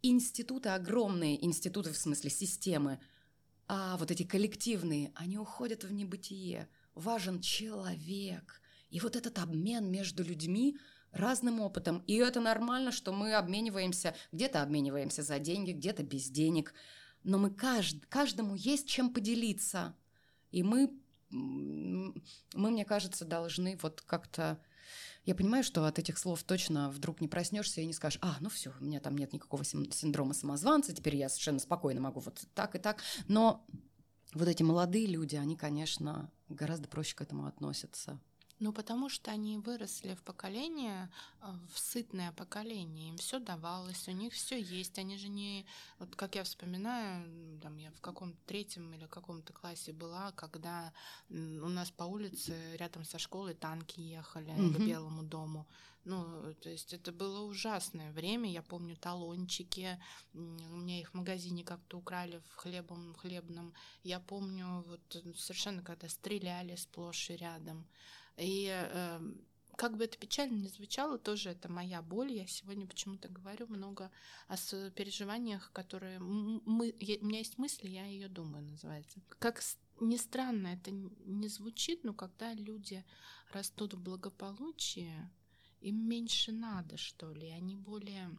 институты 0.01 0.69
огромные, 0.69 1.43
институты 1.45 1.91
в 1.91 1.97
смысле 1.97 2.29
системы– 2.29 2.99
а 3.67 3.97
вот 3.97 4.11
эти 4.11 4.23
коллективные, 4.23 5.11
они 5.15 5.37
уходят 5.37 5.83
в 5.83 5.91
небытие. 5.91 6.69
Важен 6.95 7.41
человек. 7.41 8.61
И 8.89 8.99
вот 9.01 9.15
этот 9.15 9.39
обмен 9.39 9.91
между 9.91 10.23
людьми 10.23 10.77
разным 11.11 11.59
опытом. 11.59 12.03
И 12.07 12.15
это 12.15 12.39
нормально, 12.39 12.91
что 12.91 13.11
мы 13.11 13.33
обмениваемся, 13.33 14.15
где-то 14.31 14.61
обмениваемся 14.61 15.21
за 15.21 15.39
деньги, 15.39 15.73
где-то 15.73 16.03
без 16.03 16.29
денег. 16.29 16.73
Но 17.27 17.37
мы 17.37 17.49
кажд, 17.49 18.05
каждому 18.07 18.55
есть 18.55 18.87
чем 18.87 19.13
поделиться. 19.13 19.93
И 20.51 20.63
мы, 20.63 20.89
мы, 21.29 22.13
мне 22.53 22.85
кажется, 22.85 23.25
должны 23.25 23.77
вот 23.81 24.01
как-то 24.07 24.57
я 25.25 25.35
понимаю, 25.35 25.61
что 25.61 25.83
от 25.83 25.99
этих 25.99 26.17
слов 26.17 26.41
точно 26.43 26.89
вдруг 26.89 27.19
не 27.19 27.27
проснешься 27.27 27.81
и 27.81 27.85
не 27.85 27.91
скажешь, 27.91 28.17
а, 28.21 28.37
ну 28.39 28.47
все, 28.47 28.71
у 28.79 28.83
меня 28.85 29.01
там 29.01 29.17
нет 29.17 29.33
никакого 29.33 29.65
синдрома 29.65 30.33
самозванца, 30.33 30.93
теперь 30.93 31.17
я 31.17 31.27
совершенно 31.27 31.59
спокойно 31.59 31.99
могу 31.99 32.21
вот 32.21 32.45
так 32.55 32.75
и 32.75 32.79
так. 32.79 33.01
Но 33.27 33.65
вот 34.33 34.47
эти 34.47 34.63
молодые 34.63 35.05
люди, 35.05 35.35
они, 35.35 35.57
конечно, 35.57 36.31
гораздо 36.47 36.87
проще 36.87 37.13
к 37.13 37.21
этому 37.21 37.45
относятся. 37.45 38.21
Ну, 38.59 38.73
потому 38.73 39.07
что 39.07 39.29
они 39.31 39.57
выросли 39.57 40.15
в 40.15 40.23
поколение, 40.23 41.11
э, 41.41 41.45
в 41.73 41.77
сытное 41.77 42.31
поколение, 42.31 43.09
им 43.09 43.17
все 43.17 43.39
давалось, 43.39 44.07
у 44.07 44.11
них 44.11 44.33
все 44.33 44.59
есть, 44.59 44.97
они 44.97 45.17
же 45.17 45.29
не, 45.29 45.65
вот 45.99 46.15
как 46.15 46.35
я 46.35 46.43
вспоминаю, 46.43 47.59
там 47.61 47.77
я 47.77 47.91
в 47.91 48.01
каком-то 48.01 48.37
третьем 48.47 48.91
или 48.93 49.05
каком-то 49.05 49.53
классе 49.53 49.93
была, 49.93 50.31
когда 50.31 50.91
у 51.29 51.69
нас 51.69 51.91
по 51.91 52.03
улице 52.03 52.55
рядом 52.77 53.03
со 53.03 53.19
школой 53.19 53.53
танки 53.53 53.99
ехали 53.99 54.51
mm-hmm. 54.51 54.73
к 54.73 54.79
Белому 54.79 55.23
дому. 55.23 55.67
Ну, 56.05 56.53
то 56.61 56.69
есть 56.69 56.93
это 56.93 57.11
было 57.11 57.41
ужасное 57.41 58.13
время. 58.13 58.49
Я 58.49 58.61
помню 58.61 58.95
талончики. 58.95 59.99
У 60.33 60.37
меня 60.37 61.01
их 61.01 61.09
в 61.09 61.13
магазине 61.15 61.65
как-то 61.65 61.97
украли 61.97 62.41
в 62.49 62.55
хлебом 62.55 63.13
хлебном. 63.15 63.73
Я 64.03 64.21
помню 64.21 64.85
вот 64.87 65.35
совершенно 65.35 65.81
когда 65.83 66.07
стреляли 66.07 66.77
сплошь 66.77 67.29
и 67.29 67.35
рядом. 67.35 67.85
И 68.37 68.67
э, 68.71 69.19
как 69.77 69.95
бы 69.95 70.05
это 70.05 70.17
печально 70.17 70.55
ни 70.55 70.67
звучало, 70.67 71.17
тоже 71.17 71.49
это 71.49 71.71
моя 71.71 72.01
боль. 72.01 72.31
Я 72.31 72.47
сегодня 72.47 72.87
почему-то 72.87 73.29
говорю 73.29 73.67
много 73.67 74.11
о 74.47 74.55
переживаниях, 74.91 75.71
которые 75.71 76.19
мы, 76.19 76.93
я, 76.99 77.17
у 77.21 77.25
меня 77.25 77.39
есть 77.39 77.57
мысли, 77.57 77.87
я 77.87 78.05
ее 78.05 78.27
думаю, 78.27 78.63
называется. 78.63 79.21
Как 79.39 79.61
ни 79.99 80.17
странно 80.17 80.67
это 80.67 80.91
не 80.91 81.47
звучит, 81.47 82.03
но 82.03 82.13
когда 82.13 82.53
люди 82.53 83.05
растут 83.51 83.93
в 83.93 84.01
благополучии, 84.01 85.13
им 85.81 86.07
меньше 86.07 86.51
надо, 86.51 86.97
что 86.97 87.31
ли, 87.31 87.49
они 87.49 87.75
более 87.75 88.35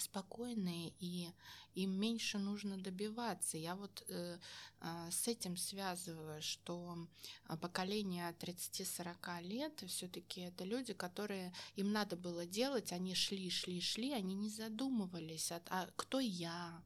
спокойные 0.00 0.92
и 1.00 1.28
им 1.74 1.90
меньше 1.92 2.38
нужно 2.38 2.76
добиваться. 2.76 3.56
Я 3.56 3.74
вот 3.74 4.04
э, 4.08 4.38
э, 4.80 5.10
с 5.10 5.28
этим 5.28 5.56
связываю, 5.56 6.42
что 6.42 7.08
а, 7.46 7.56
поколение 7.56 8.34
30-40 8.40 9.42
лет 9.42 9.82
все-таки 9.86 10.42
это 10.42 10.64
люди, 10.64 10.92
которые 10.92 11.52
им 11.76 11.92
надо 11.92 12.16
было 12.16 12.44
делать, 12.44 12.92
они 12.92 13.14
шли, 13.14 13.50
шли, 13.50 13.80
шли, 13.80 14.12
они 14.12 14.34
не 14.34 14.50
задумывались, 14.50 15.52
а, 15.52 15.62
а 15.70 15.88
кто 15.96 16.20
я, 16.20 16.82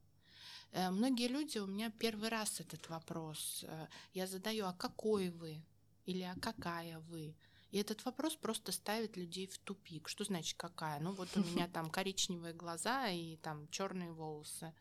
э, 0.72 0.90
Многие 0.90 1.28
люди, 1.28 1.58
у 1.58 1.66
меня 1.66 1.90
первый 1.90 2.28
раз 2.28 2.60
этот 2.60 2.88
вопрос, 2.88 3.64
э, 3.66 3.86
я 4.14 4.26
задаю, 4.26 4.66
а 4.66 4.72
какой 4.72 5.30
вы 5.30 5.62
или 6.04 6.22
а 6.22 6.36
какая 6.40 7.00
вы? 7.00 7.34
И 7.70 7.78
этот 7.78 8.04
вопрос 8.04 8.36
просто 8.36 8.72
ставит 8.72 9.16
людей 9.16 9.46
в 9.46 9.58
тупик. 9.58 10.08
Что 10.08 10.24
значит 10.24 10.56
какая? 10.56 11.00
Ну 11.00 11.12
вот 11.12 11.28
у 11.36 11.40
меня 11.40 11.68
там 11.72 11.90
коричневые 11.90 12.54
глаза 12.54 13.08
и 13.08 13.36
там 13.36 13.68
черные 13.68 14.12
волосы. 14.12 14.72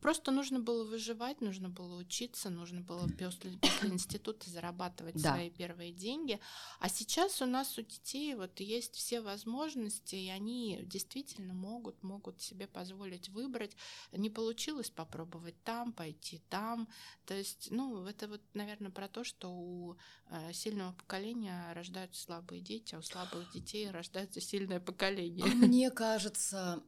Просто 0.00 0.30
нужно 0.30 0.60
было 0.60 0.84
выживать, 0.84 1.40
нужно 1.40 1.68
было 1.68 1.96
учиться, 1.96 2.50
нужно 2.50 2.80
было 2.80 3.08
после, 3.18 3.52
после 3.58 3.90
института 3.90 4.50
зарабатывать 4.50 5.20
да. 5.20 5.34
свои 5.34 5.50
первые 5.50 5.92
деньги. 5.92 6.40
А 6.80 6.88
сейчас 6.88 7.40
у 7.42 7.46
нас 7.46 7.78
у 7.78 7.82
детей 7.82 8.34
вот 8.34 8.60
есть 8.60 8.94
все 8.94 9.20
возможности, 9.20 10.16
и 10.16 10.28
они 10.28 10.80
действительно 10.84 11.54
могут, 11.54 12.02
могут 12.02 12.40
себе 12.40 12.66
позволить 12.66 13.28
выбрать. 13.28 13.76
Не 14.12 14.30
получилось 14.30 14.90
попробовать 14.90 15.62
там, 15.64 15.92
пойти 15.92 16.42
там. 16.48 16.88
То 17.26 17.34
есть, 17.34 17.68
ну, 17.70 18.04
это 18.06 18.28
вот, 18.28 18.42
наверное, 18.54 18.90
про 18.90 19.08
то, 19.08 19.24
что 19.24 19.50
у 19.50 19.96
э, 20.28 20.52
сильного 20.52 20.92
поколения 20.92 21.72
рождаются 21.72 22.22
слабые 22.22 22.60
дети, 22.60 22.94
а 22.94 22.98
у 22.98 23.02
слабых 23.02 23.52
детей 23.52 23.90
рождается 23.90 24.40
сильное 24.40 24.80
поколение. 24.80 25.46
Мне 25.46 25.90
кажется, 25.90 26.82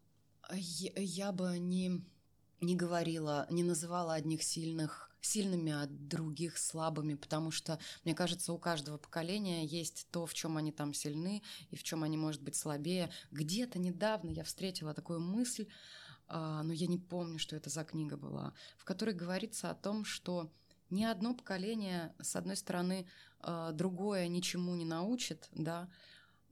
я 0.52 1.32
бы 1.32 1.58
не 1.58 2.04
не 2.60 2.76
говорила, 2.76 3.46
не 3.50 3.62
называла 3.62 4.14
одних 4.14 4.42
сильных 4.42 5.06
сильными, 5.26 5.72
а 5.72 5.86
других 5.88 6.56
слабыми, 6.56 7.14
потому 7.14 7.50
что, 7.50 7.78
мне 8.04 8.14
кажется, 8.14 8.52
у 8.52 8.58
каждого 8.58 8.96
поколения 8.96 9.64
есть 9.64 10.06
то, 10.10 10.24
в 10.24 10.34
чем 10.34 10.56
они 10.56 10.72
там 10.72 10.94
сильны 10.94 11.42
и 11.70 11.76
в 11.76 11.82
чем 11.82 12.04
они, 12.04 12.16
может 12.16 12.42
быть, 12.42 12.54
слабее. 12.54 13.10
Где-то 13.32 13.78
недавно 13.78 14.30
я 14.30 14.44
встретила 14.44 14.94
такую 14.94 15.20
мысль, 15.20 15.66
а, 16.28 16.62
но 16.62 16.72
я 16.72 16.86
не 16.86 16.98
помню, 16.98 17.38
что 17.38 17.56
это 17.56 17.70
за 17.70 17.84
книга 17.84 18.16
была, 18.16 18.52
в 18.78 18.84
которой 18.84 19.14
говорится 19.14 19.70
о 19.70 19.74
том, 19.74 20.04
что 20.04 20.50
ни 20.90 21.04
одно 21.04 21.34
поколение, 21.34 22.14
с 22.20 22.36
одной 22.36 22.56
стороны, 22.56 23.06
а, 23.40 23.72
другое 23.72 24.28
ничему 24.28 24.74
не 24.76 24.84
научит, 24.84 25.48
да, 25.52 25.88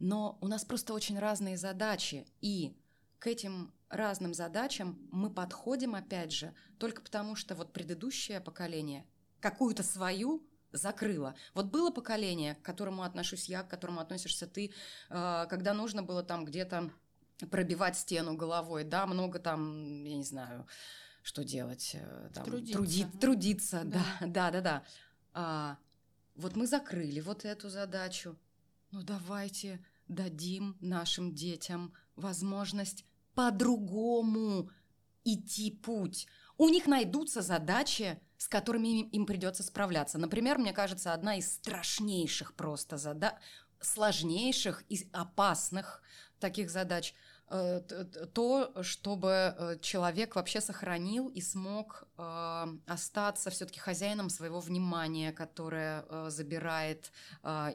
но 0.01 0.36
у 0.40 0.48
нас 0.48 0.64
просто 0.64 0.93
очень 0.93 1.18
разные 1.18 1.56
задачи, 1.56 2.26
и 2.40 2.76
к 3.18 3.26
этим 3.26 3.72
разным 3.95 4.35
задачам 4.35 4.99
мы 5.11 5.31
подходим, 5.31 5.95
опять 5.95 6.33
же, 6.33 6.55
только 6.79 7.03
потому, 7.03 7.37
что 7.37 7.55
вот 7.55 7.73
предыдущее 7.73 8.41
поколение 8.41 9.07
какую-то 9.41 9.83
свою 9.83 10.47
закрыло. 10.73 11.35
Вот 11.55 11.66
было 11.66 11.91
поколение, 11.91 12.55
к 12.57 12.62
которому 12.62 13.03
отношусь 13.03 13.49
я, 13.49 13.62
к 13.62 13.69
которому 13.69 14.01
относишься 14.01 14.47
ты, 14.47 14.73
э, 15.11 15.47
когда 15.49 15.75
нужно 15.75 16.03
было 16.03 16.23
там 16.23 16.45
где-то 16.45 16.91
пробивать 17.51 17.97
стену 17.97 18.37
головой, 18.37 18.85
да, 18.85 19.07
много 19.07 19.39
там, 19.39 20.05
я 20.05 20.16
не 20.16 20.25
знаю, 20.25 20.66
что 21.23 21.45
делать, 21.45 21.93
э, 21.95 22.31
там, 22.35 22.45
трудиться, 22.45 22.73
труди, 22.75 23.07
трудиться 23.21 23.83
да. 23.85 24.05
да, 24.21 24.27
да, 24.27 24.51
да, 24.51 24.61
да. 24.61 24.85
А, 25.33 25.79
вот 26.37 26.57
мы 26.57 26.66
закрыли 26.66 27.21
вот 27.21 27.45
эту 27.45 27.69
задачу. 27.69 28.37
Ну 28.91 29.03
давайте 29.03 29.85
дадим 30.09 30.77
нашим 30.81 31.35
детям 31.35 31.93
возможность 32.16 33.05
по-другому 33.35 34.70
идти 35.24 35.70
путь. 35.70 36.27
У 36.56 36.69
них 36.69 36.86
найдутся 36.86 37.43
задачи, 37.43 38.20
с 38.36 38.48
которыми 38.48 39.02
им 39.02 39.27
придется 39.27 39.62
справляться. 39.62 40.19
Например, 40.19 40.59
мне 40.59 40.73
кажется, 40.73 41.12
одна 41.12 41.36
из 41.36 41.52
страшнейших 41.52 42.55
просто 42.55 42.97
задач, 42.97 43.35
сложнейших 43.81 44.85
и 44.89 45.09
опасных 45.12 46.02
таких 46.39 46.70
задач 46.70 47.15
э, 47.48 47.81
то, 48.32 48.82
чтобы 48.82 49.28
э, 49.28 49.78
человек 49.81 50.36
вообще 50.36 50.61
сохранил 50.61 51.28
и 51.28 51.40
смог 51.40 52.05
э, 52.16 52.66
остаться 52.86 53.51
все-таки 53.51 53.81
хозяином 53.81 54.31
своего 54.31 54.61
внимания, 54.61 55.32
которое 55.32 56.05
забирает 56.31 57.12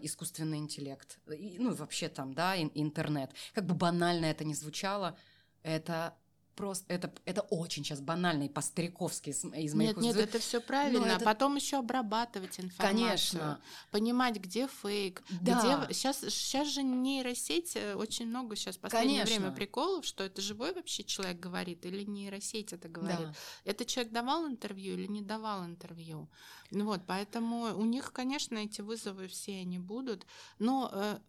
искусственный 0.01 0.57
интеллект. 0.57 1.19
ну 1.25 1.71
и 1.71 1.75
вообще 1.75 2.09
там, 2.09 2.33
да, 2.33 2.57
интернет. 2.57 3.31
Как 3.53 3.65
бы 3.65 3.73
банально 3.75 4.25
это 4.25 4.43
ни 4.43 4.53
звучало, 4.53 5.17
это 5.63 6.15
просто, 6.55 6.93
это, 6.93 7.09
это 7.23 7.39
очень 7.39 7.85
сейчас 7.85 8.01
банально 8.01 8.43
и 8.43 8.49
по-стариковски 8.49 9.29
из, 9.29 9.45
из 9.45 9.73
моих 9.73 9.95
Нет, 9.95 9.97
нет, 9.97 10.15
уст. 10.17 10.25
это 10.25 10.39
все 10.39 10.59
правильно. 10.59 11.05
это- 11.05 11.15
А 11.15 11.19
потом 11.19 11.55
еще 11.55 11.77
обрабатывать 11.77 12.59
информацию. 12.59 12.97
Конечно. 13.05 13.61
Понимать, 13.91 14.35
где 14.35 14.67
фейк, 14.67 15.23
Да. 15.39 15.85
где... 15.85 15.93
Сейчас, 15.93 16.19
сейчас 16.19 16.67
же 16.67 16.83
нейросеть, 16.83 17.77
э, 17.77 17.95
очень 17.95 18.27
много 18.27 18.57
сейчас 18.57 18.75
в 18.75 18.81
последнее 18.81 19.23
Конечно. 19.23 19.39
время 19.39 19.55
приколов, 19.55 20.05
что 20.05 20.25
это 20.25 20.41
живой 20.41 20.73
вообще 20.73 21.05
человек 21.05 21.39
говорит 21.39 21.85
или 21.85 22.03
нейросеть 22.03 22.73
это 22.73 22.89
говорит. 22.89 23.19
Да. 23.27 23.33
Это 23.63 23.85
человек 23.85 24.11
давал 24.11 24.45
интервью 24.45 24.95
или 24.95 25.07
не 25.07 25.21
давал 25.21 25.65
интервью. 25.65 26.27
Ну 26.71 26.83
вот, 26.85 26.99
поэтому 27.07 27.73
у 27.77 27.85
них, 27.85 28.11
конечно, 28.11 28.57
эти 28.57 28.81
вызовы 28.81 29.29
все 29.29 29.61
они 29.61 29.79
будут. 29.79 30.25
Но 30.59 30.89
э, 30.91 31.19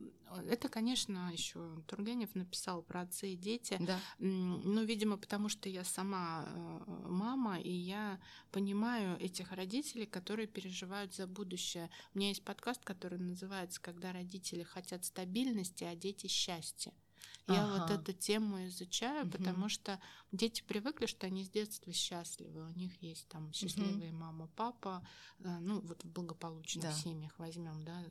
это, 0.46 0.68
конечно, 0.68 1.30
еще 1.32 1.82
Тургенев 1.86 2.34
написал 2.34 2.82
про 2.82 3.02
отцы 3.02 3.32
и 3.32 3.36
дети. 3.36 3.76
Да. 3.80 3.98
Ну, 4.18 4.84
видимо, 4.84 5.16
потому 5.16 5.48
что 5.48 5.68
я 5.68 5.84
сама 5.84 6.44
э, 6.46 7.06
мама, 7.08 7.58
и 7.60 7.70
я 7.72 8.20
понимаю 8.50 9.18
этих 9.20 9.52
родителей, 9.52 10.06
которые 10.06 10.46
переживают 10.46 11.14
за 11.14 11.26
будущее. 11.26 11.90
У 12.14 12.18
меня 12.18 12.28
есть 12.28 12.44
подкаст, 12.44 12.84
который 12.84 13.18
называется 13.18 13.80
«Когда 13.80 14.12
родители 14.12 14.62
хотят 14.62 15.04
стабильности, 15.04 15.84
а 15.84 15.94
дети 15.94 16.26
счастья». 16.26 16.92
Я 17.46 17.66
вот 17.66 17.82
Ага. 17.82 17.94
эту 17.94 18.12
тему 18.12 18.64
изучаю, 18.66 19.26
Мгм. 19.26 19.32
потому 19.32 19.68
что 19.68 20.00
дети 20.32 20.62
привыкли, 20.62 21.06
что 21.06 21.26
они 21.26 21.44
с 21.44 21.50
детства 21.50 21.92
счастливы. 21.92 22.64
У 22.66 22.70
них 22.70 23.02
есть 23.02 23.28
там 23.28 23.52
счастливые 23.52 24.12
мама, 24.12 24.48
папа. 24.56 25.06
э, 25.40 25.58
Ну, 25.60 25.80
вот 25.80 26.02
в 26.04 26.08
благополучных 26.08 26.84
Да. 26.84 26.92
семьях 26.92 27.38
возьмем, 27.38 27.84
да, 27.84 28.02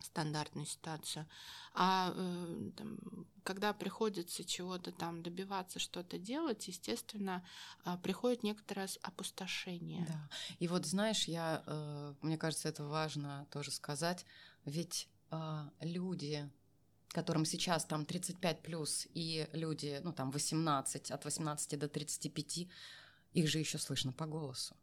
стандартную 0.00 0.66
ситуацию. 0.66 1.26
А 1.74 2.12
э, 2.14 2.70
там, 2.76 2.98
когда 3.42 3.72
приходится 3.72 4.44
чего-то 4.44 4.92
там 4.92 5.22
добиваться, 5.22 5.78
что-то 5.78 6.18
делать, 6.18 6.68
естественно, 6.68 7.44
а, 7.84 7.96
приходит 7.96 8.42
некоторое 8.42 8.88
опустошение. 9.02 10.04
Да. 10.06 10.28
И 10.58 10.68
вот 10.68 10.86
знаешь, 10.86 11.24
я, 11.24 11.62
э, 11.66 12.14
мне 12.22 12.36
кажется, 12.36 12.68
это 12.68 12.84
важно 12.84 13.46
тоже 13.50 13.70
сказать, 13.70 14.24
ведь 14.64 15.08
э, 15.30 15.68
люди, 15.80 16.50
которым 17.08 17.44
сейчас 17.44 17.84
там 17.84 18.04
35 18.04 18.62
плюс, 18.62 19.06
и 19.14 19.48
люди, 19.52 20.00
ну 20.02 20.12
там 20.12 20.30
18, 20.30 21.10
от 21.10 21.24
18 21.24 21.78
до 21.78 21.88
35, 21.88 22.68
их 23.34 23.48
же 23.48 23.58
еще 23.58 23.78
слышно 23.78 24.12
по 24.12 24.26
голосу. 24.26 24.76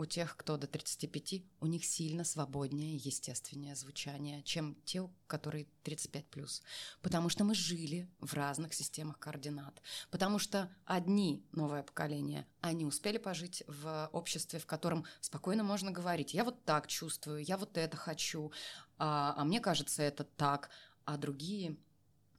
У 0.00 0.06
тех, 0.06 0.34
кто 0.34 0.56
до 0.56 0.66
35, 0.66 1.42
у 1.60 1.66
них 1.66 1.84
сильно 1.84 2.24
свободнее, 2.24 2.96
естественнее 2.96 3.76
звучание, 3.76 4.42
чем 4.44 4.74
те, 4.86 5.02
у 5.02 5.10
которые 5.26 5.66
35 5.82 6.26
плюс. 6.30 6.62
Потому 7.02 7.28
что 7.28 7.44
мы 7.44 7.54
жили 7.54 8.08
в 8.18 8.32
разных 8.32 8.72
системах 8.72 9.18
координат. 9.18 9.82
Потому 10.10 10.38
что 10.38 10.74
одни, 10.86 11.44
новое 11.52 11.82
поколение, 11.82 12.46
они 12.62 12.86
успели 12.86 13.18
пожить 13.18 13.62
в 13.66 14.08
обществе, 14.14 14.58
в 14.58 14.64
котором 14.64 15.04
спокойно 15.20 15.64
можно 15.64 15.90
говорить, 15.90 16.32
я 16.32 16.44
вот 16.44 16.64
так 16.64 16.86
чувствую, 16.86 17.44
я 17.44 17.58
вот 17.58 17.76
это 17.76 17.98
хочу, 17.98 18.52
а, 18.96 19.34
а 19.36 19.44
мне 19.44 19.60
кажется 19.60 20.02
это 20.02 20.24
так, 20.24 20.70
а 21.04 21.18
другие 21.18 21.76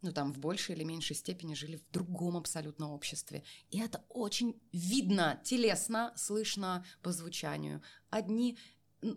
ну, 0.01 0.11
там, 0.11 0.33
в 0.33 0.39
большей 0.39 0.75
или 0.75 0.83
меньшей 0.83 1.15
степени 1.15 1.53
жили 1.53 1.77
в 1.77 1.91
другом 1.91 2.37
абсолютно 2.37 2.91
обществе. 2.91 3.43
И 3.69 3.79
это 3.79 4.03
очень 4.09 4.59
видно, 4.71 5.39
телесно, 5.43 6.13
слышно 6.15 6.83
по 7.01 7.11
звучанию. 7.11 7.81
Одни 8.09 8.57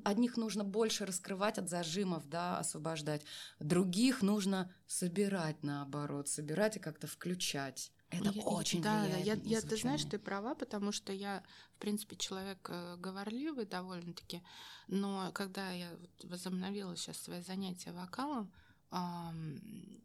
Одних 0.02 0.38
нужно 0.38 0.64
больше 0.64 1.04
раскрывать 1.04 1.58
от 1.58 1.68
зажимов, 1.68 2.26
да, 2.26 2.58
освобождать. 2.58 3.22
Других 3.60 4.22
нужно 4.22 4.72
собирать, 4.86 5.62
наоборот, 5.62 6.26
собирать 6.26 6.76
и 6.76 6.80
как-то 6.80 7.06
включать. 7.06 7.92
Это 8.08 8.30
Я- 8.30 8.42
очень 8.44 8.80
да, 8.80 8.94
да, 9.02 9.04
влияет 9.04 9.26
я, 9.26 9.34
на 9.36 9.40
я- 9.42 9.60
ты 9.60 9.76
знаешь, 9.76 10.04
ты 10.04 10.18
права, 10.18 10.54
потому 10.54 10.90
что 10.90 11.12
я, 11.12 11.42
в 11.76 11.80
принципе, 11.80 12.16
человек 12.16 12.66
э, 12.70 12.96
говорливый 12.96 13.66
довольно-таки, 13.66 14.42
но 14.88 15.30
когда 15.34 15.70
я 15.72 15.90
вот 16.00 16.30
возобновила 16.30 16.96
сейчас 16.96 17.18
свои 17.18 17.42
занятия 17.42 17.92
вокалом, 17.92 18.50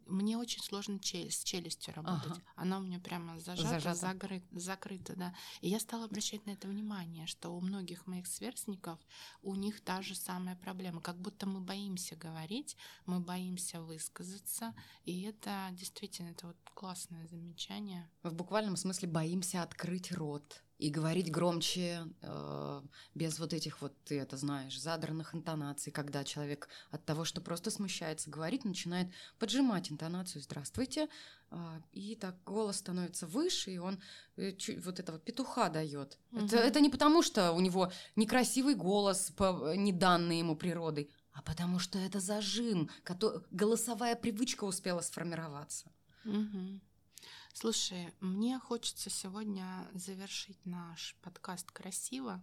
мне 0.06 0.36
очень 0.36 0.62
сложно 0.62 0.98
челюсть, 0.98 1.40
с 1.40 1.44
челюстью 1.44 1.94
работать. 1.94 2.32
Ага. 2.32 2.42
Она 2.56 2.78
у 2.78 2.82
меня 2.82 2.98
прямо 2.98 3.38
зажата, 3.38 3.68
Зажата. 3.80 4.06
загры- 4.06 4.42
закрыта, 4.50 5.14
да. 5.16 5.34
И 5.60 5.68
я 5.68 5.78
стала 5.78 6.06
обращать 6.06 6.44
на 6.46 6.50
это 6.50 6.66
внимание, 6.68 7.26
что 7.26 7.50
у 7.50 7.60
многих 7.60 8.06
моих 8.06 8.26
сверстников 8.26 8.98
у 9.42 9.54
них 9.54 9.80
та 9.80 10.02
же 10.02 10.14
самая 10.14 10.56
проблема. 10.56 11.00
Как 11.00 11.16
будто 11.16 11.46
мы 11.46 11.60
боимся 11.60 12.16
говорить, 12.16 12.76
мы 13.06 13.20
боимся 13.20 13.80
высказаться, 13.80 14.74
и 15.04 15.22
это 15.22 15.68
действительно 15.72 16.30
это 16.30 16.48
вот 16.48 16.56
классное 16.74 17.26
замечание. 17.28 18.10
В 18.22 18.32
буквальном 18.34 18.76
смысле 18.76 19.08
боимся 19.08 19.62
открыть 19.62 20.10
рот 20.12 20.62
и 20.80 20.88
говорить 20.90 21.30
громче, 21.30 22.06
э, 22.22 22.82
без 23.14 23.38
вот 23.38 23.52
этих 23.52 23.82
вот, 23.82 23.92
ты 24.04 24.18
это 24.18 24.36
знаешь, 24.38 24.80
задранных 24.80 25.34
интонаций, 25.34 25.92
когда 25.92 26.24
человек 26.24 26.68
от 26.90 27.04
того, 27.04 27.24
что 27.24 27.40
просто 27.42 27.70
смущается 27.70 28.30
говорить, 28.30 28.64
начинает 28.64 29.08
поджимать 29.38 29.92
интонацию 29.92 30.40
«здравствуйте», 30.42 31.08
э, 31.50 31.80
и 31.92 32.14
так 32.16 32.42
голос 32.44 32.76
становится 32.78 33.26
выше, 33.26 33.70
и 33.72 33.78
он 33.78 33.98
э, 34.36 34.52
чу- 34.52 34.80
вот 34.80 34.98
этого 35.00 35.18
петуха 35.18 35.68
дает. 35.68 36.18
Это, 36.32 36.56
Мгм. 36.56 36.68
это 36.68 36.80
не 36.80 36.88
потому, 36.88 37.22
что 37.22 37.52
у 37.52 37.60
него 37.60 37.92
некрасивый 38.16 38.74
голос, 38.74 39.30
по, 39.36 39.74
не 39.76 39.92
данный 39.92 40.38
ему 40.38 40.56
природой, 40.56 41.10
а 41.32 41.42
потому 41.42 41.78
что 41.78 41.98
это 41.98 42.20
зажим, 42.20 42.88
кото- 43.04 43.44
голосовая 43.50 44.16
привычка 44.16 44.64
успела 44.64 45.02
сформироваться. 45.02 45.90
Мгм. 46.24 46.80
Слушай, 47.52 48.12
мне 48.20 48.58
хочется 48.58 49.10
сегодня 49.10 49.88
завершить 49.92 50.64
наш 50.64 51.16
подкаст 51.22 51.70
красиво. 51.70 52.42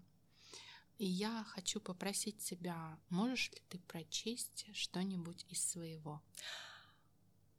И 0.98 1.06
я 1.06 1.44
хочу 1.50 1.80
попросить 1.80 2.40
тебя, 2.40 2.98
можешь 3.10 3.52
ли 3.52 3.62
ты 3.70 3.80
прочесть 3.80 4.66
что-нибудь 4.74 5.46
из 5.50 5.64
своего? 5.64 6.22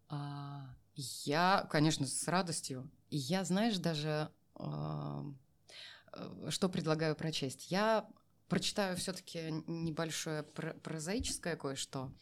А, 0.09 0.75
Я, 0.95 1.67
конечно, 1.71 2.07
с 2.07 2.27
радостью. 2.29 2.91
И 3.11 3.17
я, 3.17 3.45
знаешь, 3.45 3.79
даже 3.79 4.31
а, 4.57 5.25
э, 6.13 6.51
что 6.51 6.69
предлагаю 6.69 7.15
прочесть. 7.15 7.71
Я 7.71 8.09
прочитаю 8.49 8.97
все-таки 8.97 9.51
небольшое 9.67 10.43
про- 10.43 10.75
прозаическое 10.75 11.57
кое-что. 11.57 12.13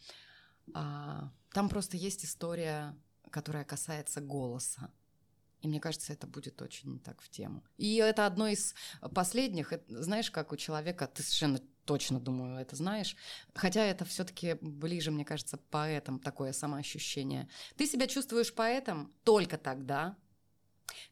А, 0.73 1.31
Там 1.51 1.69
просто 1.69 1.97
есть 1.97 2.23
история, 2.23 2.95
которая 3.31 3.63
касается 3.65 4.21
голоса. 4.21 4.91
И 5.61 5.67
мне 5.67 5.79
кажется, 5.79 6.13
это 6.13 6.27
будет 6.27 6.61
очень 6.61 6.99
так 6.99 7.21
в 7.21 7.29
тему. 7.29 7.63
И 7.77 7.95
это 7.95 8.25
одно 8.25 8.47
из 8.47 8.75
последних. 9.13 9.73
Знаешь, 9.87 10.29
как 10.29 10.51
у 10.51 10.57
человека, 10.57 11.07
ты 11.07 11.23
совершенно 11.23 11.59
точно, 11.85 12.19
думаю, 12.19 12.59
это 12.59 12.75
знаешь. 12.75 13.15
Хотя 13.55 13.83
это 13.83 14.05
все-таки 14.05 14.57
ближе, 14.61 15.09
мне 15.09 15.25
кажется, 15.25 15.57
поэтам 15.57 16.19
такое 16.19 16.53
самоощущение. 16.53 17.49
Ты 17.75 17.87
себя 17.87 18.07
чувствуешь 18.07 18.53
поэтом 18.53 19.11
только 19.23 19.57
тогда, 19.57 20.15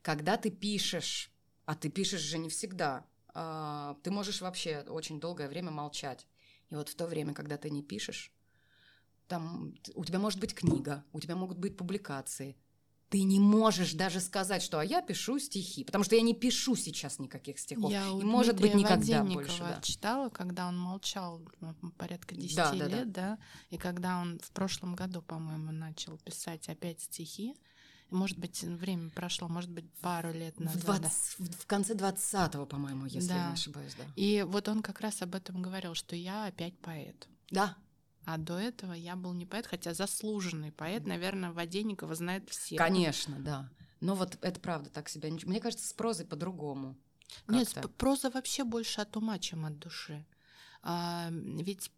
когда 0.01 0.37
ты 0.37 0.51
пишешь. 0.51 1.31
А 1.65 1.73
ты 1.73 1.89
пишешь 1.89 2.21
же 2.21 2.37
не 2.37 2.49
всегда. 2.49 3.05
А, 3.33 3.97
Ты 4.03 4.11
можешь 4.11 4.41
вообще 4.41 4.85
очень 4.87 5.19
долгое 5.19 5.47
время 5.47 5.71
молчать. 5.71 6.27
И 6.69 6.75
вот 6.75 6.89
в 6.89 6.95
то 6.95 7.07
время, 7.07 7.33
когда 7.33 7.57
ты 7.57 7.69
не 7.69 7.81
пишешь, 7.81 8.31
там 9.27 9.73
у 9.95 10.05
тебя 10.05 10.19
может 10.19 10.39
быть 10.39 10.53
книга, 10.53 11.03
у 11.11 11.19
тебя 11.19 11.35
могут 11.35 11.57
быть 11.57 11.77
публикации. 11.77 12.55
Ты 13.15 13.23
не 13.23 13.39
можешь 13.39 13.93
даже 13.93 14.19
сказать, 14.19 14.61
что 14.61 14.77
а 14.77 14.83
я 14.83 15.01
пишу 15.01 15.39
стихи, 15.39 15.85
потому 15.85 16.03
что 16.03 16.17
я 16.17 16.21
не 16.21 16.33
пишу 16.33 16.75
сейчас 16.75 17.17
никаких 17.17 17.57
стихов. 17.59 17.89
Я 17.89 18.11
у 18.11 18.19
И, 18.19 18.25
может 18.25 18.59
быть, 18.59 18.73
никогда 18.75 19.23
больше. 19.23 19.59
да. 19.59 19.79
читала, 19.81 20.27
когда 20.27 20.67
он 20.67 20.77
молчал 20.77 21.41
ну, 21.61 21.73
порядка 21.97 22.35
10 22.35 22.57
Да, 22.57 22.71
да, 22.73 22.77
да. 22.77 22.87
лет, 22.87 23.11
да. 23.13 23.37
и 23.69 23.77
когда 23.77 24.19
он 24.19 24.39
в 24.39 24.51
прошлом 24.51 24.95
году, 24.95 25.21
по-моему, 25.21 25.71
начал 25.71 26.17
писать 26.17 26.67
опять 26.67 26.99
стихи. 26.99 27.55
Может 28.11 28.37
быть, 28.37 28.61
время 28.63 29.09
прошло, 29.11 29.47
может 29.47 29.71
быть, 29.71 29.89
пару 30.01 30.33
лет 30.33 30.55
В, 30.57 30.59
назад. 30.59 30.83
да. 30.85 30.97
20 30.99 31.39
в- 31.39 31.61
в 31.61 31.65
конце 31.67 31.93
20-го, 31.93 32.65
по-моему, 32.65 33.05
если 33.05 33.29
я 33.29 33.35
Да. 33.37 33.47
не 33.47 33.53
ошибаюсь, 33.53 33.93
да. 33.97 34.03
И 34.17 34.43
вот 34.45 34.67
он 34.67 34.81
как 34.81 34.99
раз 34.99 35.21
об 35.21 35.35
этом 35.35 35.61
говорил, 35.61 35.93
что 35.95 36.17
я 36.17 36.47
опять 36.47 36.77
поэт. 36.79 37.29
Да, 37.49 37.77
А 38.25 38.37
до 38.37 38.57
этого 38.57 38.93
я 38.93 39.15
был 39.15 39.33
не 39.33 39.45
поэт, 39.45 39.67
хотя 39.67 39.93
заслуженный 39.93 40.71
поэт, 40.71 41.05
наверное, 41.05 41.51
Воденникова 41.51 42.15
знает 42.15 42.49
все. 42.49 42.75
конечно, 42.75 43.39
да. 43.39 43.69
Но 44.01 44.15
вот 44.15 44.37
это 44.41 44.59
правда 44.59 44.89
так 44.89 45.09
себя 45.09 45.29
Мне 45.29 45.59
кажется, 45.59 45.87
с 45.87 45.93
прозой 45.93 46.25
по-другому. 46.25 46.95
Нет, 47.47 47.73
проза 47.97 48.29
вообще 48.29 48.63
больше 48.63 49.01
от 49.01 49.15
ума, 49.17 49.39
чем 49.39 49.65
от 49.65 49.79
души. 49.79 50.25
А, 50.87 51.29
ведь 51.31 51.91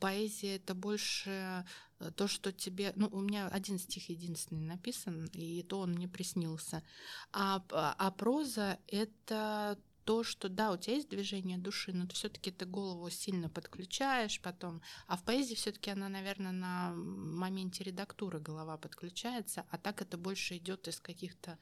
поэзия 0.00 0.56
это 0.56 0.74
больше 0.74 1.64
э, 1.98 2.10
то, 2.10 2.28
что 2.28 2.52
тебе... 2.52 2.92
Ну, 2.94 3.08
у 3.10 3.22
меня 3.22 3.48
один 3.48 3.78
стих 3.78 4.10
единственный 4.10 4.66
написан, 4.66 5.30
и 5.32 5.62
то 5.62 5.80
он 5.80 5.92
мне 5.92 6.08
приснился. 6.08 6.82
А, 7.32 7.64
а 7.70 8.10
проза 8.10 8.78
это 8.86 9.78
то, 10.04 10.22
что 10.22 10.48
да, 10.48 10.72
у 10.72 10.76
тебя 10.76 10.96
есть 10.96 11.08
движение 11.08 11.58
души, 11.58 11.92
но 11.92 12.06
ты 12.06 12.14
все-таки 12.14 12.50
ты 12.50 12.66
голову 12.66 13.08
сильно 13.10 13.48
подключаешь 13.48 14.40
потом. 14.40 14.82
А 15.06 15.16
в 15.16 15.24
поэзии 15.24 15.54
все-таки 15.54 15.90
она, 15.90 16.08
наверное, 16.08 16.52
на 16.52 16.92
моменте 16.94 17.84
редактуры 17.84 18.38
голова 18.38 18.76
подключается, 18.76 19.64
а 19.70 19.78
так 19.78 20.02
это 20.02 20.16
больше 20.16 20.56
идет 20.58 20.88
из 20.88 21.00
каких-то 21.00 21.58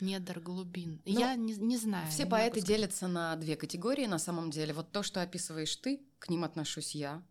недр 0.00 0.40
глубин. 0.40 1.00
Ну, 1.04 1.18
Я 1.18 1.34
не, 1.36 1.54
не 1.54 1.76
знаю. 1.76 2.10
Все 2.10 2.26
поэты 2.26 2.60
делятся 2.60 3.06
на 3.06 3.36
две 3.36 3.56
категории 3.56 4.06
на 4.06 4.18
самом 4.18 4.50
деле. 4.50 4.72
Вот 4.72 4.90
то, 4.90 5.02
что 5.02 5.22
описываешь 5.22 5.76
ты, 5.76 6.02
к 6.18 6.28
ним 6.28 6.44
отношусь 6.44 6.94
я. 6.94 7.22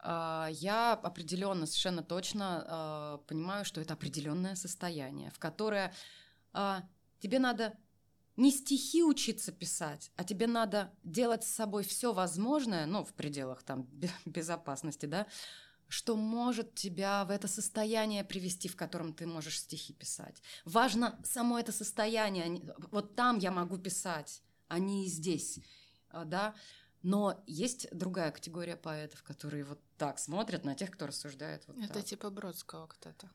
А, 0.00 0.48
я 0.50 0.92
определенно, 0.94 1.66
совершенно 1.66 2.02
точно 2.02 2.64
а, 2.66 3.18
понимаю, 3.26 3.64
что 3.64 3.80
это 3.80 3.94
определенное 3.94 4.54
состояние, 4.54 5.30
в 5.30 5.38
которое 5.38 5.92
а, 6.52 6.82
тебе 7.20 7.38
надо 7.38 7.76
не 8.38 8.52
стихи 8.52 9.02
учиться 9.02 9.50
писать, 9.50 10.12
а 10.16 10.22
тебе 10.22 10.46
надо 10.46 10.92
делать 11.02 11.42
с 11.42 11.48
собой 11.48 11.82
все 11.82 12.12
возможное, 12.12 12.86
ну, 12.86 13.04
в 13.04 13.12
пределах 13.12 13.64
там 13.64 13.88
безопасности, 14.24 15.06
да, 15.06 15.26
что 15.88 16.16
может 16.16 16.74
тебя 16.74 17.24
в 17.24 17.30
это 17.30 17.48
состояние 17.48 18.22
привести, 18.22 18.68
в 18.68 18.76
котором 18.76 19.12
ты 19.12 19.26
можешь 19.26 19.58
стихи 19.58 19.92
писать. 19.92 20.40
Важно 20.64 21.18
само 21.24 21.58
это 21.58 21.72
состояние. 21.72 22.74
Вот 22.92 23.16
там 23.16 23.38
я 23.38 23.50
могу 23.50 23.76
писать, 23.76 24.42
а 24.68 24.78
не 24.78 25.06
здесь, 25.06 25.58
да. 26.12 26.54
Но 27.02 27.42
есть 27.46 27.88
другая 27.90 28.30
категория 28.30 28.76
поэтов, 28.76 29.22
которые 29.22 29.64
вот 29.64 29.80
так 29.96 30.18
смотрят 30.18 30.64
на 30.64 30.74
тех, 30.74 30.90
кто 30.90 31.06
рассуждает 31.06 31.66
вот 31.66 31.78
Это 31.78 31.94
так. 31.94 32.04
типа 32.04 32.30
Бродского 32.30 32.86
кто-то 32.86 33.30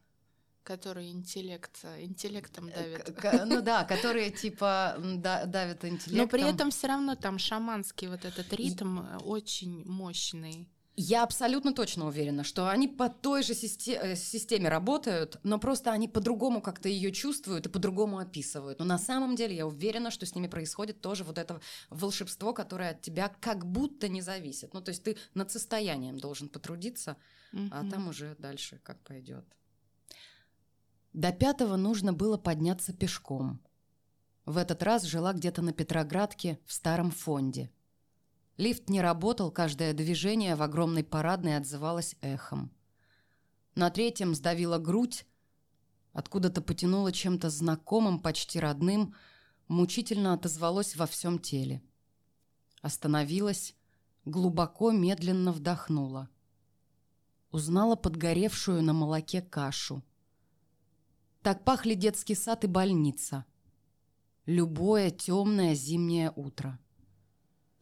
который 0.63 1.11
интеллект, 1.11 1.83
интеллектом 1.99 2.67
э, 2.67 2.73
давит. 2.73 3.45
Ну 3.45 3.61
да, 3.61 3.83
которые 3.83 4.31
типа 4.31 4.95
давят 4.97 5.85
интеллектом. 5.85 6.17
Но 6.17 6.27
при 6.27 6.43
этом 6.43 6.71
все 6.71 6.87
равно 6.87 7.15
там 7.15 7.37
шаманский 7.37 8.07
вот 8.07 8.25
этот 8.25 8.51
ритм 8.53 8.99
э, 8.99 9.17
очень 9.17 9.83
мощный. 9.85 10.69
Я 10.95 11.23
абсолютно 11.23 11.73
точно 11.73 12.05
уверена, 12.05 12.43
что 12.43 12.69
они 12.69 12.87
по 12.87 13.09
той 13.09 13.41
же 13.41 13.53
э, 13.53 14.15
системе 14.15 14.69
работают, 14.69 15.39
но 15.41 15.57
просто 15.57 15.91
они 15.91 16.07
по-другому 16.07 16.61
как-то 16.61 16.87
ее 16.87 17.11
чувствуют 17.11 17.65
и 17.65 17.69
по-другому 17.69 18.19
описывают. 18.19 18.77
Но 18.77 18.85
на 18.85 18.99
самом 18.99 19.35
деле 19.35 19.55
я 19.55 19.65
уверена, 19.65 20.11
что 20.11 20.27
с 20.27 20.35
ними 20.35 20.47
происходит 20.47 21.01
тоже 21.01 21.23
вот 21.23 21.39
это 21.39 21.59
волшебство, 21.89 22.53
которое 22.53 22.91
от 22.91 23.01
тебя 23.01 23.33
как 23.39 23.65
будто 23.65 24.07
не 24.07 24.21
зависит. 24.21 24.75
Ну, 24.75 24.81
то 24.81 24.89
есть 24.89 25.03
ты 25.03 25.17
над 25.33 25.51
состоянием 25.51 26.19
должен 26.19 26.47
потрудиться, 26.47 27.17
mm-hmm. 27.53 27.69
а 27.71 27.89
там 27.89 28.07
уже 28.07 28.35
дальше 28.37 28.79
как 28.83 28.99
пойдет. 28.99 29.45
До 31.13 31.31
пятого 31.31 31.75
нужно 31.75 32.11
было 32.13 32.37
подняться 32.37 32.93
пешком. 32.93 33.61
В 34.45 34.57
этот 34.57 34.83
раз 34.83 35.03
жила 35.03 35.33
где-то 35.33 35.61
на 35.61 35.71
Петроградке 35.71 36.59
в 36.65 36.73
старом 36.73 37.11
фонде– 37.11 37.71
Лифт 38.57 38.87
не 38.87 39.01
работал, 39.01 39.51
каждое 39.51 39.93
движение 39.93 40.55
в 40.55 40.61
огромной 40.61 41.03
парадной 41.03 41.57
отзывалось 41.57 42.15
эхом. 42.21 42.71
На 43.73 43.89
третьем 43.89 44.35
сдавила 44.35 44.77
грудь, 44.77 45.25
откуда-то 46.11 46.61
потянуло 46.61 47.11
чем-то 47.11 47.49
знакомым, 47.49 48.19
почти 48.19 48.59
родным, 48.59 49.15
мучительно 49.67 50.33
отозвалось 50.33 50.95
во 50.95 51.07
всем 51.07 51.39
теле. 51.39 51.81
Остановилась, 52.81 53.75
глубоко, 54.23 54.91
медленно 54.91 55.51
вдохнула. 55.51 56.29
Узнала 57.49 57.95
подгоревшую 57.95 58.83
на 58.83 58.93
молоке 58.93 59.41
кашу. 59.41 60.03
Так 61.43 61.63
пахли 61.63 61.93
детский 61.93 62.35
сад 62.35 62.63
и 62.63 62.67
больница. 62.67 63.45
Любое 64.45 65.11
темное 65.11 65.75
зимнее 65.75 66.31
утро 66.35 66.79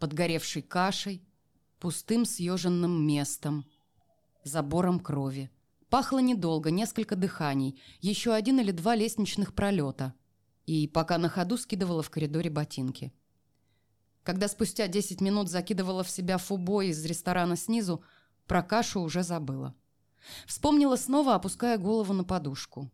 подгоревшей 0.02 0.64
кашей, 0.64 1.24
пустым 1.80 2.26
съеженным 2.26 3.06
местом, 3.06 3.68
забором 4.44 5.00
крови. 5.00 5.52
Пахло 5.90 6.18
недолго, 6.18 6.72
несколько 6.72 7.16
дыханий, 7.16 7.80
еще 8.00 8.34
один 8.34 8.60
или 8.60 8.72
два 8.72 8.96
лестничных 8.96 9.54
пролета. 9.54 10.16
И 10.66 10.88
пока 10.88 11.20
на 11.20 11.30
ходу 11.30 11.56
скидывала 11.56 12.02
в 12.02 12.10
коридоре 12.10 12.50
ботинки. 12.50 13.14
Когда 14.24 14.48
спустя 14.48 14.88
10 14.88 15.22
минут 15.22 15.50
закидывала 15.50 16.04
в 16.04 16.10
себя 16.10 16.40
фубой 16.40 16.88
из 16.88 17.06
ресторана 17.06 17.56
снизу, 17.56 18.04
про 18.48 18.64
кашу 18.64 19.02
уже 19.02 19.22
забыла. 19.22 19.76
Вспомнила 20.48 20.96
снова, 20.96 21.36
опуская 21.36 21.78
голову 21.78 22.14
на 22.14 22.24
подушку. 22.24 22.90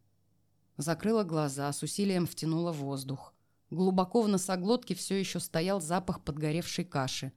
Закрыла 0.78 1.24
глаза, 1.24 1.74
с 1.74 1.82
усилием 1.82 2.28
втянула 2.28 2.72
воздух. 2.72 3.34
Глубоко 3.72 4.22
в 4.22 4.28
носоглотке 4.28 4.94
все 4.94 5.20
еще 5.20 5.40
стоял 5.40 5.82
запах 5.82 6.24
подгоревшей 6.24 6.86
каши. 6.86 7.34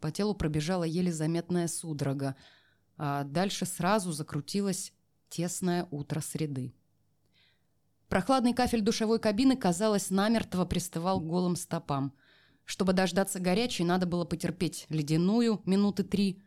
По 0.00 0.10
телу 0.10 0.34
пробежала 0.34 0.84
еле 0.84 1.12
заметная 1.12 1.68
судорога, 1.68 2.34
а 2.96 3.22
дальше 3.24 3.64
сразу 3.64 4.12
закрутилось 4.12 4.92
тесное 5.28 5.86
утро 5.90 6.20
среды. 6.20 6.74
Прохладный 8.08 8.54
кафель 8.54 8.80
душевой 8.80 9.20
кабины, 9.20 9.56
казалось, 9.56 10.10
намертво 10.10 10.64
пристывал 10.64 11.20
к 11.20 11.26
голым 11.26 11.54
стопам. 11.54 12.12
Чтобы 12.64 12.92
дождаться 12.92 13.38
горячей, 13.38 13.84
надо 13.84 14.06
было 14.06 14.24
потерпеть 14.24 14.86
ледяную 14.88 15.62
минуты 15.64 16.02
три. 16.02 16.42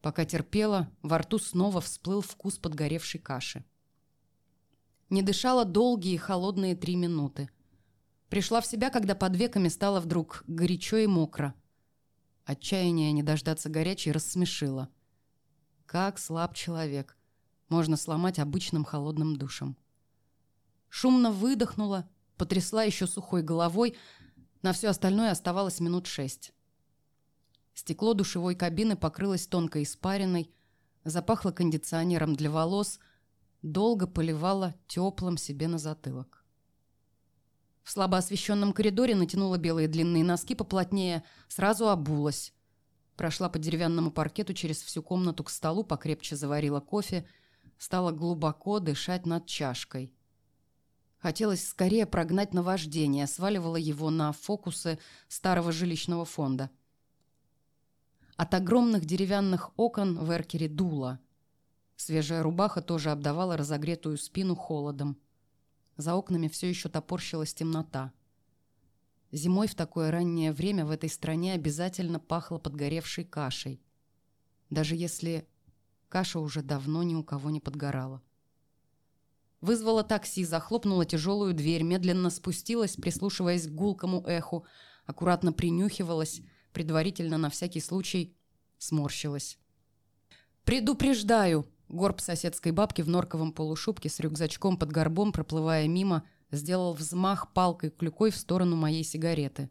Пока 0.00 0.24
терпела, 0.24 0.90
во 1.02 1.18
рту 1.18 1.38
снова 1.38 1.82
всплыл 1.82 2.22
вкус 2.22 2.56
подгоревшей 2.58 3.20
каши. 3.20 3.64
Не 5.12 5.22
дышала 5.22 5.64
долгие 5.64 6.16
холодные 6.16 6.74
три 6.74 6.96
минуты– 6.96 7.48
Пришла 8.32 8.62
в 8.62 8.66
себя, 8.66 8.88
когда 8.88 9.14
под 9.14 9.36
веками 9.36 9.68
стало 9.68 10.00
вдруг 10.00 10.42
горячо 10.46 10.96
и 10.96 11.06
мокро. 11.06 11.54
Отчаяние 12.46 13.12
не 13.12 13.22
дождаться 13.22 13.68
горячей 13.68 14.10
рассмешило. 14.10 14.88
Как 15.84 16.18
слаб 16.18 16.54
человек. 16.54 17.18
Можно 17.68 17.98
сломать 17.98 18.38
обычным 18.38 18.86
холодным 18.86 19.36
душем. 19.36 19.76
Шумно 20.88 21.30
выдохнула, 21.30 22.08
потрясла 22.38 22.84
еще 22.84 23.06
сухой 23.06 23.42
головой. 23.42 23.98
На 24.62 24.72
все 24.72 24.88
остальное 24.88 25.30
оставалось 25.30 25.80
минут 25.80 26.06
шесть. 26.06 26.54
Стекло 27.74 28.14
душевой 28.14 28.54
кабины 28.54 28.96
покрылось 28.96 29.46
тонкой 29.46 29.82
испариной, 29.82 30.50
запахло 31.04 31.50
кондиционером 31.50 32.34
для 32.34 32.50
волос, 32.50 32.98
долго 33.62 34.06
поливало 34.06 34.74
теплым 34.86 35.36
себе 35.36 35.68
на 35.68 35.78
затылок. 35.78 36.44
В 37.82 37.90
слабо 37.90 38.18
освещенном 38.18 38.72
коридоре 38.72 39.14
натянула 39.14 39.58
белые 39.58 39.88
длинные 39.88 40.24
носки 40.24 40.54
поплотнее, 40.54 41.24
сразу 41.48 41.88
обулась. 41.88 42.52
Прошла 43.16 43.48
по 43.48 43.58
деревянному 43.58 44.10
паркету 44.10 44.54
через 44.54 44.80
всю 44.82 45.02
комнату 45.02 45.44
к 45.44 45.50
столу, 45.50 45.84
покрепче 45.84 46.36
заварила 46.36 46.80
кофе, 46.80 47.26
стала 47.78 48.12
глубоко 48.12 48.78
дышать 48.78 49.26
над 49.26 49.46
чашкой. 49.46 50.14
Хотелось 51.18 51.68
скорее 51.68 52.06
прогнать 52.06 52.52
наваждение, 52.54 53.26
сваливала 53.26 53.76
его 53.76 54.10
на 54.10 54.32
фокусы 54.32 54.98
старого 55.28 55.70
жилищного 55.70 56.24
фонда. 56.24 56.70
От 58.36 58.54
огромных 58.54 59.04
деревянных 59.04 59.70
окон 59.76 60.18
в 60.18 60.30
эркере 60.30 60.68
дуло. 60.68 61.20
Свежая 62.04 62.42
рубаха 62.42 62.82
тоже 62.82 63.12
обдавала 63.12 63.56
разогретую 63.56 64.18
спину 64.18 64.56
холодом. 64.56 65.16
За 65.96 66.16
окнами 66.16 66.48
все 66.48 66.68
еще 66.68 66.88
топорщилась 66.88 67.54
темнота. 67.54 68.12
Зимой 69.30 69.68
в 69.68 69.76
такое 69.76 70.10
раннее 70.10 70.50
время 70.50 70.84
в 70.84 70.90
этой 70.90 71.08
стране 71.08 71.52
обязательно 71.52 72.18
пахло 72.18 72.58
подгоревшей 72.58 73.24
кашей. 73.24 73.80
Даже 74.68 74.96
если 74.96 75.46
каша 76.08 76.40
уже 76.40 76.60
давно 76.62 77.04
ни 77.04 77.14
у 77.14 77.22
кого 77.22 77.50
не 77.50 77.60
подгорала. 77.60 78.20
Вызвала 79.60 80.02
такси, 80.02 80.44
захлопнула 80.44 81.06
тяжелую 81.06 81.54
дверь, 81.54 81.84
медленно 81.84 82.30
спустилась, 82.30 82.96
прислушиваясь 82.96 83.68
к 83.68 83.70
гулкому 83.70 84.24
эху, 84.26 84.66
аккуратно 85.06 85.52
принюхивалась, 85.52 86.40
предварительно 86.72 87.38
на 87.38 87.48
всякий 87.48 87.80
случай 87.80 88.36
сморщилась. 88.78 89.56
«Предупреждаю!» 90.64 91.68
Горб 91.92 92.22
соседской 92.22 92.72
бабки 92.72 93.02
в 93.02 93.08
норковом 93.10 93.52
полушубке 93.52 94.08
с 94.08 94.18
рюкзачком 94.18 94.78
под 94.78 94.90
горбом, 94.90 95.30
проплывая 95.30 95.86
мимо, 95.86 96.24
сделал 96.50 96.94
взмах 96.94 97.52
палкой-клюкой 97.52 98.30
в 98.30 98.36
сторону 98.36 98.76
моей 98.76 99.04
сигареты. 99.04 99.68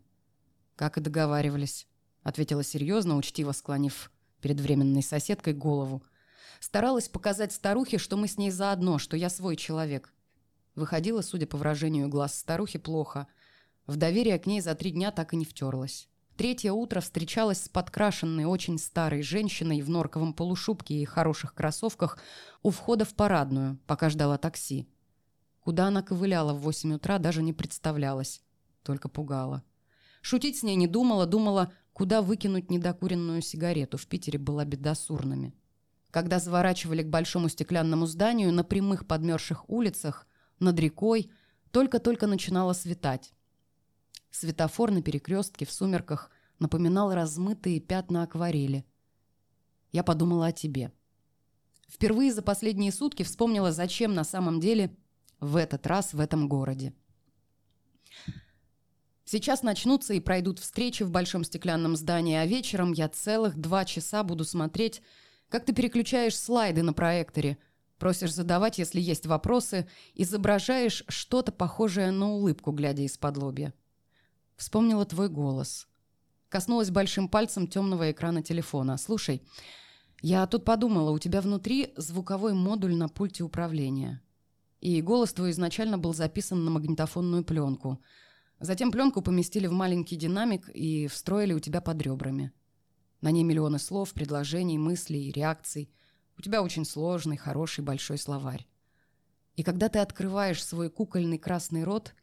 «Как 0.76 1.00
и 1.00 1.02
договаривались»,— 1.02 1.88
ответила 2.24 2.64
серьезно, 2.64 3.18
учтиво 3.18 3.54
склонив 3.54 4.12
перед 4.40 4.60
временной 4.60 5.02
соседкой 5.02 5.54
голову. 5.54 6.04
Старалась 6.60 7.10
показать 7.10 7.54
старухе, 7.54 7.98
что 7.98 8.18
мы 8.18 8.28
с 8.28 8.38
ней 8.38 8.52
заодно, 8.52 9.00
что 9.00 9.18
я 9.18 9.32
свой 9.32 9.56
человек. 9.56 10.14
Выходила, 10.76 11.22
судя 11.22 11.48
по 11.48 11.58
выражению 11.58 12.08
глаз 12.08 12.38
старухи, 12.38 12.78
плохо. 12.78 13.26
В 13.88 13.96
доверие 13.96 14.38
к 14.38 14.46
ней 14.46 14.62
за 14.62 14.76
три 14.76 14.92
дня 14.92 15.10
так 15.10 15.34
и 15.34 15.38
не 15.38 15.46
втерлась. 15.46 16.08
Третье 16.42 16.72
утро 16.72 17.02
встречалась 17.02 17.66
с 17.66 17.70
подкрашенной 17.70 18.46
очень 18.46 18.80
старой 18.80 19.22
женщиной 19.22 19.84
в 19.84 19.92
норковом 19.92 20.34
полушубке 20.34 20.96
и 20.96 21.06
хороших 21.06 21.54
кроссовках 21.54 22.18
у 22.64 22.72
входа 22.72 23.06
в 23.06 23.14
парадную, 23.14 23.78
пока 23.86 24.10
ждала 24.10 24.40
такси. 24.40 24.90
Куда 25.60 25.86
она 25.86 26.02
ковыляла 26.02 26.54
в 26.54 26.62
восемь 26.62 26.96
утра, 26.96 27.20
даже 27.20 27.44
не 27.44 27.54
представлялась, 27.54 28.42
только 28.82 29.08
пугала. 29.08 29.62
Шутить 30.24 30.58
с 30.58 30.64
ней 30.64 30.76
не 30.76 30.88
думала, 30.88 31.28
думала, 31.28 31.74
куда 31.94 32.24
выкинуть 32.24 32.72
недокуренную 32.72 33.44
сигарету. 33.44 34.00
В 34.00 34.08
Питере 34.08 34.40
была 34.40 34.66
беда 34.66 34.96
с 34.96 35.12
урнами. 35.12 35.54
Когда 36.10 36.40
заворачивали 36.40 37.04
к 37.04 37.10
большому 37.10 37.50
стеклянному 37.50 38.08
зданию, 38.08 38.52
на 38.52 38.64
прямых 38.64 39.06
подмерзших 39.06 39.70
улицах, 39.70 40.26
над 40.58 40.80
рекой, 40.80 41.30
только-только 41.70 42.26
начинало 42.26 42.74
светать. 42.74 43.32
Светофор 44.32 44.92
на 44.92 45.02
перекрестке 45.02 45.66
в 45.66 45.72
сумерках 45.72 46.32
напоминал 46.58 47.14
размытые 47.14 47.80
пятна 47.80 48.24
акварели. 48.24 48.86
Я 49.92 50.04
подумала 50.04 50.48
о 50.48 50.52
тебе. 50.52 50.92
Впервые 51.90 52.32
за 52.32 52.42
последние 52.42 52.94
сутки 52.94 53.24
вспомнила, 53.24 53.74
зачем 53.74 54.14
на 54.14 54.24
самом 54.24 54.62
деле 54.62 54.96
в 55.42 55.58
этот 55.58 55.86
раз 55.86 56.14
в 56.14 56.20
этом 56.22 56.48
городе. 56.48 56.94
Сейчас 59.26 59.64
начнутся 59.64 60.14
и 60.14 60.20
пройдут 60.20 60.60
встречи 60.60 61.04
в 61.04 61.12
большом 61.12 61.44
стеклянном 61.44 61.96
здании, 61.96 62.36
а 62.36 62.46
вечером 62.46 62.94
я 62.94 63.10
целых 63.10 63.58
два 63.58 63.86
часа 63.86 64.24
буду 64.24 64.46
смотреть, 64.46 65.02
как 65.50 65.66
ты 65.66 65.74
переключаешь 65.74 66.38
слайды 66.38 66.84
на 66.84 66.94
проекторе, 66.94 67.58
просишь 67.98 68.34
задавать, 68.34 68.78
если 68.78 69.02
есть 69.02 69.26
вопросы, 69.26 69.90
изображаешь 70.16 71.04
что-то 71.08 71.52
похожее 71.52 72.12
на 72.12 72.30
улыбку, 72.30 72.72
глядя 72.72 73.04
из-под 73.04 73.38
лобья. 73.38 73.74
Вспомнила 74.62 75.06
твой 75.06 75.28
голос. 75.28 75.88
Коснулась 76.48 76.90
большим 76.90 77.28
пальцем 77.28 77.68
темного 77.68 78.12
экрана 78.12 78.42
телефона. 78.42 78.98
«Слушай, 78.98 79.42
я 80.22 80.48
тут 80.48 80.64
подумала, 80.64 81.12
у 81.12 81.20
тебя 81.20 81.42
внутри 81.42 81.94
звуковой 81.98 82.54
модуль 82.54 82.96
на 82.96 83.10
пульте 83.10 83.44
управления. 83.44 84.22
И 84.80 85.02
голос 85.02 85.34
твой 85.34 85.52
изначально 85.52 85.98
был 85.98 86.14
записан 86.14 86.64
на 86.64 86.72
магнитофонную 86.72 87.44
пленку– 87.44 88.02
Затем 88.62 88.92
пленку 88.92 89.24
поместили 89.24 89.66
в 89.66 89.72
маленький 89.72 90.16
динамик 90.16 90.70
и 90.70 91.08
встроили 91.08 91.52
у 91.54 91.60
тебя 91.60 91.82
под 91.82 92.00
ребрами. 92.00 92.52
На 93.20 93.32
ней 93.32 93.44
миллионы 93.44 93.80
слов, 93.80 94.14
предложений, 94.14 94.78
мыслей, 94.78 95.32
реакций. 95.32 95.92
У 96.38 96.44
тебя 96.44 96.62
очень 96.62 96.86
сложный, 96.86 97.38
хороший, 97.38 97.84
большой 97.84 98.20
словарь. 98.20 98.68
И 99.56 99.64
когда 99.64 99.90
ты 99.90 99.98
открываешь 99.98 100.64
свой 100.64 100.92
кукольный 100.92 101.40
красный 101.40 101.84
рот, 101.84 102.14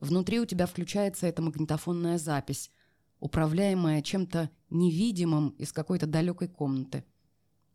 внутри 0.00 0.40
у 0.40 0.46
тебя 0.46 0.66
включается 0.66 1.26
эта 1.26 1.42
магнитофонная 1.42 2.18
запись, 2.18 2.70
управляемая 3.20 4.02
чем-то 4.02 4.50
невидимым 4.70 5.50
из 5.50 5.72
какой-то 5.72 6.06
далекой 6.06 6.48
комнаты. 6.48 7.04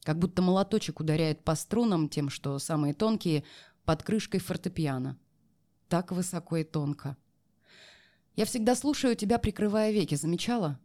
Как 0.04 0.20
будто 0.20 0.42
молоточек 0.42 1.00
ударяет 1.00 1.44
по 1.44 1.56
струнам, 1.56 2.10
тем, 2.10 2.30
что 2.30 2.60
самые 2.60 2.94
тонкие, 2.94 3.44
под 3.86 4.04
крышкой 4.04 4.40
фортепиано. 4.40 5.18
Так 5.88 6.12
высоко 6.12 6.58
и 6.58 6.64
тонко. 6.64 7.18
Я 8.36 8.46
всегда 8.46 8.76
слушаю 8.76 9.16
тебя, 9.16 9.38
прикрывая 9.38 9.92
веки, 9.92 10.16
замечала? 10.16 10.80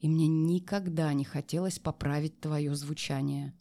И 0.00 0.08
мне 0.08 0.28
никогда 0.28 1.12
не 1.14 1.24
хотелось 1.24 1.78
поправить 1.78 2.38
твое 2.40 2.74
звучание. 2.74 3.54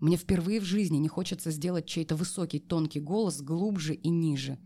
Мне 0.00 0.16
впервые 0.16 0.60
в 0.60 0.64
жизни 0.64 0.98
не 0.98 1.08
хочется 1.08 1.50
сделать 1.50 1.86
чей-то 1.86 2.14
высокий, 2.14 2.60
тонкий 2.60 3.00
голос 3.00 3.40
глубже 3.40 3.94
и 3.94 4.10
ниже. 4.10 4.58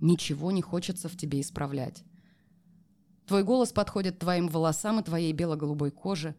Ничего 0.00 0.50
не 0.50 0.62
хочется 0.62 1.08
в 1.08 1.16
тебе 1.16 1.40
исправлять. 1.40 2.04
Твой 3.26 3.42
голос 3.44 3.72
подходит 3.72 4.18
твоим 4.18 4.48
волосам 4.48 5.00
и 5.00 5.04
твоей 5.04 5.32
бело-голубой 5.32 5.90
коже, 5.90 6.34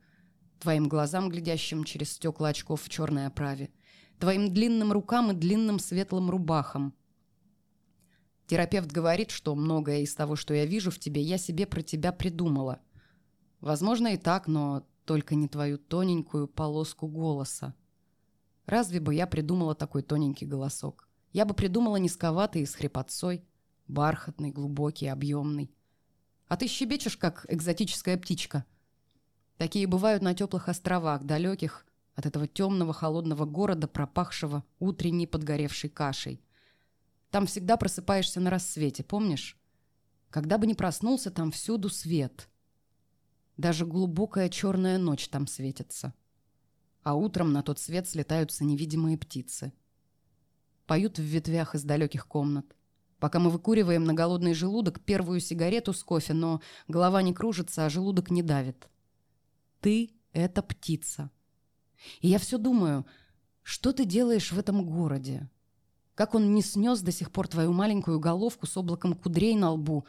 твоим 0.59 0.87
глазам, 0.87 1.29
глядящим 1.29 1.83
через 1.83 2.13
стекла 2.13 2.49
очков 2.49 2.81
в 2.81 2.89
черной 2.89 3.27
оправе, 3.27 3.69
твоим 4.17 4.53
длинным 4.53 4.91
рукам 4.91 5.31
и 5.31 5.35
длинным 5.35 5.79
светлым 5.79 6.29
рубахам, 6.29 6.93
Терапевт 8.49 8.91
говорит, 8.91 9.29
что 9.29 9.53
многое 9.53 9.99
из 9.99 10.15
того, 10.15 10.35
что 10.35 10.55
я 10.55 10.65
вижу 10.65 10.89
в 10.89 10.97
тебе, 10.97 11.21
я 11.21 11.37
себе 11.37 11.67
про 11.67 11.83
тебя 11.83 12.11
придумала. 12.11 12.79
Возможно 13.61 14.07
и 14.07 14.17
так, 14.17 14.47
но 14.47 14.87
только 15.05 15.35
не 15.35 15.47
твою 15.47 15.77
тоненькую 15.77 16.47
полоску 16.47 17.07
голоса. 17.07 17.75
Разве 18.65 18.99
бы 18.99 19.13
я 19.13 19.27
придумала 19.27 19.75
такой 19.75 20.01
тоненький 20.01 20.47
голосок? 20.47 21.07
Я 21.31 21.45
бы 21.45 21.53
придумала 21.53 21.97
низковатый 21.97 22.63
и 22.63 22.65
с 22.65 22.73
хрипотцой, 22.73 23.45
бархатный, 23.89 24.51
глубокий, 24.51 25.07
объемный. 25.07 25.73
А 26.47 26.55
ты 26.55 26.67
щебечешь, 26.67 27.17
как 27.17 27.45
экзотическая 27.49 28.17
птичка. 28.17 28.65
Такие 29.57 29.87
бывают 29.87 30.23
на 30.23 30.33
теплых 30.33 30.69
островах, 30.69 31.23
далеких 31.23 31.85
от 32.15 32.25
этого 32.25 32.47
темного 32.47 32.93
холодного 32.93 33.45
города, 33.45 33.87
пропахшего 33.87 34.63
утренней 34.79 35.27
подгоревшей 35.27 35.89
кашей. 35.89 36.41
Там 37.29 37.45
всегда 37.45 37.77
просыпаешься 37.77 38.39
на 38.39 38.49
рассвете, 38.49 39.03
помнишь? 39.03 39.57
Когда 40.29 40.57
бы 40.57 40.65
ни 40.67 40.73
проснулся, 40.73 41.31
там 41.31 41.51
всюду 41.51 41.89
свет. 41.89 42.49
Даже 43.57 43.85
глубокая 43.85 44.49
черная 44.49 44.97
ночь 44.97 45.27
там 45.27 45.47
светится. 45.47 46.13
А 47.03 47.15
утром 47.15 47.51
на 47.51 47.63
тот 47.63 47.79
свет 47.79 48.07
слетаются 48.07 48.63
невидимые 48.63 49.17
птицы. 49.17 49.73
Поют 50.85 51.19
в 51.19 51.23
ветвях 51.23 51.75
из 51.75 51.83
далеких 51.83 52.27
комнат. 52.27 52.75
Пока 53.19 53.39
мы 53.39 53.49
выкуриваем 53.49 54.05
на 54.05 54.13
голодный 54.13 54.53
желудок 54.53 55.01
первую 55.01 55.41
сигарету 55.41 55.93
с 55.93 56.03
кофе, 56.03 56.33
но 56.33 56.61
голова 56.87 57.21
не 57.21 57.33
кружится, 57.33 57.85
а 57.85 57.89
желудок 57.89 58.31
не 58.31 58.41
давит. 58.41 58.89
Ты— 59.81 60.11
это 60.33 60.61
птица. 60.61 61.29
И 62.21 62.29
я 62.29 62.39
все 62.39 62.57
думаю, 62.57 63.05
что 63.61 63.91
ты 63.91 64.05
делаешь 64.05 64.53
в 64.53 64.57
этом 64.57 64.85
городе? 64.85 65.49
Как 66.15 66.33
он 66.33 66.53
не 66.53 66.61
снес 66.61 67.01
до 67.01 67.11
сих 67.11 67.31
пор 67.31 67.47
твою 67.47 67.73
маленькую 67.73 68.19
головку 68.19 68.65
с 68.65 68.75
облаком 68.77 69.13
кудрей 69.13 69.55
на 69.55 69.71
лбу, 69.71 70.05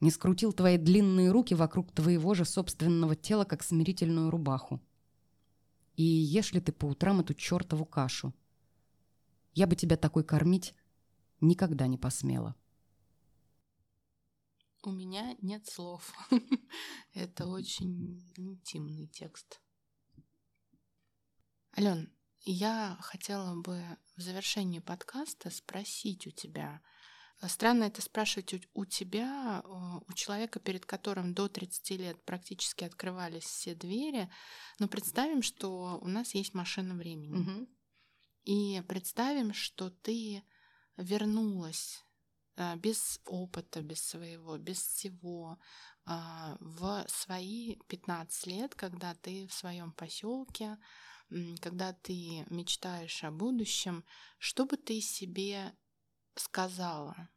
не 0.00 0.10
скрутил 0.10 0.52
твои 0.52 0.78
длинные 0.78 1.30
руки 1.30 1.54
вокруг 1.54 1.90
твоего 1.92 2.34
же 2.34 2.44
собственного 2.44 3.16
тела, 3.16 3.44
как 3.44 3.62
смирительную 3.64 4.30
рубаху. 4.30 4.80
И 5.96 6.02
ешь 6.02 6.52
ли 6.52 6.60
ты 6.60 6.72
по 6.72 6.86
утрам 6.86 7.20
эту 7.20 7.34
чертову 7.34 7.84
кашу? 7.84 8.32
Я 9.54 9.66
бы 9.66 9.76
тебя 9.76 9.96
такой 9.96 10.24
кормить 10.24 10.74
никогда 11.46 11.86
не 11.86 11.98
посмела. 11.98 12.54
У 14.82 14.90
меня 14.90 15.34
нет 15.40 15.66
слов. 15.66 16.12
Это 17.14 17.46
очень 17.46 18.22
интимный 18.36 19.06
текст. 19.06 19.60
Ален, 21.76 22.12
я 22.40 22.98
хотела 23.00 23.60
бы 23.60 23.82
в 24.16 24.20
завершении 24.20 24.80
подкаста 24.80 25.50
спросить 25.50 26.26
у 26.26 26.30
тебя. 26.30 26.82
Странно 27.46 27.84
это 27.84 28.00
спрашивать 28.00 28.54
у, 28.74 28.84
тебя, 28.84 29.62
у 29.64 30.12
человека, 30.12 30.60
перед 30.60 30.86
которым 30.86 31.34
до 31.34 31.48
30 31.48 31.90
лет 31.98 32.24
практически 32.24 32.84
открывались 32.84 33.44
все 33.44 33.74
двери. 33.74 34.30
Но 34.78 34.88
представим, 34.88 35.42
что 35.42 35.98
у 36.00 36.06
нас 36.06 36.34
есть 36.34 36.54
машина 36.54 36.94
времени. 36.94 37.40
Угу. 37.40 37.68
И 38.44 38.82
представим, 38.86 39.52
что 39.52 39.90
ты 39.90 40.42
вернулась 40.96 42.04
а, 42.56 42.76
без 42.76 43.20
опыта, 43.24 43.82
без 43.82 44.02
своего, 44.02 44.58
без 44.58 44.78
всего, 44.78 45.58
а, 46.04 46.56
в 46.60 47.04
свои 47.08 47.76
15 47.88 48.46
лет, 48.46 48.74
когда 48.74 49.14
ты 49.14 49.46
в 49.46 49.52
своем 49.52 49.92
поселке 49.92 50.78
когда 51.60 51.92
ты 51.92 52.44
мечтаешь 52.50 53.24
о 53.24 53.30
будущем, 53.30 54.04
что 54.38 54.66
бы 54.66 54.76
ты 54.76 55.00
себе 55.00 55.76
сказала? 56.34 57.28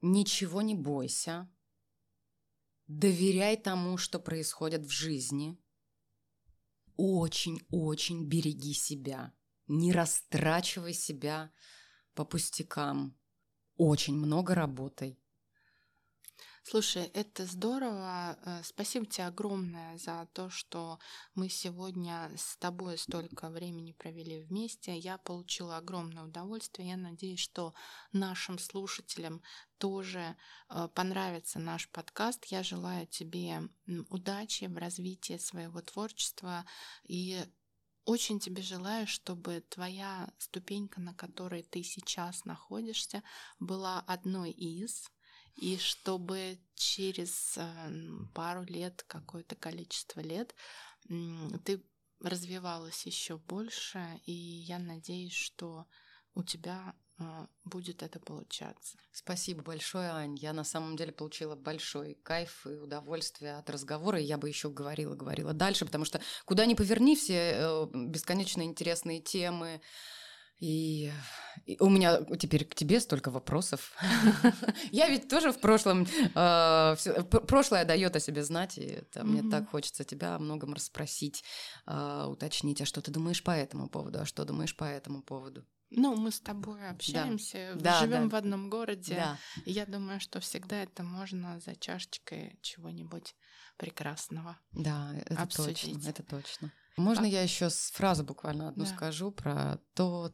Ничего 0.00 0.62
не 0.62 0.74
бойся. 0.74 1.52
Доверяй 2.86 3.56
тому, 3.56 3.96
что 3.96 4.18
происходит 4.18 4.86
в 4.86 4.90
жизни. 4.90 5.60
Очень-очень 6.96 8.26
береги 8.26 8.72
себя. 8.72 9.34
Не 9.68 9.92
растрачивай 9.92 10.94
себя 10.94 11.52
по 12.14 12.24
пустякам. 12.24 13.16
Очень 13.76 14.16
много 14.16 14.54
работай. 14.54 15.20
Слушай, 16.70 17.04
это 17.14 17.46
здорово. 17.46 18.38
Э, 18.44 18.60
спасибо 18.62 19.06
тебе 19.06 19.26
огромное 19.28 19.96
за 19.96 20.28
то, 20.34 20.50
что 20.50 20.98
мы 21.34 21.48
сегодня 21.48 22.30
с 22.36 22.58
тобой 22.58 22.98
столько 22.98 23.48
времени 23.48 23.92
провели 23.92 24.42
вместе. 24.42 24.98
Я 24.98 25.16
получила 25.16 25.78
огромное 25.78 26.24
удовольствие. 26.24 26.90
Я 26.90 26.98
надеюсь, 26.98 27.40
что 27.40 27.72
нашим 28.12 28.58
слушателям 28.58 29.42
тоже 29.78 30.36
э, 30.68 30.88
понравится 30.94 31.58
наш 31.58 31.88
подкаст. 31.88 32.44
Я 32.46 32.62
желаю 32.62 33.06
тебе 33.06 33.62
удачи 34.10 34.64
в 34.64 34.76
развитии 34.76 35.38
своего 35.38 35.80
творчества 35.80 36.66
и 37.04 37.46
очень 38.08 38.40
тебе 38.40 38.62
желаю, 38.62 39.06
чтобы 39.06 39.62
твоя 39.68 40.32
ступенька, 40.38 40.98
на 40.98 41.12
которой 41.12 41.62
ты 41.62 41.82
сейчас 41.82 42.46
находишься, 42.46 43.22
была 43.60 44.00
одной 44.00 44.50
из 44.50 45.10
и 45.56 45.76
чтобы 45.76 46.58
через 46.74 47.58
э, 47.58 47.90
пару 48.34 48.64
лет, 48.64 49.04
какое-то 49.06 49.56
количество 49.56 50.20
лет, 50.20 50.54
ты 51.06 51.84
развивалась 52.20 53.04
еще 53.04 53.36
больше, 53.36 54.20
и 54.24 54.32
я 54.32 54.78
надеюсь, 54.78 55.34
что 55.34 55.86
у 56.34 56.42
тебя 56.42 56.94
будет 57.64 58.02
это 58.02 58.20
получаться. 58.20 58.96
Спасибо 59.12 59.62
большое, 59.62 60.10
Ань. 60.10 60.36
Я 60.36 60.52
на 60.52 60.64
самом 60.64 60.96
деле 60.96 61.12
получила 61.12 61.56
большой 61.56 62.14
кайф 62.22 62.66
и 62.66 62.76
удовольствие 62.76 63.56
от 63.56 63.68
разговора. 63.70 64.20
И 64.20 64.24
я 64.24 64.38
бы 64.38 64.48
еще 64.48 64.70
говорила, 64.70 65.14
говорила 65.14 65.52
дальше, 65.52 65.84
потому 65.84 66.04
что 66.04 66.20
куда 66.44 66.64
ни 66.66 66.74
поверни, 66.74 67.16
все 67.16 67.54
э, 67.56 67.86
бесконечно 67.92 68.62
интересные 68.62 69.20
темы. 69.20 69.80
И, 70.60 71.12
и 71.66 71.76
у 71.78 71.88
меня 71.88 72.20
теперь 72.36 72.64
к 72.64 72.74
тебе 72.74 73.00
столько 73.00 73.30
вопросов. 73.30 73.96
Я 74.90 75.08
ведь 75.08 75.28
тоже 75.28 75.52
в 75.52 75.60
прошлом... 75.60 76.06
Э, 76.34 76.96
прошлое 77.46 77.84
дает 77.84 78.16
о 78.16 78.20
себе 78.20 78.42
знать, 78.42 78.76
и 78.78 79.04
мне 79.22 79.48
так 79.48 79.70
хочется 79.70 80.04
тебя 80.04 80.34
о 80.34 80.38
многом 80.38 80.74
расспросить, 80.74 81.44
э, 81.86 82.24
уточнить, 82.28 82.80
а 82.80 82.86
что 82.86 83.00
ты 83.00 83.12
думаешь 83.12 83.42
по 83.42 83.52
этому 83.52 83.88
поводу, 83.88 84.20
а 84.20 84.24
что 84.24 84.44
думаешь 84.44 84.76
по 84.76 84.84
этому 84.84 85.22
поводу. 85.22 85.64
Ну, 85.90 86.16
мы 86.16 86.30
с 86.30 86.40
тобой 86.40 86.88
общаемся, 86.88 87.74
да. 87.76 88.00
живем 88.00 88.28
да, 88.28 88.36
в 88.36 88.38
одном 88.38 88.68
городе. 88.68 89.14
Да. 89.14 89.38
Я 89.64 89.86
думаю, 89.86 90.20
что 90.20 90.40
всегда 90.40 90.82
это 90.82 91.02
можно 91.02 91.58
за 91.60 91.76
чашечкой 91.76 92.58
чего-нибудь 92.62 93.34
прекрасного. 93.78 94.58
Да, 94.72 95.14
это 95.14 95.42
обсудить. 95.42 95.94
точно. 95.94 96.08
Это 96.08 96.22
точно. 96.22 96.72
Можно 96.98 97.24
а... 97.24 97.28
я 97.28 97.42
еще 97.42 97.68
фразу 97.92 98.24
буквально 98.24 98.68
одну 98.68 98.84
да. 98.84 98.90
скажу 98.90 99.30
про 99.30 99.78
то, 99.94 100.32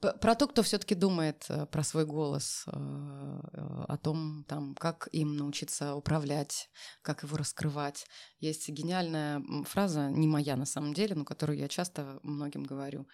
про 0.00 0.34
то, 0.34 0.46
кто 0.46 0.62
все-таки 0.62 0.94
думает 0.94 1.46
э, 1.48 1.66
про 1.66 1.82
свой 1.82 2.04
голос, 2.04 2.64
э, 2.66 2.70
э, 2.72 3.84
о 3.88 3.96
том, 3.96 4.44
там, 4.44 4.74
как 4.74 5.08
им 5.12 5.36
научиться 5.36 5.94
управлять, 5.94 6.68
как 7.02 7.22
его 7.22 7.36
раскрывать. 7.38 8.06
Есть 8.38 8.68
гениальная 8.68 9.42
фраза, 9.64 10.10
не 10.10 10.28
моя 10.28 10.56
на 10.56 10.66
самом 10.66 10.92
деле, 10.92 11.14
но 11.14 11.24
которую 11.24 11.58
я 11.58 11.68
часто 11.68 12.20
многим 12.22 12.62
говорю. 12.62 13.08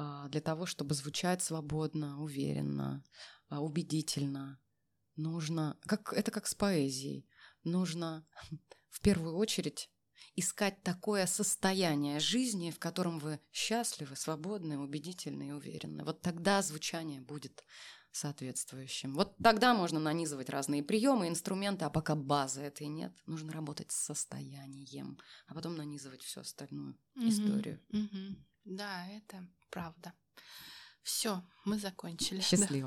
А, 0.00 0.28
для 0.28 0.40
того, 0.40 0.64
чтобы 0.64 0.94
звучать 0.94 1.42
свободно, 1.42 2.22
уверенно, 2.22 3.04
а, 3.48 3.60
убедительно, 3.60 4.60
нужно, 5.16 5.76
как, 5.86 6.12
это 6.12 6.30
как 6.30 6.46
с 6.46 6.54
поэзией, 6.54 7.28
нужно 7.64 8.24
в 8.90 9.00
первую 9.00 9.34
очередь 9.34 9.90
искать 10.36 10.84
такое 10.84 11.26
состояние 11.26 12.20
жизни, 12.20 12.70
в 12.70 12.78
котором 12.78 13.18
вы 13.18 13.40
счастливы, 13.50 14.14
свободны, 14.14 14.78
убедительны 14.78 15.48
и 15.48 15.52
уверены. 15.52 16.04
Вот 16.04 16.22
тогда 16.22 16.62
звучание 16.62 17.20
будет 17.20 17.64
соответствующим. 18.12 19.14
Вот 19.14 19.36
тогда 19.42 19.74
можно 19.74 19.98
нанизывать 19.98 20.48
разные 20.48 20.84
приемы, 20.84 21.26
инструменты, 21.26 21.86
а 21.86 21.90
пока 21.90 22.14
базы 22.14 22.60
этой 22.60 22.86
нет, 22.86 23.12
нужно 23.26 23.52
работать 23.52 23.90
с 23.90 23.96
состоянием, 23.96 25.18
а 25.48 25.54
потом 25.54 25.74
нанизывать 25.74 26.22
всю 26.22 26.42
остальную 26.42 26.94
mm-hmm. 27.16 27.28
историю. 27.28 27.80
Mm-hmm. 27.92 28.36
Да, 28.64 29.08
это 29.08 29.48
правда. 29.70 30.12
Все, 31.02 31.42
мы 31.64 31.78
закончили. 31.78 32.40
Счастливо. 32.40 32.86